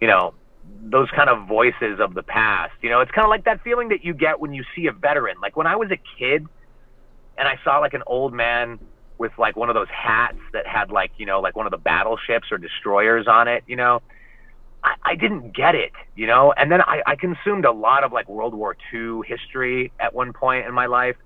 you 0.00 0.06
know, 0.06 0.32
those 0.80 1.10
kind 1.10 1.28
of 1.28 1.48
voices 1.48 1.98
of 1.98 2.14
the 2.14 2.22
past. 2.22 2.72
You 2.82 2.90
know, 2.90 3.00
it's 3.00 3.10
kind 3.10 3.24
of 3.24 3.30
like 3.30 3.44
that 3.44 3.62
feeling 3.62 3.88
that 3.88 4.04
you 4.04 4.14
get 4.14 4.40
when 4.40 4.54
you 4.54 4.64
see 4.74 4.86
a 4.86 4.92
veteran. 4.92 5.36
Like 5.42 5.56
when 5.56 5.66
I 5.66 5.76
was 5.76 5.90
a 5.90 5.98
kid 6.18 6.46
and 7.36 7.48
I 7.48 7.58
saw 7.64 7.78
like 7.78 7.94
an 7.94 8.02
old 8.06 8.32
man 8.32 8.78
with 9.18 9.32
like 9.38 9.56
one 9.56 9.68
of 9.68 9.74
those 9.74 9.90
hats 9.90 10.38
that 10.52 10.66
had 10.66 10.90
like, 10.90 11.12
you 11.16 11.26
know, 11.26 11.40
like 11.40 11.56
one 11.56 11.66
of 11.66 11.72
the 11.72 11.78
battleships 11.78 12.52
or 12.52 12.58
destroyers 12.58 13.26
on 13.26 13.48
it, 13.48 13.64
you 13.66 13.76
know, 13.76 14.02
I, 14.84 14.94
I 15.04 15.14
didn't 15.14 15.54
get 15.54 15.74
it, 15.74 15.92
you 16.16 16.26
know, 16.26 16.52
and 16.56 16.70
then 16.70 16.80
I, 16.82 17.02
I 17.06 17.16
consumed 17.16 17.64
a 17.64 17.72
lot 17.72 18.04
of 18.04 18.12
like 18.12 18.28
World 18.28 18.54
War 18.54 18.76
II 18.92 19.20
history 19.26 19.92
at 20.00 20.14
one 20.14 20.32
point 20.32 20.66
in 20.66 20.74
my 20.74 20.86
life. 20.86 21.16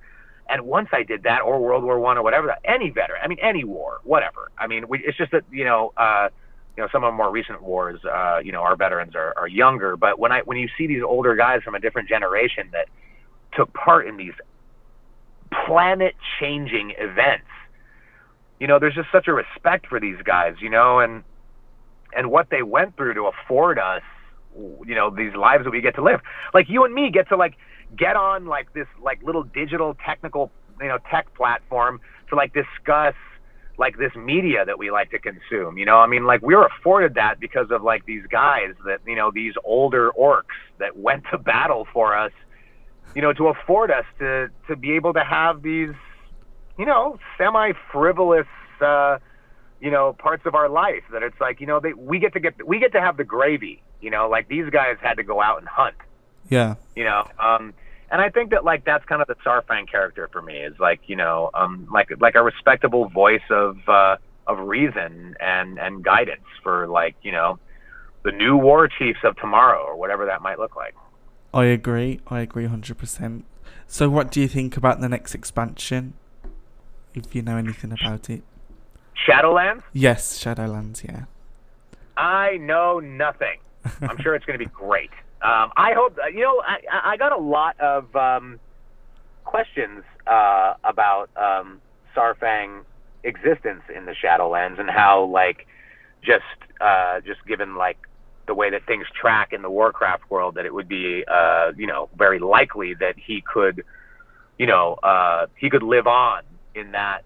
And 0.48 0.62
once 0.62 0.88
I 0.92 1.02
did 1.02 1.24
that, 1.24 1.42
or 1.42 1.60
World 1.60 1.82
War 1.82 1.98
One, 1.98 2.18
or 2.18 2.22
whatever, 2.22 2.54
any 2.64 2.90
veteran, 2.90 3.20
I 3.22 3.26
mean, 3.26 3.38
any 3.42 3.64
war, 3.64 3.98
whatever. 4.04 4.52
I 4.56 4.68
mean, 4.68 4.86
we, 4.88 5.00
it's 5.04 5.18
just 5.18 5.32
that 5.32 5.42
you 5.50 5.64
know, 5.64 5.92
uh, 5.96 6.28
you 6.76 6.82
know, 6.82 6.88
some 6.92 7.02
of 7.02 7.12
the 7.12 7.16
more 7.16 7.30
recent 7.30 7.62
wars, 7.62 8.04
uh, 8.04 8.38
you 8.44 8.52
know, 8.52 8.60
our 8.60 8.76
veterans 8.76 9.16
are, 9.16 9.34
are 9.36 9.48
younger. 9.48 9.96
But 9.96 10.18
when 10.20 10.30
I 10.30 10.42
when 10.42 10.56
you 10.56 10.68
see 10.78 10.86
these 10.86 11.02
older 11.02 11.34
guys 11.34 11.62
from 11.62 11.74
a 11.74 11.80
different 11.80 12.08
generation 12.08 12.68
that 12.72 12.86
took 13.56 13.72
part 13.72 14.06
in 14.06 14.16
these 14.16 14.34
planet-changing 15.66 16.94
events, 16.98 17.46
you 18.60 18.66
know, 18.66 18.78
there's 18.78 18.94
just 18.94 19.10
such 19.10 19.26
a 19.26 19.32
respect 19.32 19.86
for 19.86 19.98
these 19.98 20.20
guys, 20.22 20.54
you 20.60 20.70
know, 20.70 21.00
and 21.00 21.24
and 22.14 22.30
what 22.30 22.48
they 22.50 22.62
went 22.62 22.96
through 22.96 23.14
to 23.14 23.28
afford 23.28 23.78
us, 23.78 24.02
you 24.54 24.94
know, 24.94 25.10
these 25.10 25.34
lives 25.34 25.64
that 25.64 25.70
we 25.70 25.80
get 25.80 25.94
to 25.96 26.02
live. 26.02 26.20
Like 26.54 26.68
you 26.68 26.84
and 26.84 26.94
me 26.94 27.10
get 27.10 27.28
to 27.28 27.36
like 27.36 27.54
get 27.96 28.16
on 28.16 28.46
like 28.46 28.72
this 28.72 28.86
like 29.02 29.22
little 29.22 29.44
digital 29.44 29.96
technical 30.04 30.50
you 30.80 30.88
know 30.88 30.98
tech 31.10 31.32
platform 31.34 32.00
to 32.28 32.34
like 32.34 32.52
discuss 32.52 33.14
like 33.78 33.98
this 33.98 34.14
media 34.16 34.64
that 34.64 34.78
we 34.78 34.90
like 34.90 35.10
to 35.10 35.18
consume 35.18 35.78
you 35.78 35.84
know 35.84 35.98
i 35.98 36.06
mean 36.06 36.24
like 36.24 36.42
we 36.42 36.54
were 36.54 36.66
afforded 36.66 37.14
that 37.14 37.38
because 37.38 37.70
of 37.70 37.82
like 37.82 38.04
these 38.06 38.24
guys 38.30 38.72
that 38.84 39.00
you 39.06 39.14
know 39.14 39.30
these 39.32 39.54
older 39.64 40.10
orcs 40.18 40.42
that 40.78 40.96
went 40.96 41.22
to 41.30 41.38
battle 41.38 41.86
for 41.92 42.16
us 42.16 42.32
you 43.14 43.22
know 43.22 43.32
to 43.32 43.48
afford 43.48 43.90
us 43.90 44.04
to 44.18 44.48
to 44.66 44.76
be 44.76 44.92
able 44.92 45.12
to 45.12 45.22
have 45.22 45.62
these 45.62 45.94
you 46.78 46.86
know 46.86 47.18
semi 47.38 47.72
frivolous 47.92 48.46
uh 48.80 49.18
you 49.80 49.90
know 49.90 50.12
parts 50.14 50.44
of 50.46 50.54
our 50.54 50.68
life 50.68 51.02
that 51.12 51.22
it's 51.22 51.40
like 51.40 51.60
you 51.60 51.66
know 51.66 51.80
they 51.80 51.92
we 51.92 52.18
get 52.18 52.32
to 52.32 52.40
get 52.40 52.66
we 52.66 52.78
get 52.78 52.92
to 52.92 53.00
have 53.00 53.16
the 53.16 53.24
gravy 53.24 53.82
you 54.00 54.10
know 54.10 54.28
like 54.28 54.48
these 54.48 54.68
guys 54.70 54.96
had 55.02 55.14
to 55.14 55.22
go 55.22 55.40
out 55.42 55.58
and 55.58 55.68
hunt 55.68 55.96
Yeah. 56.48 56.76
you 56.94 57.04
know 57.04 57.26
um 57.38 57.74
and 58.10 58.20
i 58.22 58.30
think 58.30 58.50
that 58.50 58.64
like 58.64 58.84
that's 58.84 59.04
kind 59.04 59.20
of 59.20 59.28
the 59.28 59.34
Saurfang 59.44 59.88
character 59.90 60.28
for 60.32 60.40
me 60.42 60.56
is 60.58 60.78
like 60.78 61.00
you 61.06 61.16
know 61.16 61.50
um 61.54 61.88
like 61.92 62.08
like 62.20 62.34
a 62.36 62.42
respectable 62.42 63.08
voice 63.08 63.42
of 63.50 63.76
uh 63.88 64.16
of 64.46 64.58
reason 64.60 65.36
and 65.40 65.78
and 65.78 66.04
guidance 66.04 66.46
for 66.62 66.86
like 66.86 67.16
you 67.22 67.32
know 67.32 67.58
the 68.22 68.32
new 68.32 68.56
war 68.56 68.88
chiefs 68.88 69.20
of 69.24 69.36
tomorrow 69.36 69.82
or 69.84 69.96
whatever 69.96 70.26
that 70.26 70.40
might 70.42 70.58
look 70.58 70.74
like 70.76 70.94
I 71.54 71.66
agree. 71.66 72.20
I 72.28 72.40
agree 72.40 72.66
100%. 72.66 73.42
So, 73.86 74.10
what 74.10 74.30
do 74.30 74.42
you 74.42 74.48
think 74.48 74.76
about 74.76 75.00
the 75.00 75.08
next 75.08 75.34
expansion? 75.34 76.12
If 77.14 77.34
you 77.34 77.40
know 77.40 77.56
anything 77.56 77.92
about 77.92 78.28
it. 78.28 78.42
Shadowlands? 79.26 79.82
Yes, 79.92 80.38
Shadowlands, 80.42 81.04
yeah. 81.04 81.24
i 82.16 82.56
know 82.58 83.00
nothing. 83.00 83.58
I'm 84.02 84.18
sure 84.20 84.34
it's 84.34 84.44
going 84.44 84.58
to 84.58 84.64
be 84.64 84.70
great. 84.70 85.10
Um 85.42 85.70
i 85.76 85.92
hope 85.94 86.16
you 86.32 86.40
know 86.40 86.60
i 86.66 86.76
I- 86.90 87.12
i 87.12 87.16
got 87.16 87.32
a 87.32 87.36
lot 87.36 87.78
of 87.78 88.14
um 88.16 88.58
questions 89.44 90.02
uh 90.26 90.74
about 90.84 91.28
um 91.36 91.80
Saurfang 92.14 92.82
existence 93.22 93.82
in 93.94 94.06
the 94.06 94.12
shadowlands 94.22 94.80
and 94.80 94.88
how 94.90 95.24
like 95.24 95.66
just 96.22 96.44
uh 96.80 97.20
just 97.20 97.44
given 97.46 97.76
like 97.76 97.98
the 98.46 98.54
way 98.54 98.70
that 98.70 98.86
things 98.86 99.06
track 99.20 99.52
in 99.52 99.60
the 99.62 99.70
warcraft 99.70 100.30
world 100.30 100.54
that 100.54 100.64
it 100.66 100.72
would 100.72 100.88
be 100.88 101.24
uh 101.28 101.72
you 101.76 101.86
know 101.86 102.08
very 102.16 102.38
likely 102.38 102.94
that 102.94 103.14
he 103.18 103.42
could 103.42 103.84
you 104.58 104.66
know 104.66 104.94
uh 105.02 105.46
he 105.56 105.68
could 105.68 105.82
live 105.82 106.06
on 106.06 106.42
in 106.74 106.92
that 106.92 107.22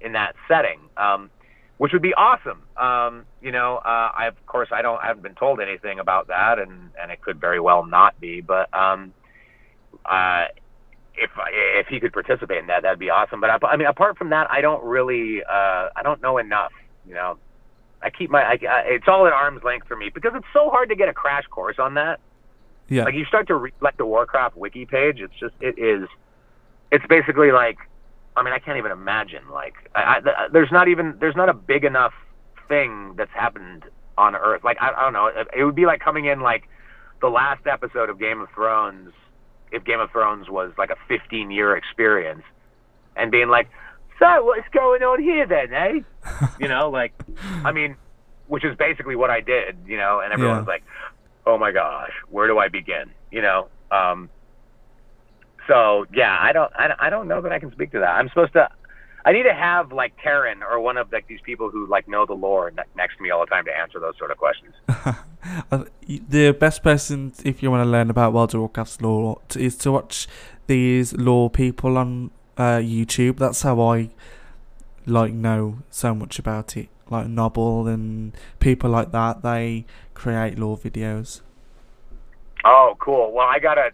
in 0.00 0.12
that 0.12 0.34
setting 0.48 0.80
um 0.96 1.30
which 1.78 1.92
would 1.92 2.02
be 2.02 2.14
awesome. 2.14 2.62
Um 2.76 3.24
you 3.40 3.52
know 3.52 3.76
uh 3.76 4.10
i 4.14 4.26
of 4.26 4.46
course 4.46 4.68
i 4.72 4.82
don't 4.82 5.02
i 5.02 5.06
haven't 5.06 5.22
been 5.22 5.34
told 5.34 5.60
anything 5.60 5.98
about 5.98 6.28
that 6.28 6.58
and 6.58 6.90
and 7.00 7.10
it 7.10 7.20
could 7.20 7.40
very 7.40 7.60
well 7.60 7.84
not 7.84 8.20
be 8.20 8.40
but 8.40 8.72
um 8.74 9.12
uh 10.04 10.44
if 11.14 11.30
if 11.50 11.86
he 11.88 12.00
could 12.00 12.12
participate 12.12 12.58
in 12.58 12.66
that 12.68 12.82
that'd 12.82 12.98
be 12.98 13.10
awesome. 13.10 13.40
But 13.40 13.50
I, 13.50 13.58
I 13.66 13.76
mean 13.76 13.88
apart 13.88 14.16
from 14.16 14.30
that 14.30 14.50
i 14.50 14.60
don't 14.60 14.82
really 14.84 15.42
uh 15.44 15.88
i 15.96 16.02
don't 16.02 16.22
know 16.22 16.38
enough 16.38 16.72
you 17.06 17.14
know. 17.14 17.38
I 18.04 18.10
keep 18.10 18.30
my 18.30 18.42
I, 18.42 18.58
I, 18.68 18.80
it's 18.86 19.06
all 19.06 19.26
at 19.26 19.32
arm's 19.32 19.62
length 19.62 19.86
for 19.86 19.96
me 19.96 20.10
because 20.12 20.32
it's 20.34 20.46
so 20.52 20.70
hard 20.70 20.88
to 20.88 20.96
get 20.96 21.08
a 21.08 21.12
crash 21.12 21.44
course 21.46 21.78
on 21.78 21.94
that. 21.94 22.18
Yeah. 22.88 23.04
like 23.04 23.14
you 23.14 23.24
start 23.24 23.46
to 23.46 23.54
read 23.54 23.74
like 23.80 23.96
the 23.96 24.04
warcraft 24.04 24.56
wiki 24.56 24.84
page 24.84 25.20
it's 25.20 25.32
just 25.38 25.54
it 25.60 25.78
is 25.78 26.08
it's 26.90 27.06
basically 27.06 27.52
like 27.52 27.78
i 28.36 28.42
mean 28.42 28.52
i 28.52 28.58
can't 28.58 28.78
even 28.78 28.90
imagine 28.92 29.48
like 29.50 29.74
I, 29.94 30.16
I, 30.16 30.20
th- 30.20 30.36
there's 30.52 30.72
not 30.72 30.88
even 30.88 31.16
there's 31.20 31.36
not 31.36 31.48
a 31.48 31.54
big 31.54 31.84
enough 31.84 32.12
thing 32.68 33.14
that's 33.16 33.30
happened 33.32 33.84
on 34.18 34.34
earth. 34.36 34.62
Like 34.64 34.76
i, 34.80 34.90
I 34.90 35.02
don't 35.02 35.12
know. 35.12 35.26
It, 35.26 35.48
it 35.56 35.64
would 35.64 35.74
be 35.74 35.86
like 35.86 36.00
coming 36.00 36.26
in 36.26 36.40
like 36.40 36.64
the 37.20 37.28
last 37.28 37.66
episode 37.66 38.10
of 38.10 38.18
game 38.18 38.40
of 38.40 38.48
thrones 38.54 39.12
if 39.70 39.84
game 39.84 40.00
of 40.00 40.10
thrones 40.10 40.48
was 40.50 40.72
like 40.76 40.90
a 40.90 40.96
15 41.08 41.50
year 41.50 41.76
experience 41.76 42.42
and 43.16 43.30
being 43.30 43.48
like 43.48 43.68
so 44.18 44.44
what's 44.44 44.68
going 44.72 45.02
on 45.02 45.20
here 45.22 45.46
then 45.46 45.72
eh? 45.72 46.00
You 46.60 46.68
know 46.68 46.90
like 46.90 47.12
i 47.64 47.72
mean 47.72 47.96
which 48.48 48.64
is 48.64 48.76
basically 48.76 49.16
what 49.16 49.30
i 49.30 49.40
did 49.40 49.76
you 49.86 49.96
know 49.96 50.20
and 50.22 50.32
everyone's 50.32 50.66
Yeah. 50.66 50.72
like 50.74 50.84
oh 51.46 51.56
my 51.58 51.72
gosh 51.72 52.12
where 52.30 52.46
do 52.46 52.58
i 52.58 52.68
begin? 52.68 53.10
You 53.30 53.42
know 53.42 53.68
um 53.90 54.28
so 55.66 56.06
yeah 56.14 56.36
i 56.40 56.52
don't 56.52 56.72
I, 56.74 56.94
I 56.98 57.10
don't 57.10 57.28
know 57.28 57.40
that 57.40 57.52
i 57.52 57.58
can 57.58 57.72
speak 57.72 57.92
to 57.92 57.98
that 58.00 58.10
i'm 58.10 58.28
supposed 58.28 58.52
to 58.54 58.68
i 59.24 59.32
need 59.32 59.44
to 59.44 59.54
have 59.54 59.92
like 59.92 60.14
Taryn 60.24 60.62
or 60.62 60.80
one 60.80 60.96
of 60.96 61.12
like 61.12 61.26
these 61.28 61.40
people 61.44 61.70
who 61.70 61.86
like 61.86 62.08
know 62.08 62.26
the 62.26 62.34
lore 62.34 62.70
ne- 62.70 62.82
next 62.96 63.16
to 63.16 63.22
me 63.22 63.30
all 63.30 63.40
the 63.40 63.46
time 63.46 63.64
to 63.64 63.76
answer 63.76 64.00
those 64.00 64.16
sort 64.18 64.30
of 64.30 64.38
questions 64.38 64.74
Uh, 65.70 65.84
the 66.08 66.52
best 66.52 66.82
person, 66.82 67.32
if 67.44 67.62
you 67.62 67.70
want 67.70 67.84
to 67.84 67.90
learn 67.90 68.10
about 68.10 68.32
World 68.32 68.54
of 68.54 68.60
Warcraft's 68.60 69.00
lore, 69.00 69.40
t- 69.48 69.64
is 69.64 69.76
to 69.78 69.92
watch 69.92 70.28
these 70.66 71.12
lore 71.14 71.50
people 71.50 71.98
on 71.98 72.30
uh, 72.56 72.78
YouTube. 72.78 73.38
That's 73.38 73.62
how 73.62 73.80
I 73.80 74.10
like 75.04 75.32
know 75.32 75.78
so 75.90 76.14
much 76.14 76.38
about 76.38 76.76
it. 76.76 76.88
Like 77.10 77.26
Nobbel 77.26 77.88
and 77.92 78.36
people 78.60 78.90
like 78.90 79.10
that, 79.12 79.42
they 79.42 79.84
create 80.14 80.58
lore 80.58 80.78
videos. 80.78 81.40
Oh, 82.64 82.94
cool. 83.00 83.32
Well, 83.32 83.48
I 83.48 83.58
gotta. 83.58 83.90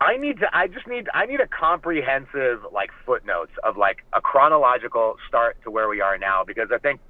I 0.00 0.16
need 0.16 0.40
to. 0.40 0.46
I 0.52 0.66
just 0.66 0.86
need. 0.86 1.08
I 1.14 1.26
need 1.26 1.40
a 1.40 1.46
comprehensive 1.46 2.66
like 2.72 2.90
footnotes 3.06 3.52
of 3.62 3.76
like 3.76 4.04
a 4.12 4.20
chronological 4.20 5.16
start 5.28 5.56
to 5.64 5.70
where 5.70 5.88
we 5.88 6.00
are 6.00 6.18
now 6.18 6.44
because 6.44 6.68
I 6.74 6.78
think 6.78 7.00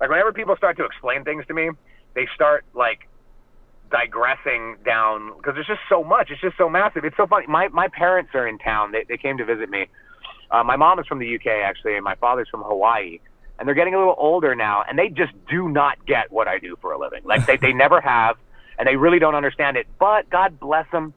like 0.00 0.10
whenever 0.10 0.32
people 0.32 0.56
start 0.56 0.76
to 0.78 0.84
explain 0.84 1.24
things 1.24 1.44
to 1.48 1.54
me, 1.54 1.70
they 2.14 2.26
start 2.34 2.64
like 2.74 3.08
digressing 3.90 4.76
down 4.84 5.32
because 5.36 5.54
there's 5.54 5.66
just 5.66 5.80
so 5.88 6.04
much. 6.04 6.30
It's 6.30 6.40
just 6.40 6.56
so 6.56 6.68
massive. 6.68 7.04
It's 7.04 7.16
so 7.16 7.26
funny. 7.26 7.46
My 7.46 7.68
my 7.68 7.88
parents 7.88 8.30
are 8.34 8.46
in 8.46 8.58
town. 8.58 8.92
They 8.92 9.04
they 9.08 9.16
came 9.16 9.36
to 9.38 9.44
visit 9.44 9.68
me. 9.68 9.86
Uh, 10.50 10.64
my 10.64 10.76
mom 10.76 10.98
is 10.98 11.06
from 11.06 11.18
the 11.18 11.34
UK 11.34 11.46
actually, 11.46 11.94
and 11.94 12.04
my 12.04 12.14
father's 12.16 12.48
from 12.48 12.62
Hawaii. 12.62 13.18
And 13.58 13.68
they're 13.68 13.74
getting 13.74 13.94
a 13.94 13.98
little 13.98 14.14
older 14.16 14.54
now, 14.54 14.82
and 14.88 14.98
they 14.98 15.08
just 15.08 15.32
do 15.50 15.68
not 15.68 16.06
get 16.06 16.32
what 16.32 16.48
I 16.48 16.58
do 16.58 16.76
for 16.80 16.92
a 16.92 16.98
living. 16.98 17.20
Like 17.24 17.44
they 17.46 17.56
they 17.56 17.72
never 17.72 18.00
have, 18.00 18.36
and 18.78 18.88
they 18.88 18.96
really 18.96 19.18
don't 19.18 19.34
understand 19.34 19.76
it. 19.76 19.86
But 19.98 20.30
God 20.30 20.58
bless 20.58 20.90
them, 20.90 21.12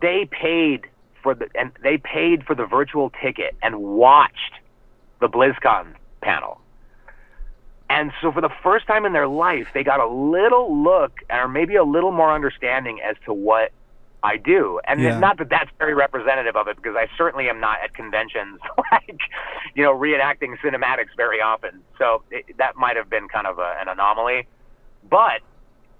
they 0.00 0.28
paid 0.30 0.86
for 1.22 1.34
the 1.34 1.48
and 1.54 1.72
they 1.82 1.98
paid 1.98 2.44
for 2.44 2.54
the 2.54 2.66
virtual 2.66 3.10
ticket 3.22 3.54
and 3.62 3.76
watched 3.78 4.54
the 5.20 5.28
BlizzCon 5.28 5.94
panel. 6.22 6.60
And 7.88 8.10
so 8.20 8.32
for 8.32 8.40
the 8.40 8.50
first 8.62 8.86
time 8.86 9.04
in 9.06 9.12
their 9.12 9.28
life, 9.28 9.68
they 9.72 9.84
got 9.84 10.00
a 10.00 10.08
little 10.08 10.76
look 10.82 11.12
or 11.30 11.46
maybe 11.48 11.76
a 11.76 11.84
little 11.84 12.10
more 12.10 12.34
understanding 12.34 13.00
as 13.08 13.16
to 13.26 13.32
what 13.32 13.70
I 14.22 14.36
do. 14.38 14.80
And 14.88 15.00
Yeah. 15.00 15.18
not 15.20 15.38
that 15.38 15.48
that's 15.50 15.70
very 15.78 15.94
representative 15.94 16.56
of 16.56 16.66
it 16.66 16.76
because 16.76 16.96
I 16.96 17.06
certainly 17.16 17.48
am 17.48 17.60
not 17.60 17.78
at 17.84 17.94
conventions 17.94 18.60
like, 18.92 19.20
you 19.74 19.84
know, 19.84 19.92
reenacting 19.94 20.58
cinematics 20.58 21.14
very 21.16 21.40
often. 21.40 21.82
So 21.98 22.24
it, 22.30 22.56
that 22.58 22.74
might 22.76 22.96
have 22.96 23.08
been 23.08 23.28
kind 23.28 23.46
of 23.46 23.58
a, 23.60 23.76
an 23.80 23.88
anomaly. 23.88 24.48
But 25.08 25.42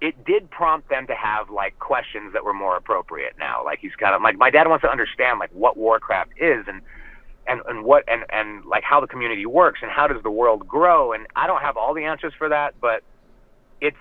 it 0.01 0.25
did 0.25 0.49
prompt 0.51 0.89
them 0.89 1.07
to 1.07 1.15
have 1.15 1.49
like 1.49 1.77
questions 1.79 2.33
that 2.33 2.43
were 2.43 2.53
more 2.53 2.77
appropriate 2.77 3.33
now. 3.39 3.63
Like 3.63 3.79
he's 3.79 3.95
kind 3.95 4.13
of 4.13 4.21
like 4.21 4.37
my 4.37 4.49
dad 4.49 4.67
wants 4.67 4.83
to 4.83 4.89
understand 4.89 5.39
like 5.39 5.49
what 5.51 5.77
Warcraft 5.77 6.31
is 6.37 6.65
and 6.67 6.81
and 7.47 7.61
and 7.67 7.83
what 7.83 8.03
and 8.07 8.23
and 8.29 8.63
like 8.65 8.83
how 8.83 9.01
the 9.01 9.07
community 9.07 9.45
works 9.45 9.79
and 9.81 9.89
how 9.89 10.07
does 10.07 10.21
the 10.21 10.31
world 10.31 10.67
grow 10.67 11.13
and 11.13 11.25
I 11.35 11.47
don't 11.47 11.61
have 11.61 11.77
all 11.77 11.93
the 11.93 12.03
answers 12.03 12.33
for 12.37 12.49
that, 12.49 12.75
but 12.79 13.01
it's 13.81 13.97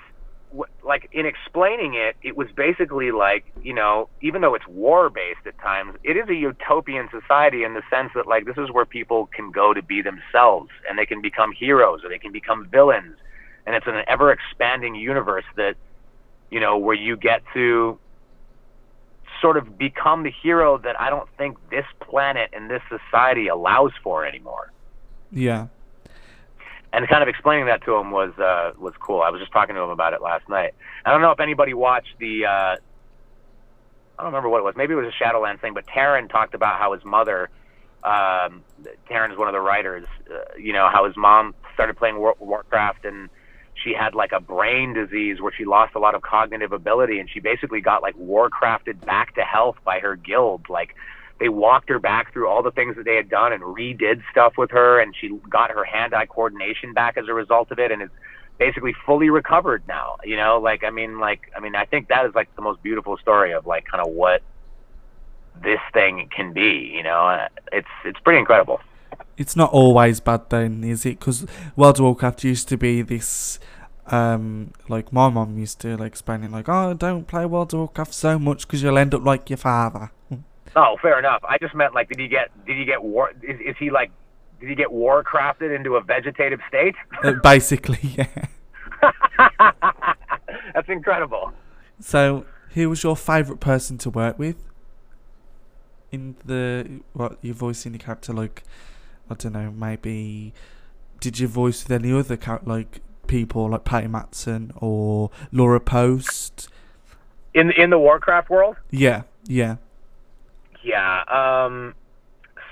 like 0.83 1.09
in 1.13 1.27
explaining 1.27 1.95
it, 1.95 2.17
it 2.23 2.37
was 2.37 2.49
basically 2.55 3.11
like 3.11 3.45
you 3.63 3.73
know 3.73 4.09
even 4.21 4.43
though 4.43 4.55
it's 4.55 4.67
war 4.69 5.09
based 5.09 5.47
at 5.47 5.59
times, 5.61 5.97
it 6.05 6.17
is 6.17 6.29
a 6.29 6.35
utopian 6.35 7.09
society 7.11 7.65
in 7.65 7.73
the 7.73 7.83
sense 7.89 8.11
that 8.15 8.27
like 8.27 8.45
this 8.45 8.59
is 8.59 8.71
where 8.71 8.85
people 8.85 9.31
can 9.35 9.51
go 9.51 9.73
to 9.73 9.83
be 9.83 10.03
themselves 10.03 10.71
and 10.89 10.99
they 10.99 11.07
can 11.07 11.23
become 11.23 11.53
heroes 11.53 12.05
or 12.05 12.11
they 12.11 12.19
can 12.19 12.33
become 12.33 12.69
villains 12.69 13.17
and 13.67 13.75
it's 13.75 13.87
an 13.87 14.03
ever 14.07 14.31
expanding 14.31 14.95
universe 14.95 15.45
that 15.57 15.75
you 16.51 16.61
know 16.61 16.79
where 16.79 16.95
you 16.95 17.17
get 17.17 17.43
to 17.55 17.99
sort 19.41 19.57
of 19.57 19.77
become 19.79 20.23
the 20.23 20.31
hero 20.31 20.79
that 20.79 21.01
I 21.01 21.11
don't 21.11 21.29
think 21.37 21.57
this 21.71 21.85
planet 22.01 22.51
and 22.53 22.71
this 22.71 22.83
society 22.89 23.49
allows 23.49 23.93
for 24.03 24.25
anymore. 24.25 24.73
Yeah. 25.31 25.67
And 26.93 27.07
kind 27.09 27.23
of 27.23 27.29
explaining 27.29 27.67
that 27.67 27.85
to 27.85 27.95
him 27.97 28.11
was 28.11 28.33
uh, 28.39 28.73
was 28.79 28.95
cool. 28.99 29.21
I 29.21 29.31
was 29.31 29.41
just 29.41 29.53
talking 29.53 29.75
to 29.75 29.81
him 29.81 29.91
about 29.91 30.15
it 30.15 30.23
last 30.23 30.49
night. 30.49 30.75
I 31.05 31.11
don't 31.11 31.21
know 31.21 31.31
if 31.31 31.41
anybody 31.41 31.75
watched 31.75 32.19
the. 32.19 32.47
Uh, 32.47 32.77
I 34.19 34.23
don't 34.23 34.27
remember 34.27 34.49
what 34.49 34.61
it 34.61 34.65
was. 34.65 34.75
Maybe 34.77 34.95
it 34.95 34.97
was 34.97 35.13
a 35.13 35.23
Shadowlands 35.23 35.61
thing. 35.61 35.75
But 35.75 35.87
Taryn 35.87 36.31
talked 36.31 36.55
about 36.55 36.79
how 36.79 36.95
his 36.95 37.05
mother. 37.05 37.51
Um, 38.03 38.63
Taryn 39.11 39.33
is 39.33 39.37
one 39.37 39.49
of 39.49 39.53
the 39.53 39.61
writers. 39.61 40.07
Uh, 40.31 40.57
you 40.57 40.73
know 40.73 40.89
how 40.89 41.05
his 41.05 41.17
mom 41.17 41.55
started 41.75 41.97
playing 41.97 42.19
War- 42.19 42.37
Warcraft 42.39 43.05
and 43.05 43.29
she 43.83 43.93
had 43.93 44.15
like 44.15 44.33
a 44.33 44.41
brain 44.41 44.95
disease 44.95 45.41
where 45.41 45.53
she 45.53 45.65
lost 45.65 45.95
a 45.95 45.99
lot 45.99 46.15
of 46.15 46.23
cognitive 46.23 46.73
ability 46.73 47.19
and 47.19 47.29
she 47.29 47.41
basically 47.41 47.81
got 47.81 48.03
like 48.03 48.17
warcrafted 48.17 49.05
back 49.05 49.35
to 49.35 49.43
health 49.43 49.77
by 49.85 49.99
her 50.01 50.17
guild. 50.17 50.69
Like 50.69 50.95
they 51.39 51.49
walked 51.49 51.89
her 51.91 51.99
back 51.99 52.33
through 52.33 52.49
all 52.49 52.63
the 52.63 52.71
things 52.71 52.97
that 52.97 53.05
they 53.05 53.17
had 53.17 53.29
done 53.29 53.53
and 53.53 53.63
redid 53.63 54.23
stuff 54.31 54.55
with 54.57 54.71
her 54.71 55.01
and 55.01 55.15
she 55.15 55.29
got 55.51 55.71
her 55.71 55.85
hand-eye 55.85 56.27
coordination 56.27 56.95
back 56.95 57.17
as 57.17 57.29
a 57.29 57.35
result 57.35 57.71
of 57.71 57.79
it 57.79 57.91
and 57.93 58.03
is 58.03 58.11
basically 58.59 58.95
fully 59.05 59.29
recovered 59.29 59.83
now 59.87 60.17
you 60.25 60.37
know? 60.37 60.59
Like 60.59 60.83
i 60.83 60.91
mean 60.91 61.19
like 61.19 61.53
i 61.55 61.61
mean 61.61 61.77
i 61.77 61.85
think 61.85 62.09
that 62.09 62.25
is 62.25 62.35
like 62.35 62.55
the 62.57 62.63
most 62.63 62.83
beautiful 62.83 63.19
story 63.19 63.53
of 63.53 63.67
like 63.67 63.85
kind 63.85 64.05
of 64.05 64.11
what 64.13 64.43
this 65.63 65.81
thing 65.93 66.29
can 66.35 66.55
be 66.55 66.91
you 66.95 67.03
know? 67.03 67.29
Uh, 67.29 67.49
it's 67.73 67.89
it's 68.07 68.19
pretty 68.21 68.39
incredible 68.39 68.81
It's 69.37 69.57
not 69.57 69.71
always 69.73 70.21
bad 70.21 70.49
then, 70.51 70.83
is 70.85 71.05
it? 71.05 71.19
Because 71.19 71.47
World 71.77 71.99
of 71.99 72.05
Warcraft 72.05 72.45
used 72.45 72.69
to 72.69 72.77
be 72.77 73.03
this. 73.03 73.59
Um, 74.09 74.73
like 74.89 75.13
my 75.13 75.29
mom 75.29 75.59
used 75.59 75.81
to 75.81 75.97
like 75.97 76.09
explain 76.09 76.45
it 76.45 76.53
like, 76.53 76.69
oh, 76.69 76.95
don't 76.95 77.27
play 77.27 77.45
World 77.45 77.75
of 77.75 77.81
Warcraft 77.81 78.15
so 78.15 78.39
much 78.39 78.67
because 78.67 78.83
you'll 78.83 78.99
end 78.99 79.15
up 79.15 79.25
like 79.25 79.51
your 79.51 79.57
father. 79.57 80.11
Oh, 80.77 80.97
fair 81.01 81.19
enough. 81.19 81.43
I 81.49 81.57
just 81.59 81.75
meant 81.75 81.95
like, 81.95 82.09
did 82.09 82.21
he 82.21 82.29
get? 82.29 82.51
Did 82.67 82.77
he 82.77 82.85
get 82.85 83.03
war? 83.03 83.31
Is, 83.43 83.59
is 83.61 83.77
he 83.79 83.91
like? 83.91 84.11
Did 84.61 84.69
he 84.69 84.75
get 84.75 84.93
war 84.93 85.25
crafted 85.25 85.75
into 85.75 85.97
a 85.97 86.03
vegetative 86.03 86.61
state? 86.69 86.95
Uh, 87.25 87.33
Basically, 87.43 87.99
yeah. 88.03 88.27
That's 90.75 90.89
incredible. 90.89 91.53
So, 92.01 92.45
who 92.71 92.91
was 92.91 93.03
your 93.03 93.17
favourite 93.17 93.61
person 93.61 93.97
to 93.99 94.11
work 94.11 94.39
with? 94.39 94.57
In 96.13 96.37
the 96.45 97.01
what 97.15 97.39
you 97.41 97.55
voicing 97.55 97.93
the 97.93 97.99
character 97.99 98.35
like, 98.35 98.63
I 99.31 99.35
don't 99.35 99.53
know, 99.53 99.71
maybe 99.71 100.53
did 101.21 101.39
you 101.39 101.49
voice 101.49 101.83
with 101.83 101.93
any 101.93 102.13
other 102.13 102.39
like 102.65 103.01
people 103.27 103.71
like 103.71 103.85
Patty 103.85 104.07
Mattson 104.07 104.71
or 104.77 105.31
Laura 105.53 105.81
Post? 105.81 106.69
In 107.55 107.71
in 107.73 107.91
the 107.91 107.99
Warcraft 107.99 108.51
world, 108.51 108.77
Yeah, 108.91 109.23
yeah, 109.47 109.77
yeah. 110.85 111.25
Um, 111.29 111.95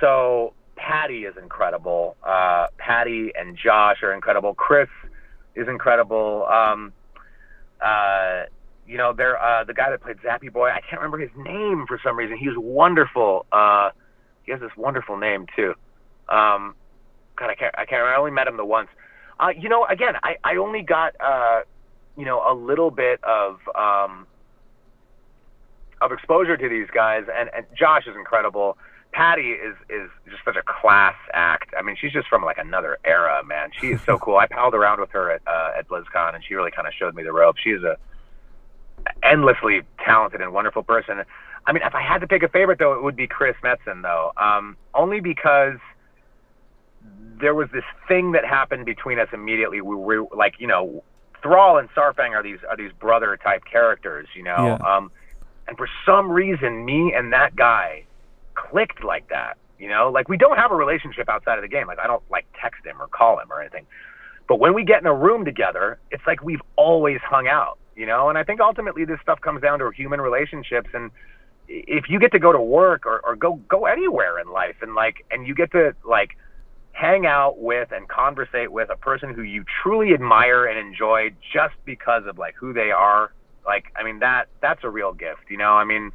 so 0.01 0.53
Patty 0.77 1.25
is 1.25 1.35
incredible. 1.41 2.17
Uh, 2.23 2.67
Patty 2.77 3.33
and 3.35 3.57
Josh 3.57 4.03
are 4.03 4.13
incredible. 4.13 4.55
Chris 4.55 4.89
is 5.55 5.69
incredible. 5.69 6.47
Um, 6.47 6.93
uh, 7.81 8.45
you 8.87 8.99
know, 8.99 9.15
they're 9.15 9.43
uh, 9.43 9.65
the 9.65 9.73
guy 9.73 9.91
that 9.91 10.03
played 10.03 10.19
Zappy 10.19 10.53
Boy. 10.53 10.69
I 10.69 10.81
can't 10.81 11.01
remember 11.01 11.19
his 11.19 11.31
name 11.37 11.87
for 11.89 11.99
some 12.05 12.19
reason. 12.19 12.37
He 12.37 12.49
was 12.49 12.59
wonderful. 12.59 13.47
Uh, 13.51 13.91
he 14.43 14.53
has 14.53 14.61
this 14.61 14.73
wonderful 14.77 15.17
name 15.17 15.47
too. 15.57 15.75
Um, 16.29 16.75
God, 17.37 17.51
I 17.51 17.55
can't. 17.55 17.75
I 17.77 17.85
can't. 17.85 18.03
I 18.03 18.17
only 18.17 18.31
met 18.31 18.47
him 18.47 18.57
the 18.57 18.65
once. 18.65 18.89
Uh, 19.41 19.49
you 19.49 19.69
know, 19.69 19.85
again, 19.87 20.15
I 20.23 20.37
I 20.45 20.57
only 20.57 20.83
got 20.83 21.15
uh, 21.21 21.63
you 22.17 22.25
know, 22.25 22.43
a 22.47 22.55
little 22.55 22.91
bit 22.91 23.23
of 23.25 23.59
um, 23.75 24.27
of 26.01 26.13
exposure 26.13 26.57
to 26.57 26.69
these 26.69 26.89
guys, 26.95 27.25
and 27.35 27.51
and 27.55 27.67
Josh 27.77 28.07
is 28.07 28.17
incredible. 28.17 28.79
Patty 29.13 29.51
is 29.53 29.75
is 29.89 30.11
just 30.29 30.45
such 30.45 30.57
a 30.57 30.63
class 30.63 31.15
act. 31.33 31.73
I 31.79 31.83
mean, 31.83 31.97
she's 32.01 32.13
just 32.13 32.29
from 32.29 32.45
like 32.45 32.59
another 32.59 32.99
era, 33.05 33.43
man. 33.45 33.71
She 33.81 33.89
is 33.89 34.01
so 34.03 34.19
cool. 34.23 34.37
I 34.37 34.47
palled 34.47 34.75
around 34.75 35.01
with 35.01 35.11
her 35.11 35.31
at 35.31 35.43
uh, 35.47 35.79
at 35.79 35.89
BlizzCon, 35.89 36.35
and 36.35 36.45
she 36.45 36.55
really 36.55 36.71
kind 36.71 36.87
of 36.87 36.95
showed 36.95 37.15
me 37.15 37.23
the 37.23 37.33
ropes. 37.33 37.61
She 37.63 37.71
is 37.71 37.83
a 37.83 37.97
endlessly 39.23 39.83
talented 40.05 40.41
and 40.41 40.53
wonderful 40.53 40.83
person. 40.83 41.23
I 41.67 41.73
mean, 41.73 41.83
if 41.83 41.95
I 41.95 42.03
had 42.03 42.19
to 42.19 42.27
pick 42.27 42.43
a 42.43 42.49
favorite, 42.49 42.79
though, 42.79 42.95
it 42.95 43.03
would 43.03 43.17
be 43.17 43.27
Chris 43.27 43.57
Metzen, 43.63 44.03
though, 44.03 44.33
um, 44.37 44.77
only 44.95 45.21
because 45.21 45.79
there 47.41 47.55
was 47.55 47.69
this 47.73 47.85
thing 48.09 48.33
that 48.33 48.45
happened 48.45 48.87
between 48.87 49.19
us 49.19 49.29
immediately. 49.33 49.81
We 49.81 49.97
were 49.97 50.27
like, 50.35 50.55
you 50.59 50.67
know, 50.67 51.03
Thrall 51.43 51.79
and 51.79 51.89
Saurfang 51.91 52.31
are 52.31 52.43
these 52.43 52.59
are 52.69 52.77
these 52.77 52.93
brother 52.93 53.37
type 53.37 53.65
characters, 53.71 54.29
you 54.35 54.43
know. 54.43 54.79
Yeah. 54.81 54.97
Um, 54.97 55.11
and 55.67 55.77
for 55.77 55.89
some 56.07 56.31
reason, 56.31 56.85
me 56.85 57.13
and 57.15 57.33
that 57.33 57.57
guy 57.57 58.05
clicked 58.55 59.05
like 59.05 59.29
that. 59.29 59.57
You 59.79 59.89
know, 59.89 60.11
like 60.11 60.29
we 60.29 60.37
don't 60.37 60.57
have 60.57 60.71
a 60.71 60.77
relationship 60.77 61.29
outside 61.29 61.59
of 61.59 61.63
the 61.63 61.69
game. 61.69 61.87
Like 61.87 61.99
I 61.99 62.07
don't 62.07 62.23
like 62.31 62.47
text 62.61 62.85
him 62.87 63.01
or 63.01 63.09
call 63.09 63.39
him 63.41 63.53
or 63.53 63.61
anything. 63.61 63.87
But 64.49 64.61
when 64.61 64.75
we 64.75 64.85
get 64.85 65.01
in 65.01 65.07
a 65.07 65.15
room 65.15 65.45
together, 65.45 65.99
it's 66.11 66.27
like 66.27 66.43
we've 66.43 66.63
always 66.77 67.21
hung 67.21 67.47
out. 67.49 67.79
You 67.97 68.07
know, 68.07 68.29
and 68.29 68.39
I 68.39 68.43
think 68.43 68.61
ultimately 68.61 69.05
this 69.05 69.21
stuff 69.21 69.41
comes 69.41 69.61
down 69.61 69.79
to 69.81 69.91
human 69.91 70.21
relationships 70.21 70.91
and 70.95 71.11
if 71.69 72.09
you 72.09 72.19
get 72.19 72.33
to 72.33 72.39
go 72.39 72.53
to 72.53 72.61
work 72.61 73.07
or, 73.07 73.21
or 73.21 73.37
go 73.37 73.55
go 73.69 73.87
anywhere 73.87 74.39
in 74.39 74.49
life 74.49 74.77
and 74.83 74.95
like 74.95 75.25
and 75.31 75.47
you 75.47 75.55
get 75.55 75.73
to 75.73 75.95
like 76.05 76.37
hang 76.95 77.27
out 77.27 77.59
with 77.59 77.91
and 77.93 78.09
conversate 78.09 78.71
with 78.71 78.89
a 78.89 78.97
person 78.97 79.35
who 79.35 79.43
you 79.43 79.65
truly 79.83 80.15
admire 80.15 80.65
and 80.65 80.79
enjoy 80.79 81.31
just 81.53 81.75
because 81.85 82.23
of 82.27 82.39
like 82.39 82.55
who 82.55 82.73
they 82.73 82.91
are. 82.91 83.33
Like 83.67 83.87
i 83.97 84.05
mean 84.05 84.21
that 84.21 84.49
that's 84.61 84.85
a 84.85 84.91
real 84.91 85.13
gift 85.13 85.51
you 85.51 85.57
know? 85.57 85.73
I 85.73 85.85
mean 85.85 86.13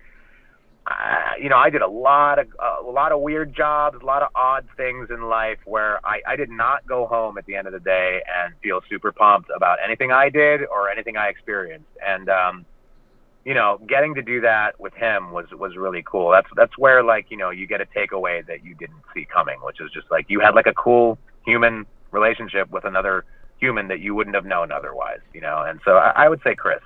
uh, 0.88 1.34
you 1.42 1.50
know 1.50 1.58
i 1.58 1.70
did 1.70 1.82
a 1.82 1.88
lot 1.88 2.40
of 2.40 2.48
uh, 2.60 2.78
a 2.82 2.92
lot 2.92 3.12
of 3.12 3.22
weird 3.22 3.54
jobs 3.56 3.98
a 4.02 4.06
lot 4.06 4.24
of 4.24 4.30
odd 4.36 4.66
things 4.78 5.10
in 5.10 5.22
life 5.24 5.60
where 5.66 6.00
I, 6.06 6.22
I 6.28 6.36
did 6.36 6.50
not 6.50 6.88
go 6.88 7.06
home 7.06 7.38
at 7.38 7.46
the 7.46 7.56
end 7.56 7.68
of 7.68 7.74
the 7.74 7.80
day 7.80 8.22
and 8.38 8.54
feel 8.64 8.82
super 8.90 9.12
pumped 9.12 9.50
about 9.56 9.80
anything 9.84 10.12
i 10.12 10.30
did 10.30 10.62
or 10.66 10.90
anything 10.90 11.18
i 11.18 11.28
experienced. 11.28 11.90
And 12.06 12.30
um 12.30 12.66
you 13.46 13.54
know, 13.54 13.80
getting 13.88 14.16
to 14.16 14.22
do 14.22 14.42
that 14.42 14.80
with 14.80 14.94
him 14.94 15.32
was 15.32 15.48
was 15.52 15.76
really 15.76 16.04
cool. 16.06 16.32
That's 16.32 16.48
that's 16.56 16.78
where 16.78 17.04
like 17.04 17.32
you 17.32 17.38
know 17.38 17.50
you 17.50 17.68
get 17.68 17.82
a 17.82 17.86
takeaway 17.86 18.46
that 18.48 18.64
you 18.64 18.76
didn't 18.76 19.02
see 19.14 19.26
coming, 19.26 19.60
which 19.62 19.80
is 19.82 19.92
just 19.92 20.10
like 20.12 20.26
you 20.30 20.40
had 20.40 20.56
like 20.56 20.68
a 20.68 20.74
cool 20.74 21.18
human 21.46 21.86
relationship 22.12 22.70
with 22.70 22.86
another 22.86 23.26
human 23.60 23.88
that 23.90 24.00
you 24.00 24.16
wouldn't 24.16 24.36
have 24.36 24.46
known 24.46 24.72
otherwise, 24.72 25.20
you 25.34 25.42
know. 25.42 25.64
And 25.68 25.80
so 25.86 25.98
I, 25.98 26.26
I 26.26 26.30
would 26.30 26.42
say 26.44 26.56
Chris. 26.56 26.82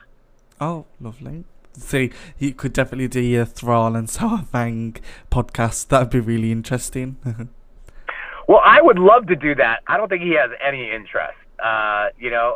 Oh, 0.60 0.86
lovely. 1.00 1.44
See, 1.76 2.12
you 2.38 2.54
could 2.54 2.74
definitely 2.74 3.08
do 3.08 3.20
your 3.20 3.46
Thrall 3.46 3.96
and 3.96 4.08
Saurfang 4.08 5.00
podcast. 5.32 5.88
That'd 5.88 6.12
be 6.12 6.20
really 6.20 6.52
interesting. 6.52 7.18
Well, 8.48 8.62
I 8.64 8.82
would 8.82 9.00
love 9.00 9.28
to 9.28 9.36
do 9.36 9.56
that. 9.56 9.84
I 9.88 9.96
don't 9.96 10.10
think 10.10 10.22
he 10.22 10.36
has 10.36 10.52
any 10.62 10.92
interest, 10.92 11.38
uh, 11.64 12.08
you 12.20 12.30
know. 12.30 12.56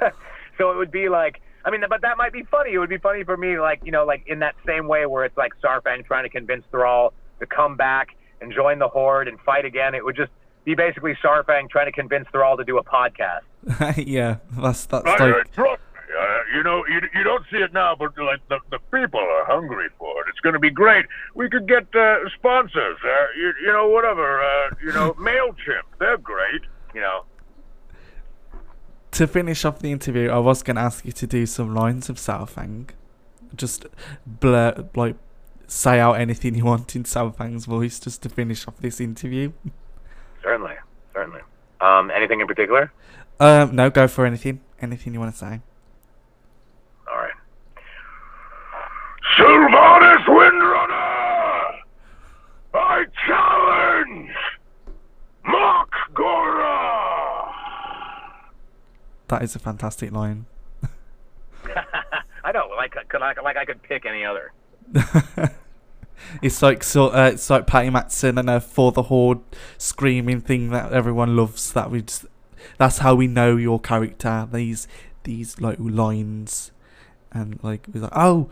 so 0.58 0.70
it 0.70 0.76
would 0.76 0.90
be 0.90 1.10
like, 1.10 1.42
I 1.66 1.70
mean, 1.70 1.82
but 1.88 2.00
that 2.02 2.16
might 2.16 2.32
be 2.32 2.44
funny. 2.44 2.74
It 2.74 2.78
would 2.78 2.88
be 2.88 2.98
funny 2.98 3.24
for 3.24 3.36
me, 3.36 3.58
like 3.58 3.80
you 3.84 3.90
know, 3.90 4.04
like 4.06 4.22
in 4.26 4.38
that 4.38 4.54
same 4.64 4.86
way 4.86 5.04
where 5.04 5.24
it's 5.24 5.36
like 5.36 5.52
Saurfang 5.62 6.06
trying 6.06 6.22
to 6.22 6.30
convince 6.30 6.64
Thrall 6.70 7.12
to 7.40 7.46
come 7.46 7.76
back 7.76 8.16
and 8.40 8.52
join 8.52 8.78
the 8.78 8.88
Horde 8.88 9.26
and 9.26 9.38
fight 9.40 9.64
again. 9.64 9.94
It 9.94 10.04
would 10.04 10.16
just 10.16 10.30
be 10.64 10.76
basically 10.76 11.14
Saurfang 11.22 11.68
trying 11.68 11.86
to 11.86 11.92
convince 11.92 12.28
Thrall 12.30 12.56
to 12.56 12.64
do 12.64 12.78
a 12.78 12.84
podcast. 12.84 13.40
yeah, 14.06 14.36
that's 14.56 14.86
that's 14.86 15.06
I, 15.06 15.26
like 15.26 15.58
uh, 15.58 15.76
uh, 16.16 16.38
you 16.54 16.62
know, 16.62 16.84
you, 16.86 17.00
you 17.14 17.24
don't 17.24 17.44
see 17.50 17.58
it 17.58 17.72
now, 17.72 17.94
but 17.98 18.16
like 18.18 18.46
the, 18.48 18.58
the 18.70 18.78
people 18.92 19.20
are 19.20 19.44
hungry 19.44 19.88
for 19.98 20.22
it. 20.22 20.26
It's 20.30 20.40
going 20.40 20.52
to 20.52 20.58
be 20.58 20.70
great. 20.70 21.06
We 21.34 21.48
could 21.48 21.68
get 21.68 21.94
uh, 21.94 22.28
sponsors, 22.34 22.98
uh, 23.04 23.26
you, 23.36 23.52
you 23.62 23.72
know, 23.72 23.88
whatever, 23.88 24.42
uh, 24.42 24.70
you 24.82 24.92
know, 24.92 25.12
Mailchimp. 25.18 25.82
They're 25.98 26.18
great, 26.18 26.62
you 26.94 27.00
know. 27.00 27.24
To 29.16 29.26
finish 29.26 29.64
off 29.64 29.78
the 29.78 29.90
interview, 29.92 30.28
I 30.28 30.36
was 30.36 30.62
going 30.62 30.76
to 30.76 30.82
ask 30.82 31.02
you 31.06 31.12
to 31.12 31.26
do 31.26 31.46
some 31.46 31.74
lines 31.74 32.10
of 32.10 32.16
Saurfang. 32.16 32.90
Just 33.54 33.86
blur, 34.26 34.90
like, 34.94 35.16
say 35.66 35.98
out 36.00 36.20
anything 36.20 36.54
you 36.54 36.66
want 36.66 36.94
in 36.94 37.04
Saurfang's 37.04 37.64
voice 37.64 37.98
just 37.98 38.22
to 38.24 38.28
finish 38.28 38.68
off 38.68 38.76
this 38.76 39.00
interview. 39.00 39.52
Certainly, 40.42 40.74
certainly. 41.14 41.40
Um, 41.80 42.10
anything 42.10 42.42
in 42.42 42.46
particular? 42.46 42.92
Um, 43.40 43.74
no, 43.74 43.88
go 43.88 44.06
for 44.06 44.26
anything. 44.26 44.60
Anything 44.82 45.14
you 45.14 45.20
want 45.20 45.32
to 45.32 45.38
say. 45.38 45.60
All 47.08 47.16
right. 47.16 47.32
Sylvanas 49.38 50.24
Windrunner! 50.26 51.72
I 52.74 53.06
challenge 53.26 54.36
Mark 55.42 55.90
Gora! 56.12 56.96
That 59.28 59.42
is 59.42 59.54
a 59.56 59.58
fantastic 59.58 60.12
line. 60.12 60.46
I 62.44 62.52
know, 62.52 62.68
like, 62.76 62.94
could 63.08 63.22
I, 63.22 63.34
like 63.42 63.56
I 63.56 63.64
could 63.64 63.82
pick 63.82 64.06
any 64.06 64.24
other. 64.24 64.52
it's 66.42 66.62
like 66.62 66.84
so. 66.84 67.08
Uh, 67.08 67.30
it's 67.32 67.50
like 67.50 67.66
Patty 67.66 67.88
Mattson 67.90 68.38
and 68.38 68.48
a 68.48 68.60
for 68.60 68.92
the 68.92 69.04
horde 69.04 69.40
screaming 69.78 70.40
thing 70.40 70.70
that 70.70 70.92
everyone 70.92 71.36
loves. 71.36 71.72
That 71.72 71.90
we 71.90 72.02
just, 72.02 72.26
that's 72.78 72.98
how 72.98 73.14
we 73.14 73.26
know 73.26 73.56
your 73.56 73.80
character. 73.80 74.48
These 74.52 74.86
these 75.24 75.60
like 75.60 75.78
lines, 75.80 76.70
and 77.32 77.58
like 77.62 77.86
we're 77.92 78.02
like, 78.02 78.12
oh, 78.14 78.48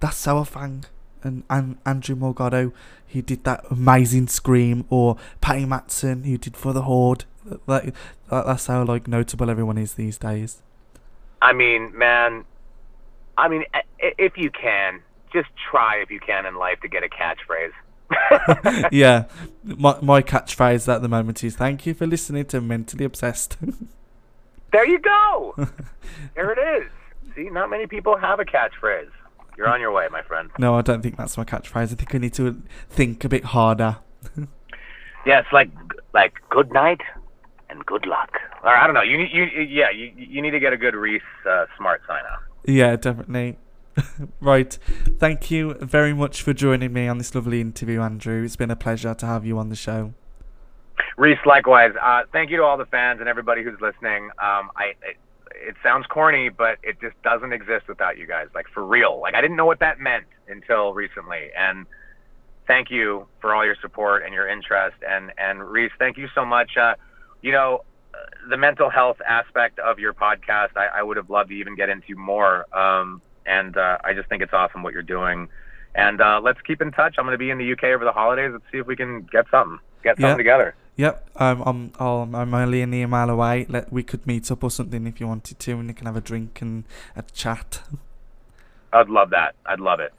that's 0.00 0.24
Saurfang. 0.24 0.84
And, 1.22 1.42
and 1.50 1.78
Andrew 1.84 2.14
Morgado, 2.14 2.72
he 3.04 3.20
did 3.20 3.42
that 3.42 3.64
amazing 3.68 4.28
scream, 4.28 4.84
or 4.88 5.16
Patty 5.40 5.64
Mattson, 5.64 6.24
who 6.24 6.38
did 6.38 6.56
for 6.56 6.72
the 6.72 6.82
horde. 6.82 7.24
Like 7.66 7.94
that, 8.30 8.46
that's 8.46 8.66
how 8.66 8.84
like 8.84 9.08
notable 9.08 9.50
everyone 9.50 9.78
is 9.78 9.94
these 9.94 10.18
days. 10.18 10.62
I 11.42 11.52
mean, 11.52 11.96
man, 11.96 12.44
I 13.36 13.48
mean, 13.48 13.64
if 14.00 14.36
you 14.36 14.50
can, 14.50 15.00
just 15.32 15.48
try 15.70 15.96
if 15.96 16.10
you 16.10 16.20
can 16.20 16.46
in 16.46 16.56
life 16.56 16.80
to 16.80 16.88
get 16.88 17.02
a 17.04 17.08
catchphrase. 17.08 18.88
yeah, 18.92 19.24
my 19.64 19.98
my 20.00 20.22
catchphrase 20.22 20.92
at 20.92 21.02
the 21.02 21.08
moment 21.08 21.42
is 21.44 21.56
"Thank 21.56 21.86
you 21.86 21.94
for 21.94 22.06
listening 22.06 22.46
to 22.46 22.60
Mentally 22.60 23.04
Obsessed." 23.04 23.56
There 24.72 24.86
you 24.86 24.98
go. 24.98 25.54
there 26.34 26.50
it 26.50 26.82
is. 26.82 26.90
See, 27.34 27.48
not 27.48 27.70
many 27.70 27.86
people 27.86 28.16
have 28.18 28.40
a 28.40 28.44
catchphrase. 28.44 29.08
You're 29.56 29.68
on 29.68 29.80
your 29.80 29.92
way, 29.92 30.06
my 30.10 30.20
friend. 30.22 30.50
no, 30.58 30.74
I 30.74 30.82
don't 30.82 31.00
think 31.00 31.16
that's 31.16 31.38
my 31.38 31.44
catchphrase. 31.44 31.92
I 31.92 31.94
think 31.94 32.14
I 32.14 32.18
need 32.18 32.34
to 32.34 32.60
think 32.90 33.24
a 33.24 33.28
bit 33.28 33.44
harder. 33.44 33.98
Yeah, 35.24 35.38
it's 35.40 35.52
like 35.52 35.70
like 36.12 36.34
good 36.50 36.72
night 36.72 37.00
and 37.76 37.86
good 37.86 38.06
luck. 38.06 38.30
Or 38.62 38.70
I 38.70 38.86
don't 38.86 38.94
know. 38.94 39.02
You 39.02 39.18
need 39.18 39.30
you 39.32 39.44
yeah 39.62 39.90
you 39.90 40.12
you 40.16 40.42
need 40.42 40.52
to 40.52 40.60
get 40.60 40.72
a 40.72 40.76
good 40.76 40.94
Reese 40.94 41.22
uh, 41.48 41.66
Smart 41.76 42.02
sign 42.06 42.22
out. 42.30 42.40
Yeah, 42.64 42.96
definitely. 42.96 43.58
right. 44.40 44.76
Thank 45.18 45.50
you 45.50 45.74
very 45.74 46.12
much 46.12 46.42
for 46.42 46.52
joining 46.52 46.92
me 46.92 47.08
on 47.08 47.18
this 47.18 47.34
lovely 47.34 47.60
interview, 47.60 48.00
Andrew. 48.00 48.42
It's 48.42 48.56
been 48.56 48.70
a 48.70 48.76
pleasure 48.76 49.14
to 49.14 49.26
have 49.26 49.46
you 49.46 49.58
on 49.58 49.68
the 49.68 49.76
show. 49.76 50.12
Reese, 51.16 51.38
likewise. 51.46 51.92
Uh, 52.00 52.22
thank 52.32 52.50
you 52.50 52.56
to 52.58 52.62
all 52.62 52.76
the 52.76 52.86
fans 52.86 53.20
and 53.20 53.28
everybody 53.28 53.62
who's 53.62 53.80
listening. 53.80 54.24
Um, 54.38 54.70
I 54.76 54.94
it, 55.02 55.16
it 55.54 55.74
sounds 55.82 56.06
corny, 56.06 56.48
but 56.48 56.78
it 56.82 57.00
just 57.00 57.20
doesn't 57.22 57.52
exist 57.52 57.88
without 57.88 58.18
you 58.18 58.26
guys. 58.26 58.48
Like 58.54 58.66
for 58.72 58.84
real. 58.84 59.20
Like 59.20 59.34
I 59.34 59.40
didn't 59.40 59.56
know 59.56 59.66
what 59.66 59.80
that 59.80 60.00
meant 60.00 60.26
until 60.48 60.92
recently, 60.92 61.50
and 61.56 61.86
thank 62.66 62.90
you 62.90 63.26
for 63.40 63.54
all 63.54 63.64
your 63.64 63.76
support 63.80 64.24
and 64.24 64.34
your 64.34 64.48
interest. 64.48 64.96
And 65.08 65.32
and 65.38 65.62
Reese, 65.62 65.92
thank 65.98 66.18
you 66.18 66.28
so 66.34 66.44
much. 66.44 66.76
Uh, 66.76 66.94
you 67.46 67.52
know, 67.52 67.84
uh, 68.12 68.18
the 68.50 68.56
mental 68.56 68.90
health 68.90 69.18
aspect 69.38 69.78
of 69.78 69.98
your 70.00 70.12
podcast, 70.12 70.70
I, 70.76 70.86
I 70.98 71.02
would 71.06 71.16
have 71.16 71.30
loved 71.30 71.50
to 71.50 71.54
even 71.56 71.76
get 71.76 71.88
into 71.88 72.16
more. 72.16 72.66
Um, 72.76 73.22
and 73.46 73.76
uh, 73.76 73.98
I 74.02 74.14
just 74.14 74.28
think 74.28 74.42
it's 74.42 74.52
awesome 74.52 74.82
what 74.82 74.92
you're 74.92 75.02
doing. 75.18 75.48
And 75.94 76.20
uh, 76.20 76.40
let's 76.42 76.60
keep 76.66 76.82
in 76.82 76.90
touch. 76.90 77.14
I'm 77.18 77.24
going 77.24 77.34
to 77.34 77.38
be 77.38 77.50
in 77.50 77.58
the 77.58 77.72
UK 77.74 77.84
over 77.84 78.04
the 78.04 78.10
holidays. 78.12 78.50
Let's 78.52 78.64
see 78.72 78.78
if 78.78 78.86
we 78.88 78.96
can 78.96 79.22
get 79.30 79.46
something, 79.50 79.78
get 80.02 80.16
something 80.16 80.30
Yeah. 80.30 80.36
together. 80.36 80.74
Yep, 80.96 81.28
I'm 81.36 81.60
I'm 82.00 82.34
I'm 82.34 82.54
only 82.54 82.80
a 82.80 82.86
near 82.86 83.06
mile 83.06 83.28
away. 83.28 83.66
Let 83.68 83.92
we 83.92 84.02
could 84.02 84.26
meet 84.26 84.50
up 84.50 84.64
or 84.64 84.70
something 84.70 85.06
if 85.06 85.20
you 85.20 85.28
wanted 85.28 85.58
to, 85.58 85.72
and 85.72 85.88
you 85.88 85.94
can 85.94 86.06
have 86.06 86.16
a 86.16 86.22
drink 86.22 86.62
and 86.62 86.84
a 87.14 87.22
chat. 87.22 87.82
I'd 88.94 89.10
love 89.10 89.28
that. 89.30 89.54
I'd 89.66 89.78
love 89.80 90.00
it. 90.00 90.14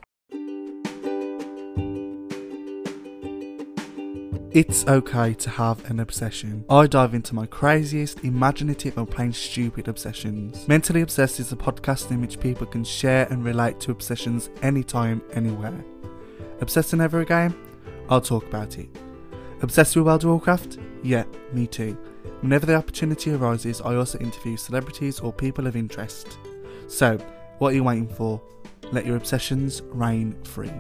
It's 4.58 4.88
okay 4.88 5.36
to 5.36 5.52
have 5.52 5.88
an 5.88 6.00
obsession. 6.00 6.66
I 6.68 6.88
dive 6.88 7.14
into 7.14 7.36
my 7.36 7.46
craziest, 7.46 8.24
imaginative, 8.24 8.98
and 8.98 9.08
plain 9.08 9.32
stupid 9.32 9.88
obsessions. 9.88 10.68
Mentally 10.68 11.02
Obsessed 11.02 11.40
is 11.40 11.52
a 11.52 11.56
podcast 11.56 12.10
in 12.10 12.22
which 12.22 12.40
people 12.40 12.66
can 12.66 12.84
share 12.84 13.28
and 13.30 13.46
relate 13.46 13.80
to 13.82 13.92
obsessions 13.92 14.50
anytime, 14.64 15.22
anywhere. 15.34 15.86
Obsessing 16.60 17.02
over 17.02 17.20
a 17.22 17.26
game? 17.26 17.56
I'll 18.10 18.20
talk 18.20 18.48
about 18.48 18.80
it. 18.80 18.90
Obsessed 19.62 19.96
with 19.96 20.08
World 20.08 20.24
of 20.24 20.32
Warcraft? 20.32 20.80
Yeah, 21.04 21.26
me 21.54 21.68
too. 21.68 21.96
Whenever 22.42 22.66
the 22.66 22.74
opportunity 22.74 23.34
arises, 23.34 23.80
I 23.82 23.94
also 23.94 24.18
interview 24.18 24.58
celebrities 24.58 25.20
or 25.20 25.32
people 25.32 25.68
of 25.68 25.76
interest. 25.76 26.40
So, 26.88 27.20
what 27.60 27.74
are 27.74 27.76
you 27.76 27.84
waiting 27.84 28.08
for? 28.08 28.42
Let 28.92 29.06
your 29.06 29.18
obsessions 29.18 29.84
reign 29.84 30.36
free. 30.46 30.74